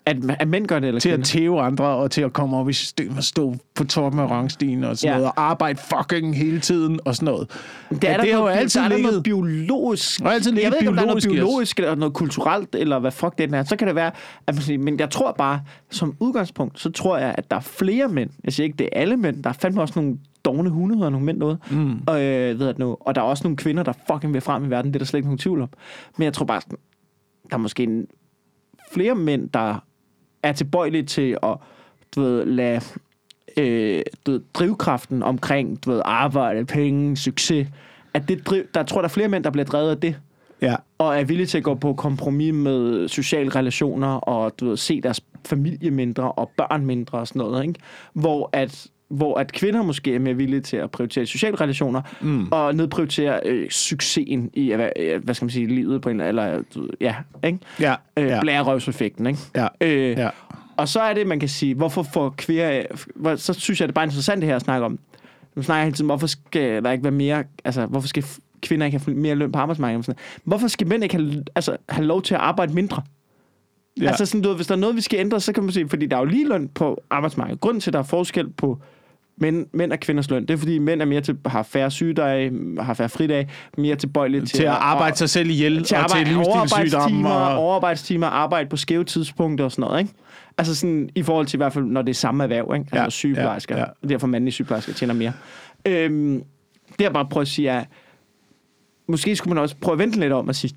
At, 0.06 0.16
at 0.38 0.48
mænd 0.48 0.66
gør 0.66 0.78
det, 0.78 0.88
eller 0.88 1.00
til 1.00 1.08
at 1.08 1.12
kvinder? 1.14 1.24
tæve 1.26 1.60
andre, 1.60 1.84
og 1.84 2.10
til 2.10 2.22
at 2.22 2.32
komme 2.32 2.56
op 2.56 2.68
i 2.68 2.72
systemet 2.72 3.16
og 3.16 3.24
stå 3.24 3.54
på 3.74 3.84
toppen 3.84 4.20
af 4.20 4.26
rangstigen 4.30 4.84
og 4.84 4.96
sådan 4.96 5.12
Ja. 5.12 5.18
noget, 5.18 5.32
og 5.36 5.42
arbejde 5.42 5.78
fucking 5.78 6.36
hele 6.36 6.60
tiden 6.60 7.00
og 7.04 7.14
sådan 7.14 7.26
noget. 7.32 7.50
Det 7.90 8.04
er, 8.04 8.10
Ja, 8.10 8.16
der 8.16 8.22
det 8.22 8.32
har 8.32 8.38
jo 8.38 8.44
noget, 8.44 8.56
altid 8.58 8.80
der 8.80 8.86
er 8.88 8.98
noget 9.02 9.22
biologisk. 9.22 10.18
Der 10.20 10.24
har 10.26 10.32
altid 10.34 10.52
jeg 10.58 10.70
ved 10.70 10.78
ikke, 10.80 10.88
om 10.88 10.94
der 10.96 11.02
er 11.02 11.06
noget 11.06 11.24
biologisk 11.30 11.78
eller 11.78 11.94
noget 11.94 12.14
kulturelt, 12.14 12.74
eller 12.74 12.98
hvad 12.98 13.10
fuck 13.10 13.38
det 13.38 13.54
er. 13.54 13.64
Så 13.64 13.76
kan 13.76 13.86
det 13.86 13.94
være, 13.96 14.10
at 14.46 14.54
man 14.54 14.62
siger, 14.62 14.78
men 14.78 14.98
jeg 15.00 15.10
tror 15.10 15.32
bare, 15.32 15.60
som 15.90 16.16
udgangspunkt, 16.20 16.80
så 16.80 16.90
tror 16.90 17.18
jeg, 17.18 17.34
at 17.38 17.50
der 17.50 17.56
er 17.56 17.60
flere 17.60 18.08
mænd. 18.08 18.30
Jeg 18.44 18.52
siger 18.52 18.64
ikke, 18.64 18.76
det 18.76 18.88
er 18.92 19.00
alle 19.00 19.16
mænd. 19.16 19.42
Der 19.42 19.50
er 19.50 19.54
fandme 19.54 19.80
også 19.80 20.00
nogle 20.00 20.18
dogne 20.44 20.70
hunde, 20.70 20.94
hedder 20.96 21.10
nogle 21.10 21.26
mænd 21.26 21.38
noget. 21.38 21.58
Mm. 21.70 22.00
Og, 22.06 22.22
øh, 22.22 22.58
ved 22.58 22.66
jeg 22.66 22.74
nu, 22.78 22.96
og 23.00 23.14
der 23.14 23.20
er 23.20 23.24
også 23.26 23.44
nogle 23.44 23.56
kvinder, 23.56 23.82
der 23.82 23.92
fucking 24.12 24.32
vil 24.32 24.40
frem 24.40 24.64
i 24.64 24.70
verden. 24.70 24.90
Det 24.90 24.96
er 24.96 24.98
der 24.98 25.06
slet 25.06 25.18
ikke 25.18 25.28
nogen 25.28 25.38
tvivl 25.38 25.60
om. 25.62 25.68
Men 26.16 26.24
jeg 26.24 26.32
tror 26.32 26.46
bare, 26.46 26.60
der 27.50 27.56
er 27.56 27.56
måske 27.56 27.82
en 27.82 28.06
flere 28.92 29.14
mænd, 29.14 29.48
der 29.48 29.84
er 30.42 30.52
tilbøjelige 30.52 31.02
til 31.02 31.36
at 31.42 31.56
du 32.14 32.20
ved, 32.22 32.44
lade 32.44 32.80
øh, 33.56 34.02
du 34.26 34.30
ved, 34.32 34.40
drivkraften 34.54 35.22
omkring 35.22 35.84
du 35.84 35.90
ved, 35.90 36.02
arbejde, 36.04 36.64
penge, 36.64 37.16
succes, 37.16 37.68
at 38.14 38.28
det 38.28 38.46
driv, 38.46 38.62
der 38.74 38.82
tror, 38.82 39.00
der 39.00 39.08
er 39.08 39.12
flere 39.12 39.28
mænd, 39.28 39.44
der 39.44 39.50
bliver 39.50 39.64
drevet 39.66 39.90
af 39.90 39.98
det, 40.00 40.16
Ja. 40.62 40.74
og 40.98 41.18
er 41.20 41.24
villige 41.24 41.46
til 41.46 41.58
at 41.58 41.64
gå 41.64 41.74
på 41.74 41.94
kompromis 41.94 42.54
med 42.54 43.08
sociale 43.08 43.50
relationer, 43.50 44.08
og 44.08 44.60
du 44.60 44.68
ved, 44.68 44.76
se 44.76 45.00
deres 45.00 45.20
familie 45.46 45.90
mindre, 45.90 46.32
og 46.32 46.50
børn 46.56 46.86
mindre, 46.86 47.18
og 47.18 47.28
sådan 47.28 47.40
noget, 47.40 47.66
ikke? 47.66 47.80
Hvor 48.12 48.50
at 48.52 48.86
hvor 49.12 49.38
at 49.38 49.52
kvinder 49.52 49.82
måske 49.82 50.14
er 50.14 50.18
mere 50.18 50.34
villige 50.34 50.60
til 50.60 50.76
at 50.76 50.90
prioritere 50.90 51.26
sociale 51.26 51.56
relationer, 51.60 52.02
mm. 52.20 52.48
og 52.50 52.74
nedprioritere 52.74 53.40
øh, 53.46 53.70
succesen 53.70 54.50
i, 54.54 54.72
hvad, 54.72 54.88
øh, 54.96 55.24
hvad 55.24 55.34
skal 55.34 55.44
man 55.44 55.50
sige, 55.50 55.66
livet 55.66 56.02
på 56.02 56.08
en 56.08 56.20
eller 56.20 56.62
ja, 57.00 57.14
ikke? 57.44 57.58
Ja. 57.80 57.94
Øh, 58.16 58.26
ja. 58.26 58.40
blærerøvseffekten, 58.40 59.26
ikke? 59.26 59.38
Ja. 59.56 59.66
Øh, 59.80 60.10
Ja. 60.18 60.28
Og 60.76 60.88
så 60.88 61.00
er 61.00 61.14
det, 61.14 61.26
man 61.26 61.40
kan 61.40 61.48
sige, 61.48 61.74
hvorfor 61.74 62.02
får 62.02 62.34
kvinder... 62.36 62.82
hvor- 63.14 63.36
Så 63.36 63.52
synes 63.52 63.80
jeg, 63.80 63.88
det 63.88 63.92
er 63.92 63.94
bare 63.94 64.04
interessant 64.04 64.40
det 64.42 64.48
her 64.48 64.56
at 64.56 64.62
snakke 64.62 64.86
om. 64.86 64.98
Nu 65.56 65.62
snakker 65.62 65.78
jeg 65.78 65.84
hele 65.86 65.96
tiden, 65.96 66.06
hvorfor 66.06 66.26
skal 66.26 66.84
der 66.84 66.90
ikke 66.90 67.04
være 67.04 67.10
mere... 67.12 67.44
Altså, 67.64 67.86
hvorfor 67.86 68.08
skal 68.08 68.24
kvinder 68.62 68.86
ikke 68.86 68.98
have 69.06 69.16
mere 69.16 69.34
løn 69.34 69.52
på 69.52 69.58
arbejdsmarkedet? 69.58 70.04
Sådan. 70.04 70.18
Hvorfor 70.44 70.68
skal 70.68 70.86
mænd 70.86 71.02
ikke 71.02 71.16
have, 71.16 71.44
altså, 71.54 71.76
have 71.88 72.06
lov 72.06 72.22
til 72.22 72.34
at 72.34 72.40
arbejde 72.40 72.72
mindre? 72.74 73.02
Ja. 74.00 74.08
Altså, 74.08 74.26
sådan, 74.26 74.42
du 74.42 74.48
ved, 74.48 74.56
hvis 74.56 74.66
der 74.66 74.74
er 74.74 74.78
noget, 74.78 74.96
vi 74.96 75.00
skal 75.00 75.18
ændre, 75.20 75.40
så 75.40 75.52
kan 75.52 75.62
man 75.62 75.72
sige, 75.72 75.88
fordi 75.88 76.06
der 76.06 76.16
er 76.16 76.20
jo 76.20 76.26
lige 76.26 76.48
løn 76.48 76.68
på 76.68 77.02
arbejdsmarkedet. 77.10 77.60
Grunden 77.60 77.80
til, 77.80 77.90
at 77.90 77.92
der 77.94 77.98
er 77.98 78.02
forskel 78.02 78.48
på 78.50 78.78
mænd, 79.36 79.66
mænd 79.72 79.92
og 79.92 80.00
kvinders 80.00 80.30
løn, 80.30 80.42
det 80.42 80.50
er, 80.50 80.56
fordi 80.56 80.78
mænd 80.78 81.02
er 81.02 81.06
mere 81.06 81.20
til, 81.20 81.38
har 81.46 81.62
færre 81.62 81.90
sygedage, 81.90 82.52
har 82.80 82.94
færre 82.94 83.08
fridage, 83.08 83.48
mere 83.78 83.96
tilbøjelige 83.96 84.40
til, 84.40 84.56
Til 84.56 84.62
at 84.62 84.70
arbejde 84.70 85.16
sig 85.16 85.30
selv 85.30 85.50
ihjel, 85.50 85.84
til 85.84 85.96
og 85.96 86.10
til 86.10 86.36
overarbejdstimer, 86.36 87.30
Og... 87.30 87.56
overarbejdstimer, 87.56 88.26
arbejde 88.26 88.68
på 88.68 88.76
skæve 88.76 89.04
tidspunkter 89.04 89.64
og 89.64 89.72
sådan 89.72 89.82
noget, 89.82 90.00
ikke? 90.00 90.12
Altså 90.58 90.74
sådan, 90.74 91.10
i 91.14 91.22
forhold 91.22 91.46
til 91.46 91.56
i 91.56 91.58
hvert 91.58 91.72
fald, 91.72 91.84
når 91.84 92.02
det 92.02 92.10
er 92.10 92.14
samme 92.14 92.42
erhverv, 92.42 92.74
ikke? 92.74 92.86
Altså 92.92 93.02
Ja, 93.02 93.10
sygeplejersker, 93.10 93.76
ja, 93.76 93.84
ja, 94.02 94.08
derfor 94.08 94.26
mandlige 94.26 94.52
sygeplejersker 94.52 94.92
tjener 94.92 95.14
mere. 95.14 95.32
Øhm, 95.86 96.42
det 96.98 97.04
jeg 97.04 97.12
bare 97.12 97.26
prøver 97.30 97.42
at 97.42 97.48
sige 97.48 97.68
er, 97.68 97.84
måske 99.08 99.36
skulle 99.36 99.54
man 99.54 99.62
også 99.62 99.76
prøve 99.80 99.92
at 99.92 99.98
vente 99.98 100.20
lidt 100.20 100.32
om 100.32 100.48
og 100.48 100.54
sige, 100.54 100.74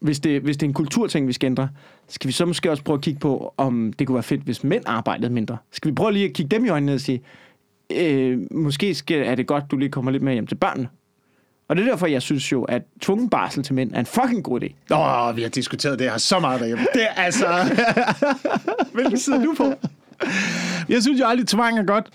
hvis 0.00 0.20
det, 0.20 0.42
hvis 0.42 0.56
det 0.56 0.66
er 0.66 0.68
en 0.68 0.74
kulturting, 0.74 1.28
vi 1.28 1.32
skal 1.32 1.46
ændre, 1.46 1.68
skal 2.08 2.28
vi 2.28 2.32
så 2.32 2.46
måske 2.46 2.70
også 2.70 2.82
prøve 2.82 2.96
at 2.96 3.02
kigge 3.02 3.20
på, 3.20 3.54
om 3.56 3.92
det 3.98 4.06
kunne 4.06 4.14
være 4.14 4.22
fedt, 4.22 4.42
hvis 4.42 4.64
mænd 4.64 4.82
arbejdede 4.86 5.32
mindre. 5.32 5.56
Skal 5.72 5.90
vi 5.90 5.94
prøve 5.94 6.12
lige 6.12 6.24
at 6.24 6.32
kigge 6.32 6.56
dem 6.56 6.64
i 6.64 6.68
øjnene 6.68 6.94
og 6.94 7.00
sige, 7.00 7.20
øh, 7.92 8.38
måske 8.50 8.94
skal, 8.94 9.26
er 9.26 9.34
det 9.34 9.46
godt, 9.46 9.64
du 9.70 9.76
lige 9.76 9.88
kommer 9.90 10.10
lidt 10.10 10.22
mere 10.22 10.34
hjem 10.34 10.46
til 10.46 10.54
børnene. 10.54 10.88
Og 11.68 11.76
det 11.76 11.82
er 11.86 11.88
derfor, 11.88 12.06
jeg 12.06 12.22
synes 12.22 12.52
jo, 12.52 12.62
at 12.64 12.82
tvungen 13.00 13.30
barsel 13.30 13.62
til 13.62 13.74
mænd 13.74 13.90
er 13.94 14.00
en 14.00 14.06
fucking 14.06 14.44
god 14.44 14.60
idé. 14.62 14.94
Åh, 14.96 15.36
vi 15.36 15.42
har 15.42 15.48
diskuteret 15.48 15.98
det 15.98 16.10
her 16.10 16.18
så 16.18 16.38
meget 16.38 16.60
derhjemme. 16.60 16.86
Det 16.94 17.02
er 17.02 17.22
altså... 17.22 17.46
Hvilken 18.94 19.18
side 19.18 19.36
er 19.36 19.44
du 19.44 19.54
på? 19.56 19.72
Jeg 20.88 21.02
synes 21.02 21.20
jo 21.20 21.26
aldrig, 21.26 21.46
tvang 21.48 21.78
er 21.78 21.82
godt. 21.82 22.06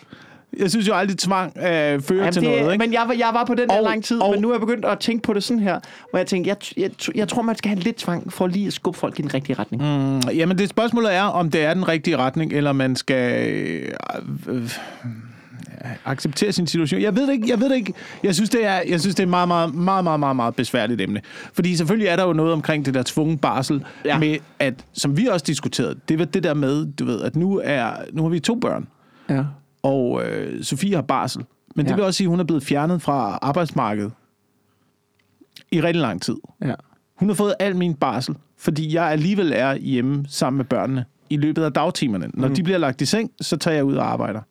Jeg 0.59 0.69
synes 0.69 0.87
jo 0.87 0.93
aldrig, 0.93 1.17
tvang 1.17 1.57
øh, 1.57 1.63
fører 1.63 1.99
Jamen, 2.19 2.33
til 2.33 2.41
det, 2.41 2.49
noget, 2.59 2.73
ikke? 2.73 2.85
Men 2.85 2.93
jeg, 2.93 3.03
var- 3.07 3.13
jeg 3.13 3.29
var 3.33 3.45
på 3.45 3.55
den 3.55 3.71
her 3.71 3.77
Og- 3.77 3.83
lang 3.83 4.03
tid, 4.03 4.19
og- 4.21 4.31
men 4.31 4.41
nu 4.41 4.49
er 4.49 4.53
jeg 4.53 4.59
begyndt 4.59 4.85
at 4.85 4.99
tænke 4.99 5.23
på 5.23 5.33
det 5.33 5.43
sådan 5.43 5.59
her, 5.63 5.79
hvor 6.09 6.19
jeg 6.19 6.27
tænker, 6.27 6.51
jeg, 6.51 6.57
jeg, 6.77 6.91
jeg 7.15 7.27
tror, 7.27 7.41
man 7.41 7.55
skal 7.55 7.69
have 7.69 7.79
lidt 7.79 7.95
tvang 7.95 8.33
for 8.33 8.47
lige 8.47 8.67
at 8.67 8.73
skubbe 8.73 8.99
folk 8.99 9.19
i 9.19 9.21
den 9.21 9.33
rigtige 9.33 9.55
retning. 9.59 9.83
Mm. 9.83 10.29
Jamen, 10.35 10.57
det 10.57 10.69
spørgsmålet 10.69 11.13
er, 11.15 11.23
om 11.23 11.51
det 11.51 11.63
er 11.63 11.73
den 11.73 11.87
rigtige 11.87 12.17
retning, 12.17 12.53
eller 12.53 12.71
man 12.73 12.95
skal 12.95 13.47
øh, 13.51 13.91
øh, 14.49 14.69
acceptere 16.05 16.51
sin 16.51 16.67
situation. 16.67 17.01
Jeg 17.01 17.15
ved 17.15 17.27
det 17.27 17.33
ikke. 17.33 17.49
Jeg 17.49 17.59
ved 17.59 17.69
det 17.69 17.75
ikke. 17.75 17.93
Jeg 18.23 18.35
synes, 18.35 18.49
det 18.49 18.65
er, 18.65 18.81
jeg 18.89 18.99
synes, 19.01 19.15
det 19.15 19.23
er 19.23 19.27
et 19.27 19.29
meget, 19.29 19.47
meget, 19.47 19.73
meget, 19.75 20.03
meget, 20.03 20.19
meget, 20.19 20.35
meget 20.35 20.55
besværligt 20.55 21.01
emne. 21.01 21.21
Fordi 21.53 21.75
selvfølgelig 21.75 22.07
er 22.07 22.15
der 22.15 22.23
jo 22.25 22.33
noget 22.33 22.53
omkring 22.53 22.85
det 22.85 22.93
der 22.93 23.03
tvungen 23.05 23.37
barsel, 23.37 23.85
ja. 24.05 24.19
Med 24.19 24.37
at, 24.59 24.85
som 24.93 25.17
vi 25.17 25.25
også 25.25 25.43
diskuterede, 25.47 25.95
det 26.09 26.19
var 26.19 26.25
det 26.25 26.43
der 26.43 26.53
med, 26.53 26.85
du 26.93 27.05
ved, 27.05 27.21
at 27.21 27.35
nu, 27.35 27.61
er, 27.63 27.91
nu 28.13 28.21
har 28.23 28.29
vi 28.29 28.39
to 28.39 28.55
børn, 28.55 28.87
Ja. 29.29 29.43
og 29.83 30.23
øh, 30.25 30.63
Sofie 30.63 30.95
har 30.95 31.01
barsel. 31.01 31.45
Men 31.75 31.85
det 31.85 31.91
Ja. 31.91 31.95
vil 31.95 32.03
også 32.05 32.17
sige, 32.17 32.25
at 32.25 32.29
hun 32.29 32.39
er 32.39 32.43
blevet 32.43 32.63
fjernet 32.63 33.01
fra 33.01 33.39
arbejdsmarkedet 33.41 34.11
i 35.71 35.81
rigtig 35.81 36.01
lang 36.01 36.21
tid. 36.21 36.35
ja. 36.61 36.73
Hun 37.15 37.29
har 37.29 37.35
fået 37.35 37.53
al 37.59 37.75
min 37.75 37.93
barsel, 37.93 38.35
fordi 38.57 38.93
jeg 38.95 39.03
alligevel 39.11 39.51
er 39.55 39.75
hjemme 39.75 40.25
sammen 40.29 40.57
med 40.57 40.65
børnene 40.65 41.05
i 41.29 41.37
løbet 41.37 41.63
af 41.63 41.73
dagtimerne. 41.73 42.29
Når 42.33 42.47
Mhm. 42.47 42.55
de 42.55 42.63
bliver 42.63 42.77
lagt 42.77 43.01
i 43.01 43.05
seng, 43.05 43.31
så 43.41 43.57
tager 43.57 43.75
jeg 43.75 43.83
ud 43.83 43.95
og 43.95 44.11
arbejder. 44.11 44.41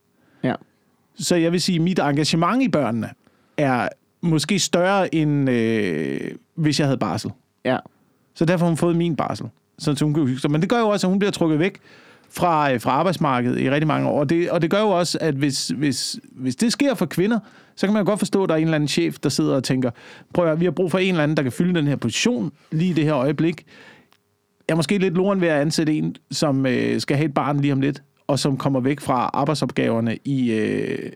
Så 1.21 1.37
jeg 1.37 1.53
vil 1.53 1.61
sige, 1.61 1.77
at 1.77 1.83
mit 1.83 1.99
engagement 1.99 2.63
i 2.63 2.69
børnene 2.69 3.11
er 3.57 3.89
måske 4.21 4.59
større, 4.59 5.15
end 5.15 5.51
øh, 5.51 6.21
hvis 6.55 6.81
jeg 6.81 6.87
havde 6.87 6.99
barsel. 6.99 7.31
Ja. 7.65 7.79
Så 8.35 8.45
derfor 8.45 8.65
har 8.65 8.71
hun 8.71 8.77
fået 8.77 8.97
min 8.97 9.17
barsel. 9.17 9.47
Så 9.79 9.97
hun 10.03 10.15
kan 10.15 10.27
hygge 10.27 10.41
sig. 10.41 10.51
Men 10.51 10.61
det 10.61 10.69
gør 10.69 10.79
jo 10.79 10.89
også, 10.89 11.07
at 11.07 11.09
hun 11.09 11.19
bliver 11.19 11.33
trukket 11.33 11.59
væk 11.59 11.79
fra, 12.31 12.73
øh, 12.73 12.81
fra 12.81 12.91
arbejdsmarkedet 12.91 13.61
i 13.61 13.71
rigtig 13.71 13.87
mange 13.87 14.09
år. 14.09 14.21
Og 14.21 14.31
det, 14.31 14.51
og 14.51 14.63
det 14.63 14.71
gør 14.71 14.81
jo 14.81 14.89
også, 14.89 15.19
at 15.21 15.35
hvis, 15.35 15.69
hvis, 15.69 16.19
hvis 16.33 16.57
det 16.57 16.73
sker 16.73 16.95
for 16.95 17.07
kvinder, 17.07 17.39
så 17.77 17.87
kan 17.87 17.95
man 17.95 18.03
jo 18.03 18.11
godt 18.11 18.19
forstå, 18.19 18.43
at 18.43 18.49
der 18.49 18.55
er 18.55 18.59
en 18.59 18.65
eller 18.65 18.75
anden 18.75 18.89
chef, 18.89 19.19
der 19.19 19.29
sidder 19.29 19.55
og 19.55 19.65
tænker, 19.65 19.91
prøv 20.35 20.47
at, 20.47 20.61
vi 20.61 20.65
har 20.65 20.73
brug 20.73 20.91
for 20.91 20.99
en 20.99 21.11
eller 21.11 21.23
anden, 21.23 21.37
der 21.37 21.43
kan 21.43 21.53
fylde 21.53 21.75
den 21.75 21.87
her 21.87 21.97
position 21.97 22.53
lige 22.71 22.91
i 22.91 22.93
det 22.93 23.05
her 23.05 23.15
øjeblik. 23.15 23.67
Jeg 24.69 24.75
er 24.75 24.77
måske 24.77 24.99
lidt 24.99 25.15
loren 25.15 25.41
ved 25.41 25.49
at 25.49 25.61
ansætte 25.61 25.93
en, 25.95 26.17
som 26.31 26.67
øh, 26.67 27.01
skal 27.01 27.17
have 27.17 27.25
et 27.25 27.35
barn 27.35 27.61
lige 27.61 27.73
om 27.73 27.81
lidt, 27.81 28.03
og 28.31 28.39
som 28.39 28.57
kommer 28.57 28.81
væk 28.81 29.01
fra 29.01 29.31
arbejdsopgaverne 29.35 30.19
i 30.25 30.51
øh, 30.53 31.13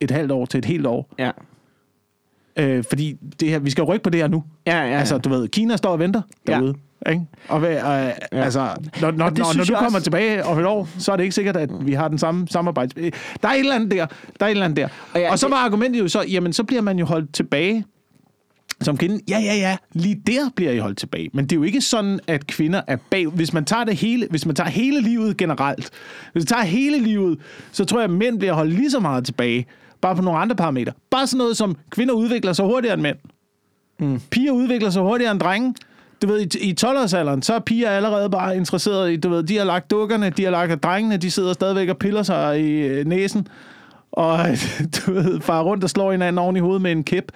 et 0.00 0.10
halvt 0.10 0.32
år 0.32 0.46
til 0.46 0.58
et 0.58 0.64
helt 0.64 0.86
år. 0.86 1.14
Ja. 1.18 1.30
Øh, 2.58 2.84
fordi 2.88 3.16
det 3.40 3.48
her, 3.48 3.58
vi 3.58 3.70
skal 3.70 3.84
rykke 3.84 4.02
på 4.02 4.10
det 4.10 4.20
her 4.20 4.28
nu. 4.28 4.44
Ja, 4.66 4.78
ja, 4.82 4.90
ja. 4.90 4.98
Altså, 4.98 5.18
du 5.18 5.28
ved, 5.28 5.48
Kina 5.48 5.76
står 5.76 5.90
og 5.90 5.98
venter 5.98 6.22
Ja. 6.48 6.52
derude. 6.54 6.74
Ikke? 7.10 7.22
Og 7.48 7.58
hvad, 7.58 7.70
øh, 7.70 7.80
ja. 7.82 8.12
altså, 8.32 8.60
når, 9.00 9.10
når, 9.10 9.24
Og 9.24 9.30
det 9.30 9.38
når, 9.38 9.56
når 9.56 9.64
du 9.64 9.72
kommer 9.74 9.86
også- 9.98 10.00
tilbage 10.04 10.44
om 10.44 10.58
et 10.58 10.66
år, 10.66 10.88
så 10.98 11.12
er 11.12 11.16
det 11.16 11.22
ikke 11.24 11.34
sikkert, 11.34 11.56
at 11.56 11.70
vi 11.86 11.92
har 11.92 12.08
den 12.08 12.18
samme 12.18 12.48
samarbejde. 12.48 13.10
Der 13.42 13.48
er 13.48 13.52
et 13.52 13.58
eller 13.58 13.74
andet 13.74 13.90
der. 13.90 14.06
Der 14.40 14.46
er 14.46 14.46
et 14.46 14.50
eller 14.50 14.64
andet 14.64 14.76
der. 14.76 14.84
Og 14.84 14.90
Og, 15.14 15.20
ja, 15.20 15.30
og 15.32 15.38
så 15.38 15.46
det- 15.46 15.50
var 15.52 15.58
argumentet 15.64 16.00
jo 16.00 16.08
så, 16.08 16.22
jamen, 16.28 16.52
så 16.52 16.64
bliver 16.64 16.82
man 16.82 16.98
jo 16.98 17.04
holdt 17.04 17.34
tilbage 17.34 17.84
som 18.80 18.96
kvinde. 18.96 19.20
Ja, 19.28 19.38
ja, 19.38 19.54
ja, 19.54 19.76
lige 19.92 20.22
der 20.26 20.50
bliver 20.56 20.72
I 20.72 20.78
holdt 20.78 20.98
tilbage. 20.98 21.30
Men 21.32 21.44
det 21.44 21.52
er 21.52 21.56
jo 21.56 21.62
ikke 21.62 21.80
sådan, 21.80 22.20
at 22.26 22.46
kvinder 22.46 22.80
er 22.86 22.96
bag. 23.10 23.26
Hvis 23.26 23.52
man 23.52 23.64
tager 23.64 23.84
det 23.84 23.96
hele, 23.96 24.26
hvis 24.30 24.46
man 24.46 24.54
tager 24.54 24.70
hele 24.70 25.00
livet 25.00 25.36
generelt, 25.36 25.90
hvis 26.32 26.40
man 26.40 26.46
tager 26.46 26.62
hele 26.62 26.98
livet, 26.98 27.38
så 27.72 27.84
tror 27.84 27.98
jeg, 27.98 28.04
at 28.04 28.10
mænd 28.10 28.38
bliver 28.38 28.52
holdt 28.52 28.74
lige 28.74 28.90
så 28.90 29.00
meget 29.00 29.24
tilbage. 29.24 29.66
Bare 30.00 30.16
på 30.16 30.22
nogle 30.22 30.40
andre 30.40 30.56
parametre. 30.56 30.92
Bare 31.10 31.26
sådan 31.26 31.38
noget 31.38 31.56
som, 31.56 31.76
kvinder 31.90 32.14
udvikler 32.14 32.52
sig 32.52 32.64
hurtigere 32.64 32.94
end 32.94 33.02
mænd. 33.02 33.16
Mm. 33.98 34.20
Piger 34.30 34.52
udvikler 34.52 34.90
sig 34.90 35.02
hurtigere 35.02 35.32
end 35.32 35.40
drenge. 35.40 35.74
Du 36.22 36.26
ved, 36.26 36.40
i, 36.40 36.68
i 36.68 36.74
12-årsalderen, 36.80 37.42
så 37.42 37.54
er 37.54 37.58
piger 37.58 37.90
allerede 37.90 38.30
bare 38.30 38.56
interesseret 38.56 39.12
i, 39.12 39.16
du 39.16 39.28
ved, 39.28 39.42
de 39.42 39.56
har 39.56 39.64
lagt 39.64 39.90
dukkerne, 39.90 40.30
de 40.30 40.44
har 40.44 40.50
lagt 40.50 40.82
drengene, 40.82 41.16
de 41.16 41.30
sidder 41.30 41.52
stadigvæk 41.52 41.88
og 41.88 41.98
piller 41.98 42.22
sig 42.22 42.60
i 42.60 42.70
øh, 42.70 43.06
næsen. 43.06 43.48
Og 44.12 44.38
du 44.96 45.12
ved, 45.12 45.40
far 45.40 45.62
rundt 45.62 45.84
og 45.84 45.90
slår 45.90 46.10
hinanden 46.10 46.38
oven 46.38 46.56
i 46.56 46.60
hovedet 46.60 46.82
med 46.82 46.92
en 46.92 47.04
kæp. 47.04 47.32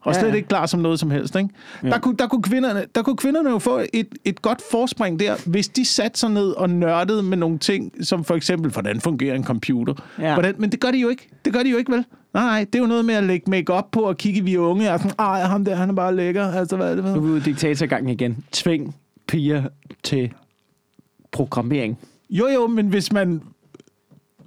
Og 0.00 0.14
slet 0.14 0.28
ja. 0.28 0.34
ikke 0.34 0.48
klar 0.48 0.66
som 0.66 0.80
noget 0.80 1.00
som 1.00 1.10
helst. 1.10 1.36
Ikke? 1.36 1.48
Ja. 1.82 1.88
Der, 1.88 1.98
kunne, 1.98 2.16
der, 2.16 2.26
kunne 2.26 2.42
kvinderne, 2.42 2.84
der 2.94 3.02
kunne 3.02 3.16
kvinderne 3.16 3.50
jo 3.50 3.58
få 3.58 3.82
et, 3.92 4.08
et 4.24 4.42
godt 4.42 4.62
forspring 4.70 5.20
der, 5.20 5.36
hvis 5.46 5.68
de 5.68 5.84
satte 5.84 6.20
sig 6.20 6.30
ned 6.30 6.50
og 6.50 6.70
nørdede 6.70 7.22
med 7.22 7.36
nogle 7.36 7.58
ting, 7.58 7.92
som 8.06 8.24
for 8.24 8.34
eksempel, 8.34 8.70
hvordan 8.70 9.00
fungerer 9.00 9.34
en 9.34 9.44
computer. 9.44 9.94
Ja. 10.18 10.32
Hvordan, 10.32 10.54
men 10.58 10.72
det 10.72 10.80
gør 10.80 10.90
de 10.90 10.98
jo 10.98 11.08
ikke. 11.08 11.28
Det 11.44 11.52
gør 11.52 11.62
de 11.62 11.70
jo 11.70 11.76
ikke, 11.76 11.92
vel? 11.92 12.04
Nej, 12.34 12.44
nej, 12.44 12.64
det 12.64 12.74
er 12.74 12.78
jo 12.78 12.86
noget 12.86 13.04
med 13.04 13.14
at 13.14 13.24
lægge 13.24 13.50
make 13.50 13.72
op 13.72 13.90
på 13.90 14.00
og 14.00 14.16
kigge 14.16 14.44
vi 14.44 14.56
unge, 14.56 14.92
og 14.92 15.00
sådan, 15.00 15.14
ej, 15.18 15.40
ham 15.40 15.64
der, 15.64 15.74
han 15.74 15.88
er 15.88 15.94
bare 15.94 16.16
lækker. 16.16 16.52
Altså, 16.52 16.76
hvad 16.76 16.90
er 16.90 16.94
det 16.94 17.04
for? 17.04 17.10
Nu 17.10 17.26
er 17.26 17.34
vi 17.34 17.40
diktatorgangen 17.40 18.08
igen. 18.08 18.44
Tving 18.52 18.96
piger 19.28 19.62
til 20.02 20.32
programmering. 21.32 21.98
Jo, 22.30 22.48
jo, 22.48 22.66
men 22.66 22.86
hvis 22.88 23.12
man... 23.12 23.42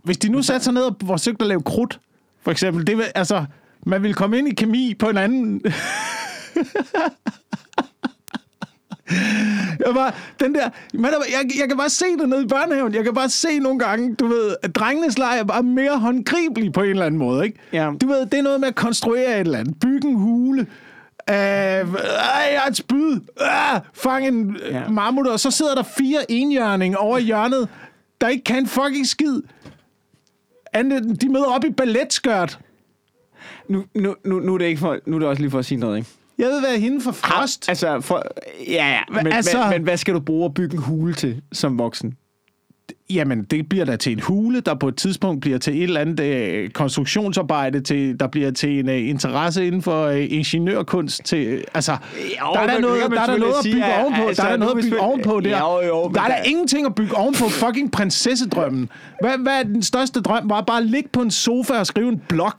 Hvis 0.04 0.18
de 0.18 0.30
nu 0.30 0.42
satte 0.42 0.64
sig 0.64 0.74
ned 0.74 0.82
og 0.82 0.96
forsøgte 1.06 1.44
at 1.44 1.48
lave 1.48 1.62
krudt, 1.62 2.00
for 2.42 2.52
eksempel, 2.52 2.88
det 2.88 2.98
vil, 2.98 3.06
altså, 3.16 3.46
man 3.86 4.02
ville 4.04 4.14
komme 4.14 4.38
ind 4.38 4.48
i 4.48 4.54
kemi 4.56 4.96
på 5.00 5.10
en 5.10 5.18
anden... 5.18 5.62
Jeg, 9.86 9.94
bare, 9.94 10.12
den 10.40 10.56
der, 10.56 10.70
man, 10.94 11.12
jeg, 11.12 11.60
jeg 11.60 11.68
kan 11.68 11.78
bare 11.78 11.90
se 11.90 12.06
det 12.20 12.30
nede 12.30 12.44
i 12.44 12.48
børnehaven. 12.48 12.94
Jeg 12.94 13.04
kan 13.04 13.14
bare 13.14 13.30
se 13.30 13.60
nogle 13.60 13.80
gange, 13.80 14.16
du 14.16 14.28
ved, 14.28 14.56
at 14.64 14.76
drengenes 14.76 15.18
leg 15.18 15.38
er 15.40 15.44
bare 15.44 15.64
mere 15.64 16.00
håndgribelig 16.00 16.74
på 16.74 16.82
en 16.82 16.90
eller 16.90 17.06
anden 17.06 17.18
måde. 17.20 17.46
Ikke? 17.46 17.60
Ja. 17.74 17.92
Du 18.02 18.08
ved, 18.08 18.26
det 18.26 18.34
er 18.34 18.42
noget 18.42 18.60
med 18.60 18.68
at 18.68 18.76
konstruere 18.76 19.34
et 19.34 19.40
eller 19.40 19.60
andet. 19.60 19.80
Bygge 19.80 20.08
en 20.08 20.16
hule. 20.16 20.62
Øh, 21.30 21.36
jeg 21.36 22.60
har 22.62 22.68
et 22.70 22.78
spyd. 22.78 23.20
Øh, 23.42 23.80
fang 23.94 24.28
en 24.28 24.58
Ja. 24.72 24.90
mammut. 24.90 25.28
Og 25.28 25.40
så 25.40 25.52
sidder 25.52 25.76
der 25.76 25.84
fire 25.84 26.32
enhjørning 26.32 26.98
over 26.98 27.18
hjørnet, 27.20 27.70
der 28.22 28.28
ikke 28.28 28.44
kan 28.44 28.68
fucking 28.68 29.08
skid. 29.08 29.42
Andet, 30.74 31.22
de 31.22 31.30
møder 31.30 31.46
op 31.46 31.64
i 31.66 31.70
balletskørt. 31.70 32.60
Nu, 33.68 33.84
nu, 33.96 34.16
nu, 34.26 34.40
nu, 34.40 34.54
er 34.54 34.58
det 34.58 34.66
ikke 34.66 34.80
for, 34.80 35.00
nu 35.06 35.16
er 35.16 35.20
det 35.20 35.28
også 35.28 35.42
lige 35.42 35.52
for 35.52 35.60
at 35.60 35.66
sige 35.66 35.80
noget, 35.80 35.98
ikke? 35.98 36.10
Jeg 36.38 36.48
ved 36.48 36.62
være 36.62 36.80
hende 36.80 37.02
for 37.02 37.12
frost. 37.12 37.70
Altså, 37.70 38.02
for, 38.02 38.24
ja, 38.68 38.88
ja. 38.90 39.00
Men, 39.10 39.18
altså- 39.18 39.36
altså, 39.36 39.58
men, 39.62 39.70
men 39.70 39.84
hvad 39.84 39.98
skal 39.98 40.14
du 40.14 40.20
bruge 40.20 40.46
at 40.46 40.54
bygge 40.54 40.74
en 40.76 40.82
hule 40.84 41.14
til 41.14 41.42
som 41.52 41.80
voksen? 41.80 42.14
Jamen, 43.14 43.44
det 43.44 43.70
bliver 43.70 43.86
der 43.86 43.96
til 43.96 44.12
en 44.12 44.20
hule, 44.20 44.60
der 44.60 44.76
på 44.76 44.88
et 44.88 44.96
tidspunkt 44.96 45.42
bliver 45.42 45.58
til 45.58 45.78
et 45.78 45.84
eller 45.84 46.02
andet 46.02 46.20
øh, 46.20 46.70
konstruktionsarbejde, 46.70 47.82
til, 47.82 48.20
der 48.20 48.28
bliver 48.28 48.52
til 48.52 48.80
en 48.80 48.90
øh, 48.90 49.10
interesse 49.10 49.68
inden 49.68 49.82
for 49.82 50.06
øh, 50.06 50.26
ingeniørkunst. 50.30 51.24
Til, 51.26 51.48
øh, 51.48 51.64
altså, 51.74 51.92
Jo, 51.92 52.54
der 52.54 52.60
er 52.60 52.68
der 52.68 52.80
noget, 52.80 53.12
der 53.12 53.22
er 53.22 53.26
der 53.26 53.38
noget 53.38 53.54
at 53.54 53.66
bygge 53.74 53.86
ovenpå. 54.02 54.28
altså, 54.28 54.42
Der 54.42 54.48
er 54.48 54.52
der 54.52 54.58
noget 54.60 54.78
at 54.78 54.84
bygge 54.84 55.00
ovenpå 55.00 55.40
der. 55.40 55.60
Jo, 55.60 55.88
jo, 55.88 56.12
der 56.16 56.22
er 56.22 56.28
der 56.28 56.44
ingenting 56.46 56.86
at 56.86 56.96
bygge 56.96 57.16
ovenpå 57.18 57.50
fucking 57.50 57.92
prinsessedrømmen. 57.92 58.90
Hvad, 59.22 59.38
hvad 59.38 59.60
er 59.60 59.64
den 59.64 59.84
største 59.84 60.22
drøm? 60.22 60.48
Bare 60.48 60.64
bare 60.68 60.84
ligge 60.86 61.10
på 61.14 61.22
en 61.22 61.32
sofa 61.32 61.74
og 61.74 61.88
skrive 61.88 62.10
en 62.10 62.22
blog. 62.30 62.52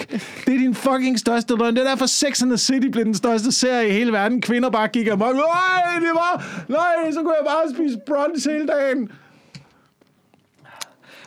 Det 0.47 0.55
er 0.55 0.59
din 0.59 0.75
fucking 0.75 1.19
største 1.19 1.55
drøm. 1.55 1.75
Det 1.75 1.85
er 1.85 1.89
derfor 1.89 2.07
Sex 2.07 2.43
and 2.43 2.51
the 2.51 2.59
City 2.59 2.87
blev 2.89 3.05
den 3.05 3.15
største 3.15 3.53
serie 3.53 3.89
i 3.89 3.93
hele 3.93 4.13
verden. 4.13 4.41
Kvinder 4.41 4.71
bare 4.71 4.89
gik 4.89 5.07
amok. 5.09 5.35
Nej, 5.35 5.95
det 6.01 6.11
var... 6.15 6.45
Nej, 6.69 7.13
så 7.13 7.21
kunne 7.21 7.35
jeg 7.41 7.47
bare 7.47 7.75
spise 7.75 7.99
brunch 8.07 8.49
hele 8.51 8.67
dagen. 8.67 9.09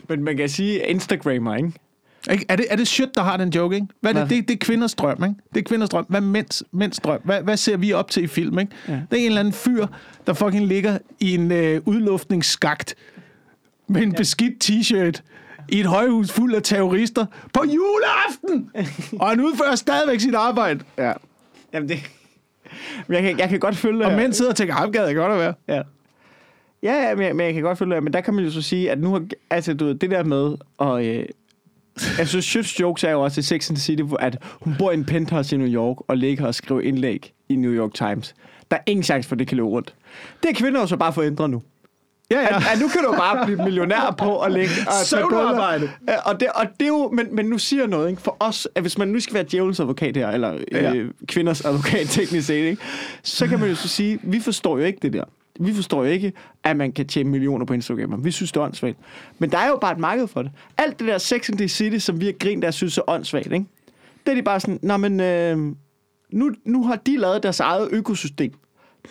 Men 0.10 0.24
man 0.24 0.38
kan 0.38 0.50
sige 0.50 0.88
Instagrammer, 0.88 1.56
ikke? 1.56 1.72
Ikke? 2.32 2.46
Er, 2.50 2.56
det, 2.56 2.66
er 2.70 2.76
det 2.76 2.88
shit, 2.88 3.10
der 3.16 3.22
har 3.22 3.38
den 3.38 3.50
joke, 3.50 3.76
ikke? 3.76 3.88
Hvad 4.02 4.16
er 4.16 4.20
det? 4.20 4.30
Det, 4.30 4.48
det 4.48 4.54
er 4.54 4.58
kvinders 4.66 4.96
drøm, 4.96 5.24
ikke? 5.24 5.36
Det 5.54 5.60
er 5.60 5.64
kvinders 5.64 5.90
drøm. 5.90 6.06
Hvad 6.10 6.22
er 6.22 6.26
mænds, 6.26 6.64
mænds 6.72 7.00
drøm? 7.00 7.22
Hvad, 7.24 7.42
hvad 7.42 7.58
ser 7.58 7.78
vi 7.78 7.94
op 7.94 8.12
til 8.12 8.24
i 8.24 8.28
film, 8.28 8.60
ikke? 8.60 8.72
Ja. 8.88 8.94
Det 8.94 9.02
er 9.12 9.18
en 9.18 9.26
eller 9.26 9.40
anden 9.40 9.54
fyr, 9.54 9.88
der 10.28 10.34
fucking 10.34 10.66
ligger 10.66 10.98
i 11.20 11.36
en 11.36 11.52
øh, 11.52 11.82
udluftningsskagt 11.86 12.96
med 13.88 14.02
en 14.02 14.12
ja. 14.12 14.18
beskidt 14.18 14.64
t-shirt 14.70 15.22
i 15.70 15.80
et 15.80 15.86
højhus 15.86 16.32
fuld 16.32 16.56
af 16.56 16.64
terrorister 16.64 17.26
på 17.54 17.64
juleaften! 17.64 18.72
og 19.22 19.30
han 19.30 19.42
udfører 19.42 19.76
stadigvæk 19.76 20.20
sit 20.20 20.36
arbejde. 20.36 20.80
Ja. 20.98 21.14
Jamen 21.74 21.90
det... 21.90 22.00
Jeg 23.10 23.22
kan, 23.22 23.40
jeg 23.40 23.50
kan 23.50 23.60
godt 23.60 23.76
følge 23.76 24.06
Og 24.06 24.12
det. 24.12 24.20
mænd 24.20 24.34
sidder 24.34 24.52
og 24.52 24.58
tænker, 24.58 24.74
ham 24.74 24.92
gad 24.92 25.06
jeg 25.06 25.16
godt 25.16 25.32
at 25.32 25.40
være. 25.40 25.54
Ja. 25.68 25.82
Ja, 26.84 26.94
ja 27.10 27.16
men, 27.16 27.26
jeg, 27.26 27.36
men 27.36 27.46
jeg 27.46 27.54
kan 27.54 27.64
godt 27.64 27.78
følge 27.78 27.96
det. 27.96 28.04
Men 28.04 28.14
der 28.14 28.22
kan 28.22 28.34
man 28.34 28.44
jo 28.44 28.52
så 28.52 28.62
sige, 28.62 28.92
at 28.92 29.00
nu 29.00 29.12
har... 29.12 29.26
Altså, 29.50 29.74
du 29.74 29.86
ved, 29.86 29.96
det 29.96 30.12
der 30.12 30.24
med... 30.24 30.56
Og, 30.78 31.06
øh, 31.06 31.26
jeg 32.18 32.28
synes, 32.28 32.80
jokes 32.80 33.04
er 33.04 33.12
jo 33.12 33.22
også 33.24 33.40
i 33.40 33.44
Sex 33.44 33.70
and 33.70 33.78
the 33.78 33.82
City, 33.84 34.04
at 34.20 34.38
hun 34.62 34.76
bor 34.80 34.92
i 34.92 34.94
en 34.94 35.06
penthouse 35.06 35.56
i 35.56 35.58
New 35.60 35.68
York, 35.68 35.98
og 36.08 36.18
ligger 36.18 36.46
og 36.48 36.56
skriver 36.56 36.82
indlæg 36.82 37.34
i 37.50 37.56
New 37.56 37.72
York 37.72 37.94
Times. 37.94 38.36
Der 38.72 38.78
er 38.78 38.82
ingen 38.86 39.04
chance 39.04 39.30
for, 39.30 39.36
at 39.36 39.40
det 39.40 39.48
kan 39.48 39.58
løbe 39.58 39.68
rundt. 39.70 39.96
Det 40.44 40.50
er 40.50 40.54
kvinder 40.54 40.82
jo 40.82 40.88
så 40.88 40.98
bare 40.98 41.14
fået 41.14 41.26
ændret 41.26 41.50
nu. 41.50 41.62
Ja, 42.32 42.40
ja. 42.40 42.56
At, 42.56 42.64
at 42.74 42.82
nu 42.82 42.88
kan 42.88 43.04
du 43.04 43.12
bare 43.12 43.46
blive 43.46 43.64
millionær 43.64 44.16
på 44.18 44.40
at 44.40 44.52
lægge... 44.52 44.72
Og 44.88 44.94
Søvnarbejde. 45.06 45.90
Ja, 46.08 46.22
Og 46.22 46.40
det, 46.40 46.48
og 46.56 46.66
det 46.80 46.86
er 46.86 46.88
jo... 46.88 47.10
Men, 47.14 47.36
men 47.36 47.46
nu 47.46 47.58
siger 47.58 47.88
noget, 47.88 48.10
ikke? 48.10 48.22
For 48.22 48.38
os, 48.40 48.68
at 48.76 48.82
hvis 48.84 48.98
man 48.98 49.08
nu 49.08 49.20
skal 49.20 49.34
være 49.34 49.46
djævelens 49.52 49.80
advokat 49.80 50.18
her, 50.18 50.30
eller 50.30 50.58
Ja. 50.72 50.94
øh, 50.94 51.12
kvinders 51.28 51.62
advokat 51.66 52.08
teknisk 52.08 52.48
set, 52.48 52.54
ikke? 52.66 52.82
Så 53.24 53.48
kan 53.48 53.60
man 53.60 53.70
jo 53.70 53.76
så 53.76 53.88
sige, 53.88 54.20
vi 54.24 54.40
forstår 54.40 54.78
jo 54.78 54.84
ikke 54.84 55.00
det 55.02 55.14
der. 55.14 55.24
Vi 55.60 55.74
forstår 55.74 56.04
jo 56.04 56.10
ikke, 56.10 56.34
at 56.64 56.78
man 56.78 56.92
kan 56.92 57.08
tjene 57.08 57.30
millioner 57.30 57.66
på 57.66 57.74
Instagram. 57.74 58.26
Vi 58.26 58.32
synes, 58.32 58.52
det 58.52 58.60
er 58.60 58.66
åndssvagt. 58.66 58.98
Men 59.40 59.52
der 59.52 59.58
er 59.58 59.68
jo 59.68 59.78
bare 59.82 59.92
et 59.92 60.00
marked 60.00 60.28
for 60.28 60.42
det. 60.42 60.52
Alt 60.78 61.00
det 61.00 61.08
der 61.08 61.18
Sex 61.18 61.50
and 61.50 61.58
the 61.58 61.68
City, 61.68 61.98
som 61.98 62.22
vi 62.22 62.26
har 62.26 62.34
grint 62.40 62.64
af, 62.64 62.74
synes 62.74 62.98
er 62.98 63.02
åndssvagt, 63.08 63.46
ikke? 63.46 63.66
Det 64.26 64.32
er 64.32 64.36
de 64.36 64.44
bare 64.44 64.60
sådan, 64.60 64.80
nej, 64.82 64.98
men 64.98 65.20
øh, 65.20 65.58
nu, 66.32 66.52
nu 66.66 66.84
har 66.84 66.96
de 66.96 67.18
lavet 67.18 67.44
deres 67.44 67.60
eget 67.60 67.90
økosystem. 67.92 68.54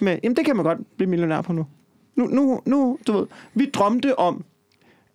Men, 0.01 0.19
jamen, 0.23 0.37
det 0.37 0.45
kan 0.45 0.57
man 0.57 0.65
godt 0.65 0.79
blive 0.97 1.11
millionær 1.11 1.41
på 1.41 1.53
nu. 1.53 1.67
Nu, 2.17 2.27
nu, 2.27 2.61
nu, 2.67 2.99
du 3.07 3.13
ved, 3.13 3.27
vi 3.55 3.71
drømte 3.75 4.19
om 4.19 4.45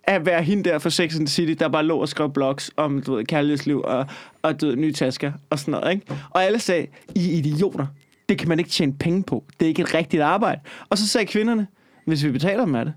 at 0.04 0.26
være 0.26 0.42
hende 0.42 0.64
der 0.70 0.78
for 0.78 0.88
Sex 0.88 1.14
and 1.16 1.26
the 1.26 1.32
City, 1.32 1.52
der 1.58 1.68
bare 1.68 1.84
lå 1.84 1.98
og 1.98 2.08
skrev 2.08 2.32
blogs 2.32 2.70
om, 2.76 3.02
du 3.02 3.14
ved, 3.14 3.24
kærlighedsliv 3.24 3.80
og, 3.84 4.06
og 4.42 4.60
du 4.60 4.66
ved, 4.66 4.76
nye 4.76 4.92
tasker 4.92 5.32
og 5.50 5.58
sådan 5.58 5.72
noget, 5.72 5.94
ikke? 5.94 6.06
Og 6.30 6.44
alle 6.44 6.58
sagde, 6.58 6.86
I 7.14 7.34
er 7.34 7.38
idioter. 7.38 7.86
Det 8.28 8.38
kan 8.38 8.48
man 8.48 8.58
ikke 8.58 8.70
tjene 8.70 8.92
penge 8.92 9.22
på. 9.22 9.44
Det 9.60 9.66
er 9.66 9.68
ikke 9.68 9.82
et 9.82 9.94
rigtigt 9.94 10.22
arbejde. 10.22 10.60
Og 10.88 10.98
så 10.98 11.08
sagde 11.08 11.26
kvinderne, 11.26 11.66
hvis 12.06 12.24
vi 12.24 12.30
betaler 12.30 12.64
dem 12.64 12.74
af 12.74 12.84
det. 12.84 12.94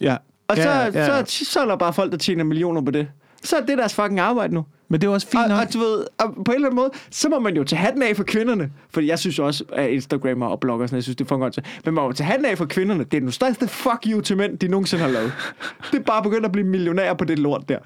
ja. 0.00 0.16
Og 0.48 0.56
så, 0.56 0.62
ja, 0.70 0.84
ja. 0.84 1.24
Så, 1.24 1.44
så 1.44 1.60
er 1.60 1.66
der 1.66 1.76
bare 1.76 1.92
folk, 1.92 2.12
der 2.12 2.18
tjener 2.18 2.44
millioner 2.44 2.80
på 2.82 2.90
det. 2.90 3.08
Så 3.42 3.56
er 3.56 3.60
det 3.60 3.78
deres 3.78 3.94
fucking 3.94 4.20
arbejde 4.20 4.54
nu. 4.54 4.64
Men 4.88 5.00
det 5.00 5.06
er 5.06 5.10
også 5.12 5.26
fint 5.26 5.42
Og, 5.42 5.48
nok. 5.48 5.60
og, 5.66 5.72
du 5.74 5.78
ved, 5.78 6.04
og 6.18 6.34
på 6.44 6.52
en 6.52 6.54
eller 6.54 6.68
anden 6.68 6.76
måde, 6.76 6.90
så 7.10 7.28
må 7.28 7.38
man 7.38 7.56
jo 7.56 7.64
tage 7.64 7.78
hatten 7.78 8.02
af 8.02 8.16
for 8.16 8.24
kvinderne. 8.24 8.70
Fordi 8.90 9.06
jeg 9.08 9.18
synes 9.18 9.38
også, 9.38 9.64
at 9.72 9.90
Instagrammer 9.90 10.46
og 10.46 10.60
blogger, 10.60 10.86
sådan, 10.86 10.96
jeg 10.96 11.02
synes, 11.02 11.16
det 11.16 11.24
er 11.24 11.28
for 11.28 11.36
godt. 11.38 11.58
Men 11.84 11.94
man 11.94 12.04
må 12.04 12.12
tage 12.12 12.26
hatten 12.26 12.44
af 12.46 12.58
for 12.58 12.64
kvinderne. 12.66 13.04
Det 13.04 13.14
er 13.16 13.20
den 13.20 13.32
største 13.32 13.68
fuck 13.68 14.06
you 14.06 14.20
til 14.20 14.36
mænd, 14.36 14.58
de 14.58 14.68
nogensinde 14.68 15.04
har 15.04 15.10
lavet. 15.10 15.32
Det 15.92 15.98
er 15.98 16.02
bare 16.02 16.22
begyndt 16.22 16.46
at 16.46 16.52
blive 16.52 16.66
millionærer 16.66 17.14
på 17.14 17.24
det 17.24 17.38
lort 17.38 17.68
der. 17.68 17.78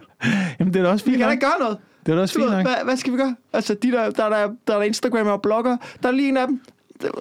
Jamen, 0.61 0.75
det 0.75 0.81
er 0.81 0.85
da 0.85 0.91
også 0.91 1.05
Vi 1.05 1.11
fint 1.11 1.19
kan 1.19 1.25
da 1.25 1.27
nok. 1.27 1.33
ikke 1.33 1.47
gøre 1.47 1.61
noget. 1.61 1.79
Det 2.07 2.13
er 2.13 2.17
da 2.17 2.23
også 2.23 2.35
Du 2.35 2.41
fint 2.41 2.51
ved, 2.51 2.57
nok. 2.57 2.67
hvad, 2.67 2.85
hvad 2.85 2.97
skal 2.97 3.13
vi 3.13 3.19
gøre? 3.19 3.37
Altså, 3.53 3.75
de 3.75 3.93
der, 3.93 4.11
der, 4.11 4.29
der, 4.29 4.49
der 4.67 4.77
er 4.77 4.83
Instagrammer 4.83 5.33
og 5.33 5.43
blogger, 5.43 5.77
der 6.03 6.09
er 6.09 6.13
lige 6.13 6.29
en 6.29 6.37
af 6.37 6.47
dem. 6.47 6.61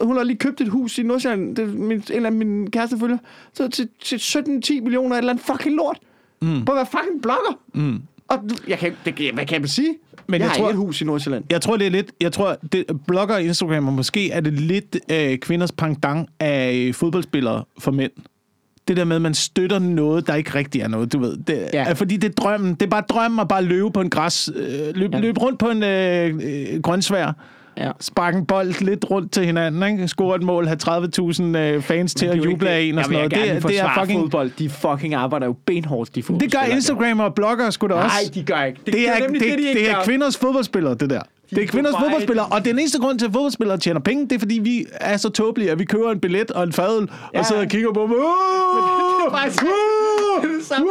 Hun 0.01 0.17
har 0.17 0.23
lige 0.23 0.38
købt 0.38 0.61
et 0.61 0.67
hus 0.67 0.97
i 0.97 1.03
Nordsjælland, 1.03 1.55
det 1.55 1.63
er 1.63 1.67
min, 1.73 2.03
en 2.13 2.25
af 2.25 2.32
mine 2.32 2.71
kæreste 2.71 2.99
følger, 2.99 3.17
så 3.53 3.67
til, 3.67 3.89
til 4.03 4.15
17-10 4.15 4.82
millioner 4.82 5.15
et 5.15 5.17
eller 5.17 5.30
andet 5.34 5.45
fucking 5.45 5.75
lort. 5.75 5.97
Mm. 6.41 6.65
På 6.65 6.71
at 6.71 6.75
være 6.75 6.86
fucking 6.86 7.21
blogger. 7.21 7.59
Mm. 7.73 8.01
Og 8.27 8.38
jeg 8.67 8.77
kan, 8.77 8.93
det, 9.05 9.34
hvad 9.34 9.45
kan 9.45 9.61
jeg 9.61 9.69
sige? 9.69 9.95
Men 10.27 10.34
jeg, 10.34 10.39
jeg 10.41 10.49
har 10.49 10.57
tror- 10.57 10.69
ikke 10.69 10.80
et 10.80 10.86
hus 10.86 11.01
i 11.01 11.05
Nordsjælland. 11.05 11.43
Jeg 11.49 11.61
tror, 11.61 11.77
det 11.77 11.88
er 11.88 11.91
lidt... 11.91 12.11
Jeg 12.21 12.32
tror, 12.32 12.57
det, 12.71 12.86
blogger 13.07 13.36
og 13.36 13.43
Instagram, 13.43 13.88
og 13.88 13.93
måske 13.93 14.32
er 14.32 14.39
det 14.39 14.53
lidt 14.53 14.97
øh, 15.11 15.38
kvinders 15.38 15.71
pendant 15.71 16.30
af 16.39 16.73
øh, 16.75 16.93
fodboldspillere 16.93 17.63
for 17.80 17.91
mænd. 17.91 18.11
Det 18.88 18.97
der 18.97 19.03
med, 19.03 19.15
at 19.15 19.21
man 19.21 19.34
støtter 19.34 19.80
noget, 19.80 20.27
der 20.27 20.36
ikke 20.36 20.55
rigtig 20.55 20.82
er 20.82 20.88
noget, 20.88 21.13
du 21.13 21.19
ved. 21.19 21.38
Det, 21.38 21.69
ja. 21.73 21.84
Er, 21.84 21.93
fordi 21.93 22.17
det 22.17 22.30
er 22.30 22.34
drømmen. 22.34 22.73
Det 22.73 22.82
er 22.82 22.89
bare 22.89 23.03
drømmen 23.09 23.39
at 23.39 23.47
bare 23.47 23.63
løbe 23.63 23.91
på 23.91 24.01
en 24.01 24.09
græs. 24.09 24.49
Øh, 24.55 24.95
løbe, 24.95 25.15
ja. 25.17 25.21
Løbe 25.21 25.39
rundt 25.39 25.59
på 25.59 25.69
en 25.69 25.84
øh, 25.84 26.39
øh, 26.73 26.82
grøntsvær. 26.82 27.34
Ja. 27.80 27.91
Sparke 27.99 28.38
en 28.38 28.45
bold 28.45 28.82
lidt 28.86 29.05
rundt 29.11 29.32
til 29.32 29.45
hinanden, 29.45 29.84
ikke? 29.91 30.07
Score 30.07 30.36
et 30.36 30.43
mål, 30.43 30.67
have 30.67 30.77
30.000 30.84 31.43
øh, 31.57 31.82
fans 31.82 32.13
til 32.13 32.25
at 32.25 32.38
juble 32.38 32.69
af 32.69 32.82
en 32.82 32.97
og 32.97 33.03
sådan 33.03 33.17
noget. 33.17 33.32
Det, 33.32 33.39
Det, 33.63 33.63
det 33.71 33.80
er 33.80 33.89
fucking... 33.99 34.21
fodbold. 34.21 34.51
De 34.59 34.69
fucking 34.69 35.13
arbejder 35.13 35.45
jo 35.45 35.55
benhårdt, 35.65 36.15
de 36.15 36.21
Det 36.21 36.51
gør 36.51 36.59
Instagram 36.75 37.19
og 37.19 37.34
blogger 37.36 37.69
sgu 37.69 37.88
da 37.88 37.93
også. 37.93 38.07
Nej, 38.23 38.34
de 38.34 38.43
gør 38.43 38.63
ikke. 38.63 38.82
Det 38.86 39.09
er, 39.09 39.19
nemlig 39.19 39.41
det, 39.41 39.49
de 39.51 39.57
det, 39.57 39.69
ikke 39.69 39.80
det 39.80 39.89
er 39.89 40.03
kvinders 40.03 40.38
fodboldspillere, 40.38 40.93
det 40.95 41.09
der. 41.09 41.21
Det 41.49 41.57
er 41.57 41.61
er 41.63 41.67
kvinders 41.67 41.93
fodboldspillere, 41.99 42.45
og 42.45 42.65
den 42.65 42.80
eneste 42.80 42.99
grund 42.99 43.19
til, 43.19 43.25
at 43.25 43.32
fodboldspillere 43.34 43.77
tjener 43.77 43.99
penge, 43.99 44.23
det 44.23 44.32
er, 44.36 44.39
fordi 44.39 44.59
vi 44.59 44.86
er 44.91 45.17
så 45.17 45.30
tåbelige, 45.30 45.71
at 45.71 45.80
vi 45.80 45.86
køber 45.86 46.11
en 46.11 46.19
billet 46.19 46.51
og 46.51 46.63
en 46.63 46.73
fadøl, 46.73 47.09
Ja. 47.34 47.39
og 47.39 47.45
sidder 47.45 47.61
og 47.61 47.67
kigger 47.67 47.93
på 47.93 48.01
dem. 48.01 48.09
det 48.09 48.17
er 49.27 49.38
faktisk- 49.38 49.63
det 49.63 50.49
det 50.59 50.65
samme. 50.67 50.88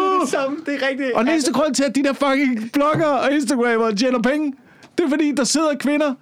Det 0.00 0.16
er 0.16 0.20
det 0.20 0.28
samme. 0.30 0.56
Det 0.66 0.74
er 0.82 0.88
rigtigt. 0.88 1.12
Og 1.14 1.24
den 1.24 1.32
eneste 1.32 1.52
grund 1.52 1.74
til, 1.74 1.84
at 1.84 1.94
de 1.96 2.02
der 2.02 2.12
fucking 2.12 2.70
blogger 2.72 3.06
og 3.06 3.32
Instagrammer 3.32 3.90
tjener 3.94 4.18
penge, 4.22 4.52
det 4.98 5.04
er, 5.04 5.08
fordi 5.08 5.32
der 5.32 5.44
sidder 5.44 5.74
kvinder 5.78 6.14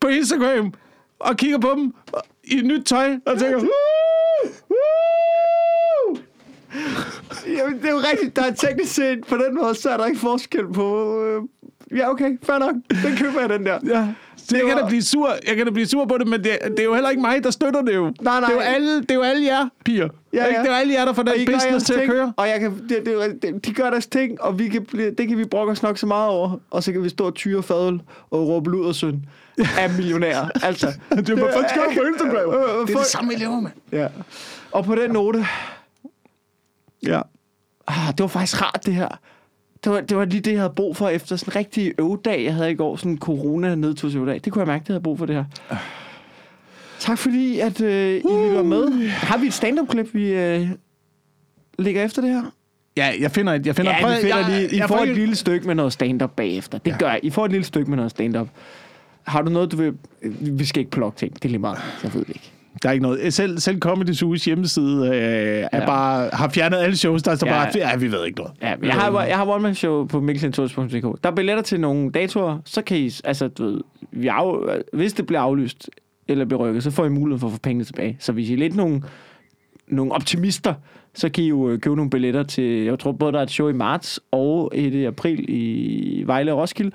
på 0.00 0.08
Instagram 0.08 0.74
og 1.18 1.36
kigger 1.36 1.58
på 1.58 1.74
dem 1.76 1.94
i 2.44 2.56
nyt 2.56 2.84
tøj 2.86 3.16
og 3.26 3.38
tænker, 3.38 3.56
"Woo! 3.58 4.50
Woo!" 4.70 6.18
Jamen, 7.46 7.78
det 7.78 7.84
er 7.84 7.90
jo 7.90 7.98
rigtigt. 8.12 8.36
Der 8.36 8.42
er 8.42 8.54
teknisk 8.54 8.94
set 8.94 9.24
på 9.28 9.36
den 9.36 9.54
måde, 9.54 9.74
så 9.74 9.90
er 9.90 9.96
der 9.96 10.06
ikke 10.06 10.18
forskel 10.20 10.72
på... 10.72 11.18
Øh... 11.24 11.42
Ja, 11.96 12.10
okay. 12.10 12.38
Fair 12.42 12.58
nok. 12.58 12.74
Den 13.04 13.16
køber 13.16 13.40
jeg, 13.40 13.48
den 13.48 13.66
der. 13.66 13.78
Ja. 13.86 14.08
Så 14.36 14.56
jeg 14.56 14.66
kan 14.66 14.74
var- 14.74 14.82
da 14.82 14.88
blive 14.88 15.02
sur. 15.02 15.28
Jeg 15.48 15.56
kan 15.56 15.66
da 15.66 15.72
blive 15.72 15.86
sur 15.86 16.04
på 16.04 16.18
det, 16.18 16.28
men 16.28 16.44
det, 16.44 16.58
det 16.70 16.80
er 16.80 16.84
jo 16.84 16.94
heller 16.94 17.10
ikke 17.10 17.22
mig, 17.22 17.44
der 17.44 17.50
støtter 17.50 17.82
det 17.82 17.94
jo. 17.94 18.04
Nej, 18.20 18.40
nej. 18.40 18.40
Det 18.40 18.48
er 18.48 18.52
jo 18.54 18.60
alle, 18.60 19.00
det 19.00 19.10
er 19.10 19.14
jo 19.14 19.22
alle 19.22 19.44
jer, 19.46 19.68
piger. 19.84 20.08
Ja, 20.32 20.44
Ikke? 20.44 20.56
ja. 20.58 20.62
Det 20.62 20.68
er 20.70 20.72
jo 20.72 20.78
alle 20.80 20.92
jer, 20.92 21.04
der 21.04 21.12
får 21.12 21.22
den 21.22 21.32
Og 21.32 21.54
business 21.54 21.86
til 21.86 21.92
at 21.94 21.98
ting, 22.00 22.10
køre. 22.12 22.32
Og 22.36 22.48
jeg 22.48 22.60
kan, 22.60 22.72
det, 22.88 23.02
det, 23.06 23.24
er 23.24 23.32
det, 23.42 23.64
de 23.66 23.72
gør 23.74 23.90
deres 23.90 24.06
ting, 24.06 24.40
og 24.42 24.58
vi 24.58 24.68
kan, 24.68 24.84
det 25.18 25.28
kan 25.28 25.38
vi 25.38 25.44
brokke 25.44 25.70
os 25.72 25.82
nok 25.82 25.98
så 25.98 26.06
meget 26.06 26.28
over. 26.28 26.56
Og 26.70 26.82
så 26.82 26.92
kan 26.92 27.02
vi 27.02 27.08
stå 27.08 27.26
og 27.26 27.34
tyre 27.34 27.62
fadøl 27.62 28.00
og 28.30 28.48
råbe 28.48 28.70
ludersøn 28.70 29.26
af 29.78 29.90
millionærer. 29.96 30.48
altså, 30.66 30.86
Det 31.10 31.28
er 31.28 31.36
bare 31.36 31.52
folk 31.52 31.68
skriver 31.68 31.86
på 31.86 32.02
Instagram. 32.12 32.54
Øh, 32.54 32.80
øh, 32.80 32.86
Det 32.86 32.94
er 32.94 32.98
det 32.98 33.06
samme, 33.06 33.30
vi 33.30 33.36
laver, 33.36 33.60
mand. 33.60 33.74
Ja. 33.92 34.06
Og 34.72 34.84
på 34.84 34.94
den 34.94 35.10
note, 35.10 35.46
Ja. 37.06 37.20
ah, 37.86 38.08
det 38.12 38.20
var 38.20 38.26
faktisk 38.26 38.62
rart 38.62 38.80
det 38.86 38.94
her. 38.94 39.08
Det 39.84 39.92
var, 39.92 40.00
det 40.00 40.16
var 40.16 40.24
lige 40.24 40.40
det, 40.40 40.52
jeg 40.52 40.60
havde 40.60 40.72
brug 40.76 40.96
for 40.96 41.08
efter 41.08 41.36
sådan 41.36 41.52
en 41.52 41.56
rigtig 41.56 41.92
øvedag, 41.98 42.44
jeg 42.44 42.54
havde 42.54 42.70
i 42.70 42.74
går. 42.74 42.96
Sådan 42.96 43.12
en 43.12 43.18
corona 43.18 43.74
nedtursøvedag. 43.74 44.40
Det 44.44 44.52
kunne 44.52 44.60
jeg 44.60 44.66
mærke, 44.66 44.80
det 44.82 44.88
havde 44.88 44.98
jeg 44.98 45.02
brug 45.02 45.18
for 45.18 45.26
det 45.26 45.34
her. 45.34 45.44
Tak 46.98 47.18
fordi, 47.18 47.58
at 47.60 47.80
øh, 47.80 48.14
I 48.14 48.18
lytter 48.18 48.62
med. 48.62 49.08
Har 49.08 49.38
vi 49.38 49.46
et 49.46 49.54
stand-up-klip, 49.54 50.14
vi 50.14 50.32
øh, 50.32 50.68
lægger 51.78 52.04
efter 52.04 52.22
det 52.22 52.30
her? 52.30 52.42
Ja, 52.96 53.12
jeg 53.20 53.30
finder 53.30 53.52
et. 53.54 53.66
Jeg 53.66 53.76
finder 53.76 53.92
Ja, 53.92 54.00
prøv- 54.06 54.16
finder 54.20 54.36
jeg- 54.38 54.48
lige, 54.60 54.74
I 54.74 54.78
jeg 54.78 54.88
får 54.88 54.96
får 54.96 55.02
et 55.02 55.08
ikke- 55.08 55.20
lille 55.20 55.34
stykke 55.34 55.66
med 55.66 55.74
noget 55.74 55.92
stand-up 55.92 56.30
bagefter. 56.36 56.78
Det 56.78 56.98
gør 56.98 57.10
jeg. 57.10 57.20
I 57.22 57.30
får 57.30 57.44
et 57.44 57.50
lille 57.50 57.64
stykke 57.64 57.90
med 57.90 57.96
noget 57.96 58.10
stand-up. 58.10 58.48
Har 59.22 59.42
du 59.42 59.50
noget, 59.50 59.72
du 59.72 59.76
vil... 59.76 59.94
Vi 60.40 60.64
skal 60.64 60.80
ikke 60.80 60.90
plukke 60.90 61.18
ting. 61.18 61.34
Det 61.34 61.44
er 61.44 61.48
lige 61.48 61.58
meget. 61.58 61.78
Jeg 62.02 62.14
ved 62.14 62.20
det 62.20 62.28
ikke. 62.28 62.52
Der 62.82 62.88
er 62.88 62.92
ikke 62.92 63.02
noget. 63.02 63.34
Selv, 63.34 63.58
selv 63.58 63.78
Comedy 63.80 64.08
Zoo's 64.08 64.44
hjemmeside 64.44 65.06
øh, 65.08 65.12
er 65.14 65.68
Ja. 65.72 65.86
bare, 65.86 66.30
har 66.32 66.48
fjernet 66.48 66.76
alle 66.78 66.96
shows, 66.96 67.22
der 67.22 67.30
er 67.30 67.34
så 67.36 67.46
Ja. 67.46 67.52
bare, 67.52 67.68
ja, 67.74 67.96
vi 67.96 68.12
ved 68.12 68.26
ikke 68.26 68.38
noget. 68.38 68.52
Ja, 68.62 68.74
jeg 68.82 68.94
har, 68.94 69.22
jeg 69.24 69.36
har 69.36 69.46
one-man-show 69.48 70.06
på 70.06 70.20
mikkelsentours.dk. 70.20 71.22
Der 71.24 71.30
er 71.30 71.34
billetter 71.34 71.62
til 71.62 71.80
nogle 71.80 72.10
datoer, 72.10 72.58
så 72.64 72.82
kan 72.82 72.96
I... 72.96 73.10
Altså, 73.24 73.48
du 73.48 73.64
ved, 73.64 73.80
vi 74.12 74.26
af, 74.26 74.54
hvis 74.92 75.12
det 75.12 75.26
bliver 75.26 75.40
aflyst 75.40 75.90
eller 76.28 76.44
bliver 76.44 76.60
rykket, 76.68 76.82
så 76.82 76.90
får 76.90 77.04
I 77.04 77.08
mulighed 77.08 77.38
for 77.40 77.46
at 77.46 77.52
få 77.52 77.58
pengene 77.58 77.84
tilbage. 77.84 78.16
Så 78.20 78.32
hvis 78.32 78.50
I 78.50 78.52
er 78.52 78.56
lidt 78.56 78.76
nogle, 78.76 79.02
nogle 79.88 80.12
optimister, 80.12 80.74
så 81.14 81.28
kan 81.28 81.44
I 81.44 81.48
jo 81.48 81.68
øh, 81.70 81.78
købe 81.78 81.96
nogle 81.96 82.10
billetter 82.10 82.42
til... 82.42 82.84
Jeg 82.84 82.98
tror 82.98 83.12
både, 83.12 83.32
der 83.32 83.38
er 83.38 83.42
et 83.42 83.50
show 83.50 83.68
i 83.68 83.72
marts 83.72 84.20
og 84.30 84.72
et 84.74 84.94
i 84.94 85.04
april 85.04 85.44
i 85.48 86.22
Vejle 86.26 86.52
og 86.52 86.58
Roskilde. 86.58 86.90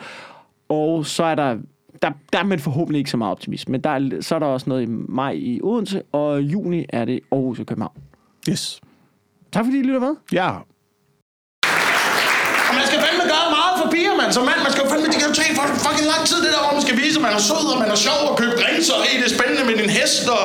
Og 0.70 1.06
så 1.06 1.24
er 1.24 1.36
der... 1.36 1.58
Der, 2.04 2.12
der 2.34 2.39
er 2.39 2.47
man 2.54 2.60
forhåbentlig 2.60 2.99
ikke 2.99 3.14
så 3.16 3.20
meget 3.22 3.32
optimist, 3.32 3.66
men 3.70 3.80
der 3.86 3.91
er, 3.97 3.99
så 4.28 4.32
er 4.36 4.39
der 4.43 4.49
også 4.56 4.68
noget 4.72 4.82
i 4.88 4.89
maj 5.20 5.34
i 5.51 5.54
Odense, 5.64 5.99
og 6.20 6.41
i 6.41 6.45
juni 6.54 6.80
er 6.99 7.04
det 7.06 7.20
Aarhus 7.32 7.60
og 7.60 7.66
København. 7.70 7.97
Yes. 8.49 8.64
Tak 9.54 9.64
fordi 9.66 9.78
I 9.80 9.86
lytter 9.89 10.04
med. 10.08 10.14
Ja. 10.39 10.49
Og 12.70 12.74
man 12.80 12.86
skal 12.89 12.99
fandme 13.06 13.24
gøre 13.34 13.47
meget 13.60 13.74
for 13.82 13.88
piger, 13.93 14.16
mand. 14.22 14.32
Så 14.38 14.41
mand, 14.49 14.60
man 14.68 14.72
skal 14.76 14.84
fandme, 14.91 15.08
det 15.12 15.18
kan 15.22 15.28
jo 15.32 15.36
tage 15.41 15.54
for 15.60 15.66
fucking 15.86 16.08
lang 16.14 16.24
tid, 16.30 16.38
det 16.45 16.49
der, 16.56 16.62
hvor 16.66 16.74
man 16.78 16.84
skal 16.88 16.95
vise, 17.04 17.16
at 17.20 17.24
man 17.28 17.34
er 17.39 17.43
sød, 17.49 17.66
og 17.74 17.78
man 17.84 17.89
er 17.95 17.99
sjov, 18.08 18.20
og 18.30 18.34
købe 18.41 18.56
drinks, 18.62 18.88
og 18.93 18.99
hey, 19.06 19.14
det 19.20 19.26
er 19.30 19.34
spændende 19.38 19.64
med 19.70 19.76
din 19.82 19.91
hest, 19.97 20.26
og... 20.36 20.43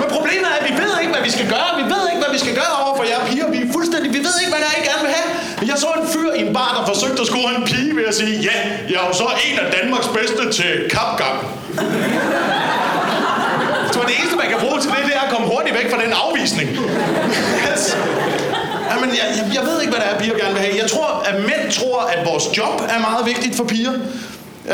Men 0.00 0.08
problemet 0.16 0.46
er, 0.52 0.56
at 0.60 0.64
vi 0.68 0.72
ved 0.82 0.92
ikke, 1.00 1.12
hvad 1.14 1.22
vi 1.28 1.32
skal 1.36 1.46
gøre. 1.54 1.70
Vi 1.80 1.84
ved 1.94 2.02
ikke, 2.10 2.20
hvad 2.22 2.32
vi 2.36 2.40
skal 2.44 2.54
gøre 2.62 2.74
over 2.82 2.94
for 2.98 3.04
jer 3.10 3.20
piger. 3.28 3.46
Vi 3.54 3.58
er 3.64 3.68
fuldstændig, 3.76 4.08
vi 4.18 4.20
ved 4.26 4.34
ikke, 4.40 4.52
hvad 4.54 4.62
det 4.64 4.70
er, 4.72 4.76
I 4.82 4.84
gerne 4.90 5.02
vil 5.06 5.14
have. 5.18 5.30
Jeg 5.72 5.80
så 5.80 5.90
en 6.02 6.08
fyr 6.14 6.30
i 6.38 6.40
en 6.46 6.52
bar, 6.58 6.72
der 6.78 6.84
forsøgte 6.92 7.20
at 7.24 7.28
score 7.32 7.48
en 7.58 7.64
pige 7.70 7.96
ved 7.96 8.04
at 8.12 8.14
sige, 8.14 8.34
ja, 8.48 8.56
jeg 8.90 8.98
er 9.02 9.06
jo 9.10 9.14
så 9.22 9.28
en 9.46 9.58
af 9.58 9.66
Danmarks 9.76 10.08
bedste 10.18 10.42
til 10.58 10.72
kapgang. 10.96 11.38
Så 13.92 13.98
det 14.08 14.14
eneste, 14.18 14.36
man 14.42 14.48
kan 14.52 14.58
bruge 14.64 14.78
til 14.80 14.90
det, 14.90 15.02
det 15.08 15.14
er 15.20 15.24
at 15.28 15.30
komme 15.34 15.46
hurtigt 15.52 15.74
væk 15.78 15.88
fra 15.92 15.98
den 16.04 16.12
afvisning. 16.24 16.68
yes. 17.68 17.82
Jamen, 18.90 19.10
jeg, 19.18 19.26
jeg, 19.38 19.44
jeg 19.56 19.62
ved 19.68 19.76
ikke, 19.82 19.92
hvad 19.94 20.02
det 20.04 20.08
er, 20.12 20.18
piger 20.22 20.36
gerne 20.42 20.54
vil 20.56 20.62
have. 20.66 20.74
Jeg 20.82 20.90
tror, 20.94 21.08
at 21.28 21.34
mænd 21.50 21.64
tror, 21.78 21.98
at 22.14 22.20
vores 22.30 22.44
job 22.58 22.76
er 22.94 23.00
meget 23.08 23.26
vigtigt 23.26 23.54
for 23.56 23.64
piger. 23.64 23.94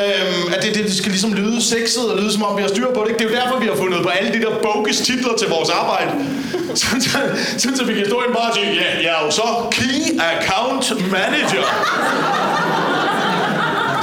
Øhm, 0.03 0.53
at 0.55 0.63
det, 0.63 0.75
det, 0.75 0.85
det 0.85 0.97
skal 0.97 1.11
ligesom 1.11 1.33
lyde 1.33 1.63
sexet 1.63 2.05
og 2.13 2.17
lyde 2.21 2.33
som 2.33 2.43
om 2.43 2.57
vi 2.57 2.63
har 2.63 2.69
styr 2.69 2.89
på 2.95 3.05
det. 3.09 3.19
Det 3.19 3.25
er 3.27 3.31
jo 3.31 3.37
derfor, 3.41 3.59
vi 3.59 3.67
har 3.67 3.77
fundet 3.77 4.03
på 4.03 4.09
alle 4.09 4.33
de 4.33 4.41
der 4.45 4.53
bogus 4.63 4.97
titler 4.97 5.35
til 5.39 5.49
vores 5.49 5.71
arbejde. 5.71 6.11
Sådan, 6.79 7.01
så, 7.07 7.19
sådan, 7.59 7.77
så 7.77 7.85
vi 7.85 7.95
kan 7.95 8.07
stå 8.07 8.23
i 8.23 8.25
en 8.29 8.35
bar 8.35 8.49
og 8.49 8.55
sige, 8.55 8.73
ja, 8.75 8.91
jeg 9.05 9.21
er 9.21 9.25
jo 9.25 9.31
så 9.31 9.47
Key 9.77 10.21
Account 10.33 11.11
Manager. 11.13 11.65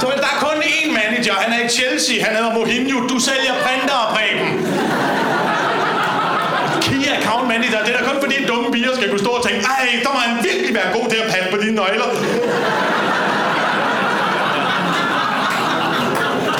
Så 0.00 0.06
der 0.06 0.30
er 0.34 0.38
kun 0.40 0.58
én 0.62 0.88
manager. 1.00 1.34
Han 1.34 1.52
er 1.52 1.64
i 1.66 1.68
Chelsea. 1.68 2.24
Han 2.24 2.36
hedder 2.36 2.52
Mourinho, 2.54 3.08
Du 3.08 3.18
sælger 3.18 3.54
printer 3.64 3.94
og 4.04 4.08
Preben. 4.14 4.48
Key 6.86 7.02
account 7.18 7.48
manager. 7.48 7.78
Det 7.84 7.94
er 7.94 7.98
da 7.98 8.04
kun 8.10 8.20
fordi 8.24 8.44
dumme 8.44 8.72
piger 8.72 8.94
skal 8.96 9.08
kunne 9.10 9.24
stå 9.26 9.30
og 9.30 9.44
tænke, 9.48 9.66
ej, 9.66 9.88
der 10.04 10.10
må 10.14 10.18
han 10.18 10.44
virkelig 10.44 10.74
være 10.74 10.92
god 10.98 11.10
til 11.10 11.16
at 11.16 11.28
passe 11.32 11.48
på 11.50 11.56
dine 11.62 11.74
nøgler. 11.80 12.08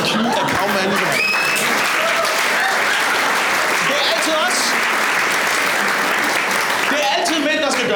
Key 0.08 0.26
account 0.42 0.72
manager. 0.78 1.10
Det 3.88 3.96
er 4.00 4.06
altid 4.14 4.34
os. 4.46 4.58
Det 6.90 6.98
er 7.04 7.10
altid 7.18 7.38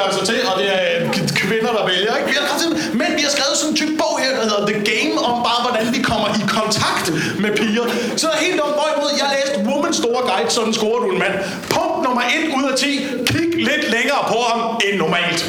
gør 0.01 0.09
sig 0.17 0.23
til, 0.31 0.39
og 0.49 0.55
det 0.61 0.67
er 0.77 0.81
øh, 0.91 1.01
kvinder, 1.43 1.71
der 1.77 1.83
vælger. 1.91 2.11
Ikke? 2.17 2.27
Vi 2.31 2.35
har, 2.39 2.45
kraftigt- 2.51 2.75
mænd, 3.01 3.13
vi 3.19 3.23
har 3.27 3.33
skrevet 3.37 3.55
sådan 3.59 3.71
en 3.73 3.77
tyk 3.81 3.91
bog 4.01 4.13
her, 4.23 4.31
der 4.39 4.43
hedder 4.49 4.63
The 4.71 4.77
Game, 4.91 5.13
om 5.29 5.35
bare 5.47 5.59
hvordan 5.65 5.85
vi 5.95 5.99
kommer 6.11 6.27
i 6.39 6.41
kontakt 6.59 7.05
med 7.43 7.51
piger. 7.59 7.85
Så 8.21 8.25
er 8.33 8.37
helt 8.45 8.57
dumt 8.61 8.75
mod, 9.01 9.11
jeg 9.21 9.27
læste 9.35 9.55
Woman's 9.69 9.97
Store 10.03 10.21
Guide, 10.29 10.49
sådan 10.57 10.73
scorer 10.79 10.99
du 11.03 11.07
en 11.15 11.19
mand. 11.23 11.35
Punkt 11.75 11.97
nummer 12.05 12.21
1 12.21 12.55
ud 12.57 12.63
af 12.71 12.75
10. 12.77 12.85
Kig 13.31 13.47
lidt 13.69 13.83
længere 13.95 14.21
på 14.31 14.37
ham 14.49 14.59
end 14.85 14.95
normalt. 15.05 15.39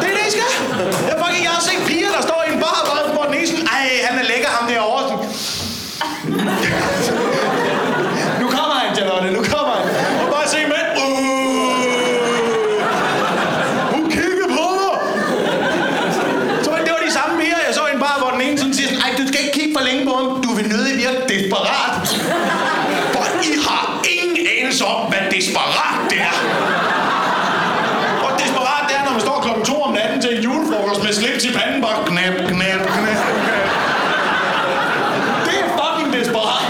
Det 0.00 0.06
er 0.10 0.14
det, 0.18 0.24
I 0.28 0.30
skal. 0.36 0.50
Jeg, 1.08 1.14
fucking, 1.22 1.44
jeg 1.48 1.54
har 1.58 1.62
set 1.70 1.80
piger, 1.90 2.10
der 2.16 2.22
står 2.28 2.40
i 2.48 2.52
en 2.54 2.60
bar, 2.64 2.78
og 3.20 3.24
den 3.28 3.34
ene 3.38 3.46
sådan, 3.46 3.66
ej, 3.76 3.84
han 4.08 4.14
er 4.22 4.24
lækker, 4.30 4.48
ham 4.58 4.64
derovre. 4.72 5.02
Sådan, 5.08 5.28
nu 8.40 8.46
kommer 8.56 8.74
han, 8.82 8.96
Charlotte, 8.96 9.30
nu 9.38 9.42
kommer 9.52 9.72
han. 9.78 9.84
Og 10.22 10.26
bare 10.34 10.48
se 10.48 10.58
mænd. 10.72 10.88
Uh, 11.04 11.12
hun 13.94 14.04
kigger 14.10 14.48
på 14.58 14.64
dig. 14.80 14.94
Så 16.64 16.70
det 16.84 16.90
var 16.96 17.02
de 17.06 17.12
samme 17.18 17.32
piger, 17.40 17.56
jeg 17.66 17.74
så 17.74 17.82
i 17.90 17.94
en 17.94 18.00
bar, 18.00 18.16
hvor 18.22 18.30
den 18.30 18.40
ene 18.48 18.58
sådan 18.58 18.74
siger 18.74 18.88
sådan, 18.88 19.02
ej, 19.04 19.10
du 19.18 19.24
skal 19.28 19.40
ikke 19.44 19.54
kigge 19.58 19.72
for 19.78 19.84
længe 19.88 20.02
på 20.08 20.12
ham. 20.18 20.26
Du 20.46 20.50
vil 20.58 20.66
nødig 20.68 20.94
virke 21.04 21.20
desperat. 21.34 21.92
For 23.14 23.24
I 23.50 23.52
har 23.68 23.84
ingen 24.14 24.46
anelse 24.58 24.84
om, 24.84 25.00
hvad 25.10 25.22
desperat 25.36 25.96
det 26.10 26.20
er. 26.30 26.36
Og 28.24 28.30
desperat, 28.42 28.82
det 28.88 28.94
er, 28.98 29.02
når 29.04 29.12
man 29.12 29.20
står 29.26 29.36
klokken 29.44 29.64
2 29.64 29.82
om 29.82 29.92
natten 29.92 30.20
til 30.22 30.30
en 30.36 30.42
julefrokost 30.46 31.00
med 31.04 31.12
slips 31.12 31.44
i 31.44 31.52
panden, 31.58 31.78
bare 31.86 31.98
knap, 32.10 32.34
knap, 32.34 32.48
knap, 32.52 32.80
knap. 32.96 33.20
Det 35.46 35.54
er 35.62 35.66
fucking 35.80 36.10
desperat. 36.18 36.64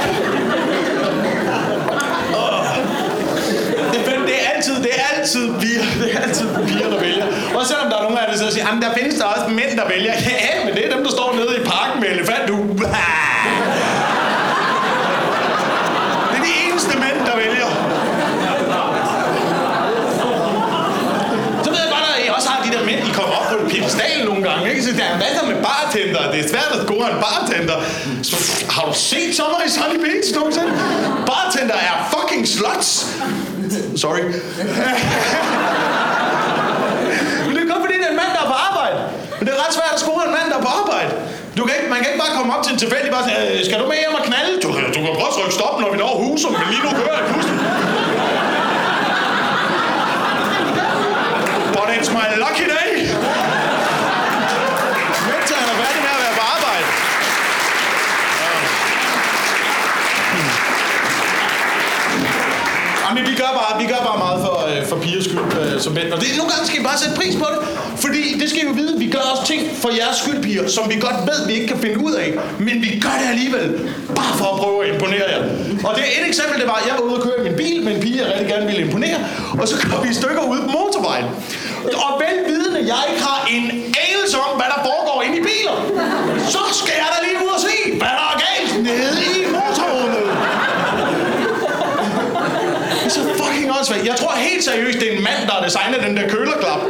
Det, 3.92 4.00
er 4.00 4.04
fandme- 4.10 4.26
det 4.26 4.34
er 4.42 4.48
altid, 4.56 4.74
det 4.86 4.90
er 5.00 5.06
altid 5.18 5.44
piger, 5.60 5.84
det 6.00 6.08
er 6.14 6.20
altid 6.26 6.46
piger, 6.68 6.88
der 6.90 7.00
vælger. 7.00 7.26
Og 7.56 7.66
selvom 7.66 7.86
der 7.90 7.96
er 7.98 8.02
nogle 8.02 8.20
af 8.20 8.26
det, 8.32 8.40
der 8.44 8.50
siger, 8.50 8.61
jamen 8.72 8.82
der 8.82 8.94
findes 9.00 9.14
der 9.20 9.24
også 9.24 9.48
mænd, 9.48 9.72
der 9.80 9.86
vælger. 9.88 10.12
Ja, 10.48 10.64
men 10.64 10.74
det 10.74 10.82
er 10.86 10.90
dem, 10.94 11.04
der 11.04 11.10
står 11.10 11.28
nede 11.40 11.52
i 11.60 11.64
parken 11.74 12.00
med 12.02 12.08
elefanthue. 12.16 12.64
Det 16.30 16.36
er 16.38 16.44
de 16.50 16.54
eneste 16.66 16.94
mænd, 17.04 17.18
der 17.28 17.36
vælger. 17.44 17.68
Så 21.64 21.68
ved 21.70 21.78
jeg 21.84 21.90
godt, 21.96 22.04
at 22.16 22.20
I 22.26 22.28
også 22.36 22.48
har 22.48 22.58
de 22.66 22.70
der 22.76 22.84
mænd, 22.84 23.00
I 23.08 23.12
kommer 23.18 23.34
op 23.38 23.46
på 23.52 23.56
en 23.64 23.70
piedestal 23.70 24.24
nogle 24.24 24.42
gange. 24.48 24.70
Ikke? 24.70 24.82
Så 24.82 24.90
der 24.98 25.04
er 25.04 25.18
masser 25.24 25.44
med 25.50 25.56
bartender. 25.68 26.22
Det 26.32 26.38
er 26.44 26.48
svært 26.48 26.70
at 26.76 26.80
score 26.86 27.06
en 27.12 27.18
bartender. 27.28 27.78
Så, 28.22 28.36
har 28.74 28.84
du 28.88 28.94
set 28.94 29.30
sommer 29.36 29.58
i 29.66 29.68
Sunny 29.76 29.98
Beach 30.04 30.28
nogensinde? 30.34 30.72
Bartender 31.32 31.74
er 31.74 31.94
fucking 32.14 32.48
sluts. 32.48 32.90
Sorry. 34.02 34.20
Men 37.46 37.52
det 37.56 37.62
er 37.64 37.68
kun 37.72 37.80
fordi, 37.84 37.96
det 38.00 38.06
er 38.08 38.12
en 38.16 38.20
mand, 38.22 38.32
der 38.36 38.42
er 38.46 38.50
på 38.54 38.58
arbejde. 38.68 38.98
Men 39.38 39.42
det 39.46 39.54
er 39.54 39.62
ret 40.22 40.28
en 40.30 40.34
mand, 40.38 40.46
der 40.52 40.58
er 40.60 40.64
på 40.68 40.72
arbejde. 40.82 41.10
Du 41.56 41.62
kan 41.66 41.72
ikke, 41.78 41.88
man 41.94 41.98
kan 42.02 42.08
ikke 42.12 42.22
bare 42.24 42.34
komme 42.38 42.50
op 42.56 42.62
til 42.64 42.72
en 42.74 42.78
tilfældig 42.84 43.10
bare 43.16 43.24
sige, 43.28 43.36
"Øh, 43.42 43.58
skal 43.66 43.76
du 43.82 43.86
med 43.92 43.98
hjem 44.02 44.14
og 44.20 44.24
knalde? 44.28 44.52
Du, 44.64 44.68
du 44.96 45.00
kan 45.06 45.12
prøve 45.18 45.30
at 45.32 45.36
trykke 45.38 45.54
stop, 45.60 45.74
når 45.82 45.88
vi 45.94 45.96
når 46.04 46.12
huset, 46.24 46.50
men 46.58 46.66
lige 46.72 46.82
nu 46.86 46.90
kører 47.00 47.16
jeg 47.20 47.26
pludselig. 47.32 47.58
But 51.76 51.88
it's 51.96 52.10
my 52.18 52.26
lucky 52.44 52.66
day. 52.76 52.90
Vent 55.28 55.48
han 55.60 55.66
er 55.72 55.76
færdig 55.82 56.00
med 56.06 56.12
at 56.16 56.20
være 56.24 56.34
på 56.40 56.44
arbejde. 56.56 56.86
Jamen, 63.04 63.22
vi 63.30 63.34
gør 63.42 63.50
bare, 63.60 63.72
vi 63.82 63.86
gør 63.92 64.00
bare 64.08 64.18
meget 64.26 64.38
for, 64.46 64.56
øh, 64.70 64.80
for 64.90 64.96
pigers 65.04 65.24
skyld 65.24 65.46
øh, 65.60 65.80
som 65.84 65.92
mænd. 65.98 66.08
Og 66.14 66.18
det, 66.20 66.28
nogle 66.40 66.50
gange 66.52 66.64
skal 66.68 66.78
I 66.80 66.84
bare 66.90 66.98
sætte 67.02 67.14
pris 67.20 67.34
på 67.42 67.46
det. 67.54 67.60
Fordi 68.04 68.22
det 68.40 68.46
skal 68.50 68.60
I 68.62 68.66
jo 68.70 68.74
vide, 68.80 68.94
vi 68.98 69.08
gør 69.14 69.24
også 69.32 69.44
ting 69.52 69.60
for 69.82 69.90
jeres 70.00 70.16
skyld, 70.22 70.42
piger, 70.42 70.68
som 70.76 70.84
vi 70.90 70.96
godt 71.06 71.18
ved, 71.30 71.38
vi 71.48 71.52
ikke 71.58 71.68
kan 71.72 71.80
finde 71.84 71.98
ud 72.06 72.14
af. 72.24 72.28
Men 72.66 72.76
vi 72.84 72.90
gør 73.04 73.14
det 73.22 73.28
alligevel. 73.34 73.66
Bare 74.20 74.34
for 74.40 74.48
at 74.52 74.56
prøve 74.62 74.78
at 74.84 74.94
imponere 74.94 75.26
jer. 75.32 75.42
Og 75.88 75.92
det 75.96 76.02
er 76.08 76.12
et 76.20 76.26
eksempel, 76.30 76.56
det 76.62 76.66
var, 76.72 76.78
at 76.82 76.86
jeg 76.88 76.94
var 76.98 77.04
ude 77.08 77.16
og 77.18 77.22
køre 77.26 77.36
i 77.40 77.44
min 77.48 77.56
bil 77.62 77.76
med 77.84 77.92
en 77.96 78.00
pige, 78.04 78.16
jeg 78.22 78.26
rigtig 78.32 78.48
gerne 78.52 78.66
ville 78.70 78.82
imponere. 78.86 79.18
Og 79.60 79.64
så 79.68 79.74
kom 79.82 79.98
vi 80.04 80.08
i 80.14 80.16
stykker 80.20 80.42
ude 80.52 80.60
på 80.66 80.70
motorvejen. 80.78 81.26
Og 82.06 82.10
velvidende, 82.24 82.80
jeg 82.92 83.00
ikke 83.10 83.22
har 83.30 83.40
en 83.56 83.64
anelse 84.06 84.36
om, 84.46 84.52
hvad 84.58 84.68
der 84.74 84.80
foregår 84.88 85.16
inde 85.26 85.36
i 85.42 85.44
biler. 85.50 85.76
Så 86.54 86.62
skal 86.80 86.94
jeg 87.02 87.08
da 87.14 87.18
lige 87.26 87.38
ud 87.44 87.50
og 87.56 87.60
se, 87.68 87.74
hvad 88.00 88.12
der 88.18 88.26
er 88.32 88.36
galt 88.46 88.72
nede 88.88 89.16
i 89.30 89.32
motorrummet. 89.56 90.24
Det 93.02 93.08
er 93.10 93.14
så 93.18 93.22
fucking 93.40 93.68
åndssvagt. 93.76 94.04
Jeg 94.10 94.16
tror 94.20 94.32
helt 94.48 94.64
seriøst, 94.64 94.98
det 95.00 95.06
er 95.10 95.16
en 95.18 95.24
mand, 95.30 95.40
der 95.46 95.52
har 95.56 95.62
designet 95.68 95.98
den 96.06 96.16
der 96.18 96.24
kølerklap. 96.34 96.80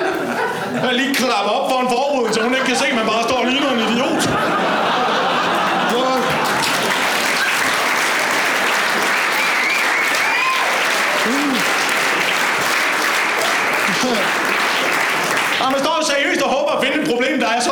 Jeg 0.75 0.95
lige 0.95 1.15
klapper 1.15 1.53
op 1.59 1.71
for 1.71 1.81
en 1.81 1.89
forrude, 1.89 2.35
så 2.35 2.43
hun 2.43 2.55
ikke 2.55 2.67
kan 2.67 2.77
se, 2.77 2.87
at 2.87 2.95
man 2.95 3.07
bare 3.07 3.23
står 3.29 3.39
og 3.43 3.47
ligner 3.47 3.71
en 3.71 3.79
idiot. 3.79 4.23
Og 15.65 15.69
man 15.73 15.81
står 15.85 15.97
seriøst 16.13 16.43
og 16.43 16.51
håber 16.57 16.71
at 16.77 16.85
finde 16.85 16.97
et 17.03 17.09
problem, 17.13 17.41
der 17.41 17.49
er 17.57 17.61
så 17.61 17.71